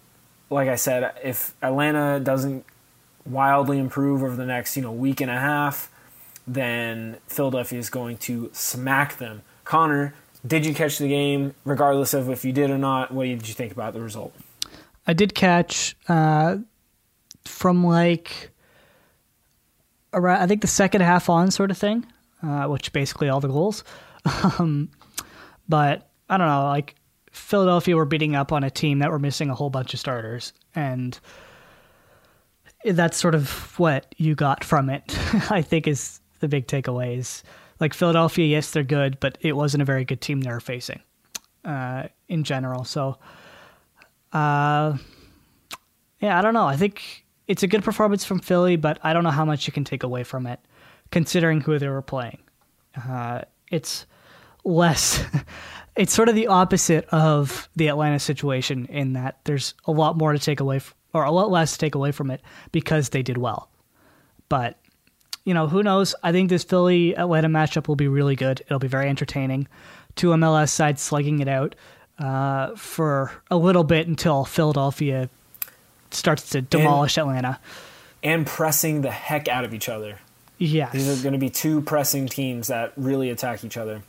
like 0.50 0.68
I 0.68 0.76
said, 0.76 1.14
if 1.24 1.54
Atlanta 1.62 2.20
doesn't 2.20 2.66
wildly 3.26 3.80
improve 3.80 4.24
over 4.24 4.36
the 4.36 4.46
next, 4.46 4.76
you 4.76 4.84
know, 4.84 4.92
week 4.92 5.22
and 5.22 5.32
a 5.32 5.40
half, 5.40 5.90
then 6.46 7.18
Philadelphia 7.28 7.80
is 7.80 7.90
going 7.90 8.18
to 8.18 8.50
smack 8.52 9.18
them. 9.18 9.42
Connor, 9.64 10.14
did 10.46 10.66
you 10.66 10.74
catch 10.74 10.98
the 10.98 11.08
game? 11.08 11.56
Regardless 11.64 12.14
of 12.14 12.30
if 12.30 12.44
you 12.44 12.52
did 12.52 12.70
or 12.70 12.78
not, 12.78 13.12
what 13.12 13.24
did 13.24 13.48
you 13.48 13.54
think 13.54 13.72
about 13.72 13.94
the 13.94 14.02
result? 14.02 14.34
I 15.08 15.14
did 15.14 15.34
catch 15.34 15.96
uh, 16.10 16.58
from 17.46 17.86
like 17.86 18.52
around, 20.14 20.42
I 20.42 20.48
think 20.48 20.62
the 20.62 20.68
second 20.68 21.02
half 21.02 21.30
on 21.30 21.52
sort 21.52 21.72
of 21.72 21.78
thing, 21.78 22.06
uh, 22.42 22.66
which 22.66 22.94
basically 22.94 23.30
all 23.30 23.40
the 23.40 23.48
goals. 23.48 23.84
um, 24.60 24.90
but 25.68 26.10
I 26.30 26.38
don't 26.38 26.48
know, 26.48 26.66
like 26.66 26.96
Philadelphia 27.32 27.96
were 27.96 28.06
beating 28.06 28.36
up 28.36 28.52
on 28.52 28.64
a 28.64 28.70
team 28.70 29.00
that 29.00 29.12
were 29.12 29.20
missing 29.20 29.50
a 29.50 29.56
whole 29.56 29.70
bunch 29.70 29.94
of 29.94 30.00
starters, 30.00 30.54
and 30.76 31.20
that's 32.86 33.18
sort 33.18 33.36
of 33.36 33.78
what 33.80 34.14
you 34.18 34.36
got 34.36 34.64
from 34.64 34.90
it. 34.90 35.04
I 35.50 35.62
think 35.62 35.88
is 35.88 36.20
the 36.40 36.48
big 36.48 36.68
takeaways. 36.68 37.44
Like 37.80 37.94
Philadelphia, 37.94 38.46
yes, 38.46 38.72
they're 38.72 38.84
good, 38.84 39.20
but 39.20 39.38
it 39.42 39.54
wasn't 39.56 39.82
a 39.82 39.86
very 39.86 40.06
good 40.06 40.22
team 40.22 40.42
they 40.42 40.52
were 40.52 40.60
facing 40.60 41.02
uh, 41.66 42.08
in 42.28 42.44
general. 42.44 42.84
So, 42.84 43.18
uh, 44.32 44.98
yeah, 46.20 46.38
I 46.38 46.42
don't 46.42 46.54
know. 46.54 46.68
I 46.68 46.78
think 46.78 47.23
it's 47.48 47.64
a 47.64 47.68
good 47.68 47.84
performance 47.84 48.24
from 48.26 48.40
Philly, 48.40 48.76
but 48.76 49.00
I 49.04 49.14
don't 49.14 49.24
know 49.24 49.32
how 49.32 49.46
much 49.46 49.68
you 49.68 49.74
can 49.74 49.84
take 49.84 50.04
away 50.04 50.24
from 50.24 50.48
it, 50.48 50.60
considering 51.12 51.62
who 51.62 51.78
they 51.80 51.90
were 51.90 52.02
playing. 52.02 52.40
Uh, 52.96 53.42
it's 53.70 54.06
less. 54.64 55.24
it's 55.96 56.14
sort 56.14 56.30
of 56.30 56.36
the 56.36 56.48
opposite 56.48 57.06
of 57.10 57.70
the 57.76 57.88
Atlanta 57.88 58.20
situation 58.20 58.86
in 58.86 59.14
that 59.14 59.40
there's 59.44 59.74
a 59.86 59.92
lot 59.92 60.18
more 60.18 60.34
to 60.34 60.40
take 60.40 60.60
away 60.60 60.80
from 60.80 60.96
or 61.14 61.24
a 61.24 61.32
lot 61.32 61.52
less 61.52 61.74
to 61.74 61.78
take 61.78 61.96
away 61.96 62.12
from 62.12 62.32
it 62.32 62.42
because 62.72 63.10
they 63.10 63.22
did 63.22 63.38
well. 63.38 63.70
But 64.50 64.80
you 65.46 65.54
know, 65.54 65.68
who 65.68 65.84
knows? 65.84 66.16
I 66.24 66.32
think 66.32 66.50
this 66.50 66.64
Philly 66.64 67.16
Atlanta 67.18 67.50
matchup 67.50 67.88
will 67.88 67.96
be 67.96 68.08
really 68.08 68.36
good. 68.36 68.62
It'll 68.62 68.80
be 68.80 68.88
very 68.88 69.10
entertaining. 69.10 69.68
Two 70.16 70.30
MLS 70.30 70.70
sides 70.70 71.02
slugging 71.02 71.40
it 71.40 71.48
out 71.48 71.76
uh, 72.18 72.76
for 72.76 73.32
a 73.52 73.58
little 73.58 73.84
bit 73.84 74.08
until 74.08 74.46
Philadelphia 74.46 75.30
starts 76.14 76.50
to 76.50 76.62
demolish 76.62 77.18
and, 77.18 77.28
Atlanta. 77.28 77.60
And 78.22 78.46
pressing 78.46 79.02
the 79.02 79.12
heck 79.12 79.48
out 79.48 79.66
of 79.66 79.74
each 79.74 79.90
other. 79.90 80.20
Yeah. 80.58 80.90
These 80.92 81.20
are 81.20 81.22
going 81.24 81.34
to 81.34 81.40
be 81.40 81.50
two 81.50 81.82
pressing 81.82 82.28
teams 82.28 82.68
that 82.68 82.94
really 82.96 83.30
attack 83.30 83.64
each 83.64 83.78
other. 83.78 84.02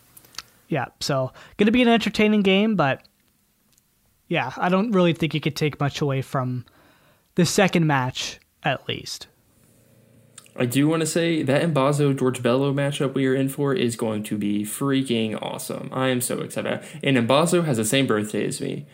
Yeah. 0.69 0.87
So, 1.01 1.33
going 1.57 1.67
to 1.67 1.73
be 1.73 1.83
an 1.83 1.89
entertaining 1.89 2.43
game, 2.43 2.77
but 2.77 3.03
yeah, 4.29 4.53
I 4.57 4.69
don't 4.69 4.93
really 4.93 5.13
think 5.13 5.35
you 5.35 5.41
could 5.41 5.57
take 5.57 5.79
much 5.81 6.01
away 6.01 6.23
from 6.23 6.65
the 7.35 7.45
second 7.45 7.87
match 7.87 8.41
at 8.63 8.89
least. 8.89 9.27
I 10.57 10.67
do 10.67 10.87
want 10.87 11.01
to 11.01 11.07
say 11.07 11.43
that 11.43 11.63
Mbaizo 11.63 12.17
George 12.17 12.41
Bello 12.41 12.73
matchup 12.73 13.15
we 13.15 13.27
are 13.27 13.35
in 13.35 13.49
for 13.49 13.75
is 13.75 13.97
going 13.97 14.23
to 14.25 14.39
be 14.39 14.63
freaking 14.63 15.41
awesome. 15.43 15.91
I 15.93 16.09
am 16.09 16.21
so 16.21 16.41
excited. 16.41 16.81
And 17.03 17.17
Mbaizo 17.17 17.65
has 17.65 17.77
the 17.77 17.85
same 17.85 18.07
birthday 18.07 18.47
as 18.47 18.61
me. 18.61 18.87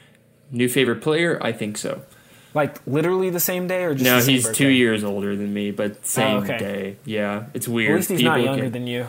New 0.51 0.69
favorite 0.69 1.03
player? 1.03 1.39
I 1.43 1.53
think 1.53 1.77
so. 1.77 2.03
Like 2.53 2.85
literally 2.87 3.31
the 3.31 3.41
same 3.41 3.67
day, 3.69 3.85
or 3.85 3.95
just 3.95 4.05
no? 4.05 4.21
he's 4.21 4.45
birthday? 4.45 4.65
two 4.65 4.69
years 4.69 5.05
older 5.05 5.37
than 5.37 5.55
me, 5.55 5.71
but 5.71 6.05
same 6.05 6.39
oh, 6.39 6.43
okay. 6.43 6.59
day. 6.59 6.97
Yeah, 7.05 7.47
it's 7.55 7.69
weird. 7.69 7.93
At 7.93 7.97
least 7.97 8.11
he's 8.11 8.19
People 8.19 8.33
not 8.33 8.45
younger 8.45 8.63
can... 8.65 8.73
than 8.73 8.87
you. 8.87 9.09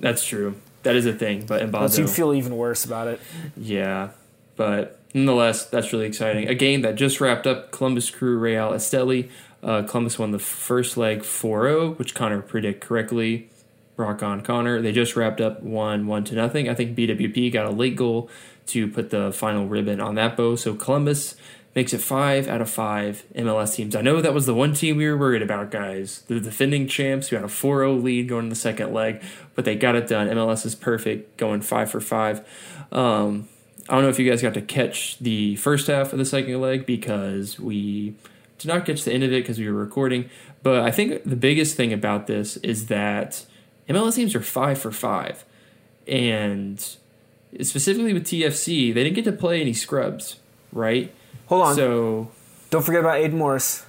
That's 0.00 0.24
true. 0.24 0.56
That 0.82 0.96
is 0.96 1.06
a 1.06 1.12
thing. 1.12 1.46
But 1.46 1.62
Mbaizo, 1.62 2.00
you'd 2.00 2.10
feel 2.10 2.34
even 2.34 2.56
worse 2.56 2.84
about 2.84 3.08
it. 3.08 3.20
Yeah, 3.56 4.10
but 4.56 5.00
nonetheless, 5.14 5.64
that's 5.66 5.92
really 5.92 6.06
exciting. 6.06 6.48
A 6.48 6.54
game 6.54 6.82
that 6.82 6.96
just 6.96 7.20
wrapped 7.20 7.46
up 7.46 7.70
Columbus 7.70 8.10
Crew 8.10 8.38
Real 8.38 8.70
Esteli. 8.72 9.30
Uh, 9.62 9.82
Columbus 9.82 10.18
won 10.18 10.30
the 10.32 10.38
first 10.38 10.98
leg 10.98 11.24
4 11.24 11.62
0, 11.62 11.90
which 11.94 12.14
Connor 12.14 12.42
predict 12.42 12.82
correctly. 12.82 13.48
Brock 13.96 14.22
on 14.22 14.42
Connor. 14.42 14.82
They 14.82 14.92
just 14.92 15.16
wrapped 15.16 15.40
up 15.40 15.62
one 15.62 16.06
one 16.06 16.24
to 16.24 16.34
nothing. 16.34 16.68
I 16.68 16.74
think 16.74 16.96
BWP 16.96 17.52
got 17.52 17.66
a 17.66 17.70
late 17.70 17.96
goal 17.96 18.28
to 18.66 18.88
put 18.88 19.10
the 19.10 19.32
final 19.32 19.66
ribbon 19.66 20.00
on 20.00 20.14
that 20.16 20.36
bow. 20.36 20.56
So 20.56 20.74
Columbus 20.74 21.36
makes 21.74 21.92
it 21.92 22.00
five 22.00 22.46
out 22.46 22.60
of 22.60 22.70
five 22.70 23.24
MLS 23.34 23.74
teams. 23.74 23.96
I 23.96 24.00
know 24.00 24.20
that 24.20 24.32
was 24.32 24.46
the 24.46 24.54
one 24.54 24.74
team 24.74 24.96
we 24.96 25.08
were 25.08 25.16
worried 25.16 25.42
about, 25.42 25.70
guys. 25.70 26.22
The 26.28 26.38
defending 26.38 26.86
champs 26.86 27.28
who 27.28 27.36
had 27.36 27.44
a 27.44 27.48
4 27.48 27.80
0 27.80 27.94
lead 27.94 28.28
going 28.28 28.44
to 28.44 28.48
the 28.48 28.54
second 28.54 28.92
leg, 28.92 29.22
but 29.54 29.64
they 29.64 29.74
got 29.74 29.96
it 29.96 30.06
done. 30.06 30.28
MLS 30.28 30.64
is 30.64 30.74
perfect, 30.74 31.36
going 31.36 31.60
five 31.60 31.90
for 31.90 32.00
five. 32.00 32.46
Um, 32.92 33.48
I 33.88 33.94
don't 33.94 34.04
know 34.04 34.08
if 34.08 34.18
you 34.18 34.28
guys 34.28 34.40
got 34.40 34.54
to 34.54 34.62
catch 34.62 35.18
the 35.18 35.56
first 35.56 35.88
half 35.88 36.12
of 36.12 36.18
the 36.18 36.24
second 36.24 36.60
leg 36.60 36.86
because 36.86 37.58
we 37.58 38.14
did 38.58 38.68
not 38.68 38.86
catch 38.86 39.04
the 39.04 39.12
end 39.12 39.24
of 39.24 39.32
it 39.32 39.42
because 39.42 39.58
we 39.58 39.68
were 39.68 39.78
recording. 39.78 40.30
But 40.62 40.80
I 40.80 40.90
think 40.90 41.24
the 41.24 41.36
biggest 41.36 41.76
thing 41.76 41.92
about 41.92 42.26
this 42.26 42.56
is 42.58 42.86
that 42.86 43.44
MLS 43.88 44.14
teams 44.14 44.34
are 44.34 44.40
five 44.40 44.78
for 44.78 44.90
five. 44.90 45.44
And 46.06 46.78
specifically 47.60 48.14
with 48.14 48.24
TFC, 48.24 48.94
they 48.94 49.04
didn't 49.04 49.16
get 49.16 49.24
to 49.26 49.32
play 49.32 49.60
any 49.60 49.74
scrubs, 49.74 50.36
right? 50.72 51.12
Hold 51.46 51.62
on. 51.62 51.74
So 51.74 52.30
don't 52.70 52.82
forget 52.82 53.00
about 53.00 53.18
Aidan 53.18 53.38
Morris. 53.38 53.84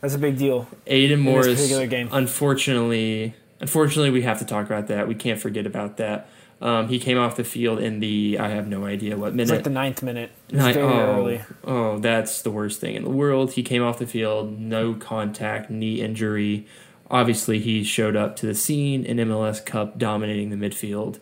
That's 0.00 0.14
a 0.14 0.18
big 0.18 0.38
deal. 0.38 0.66
Aidan 0.86 1.20
Morris, 1.20 1.70
unfortunately, 1.70 3.34
unfortunately, 3.60 4.10
we 4.10 4.22
have 4.22 4.38
to 4.38 4.46
talk 4.46 4.64
about 4.64 4.88
that. 4.88 5.06
We 5.06 5.14
can't 5.14 5.38
forget 5.38 5.66
about 5.66 5.98
that. 5.98 6.28
Um, 6.62 6.88
he 6.88 6.98
came 6.98 7.18
off 7.18 7.36
the 7.36 7.44
field 7.44 7.80
in 7.80 8.00
the 8.00 8.38
I 8.38 8.48
have 8.48 8.68
no 8.68 8.84
idea 8.84 9.16
what 9.16 9.32
minute. 9.32 9.44
It's 9.44 9.50
like 9.50 9.64
the 9.64 9.70
ninth 9.70 10.02
minute. 10.02 10.30
Very 10.50 10.76
oh, 10.76 11.18
early. 11.18 11.42
Oh, 11.64 11.98
that's 11.98 12.42
the 12.42 12.50
worst 12.50 12.80
thing 12.80 12.96
in 12.96 13.04
the 13.04 13.10
world. 13.10 13.52
He 13.52 13.62
came 13.62 13.82
off 13.82 13.98
the 13.98 14.06
field, 14.06 14.58
no 14.58 14.94
contact, 14.94 15.70
knee 15.70 16.00
injury. 16.02 16.66
Obviously, 17.10 17.58
he 17.58 17.82
showed 17.82 18.14
up 18.14 18.36
to 18.36 18.46
the 18.46 18.54
scene 18.54 19.04
in 19.04 19.16
MLS 19.16 19.64
Cup, 19.64 19.98
dominating 19.98 20.50
the 20.50 20.56
midfield, 20.56 21.18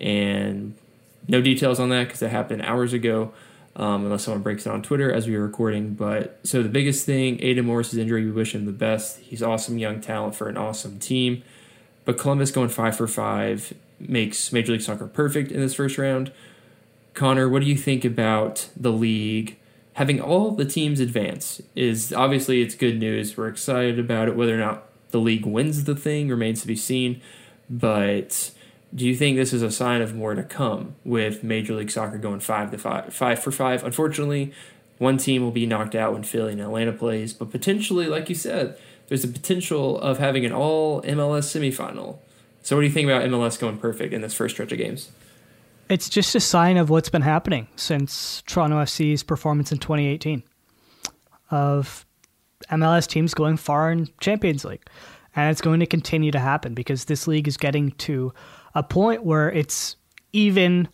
and 0.00 0.74
no 1.26 1.40
details 1.40 1.80
on 1.80 1.88
that 1.90 2.04
because 2.04 2.22
it 2.22 2.30
happened 2.30 2.62
hours 2.62 2.92
ago 2.92 3.32
um, 3.78 4.04
unless 4.04 4.24
someone 4.24 4.42
breaks 4.42 4.66
it 4.66 4.72
on 4.72 4.82
Twitter 4.82 5.10
as 5.10 5.26
we 5.26 5.36
are 5.36 5.42
recording. 5.42 5.94
But 5.94 6.40
so 6.42 6.62
the 6.62 6.68
biggest 6.68 7.06
thing, 7.06 7.38
Aidan 7.40 7.64
Morris' 7.64 7.94
injury, 7.94 8.24
we 8.24 8.32
wish 8.32 8.54
him 8.54 8.66
the 8.66 8.72
best. 8.72 9.20
He's 9.20 9.42
awesome 9.42 9.78
young 9.78 10.00
talent 10.00 10.34
for 10.34 10.48
an 10.48 10.56
awesome 10.56 10.98
team. 10.98 11.42
But 12.04 12.18
Columbus 12.18 12.50
going 12.50 12.70
five 12.70 12.96
for 12.96 13.06
five 13.06 13.72
makes 14.00 14.52
Major 14.52 14.72
League 14.72 14.82
Soccer 14.82 15.06
perfect 15.06 15.52
in 15.52 15.60
this 15.60 15.74
first 15.74 15.96
round. 15.96 16.32
Connor, 17.14 17.48
what 17.48 17.62
do 17.62 17.68
you 17.68 17.76
think 17.76 18.04
about 18.04 18.68
the 18.76 18.92
league 18.92 19.56
having 19.94 20.20
all 20.20 20.50
the 20.50 20.64
teams 20.64 21.00
advance? 21.00 21.62
Is 21.76 22.12
obviously 22.12 22.62
it's 22.62 22.74
good 22.74 22.98
news. 22.98 23.36
We're 23.36 23.48
excited 23.48 23.98
about 23.98 24.28
it. 24.28 24.36
Whether 24.36 24.54
or 24.54 24.58
not 24.58 24.84
the 25.10 25.20
league 25.20 25.46
wins 25.46 25.84
the 25.84 25.94
thing 25.94 26.28
remains 26.28 26.60
to 26.62 26.66
be 26.66 26.76
seen. 26.76 27.20
But 27.70 28.50
do 28.94 29.06
you 29.06 29.14
think 29.14 29.36
this 29.36 29.52
is 29.52 29.62
a 29.62 29.70
sign 29.70 30.00
of 30.00 30.14
more 30.14 30.34
to 30.34 30.42
come 30.42 30.96
with 31.04 31.44
Major 31.44 31.74
League 31.74 31.90
Soccer 31.90 32.18
going 32.18 32.40
five 32.40 32.70
to 32.70 32.78
five, 32.78 33.12
five 33.12 33.38
for 33.38 33.50
five? 33.50 33.84
Unfortunately, 33.84 34.52
one 34.98 35.18
team 35.18 35.42
will 35.42 35.50
be 35.50 35.66
knocked 35.66 35.94
out 35.94 36.12
when 36.12 36.22
Philly 36.22 36.52
and 36.52 36.60
Atlanta 36.60 36.92
plays, 36.92 37.32
but 37.32 37.50
potentially, 37.50 38.06
like 38.06 38.28
you 38.28 38.34
said, 38.34 38.78
there's 39.08 39.24
a 39.24 39.28
potential 39.28 39.98
of 40.00 40.18
having 40.18 40.44
an 40.44 40.52
all 40.52 41.02
MLS 41.02 41.44
semifinal. 41.44 42.18
So, 42.62 42.76
what 42.76 42.82
do 42.82 42.86
you 42.86 42.92
think 42.92 43.08
about 43.08 43.22
MLS 43.22 43.58
going 43.58 43.78
perfect 43.78 44.12
in 44.12 44.20
this 44.20 44.34
first 44.34 44.54
stretch 44.54 44.72
of 44.72 44.78
games? 44.78 45.10
It's 45.88 46.08
just 46.08 46.34
a 46.34 46.40
sign 46.40 46.76
of 46.76 46.90
what's 46.90 47.08
been 47.08 47.22
happening 47.22 47.68
since 47.76 48.42
Toronto 48.46 48.76
FC's 48.76 49.22
performance 49.22 49.72
in 49.72 49.78
2018 49.78 50.42
of 51.50 52.04
MLS 52.70 53.08
teams 53.08 53.32
going 53.32 53.56
far 53.56 53.90
in 53.90 54.08
Champions 54.20 54.64
League. 54.64 54.84
And 55.34 55.50
it's 55.50 55.60
going 55.60 55.80
to 55.80 55.86
continue 55.86 56.30
to 56.32 56.38
happen 56.38 56.74
because 56.74 57.06
this 57.06 57.26
league 57.26 57.48
is 57.48 57.56
getting 57.56 57.92
to 57.92 58.34
a 58.78 58.82
point 58.84 59.24
where 59.24 59.50
it's 59.50 59.96
even 60.32 60.88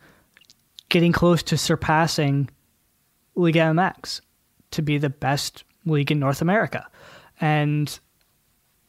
getting 0.88 1.12
close 1.12 1.42
to 1.42 1.58
surpassing 1.58 2.48
Liga 3.34 3.60
MX 3.60 4.22
to 4.70 4.80
be 4.80 4.96
the 4.96 5.10
best 5.10 5.64
league 5.84 6.10
in 6.10 6.18
North 6.18 6.40
America. 6.40 6.86
And 7.42 7.98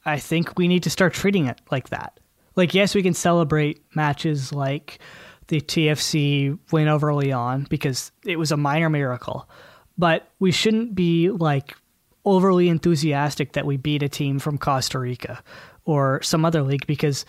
I 0.05 0.17
think 0.17 0.57
we 0.57 0.69
need 0.69 0.83
to 0.83 0.89
start 0.89 1.13
treating 1.13 1.47
it 1.47 1.59
like 1.71 1.89
that. 1.89 2.21
Like, 2.55 2.73
yes, 2.73 2.95
we 2.95 3.03
can 3.03 3.13
celebrate 3.13 3.83
matches 3.93 4.53
like 4.53 4.99
the 5.47 5.59
TFC 5.59 6.57
win 6.71 6.87
over 6.87 7.13
Leon 7.13 7.67
because 7.69 8.13
it 8.23 8.39
was 8.39 8.53
a 8.53 8.57
minor 8.57 8.89
miracle, 8.89 9.49
but 9.97 10.31
we 10.39 10.51
shouldn't 10.51 10.95
be 10.95 11.29
like 11.31 11.75
overly 12.23 12.69
enthusiastic 12.69 13.53
that 13.53 13.65
we 13.65 13.75
beat 13.75 14.03
a 14.03 14.09
team 14.09 14.39
from 14.39 14.57
Costa 14.57 14.99
Rica 14.99 15.43
or 15.83 16.21
some 16.23 16.45
other 16.45 16.63
league 16.63 16.87
because 16.87 17.25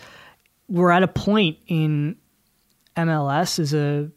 we're 0.69 0.91
at 0.91 1.03
a 1.03 1.07
point 1.07 1.57
in 1.67 2.15
MLS 2.95 3.59
as 3.59 3.73
a 3.73 4.09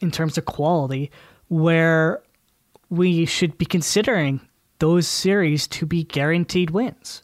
in 0.00 0.10
terms 0.10 0.36
of 0.36 0.44
quality 0.44 1.10
where 1.48 2.22
we 2.90 3.24
should 3.24 3.56
be 3.58 3.64
considering 3.64 4.40
those 4.78 5.06
series 5.06 5.66
to 5.66 5.86
be 5.86 6.04
guaranteed 6.04 6.70
wins. 6.70 7.22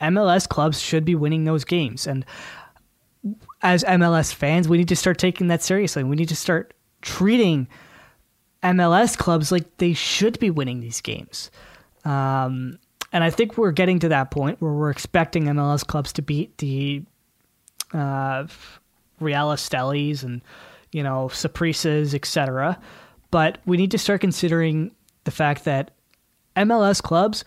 MLS 0.00 0.48
clubs 0.48 0.80
should 0.80 1.04
be 1.04 1.14
winning 1.14 1.44
those 1.44 1.64
games 1.64 2.06
and 2.06 2.24
as 3.62 3.84
MLS 3.84 4.32
fans, 4.32 4.68
we 4.68 4.78
need 4.78 4.88
to 4.88 4.96
start 4.96 5.18
taking 5.18 5.48
that 5.48 5.62
seriously. 5.62 6.04
We 6.04 6.16
need 6.16 6.30
to 6.30 6.36
start 6.36 6.74
treating 7.02 7.68
MLS 8.62 9.16
clubs 9.16 9.52
like 9.52 9.76
they 9.78 9.92
should 9.92 10.38
be 10.38 10.50
winning 10.50 10.80
these 10.80 11.00
games. 11.00 11.50
Um, 12.04 12.78
and 13.12 13.24
I 13.24 13.30
think 13.30 13.58
we're 13.58 13.72
getting 13.72 13.98
to 14.00 14.08
that 14.08 14.30
point 14.30 14.60
where 14.60 14.72
we're 14.72 14.90
expecting 14.90 15.44
MLS 15.44 15.86
clubs 15.86 16.12
to 16.14 16.22
beat 16.22 16.56
the 16.58 17.02
uh, 17.92 18.46
Real 19.18 19.48
Estelis 19.48 20.22
and 20.22 20.40
you 20.92 21.02
know 21.02 21.28
Saprissas, 21.32 22.14
etc. 22.14 22.78
But 23.30 23.58
we 23.66 23.76
need 23.76 23.90
to 23.92 23.98
start 23.98 24.20
considering 24.20 24.92
the 25.24 25.30
fact 25.30 25.64
that 25.64 25.92
MLS 26.56 27.02
clubs 27.02 27.44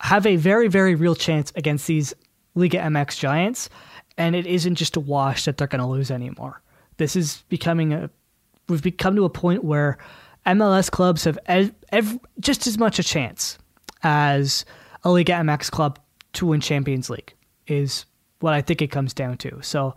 have 0.00 0.26
a 0.26 0.36
very, 0.36 0.68
very 0.68 0.94
real 0.94 1.14
chance 1.14 1.52
against 1.56 1.86
these 1.86 2.14
Liga 2.54 2.78
MX 2.78 3.18
giants, 3.18 3.68
and 4.16 4.34
it 4.34 4.46
isn't 4.46 4.76
just 4.76 4.96
a 4.96 5.00
wash 5.00 5.44
that 5.44 5.56
they're 5.56 5.66
going 5.66 5.80
to 5.80 5.86
lose 5.86 6.10
anymore. 6.10 6.60
This 6.96 7.16
is 7.16 7.44
becoming 7.48 7.92
a 7.92 8.10
we've 8.68 8.82
become 8.82 9.16
to 9.16 9.24
a 9.24 9.30
point 9.30 9.64
where 9.64 9.98
MLS 10.46 10.90
clubs 10.90 11.24
have 11.24 11.38
ev- 11.46 11.74
ev- 11.90 12.18
just 12.40 12.66
as 12.66 12.78
much 12.78 12.98
a 12.98 13.02
chance 13.02 13.58
as 14.02 14.64
a 15.04 15.10
Liga 15.10 15.32
MX 15.32 15.70
club 15.70 15.98
to 16.34 16.46
win 16.46 16.60
Champions 16.60 17.10
League 17.10 17.34
is 17.66 18.04
what 18.40 18.54
I 18.54 18.62
think 18.62 18.82
it 18.82 18.88
comes 18.88 19.12
down 19.12 19.36
to. 19.38 19.60
So 19.62 19.94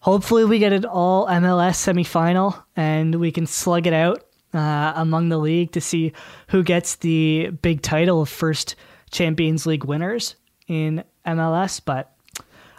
hopefully 0.00 0.44
we 0.44 0.58
get 0.58 0.72
an 0.72 0.84
all 0.84 1.26
MLS 1.26 1.76
semifinal 1.76 2.62
and 2.76 3.16
we 3.16 3.32
can 3.32 3.46
slug 3.46 3.86
it 3.86 3.92
out 3.92 4.24
uh, 4.54 4.92
among 4.96 5.28
the 5.28 5.38
league 5.38 5.72
to 5.72 5.80
see 5.80 6.12
who 6.48 6.62
gets 6.62 6.96
the 6.96 7.50
big 7.62 7.82
title 7.82 8.22
of 8.22 8.28
first 8.28 8.76
Champions 9.10 9.66
League 9.66 9.84
winners 9.84 10.36
in 10.68 11.04
MLS. 11.26 11.80
But 11.84 12.12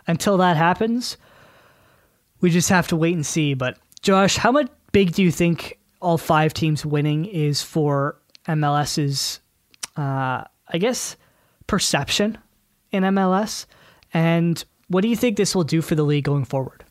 until 0.07 0.37
that 0.37 0.57
happens, 0.57 1.17
we 2.41 2.49
just 2.49 2.69
have 2.69 2.87
to 2.89 2.95
wait 2.95 3.15
and 3.15 3.25
see. 3.25 3.53
But 3.53 3.77
Josh, 4.01 4.37
how 4.37 4.51
much 4.51 4.69
big 4.91 5.13
do 5.13 5.23
you 5.23 5.31
think 5.31 5.79
all 6.01 6.17
five 6.17 6.53
teams 6.53 6.85
winning 6.85 7.25
is 7.25 7.61
for 7.61 8.17
MLS's 8.47 9.39
uh, 9.95 10.43
I 10.67 10.77
guess, 10.77 11.15
perception 11.67 12.37
in 12.91 13.03
MLS? 13.03 13.65
And 14.13 14.63
what 14.87 15.01
do 15.01 15.07
you 15.07 15.15
think 15.15 15.37
this 15.37 15.55
will 15.55 15.63
do 15.63 15.81
for 15.81 15.95
the 15.95 16.03
league 16.03 16.23
going 16.23 16.45
forward? 16.45 16.83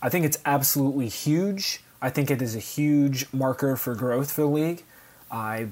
I 0.00 0.08
think 0.08 0.24
it's 0.24 0.38
absolutely 0.44 1.08
huge. 1.08 1.80
I 2.00 2.10
think 2.10 2.30
it 2.30 2.40
is 2.40 2.54
a 2.54 2.60
huge 2.60 3.26
marker 3.32 3.76
for 3.76 3.94
growth 3.94 4.30
for 4.30 4.42
the 4.42 4.48
league. 4.48 4.84
I, 5.30 5.68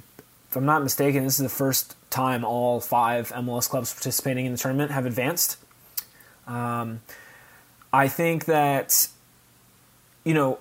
if 0.50 0.56
I'm 0.56 0.66
not 0.66 0.82
mistaken, 0.82 1.24
this 1.24 1.38
is 1.38 1.44
the 1.44 1.48
first 1.48 1.96
time 2.10 2.44
all 2.44 2.80
five 2.80 3.30
MLS 3.32 3.68
clubs 3.68 3.92
participating 3.92 4.46
in 4.46 4.52
the 4.52 4.58
tournament 4.58 4.90
have 4.90 5.06
advanced. 5.06 5.58
Um, 6.46 7.00
I 7.92 8.08
think 8.08 8.46
that, 8.46 9.08
you 10.24 10.34
know, 10.34 10.58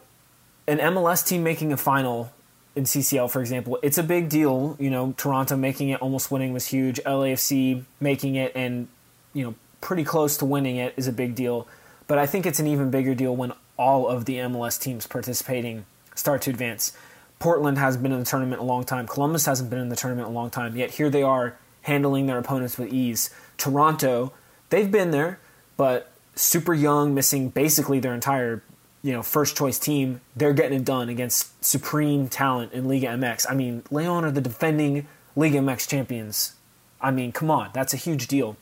an 0.67 0.77
MLS 0.79 1.25
team 1.25 1.43
making 1.43 1.73
a 1.73 1.77
final 1.77 2.31
in 2.75 2.83
CCL, 2.83 3.29
for 3.31 3.39
example, 3.39 3.79
it's 3.81 3.97
a 3.97 4.03
big 4.03 4.29
deal. 4.29 4.75
You 4.79 4.89
know, 4.89 5.13
Toronto 5.17 5.55
making 5.55 5.89
it, 5.89 6.01
almost 6.01 6.29
winning 6.29 6.53
was 6.53 6.67
huge. 6.67 6.99
LAFC 7.05 7.83
making 7.99 8.35
it 8.35 8.51
and, 8.55 8.87
you 9.33 9.43
know, 9.45 9.55
pretty 9.81 10.03
close 10.03 10.37
to 10.37 10.45
winning 10.45 10.77
it 10.77 10.93
is 10.97 11.07
a 11.07 11.13
big 11.13 11.35
deal. 11.35 11.67
But 12.07 12.17
I 12.17 12.25
think 12.25 12.45
it's 12.45 12.59
an 12.59 12.67
even 12.67 12.91
bigger 12.91 13.15
deal 13.15 13.35
when 13.35 13.53
all 13.77 14.07
of 14.07 14.25
the 14.25 14.37
MLS 14.37 14.79
teams 14.79 15.07
participating 15.07 15.85
start 16.15 16.41
to 16.43 16.49
advance. 16.49 16.95
Portland 17.39 17.77
has 17.77 17.97
been 17.97 18.11
in 18.11 18.19
the 18.19 18.25
tournament 18.25 18.61
a 18.61 18.65
long 18.65 18.83
time. 18.83 19.07
Columbus 19.07 19.45
hasn't 19.45 19.69
been 19.69 19.79
in 19.79 19.89
the 19.89 19.95
tournament 19.95 20.27
a 20.27 20.31
long 20.31 20.49
time. 20.49 20.75
Yet 20.75 20.91
here 20.91 21.09
they 21.09 21.23
are 21.23 21.57
handling 21.83 22.25
their 22.25 22.37
opponents 22.37 22.77
with 22.77 22.91
ease. 22.91 23.29
Toronto, 23.57 24.33
they've 24.69 24.89
been 24.89 25.11
there, 25.11 25.39
but 25.77 26.11
super 26.35 26.73
young, 26.73 27.13
missing 27.13 27.49
basically 27.49 27.99
their 27.99 28.13
entire 28.13 28.63
you 29.05 29.11
know 29.11 29.21
first 29.21 29.55
choice 29.55 29.77
team, 29.77 30.19
they're 30.35 30.51
getting 30.51 30.79
it 30.79 30.83
done 30.83 31.09
against 31.09 31.63
supreme 31.63 32.27
talent 32.27 32.73
in 32.73 32.87
Liga 32.87 33.05
MX. 33.09 33.45
I 33.47 33.53
mean, 33.53 33.83
Leon 33.91 34.25
are 34.25 34.31
the 34.31 34.41
defending 34.41 35.07
Liga 35.35 35.59
MX 35.59 35.87
champions. 35.87 36.55
I 36.99 37.11
mean, 37.11 37.31
come 37.31 37.51
on, 37.51 37.69
that's 37.71 37.93
a 37.93 37.97
huge 37.97 38.27
deal. 38.27 38.57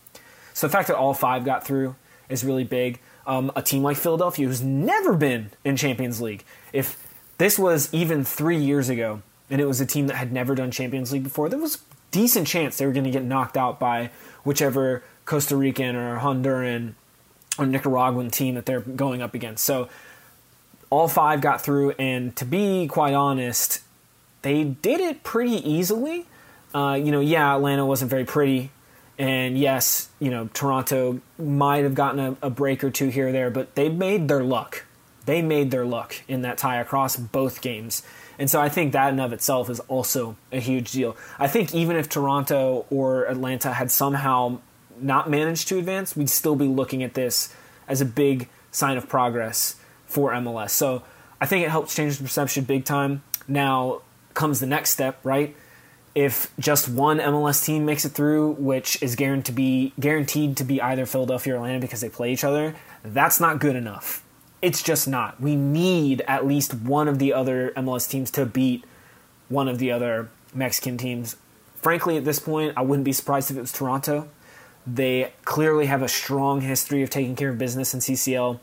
So 0.54 0.68
the 0.68 0.72
fact 0.72 0.90
that 0.90 0.98
all 0.98 1.14
five 1.14 1.46
got 1.46 1.66
through 1.66 1.96
is 2.28 2.44
really 2.44 2.66
big. 2.66 3.00
Um, 3.26 3.54
a 3.56 3.62
team 3.62 3.84
like 3.84 3.96
Philadelphia, 3.96 4.46
who's 4.46 4.62
never 4.62 5.14
been 5.14 5.52
in 5.64 5.78
Champions 5.78 6.20
League, 6.20 6.44
if 6.74 7.02
this 7.38 7.58
was 7.58 7.92
even 7.94 8.26
three 8.26 8.58
years 8.58 8.90
ago, 8.90 9.22
and 9.50 9.62
it 9.62 9.66
was 9.66 9.80
a 9.80 9.86
team 9.86 10.08
that 10.08 10.18
had 10.18 10.34
never 10.34 10.56
done 10.56 10.72
Champions 10.72 11.14
League 11.14 11.24
before, 11.24 11.48
there 11.48 11.58
was 11.58 11.78
decent 12.12 12.48
chance 12.48 12.78
they 12.78 12.86
were 12.86 12.92
going 12.92 13.06
to 13.06 13.12
get 13.12 13.24
knocked 13.24 13.56
out 13.56 13.80
by 13.80 14.10
whichever 14.44 15.04
Costa 15.24 15.56
Rican 15.56 15.96
or 15.96 16.20
Honduran 16.20 16.96
or 17.58 17.66
Nicaraguan 17.66 18.30
team 18.30 18.56
that 18.56 18.66
they're 18.66 18.82
going 18.82 19.22
up 19.22 19.34
against. 19.34 19.64
So 19.64 19.88
all 20.94 21.08
five 21.08 21.42
got 21.42 21.60
through, 21.60 21.92
and 21.98 22.36
to 22.36 22.46
be 22.46 22.88
quite 22.88 23.16
honest, 23.16 23.82
they 24.44 24.64
did 24.64 25.00
it 25.00 25.24
pretty 25.24 25.58
easily. 25.68 26.28
Uh, 26.74 26.94
you 26.94 27.12
know, 27.12 27.20
yeah, 27.20 27.56
Atlanta 27.56 27.84
wasn't 27.84 28.12
very 28.12 28.26
pretty, 28.26 28.70
and 29.18 29.58
yes, 29.58 30.10
you 30.20 30.30
know, 30.30 30.50
Toronto 30.54 31.20
might 31.40 31.84
have 31.84 31.96
gotten 31.96 32.20
a, 32.20 32.38
a 32.44 32.50
break 32.52 32.84
or 32.84 32.92
two 32.92 33.10
here 33.10 33.30
or 33.30 33.32
there, 33.32 33.50
but 33.50 33.74
they 33.74 33.90
made 33.90 34.28
their 34.28 34.44
luck. 34.44 34.86
They 35.26 35.42
made 35.42 35.72
their 35.72 35.86
luck 35.86 36.16
in 36.28 36.44
that 36.44 36.60
tie 36.60 36.80
across 36.80 37.16
both 37.16 37.62
games. 37.62 38.04
And 38.38 38.50
so 38.50 38.62
I 38.62 38.70
think 38.70 38.94
that 38.94 39.14
in 39.14 39.20
of 39.20 39.34
itself 39.34 39.70
is 39.70 39.80
also 39.82 40.36
a 40.52 40.60
huge 40.60 40.92
deal. 40.92 41.16
I 41.40 41.48
think 41.48 41.74
even 41.74 41.96
if 41.96 42.08
Toronto 42.08 42.86
or 42.92 43.26
Atlanta 43.26 43.74
had 43.74 43.90
somehow 43.90 44.60
not 45.00 45.30
managed 45.30 45.70
to 45.70 45.80
advance, 45.80 46.16
we'd 46.16 46.30
still 46.30 46.56
be 46.56 46.68
looking 46.68 47.02
at 47.04 47.14
this 47.14 47.54
as 47.88 48.02
a 48.02 48.06
big 48.06 48.50
sign 48.72 48.98
of 48.98 49.08
progress 49.08 49.76
for 50.14 50.32
MLS. 50.32 50.70
So 50.70 51.04
I 51.42 51.46
think 51.46 51.66
it 51.66 51.72
helps 51.72 51.96
change 51.96 52.18
the 52.18 52.24
perception 52.24 52.64
big 52.66 52.86
time. 52.86 53.24
Now 53.48 54.02
comes 54.34 54.60
the 54.60 54.68
next 54.68 54.92
step, 54.92 55.20
right? 55.24 55.56
If 56.16 56.54
just 56.60 56.88
one 56.88 57.18
MLS 57.18 57.66
team 57.66 57.86
makes 57.86 58.06
it 58.06 58.10
through, 58.10 58.52
which 58.52 59.02
is 59.02 59.16
guaranteed 59.16 59.46
to 59.48 59.52
be 59.52 59.94
guaranteed 60.00 60.58
to 60.58 60.64
be 60.64 60.80
either 60.80 61.08
Philadelphia 61.08 61.54
or 61.54 61.58
Atlanta 61.58 61.80
because 61.80 62.02
they 62.02 62.10
play 62.10 62.32
each 62.32 62.44
other, 62.44 62.76
that's 63.04 63.40
not 63.40 63.60
good 63.60 63.76
enough. 63.76 64.24
It's 64.62 64.84
just 64.84 65.08
not. 65.08 65.42
We 65.42 65.56
need 65.56 66.22
at 66.28 66.46
least 66.46 66.76
one 66.76 67.08
of 67.08 67.18
the 67.18 67.34
other 67.34 67.74
MLS 67.76 68.08
teams 68.08 68.30
to 68.32 68.46
beat 68.46 68.86
one 69.50 69.68
of 69.68 69.80
the 69.80 69.92
other 69.92 70.30
Mexican 70.54 70.98
teams. 70.98 71.36
Frankly, 71.82 72.16
at 72.16 72.26
this 72.26 72.40
point, 72.40 72.74
I 72.78 72.82
wouldn't 72.82 73.04
be 73.04 73.12
surprised 73.12 73.50
if 73.50 73.58
it 73.58 73.62
was 73.62 73.72
Toronto. 73.72 74.30
They 74.86 75.34
clearly 75.46 75.88
have 75.88 76.02
a 76.02 76.08
strong 76.08 76.62
history 76.62 77.02
of 77.02 77.10
taking 77.10 77.36
care 77.36 77.50
of 77.50 77.58
business 77.58 77.94
in 77.94 78.00
CCL, 78.00 78.60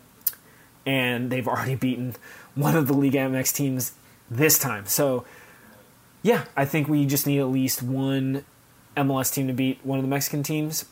and 0.86 1.30
they've 1.30 1.46
already 1.46 1.74
beaten 1.74 2.14
one 2.54 2.76
of 2.76 2.86
the 2.86 2.94
League 2.94 3.14
MX 3.14 3.54
teams 3.54 3.92
this 4.30 4.58
time. 4.58 4.86
So, 4.86 5.24
yeah, 6.22 6.44
I 6.56 6.64
think 6.64 6.88
we 6.88 7.06
just 7.06 7.26
need 7.26 7.40
at 7.40 7.48
least 7.48 7.82
one 7.82 8.44
MLS 8.96 9.32
team 9.32 9.46
to 9.48 9.52
beat 9.52 9.80
one 9.82 9.98
of 9.98 10.04
the 10.04 10.08
Mexican 10.08 10.42
teams. 10.42 10.84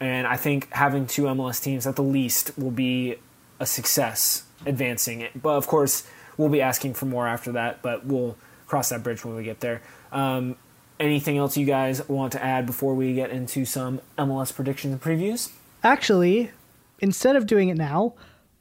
And 0.00 0.26
I 0.26 0.36
think 0.36 0.72
having 0.72 1.06
two 1.06 1.24
MLS 1.24 1.62
teams 1.62 1.86
at 1.86 1.96
the 1.96 2.02
least 2.02 2.58
will 2.58 2.70
be 2.70 3.16
a 3.58 3.66
success 3.66 4.44
advancing 4.64 5.20
it. 5.20 5.40
But 5.40 5.56
of 5.56 5.66
course, 5.66 6.06
we'll 6.36 6.48
be 6.48 6.62
asking 6.62 6.94
for 6.94 7.06
more 7.06 7.28
after 7.28 7.52
that, 7.52 7.82
but 7.82 8.06
we'll 8.06 8.36
cross 8.66 8.88
that 8.88 9.02
bridge 9.02 9.24
when 9.24 9.36
we 9.36 9.44
get 9.44 9.60
there. 9.60 9.82
Um, 10.10 10.56
anything 10.98 11.36
else 11.36 11.56
you 11.56 11.66
guys 11.66 12.06
want 12.08 12.32
to 12.32 12.42
add 12.42 12.66
before 12.66 12.94
we 12.94 13.14
get 13.14 13.30
into 13.30 13.64
some 13.64 14.00
MLS 14.16 14.54
predictions 14.54 14.92
and 14.92 15.02
previews? 15.02 15.50
Actually, 15.82 16.50
instead 16.98 17.36
of 17.36 17.46
doing 17.46 17.68
it 17.68 17.76
now, 17.76 18.14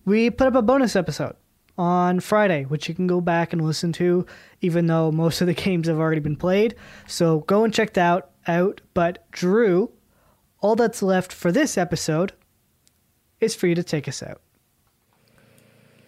we 0.06 0.30
put 0.30 0.48
up 0.48 0.56
a 0.56 0.62
bonus 0.62 0.96
episode 0.96 1.36
on 1.78 2.20
Friday, 2.20 2.66
which 2.66 2.90
you 2.90 2.96
can 2.96 3.08
go 3.08 3.22
back 3.22 3.54
and 3.54 3.66
listen 3.66 3.94
to, 3.94 4.26
even 4.62 4.88
though 4.88 5.12
most 5.12 5.42
of 5.42 5.48
the 5.48 5.54
games 5.66 5.88
have 5.88 5.98
already 5.98 6.20
been 6.20 6.36
played. 6.36 6.76
So 7.08 7.40
go 7.42 7.64
and 7.64 7.74
check 7.74 7.94
that 7.94 8.30
out. 8.48 8.82
But 8.94 9.30
Drew, 9.32 9.92
all 10.60 10.76
that's 10.76 11.02
left 11.02 11.32
for 11.32 11.52
this 11.52 11.78
episode 11.78 12.34
is 13.40 13.56
for 13.56 13.68
you 13.68 13.76
to 13.76 13.84
take 13.84 14.08
us 14.08 14.22
out. 14.22 14.42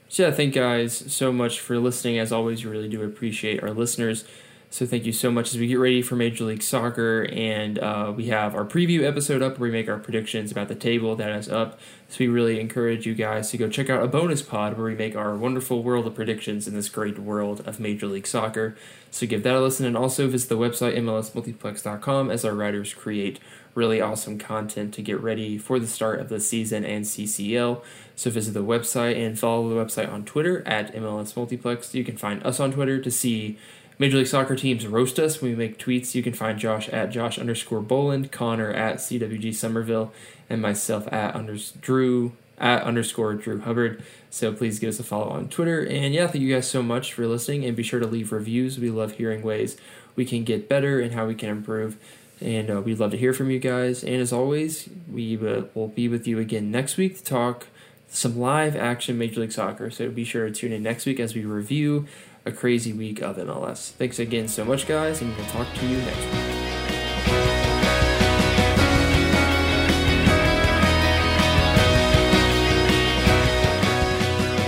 So 0.10 0.24
yeah, 0.24 0.32
thank 0.32 0.54
guys 0.54 1.14
so 1.14 1.32
much 1.32 1.62
for 1.62 1.80
listening. 1.80 2.20
As 2.20 2.34
always, 2.34 2.66
we 2.66 2.70
really 2.70 2.90
do 2.90 3.02
appreciate 3.02 3.64
our 3.64 3.72
listeners. 3.72 4.26
So 4.74 4.86
thank 4.86 5.06
you 5.06 5.12
so 5.12 5.30
much 5.30 5.50
as 5.50 5.60
we 5.60 5.68
get 5.68 5.80
ready 5.80 6.02
for 6.02 6.16
Major 6.16 6.46
League 6.46 6.64
Soccer, 6.64 7.28
and 7.30 7.78
uh, 7.78 8.14
we 8.16 8.28
have 8.28 8.56
our 8.56 8.64
preview 8.64 9.04
episode 9.04 9.42
up 9.42 9.60
where 9.60 9.70
we 9.70 9.72
make 9.74 9.90
our 9.90 10.00
predictions 10.00 10.50
about 10.50 10.70
the 10.70 10.76
table 10.76 11.14
that 11.18 11.30
is 11.32 11.50
up. 11.50 11.78
So 12.08 12.20
we 12.20 12.30
really 12.30 12.58
encourage 12.58 13.06
you 13.06 13.14
guys 13.14 13.52
to 13.52 13.58
go 13.58 13.68
check 13.68 13.90
out 13.90 14.02
a 14.02 14.08
bonus 14.08 14.42
pod 14.42 14.78
where 14.78 14.86
we 14.86 14.96
make 14.96 15.14
our 15.14 15.36
wonderful 15.36 15.84
world 15.84 16.08
of 16.08 16.16
predictions 16.16 16.70
in 16.70 16.74
this 16.74 16.88
great 16.88 17.20
world 17.20 17.68
of 17.68 17.82
Major 17.82 18.08
League 18.08 18.26
Soccer. 18.26 18.78
So 19.12 19.28
give 19.28 19.44
that 19.44 19.56
a 19.56 19.60
listen, 19.60 19.86
and 19.86 19.98
also 19.98 20.30
visit 20.30 20.48
the 20.48 20.58
website 20.58 20.96
mlsmultiplex.com 20.96 22.32
as 22.32 22.46
our 22.46 22.56
writers 22.56 22.94
create 22.94 23.42
really 23.76 24.00
awesome 24.00 24.38
content 24.38 24.94
to 24.94 25.02
get 25.02 25.20
ready 25.20 25.58
for 25.58 25.80
the 25.80 25.88
start 25.88 26.22
of 26.22 26.30
the 26.30 26.40
season 26.40 26.86
and 26.86 27.04
CCL. 27.04 27.84
So 28.16 28.30
visit 28.30 28.54
the 28.54 28.64
website 28.64 29.18
and 29.18 29.38
follow 29.38 29.68
the 29.68 29.76
website 29.76 30.10
on 30.10 30.24
Twitter 30.24 30.66
at 30.66 30.94
MLS 30.96 31.36
Multiplex. 31.36 31.94
You 31.94 32.06
can 32.06 32.16
find 32.16 32.42
us 32.46 32.62
on 32.62 32.72
Twitter 32.72 33.02
to 33.02 33.12
see 33.12 33.58
Major 34.02 34.18
League 34.18 34.26
Soccer 34.26 34.56
teams 34.56 34.88
roast 34.88 35.20
us 35.20 35.44
when 35.44 35.52
we 35.52 35.56
make 35.56 35.78
tweets. 35.78 36.16
You 36.16 36.24
can 36.24 36.34
find 36.34 36.58
Josh 36.58 36.90
at 36.90 37.12
Josh 37.12 37.38
underscore 37.38 37.82
Boland, 37.82 38.32
Connor 38.32 38.72
at 38.72 38.96
CWG 38.96 39.54
Somerville, 39.54 40.12
and 40.50 40.60
myself 40.60 41.08
at 41.14 41.36
unders 41.36 41.80
Drew 41.80 42.32
at 42.58 42.82
underscore 42.82 43.36
Drew 43.36 43.62
Hubbard. 43.62 44.04
So 44.32 44.54
please 44.54 44.80
give 44.80 44.90
us 44.90 45.00
a 45.00 45.04
follow 45.04 45.30
on 45.30 45.50
Twitter. 45.50 45.86
And 45.86 46.16
yeah, 46.16 46.26
thank 46.26 46.44
you 46.44 46.52
guys 46.52 46.68
so 46.68 46.82
much 46.82 47.14
for 47.14 47.28
listening. 47.28 47.64
And 47.64 47.76
be 47.78 47.84
sure 47.84 48.00
to 48.00 48.08
leave 48.08 48.32
reviews. 48.32 48.80
We 48.80 48.90
love 48.90 49.12
hearing 49.12 49.44
ways 49.44 49.78
we 50.16 50.26
can 50.26 50.46
get 50.46 50.68
better 50.68 51.00
and 51.00 51.14
how 51.14 51.28
we 51.28 51.36
can 51.36 51.50
improve. 51.50 51.96
And 52.42 52.72
uh, 52.72 52.82
we'd 52.82 53.00
love 53.00 53.12
to 53.12 53.18
hear 53.18 53.34
from 53.34 53.52
you 53.52 53.60
guys. 53.60 54.04
And 54.04 54.16
as 54.16 54.34
always, 54.34 54.90
we 55.12 55.38
will 55.38 55.90
be 55.90 56.08
with 56.08 56.26
you 56.26 56.40
again 56.40 56.72
next 56.72 56.98
week 56.98 57.18
to 57.18 57.24
talk 57.24 57.68
some 58.10 58.38
live 58.38 58.76
action 58.76 59.18
Major 59.20 59.42
League 59.42 59.52
Soccer. 59.52 59.92
So 59.92 60.10
be 60.10 60.26
sure 60.26 60.48
to 60.48 60.52
tune 60.52 60.72
in 60.72 60.82
next 60.82 61.06
week 61.06 61.20
as 61.20 61.36
we 61.36 61.46
review 61.46 62.08
a 62.46 62.52
crazy 62.52 62.94
week 62.94 63.22
of 63.22 63.38
MLS. 63.38 63.92
Thanks 63.92 64.20
again 64.20 64.48
so 64.48 64.66
much, 64.66 64.88
guys, 64.88 65.22
and 65.22 65.36
we'll 65.36 65.46
talk 65.48 65.68
to 65.76 65.86
you 65.88 65.98
next 65.98 66.26
week. 66.26 66.62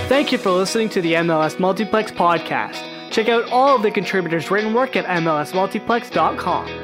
Thank 0.08 0.30
you 0.30 0.38
for 0.38 0.50
listening 0.50 0.88
to 0.90 1.00
the 1.00 1.14
MLS 1.14 1.58
Multiplex 1.58 2.12
podcast. 2.12 2.80
Check 3.10 3.28
out 3.28 3.50
all 3.50 3.76
of 3.76 3.82
the 3.82 3.90
contributors' 3.90 4.50
written 4.50 4.72
work 4.72 4.96
at 4.96 5.06
MLSMultiplex.com. 5.06 6.83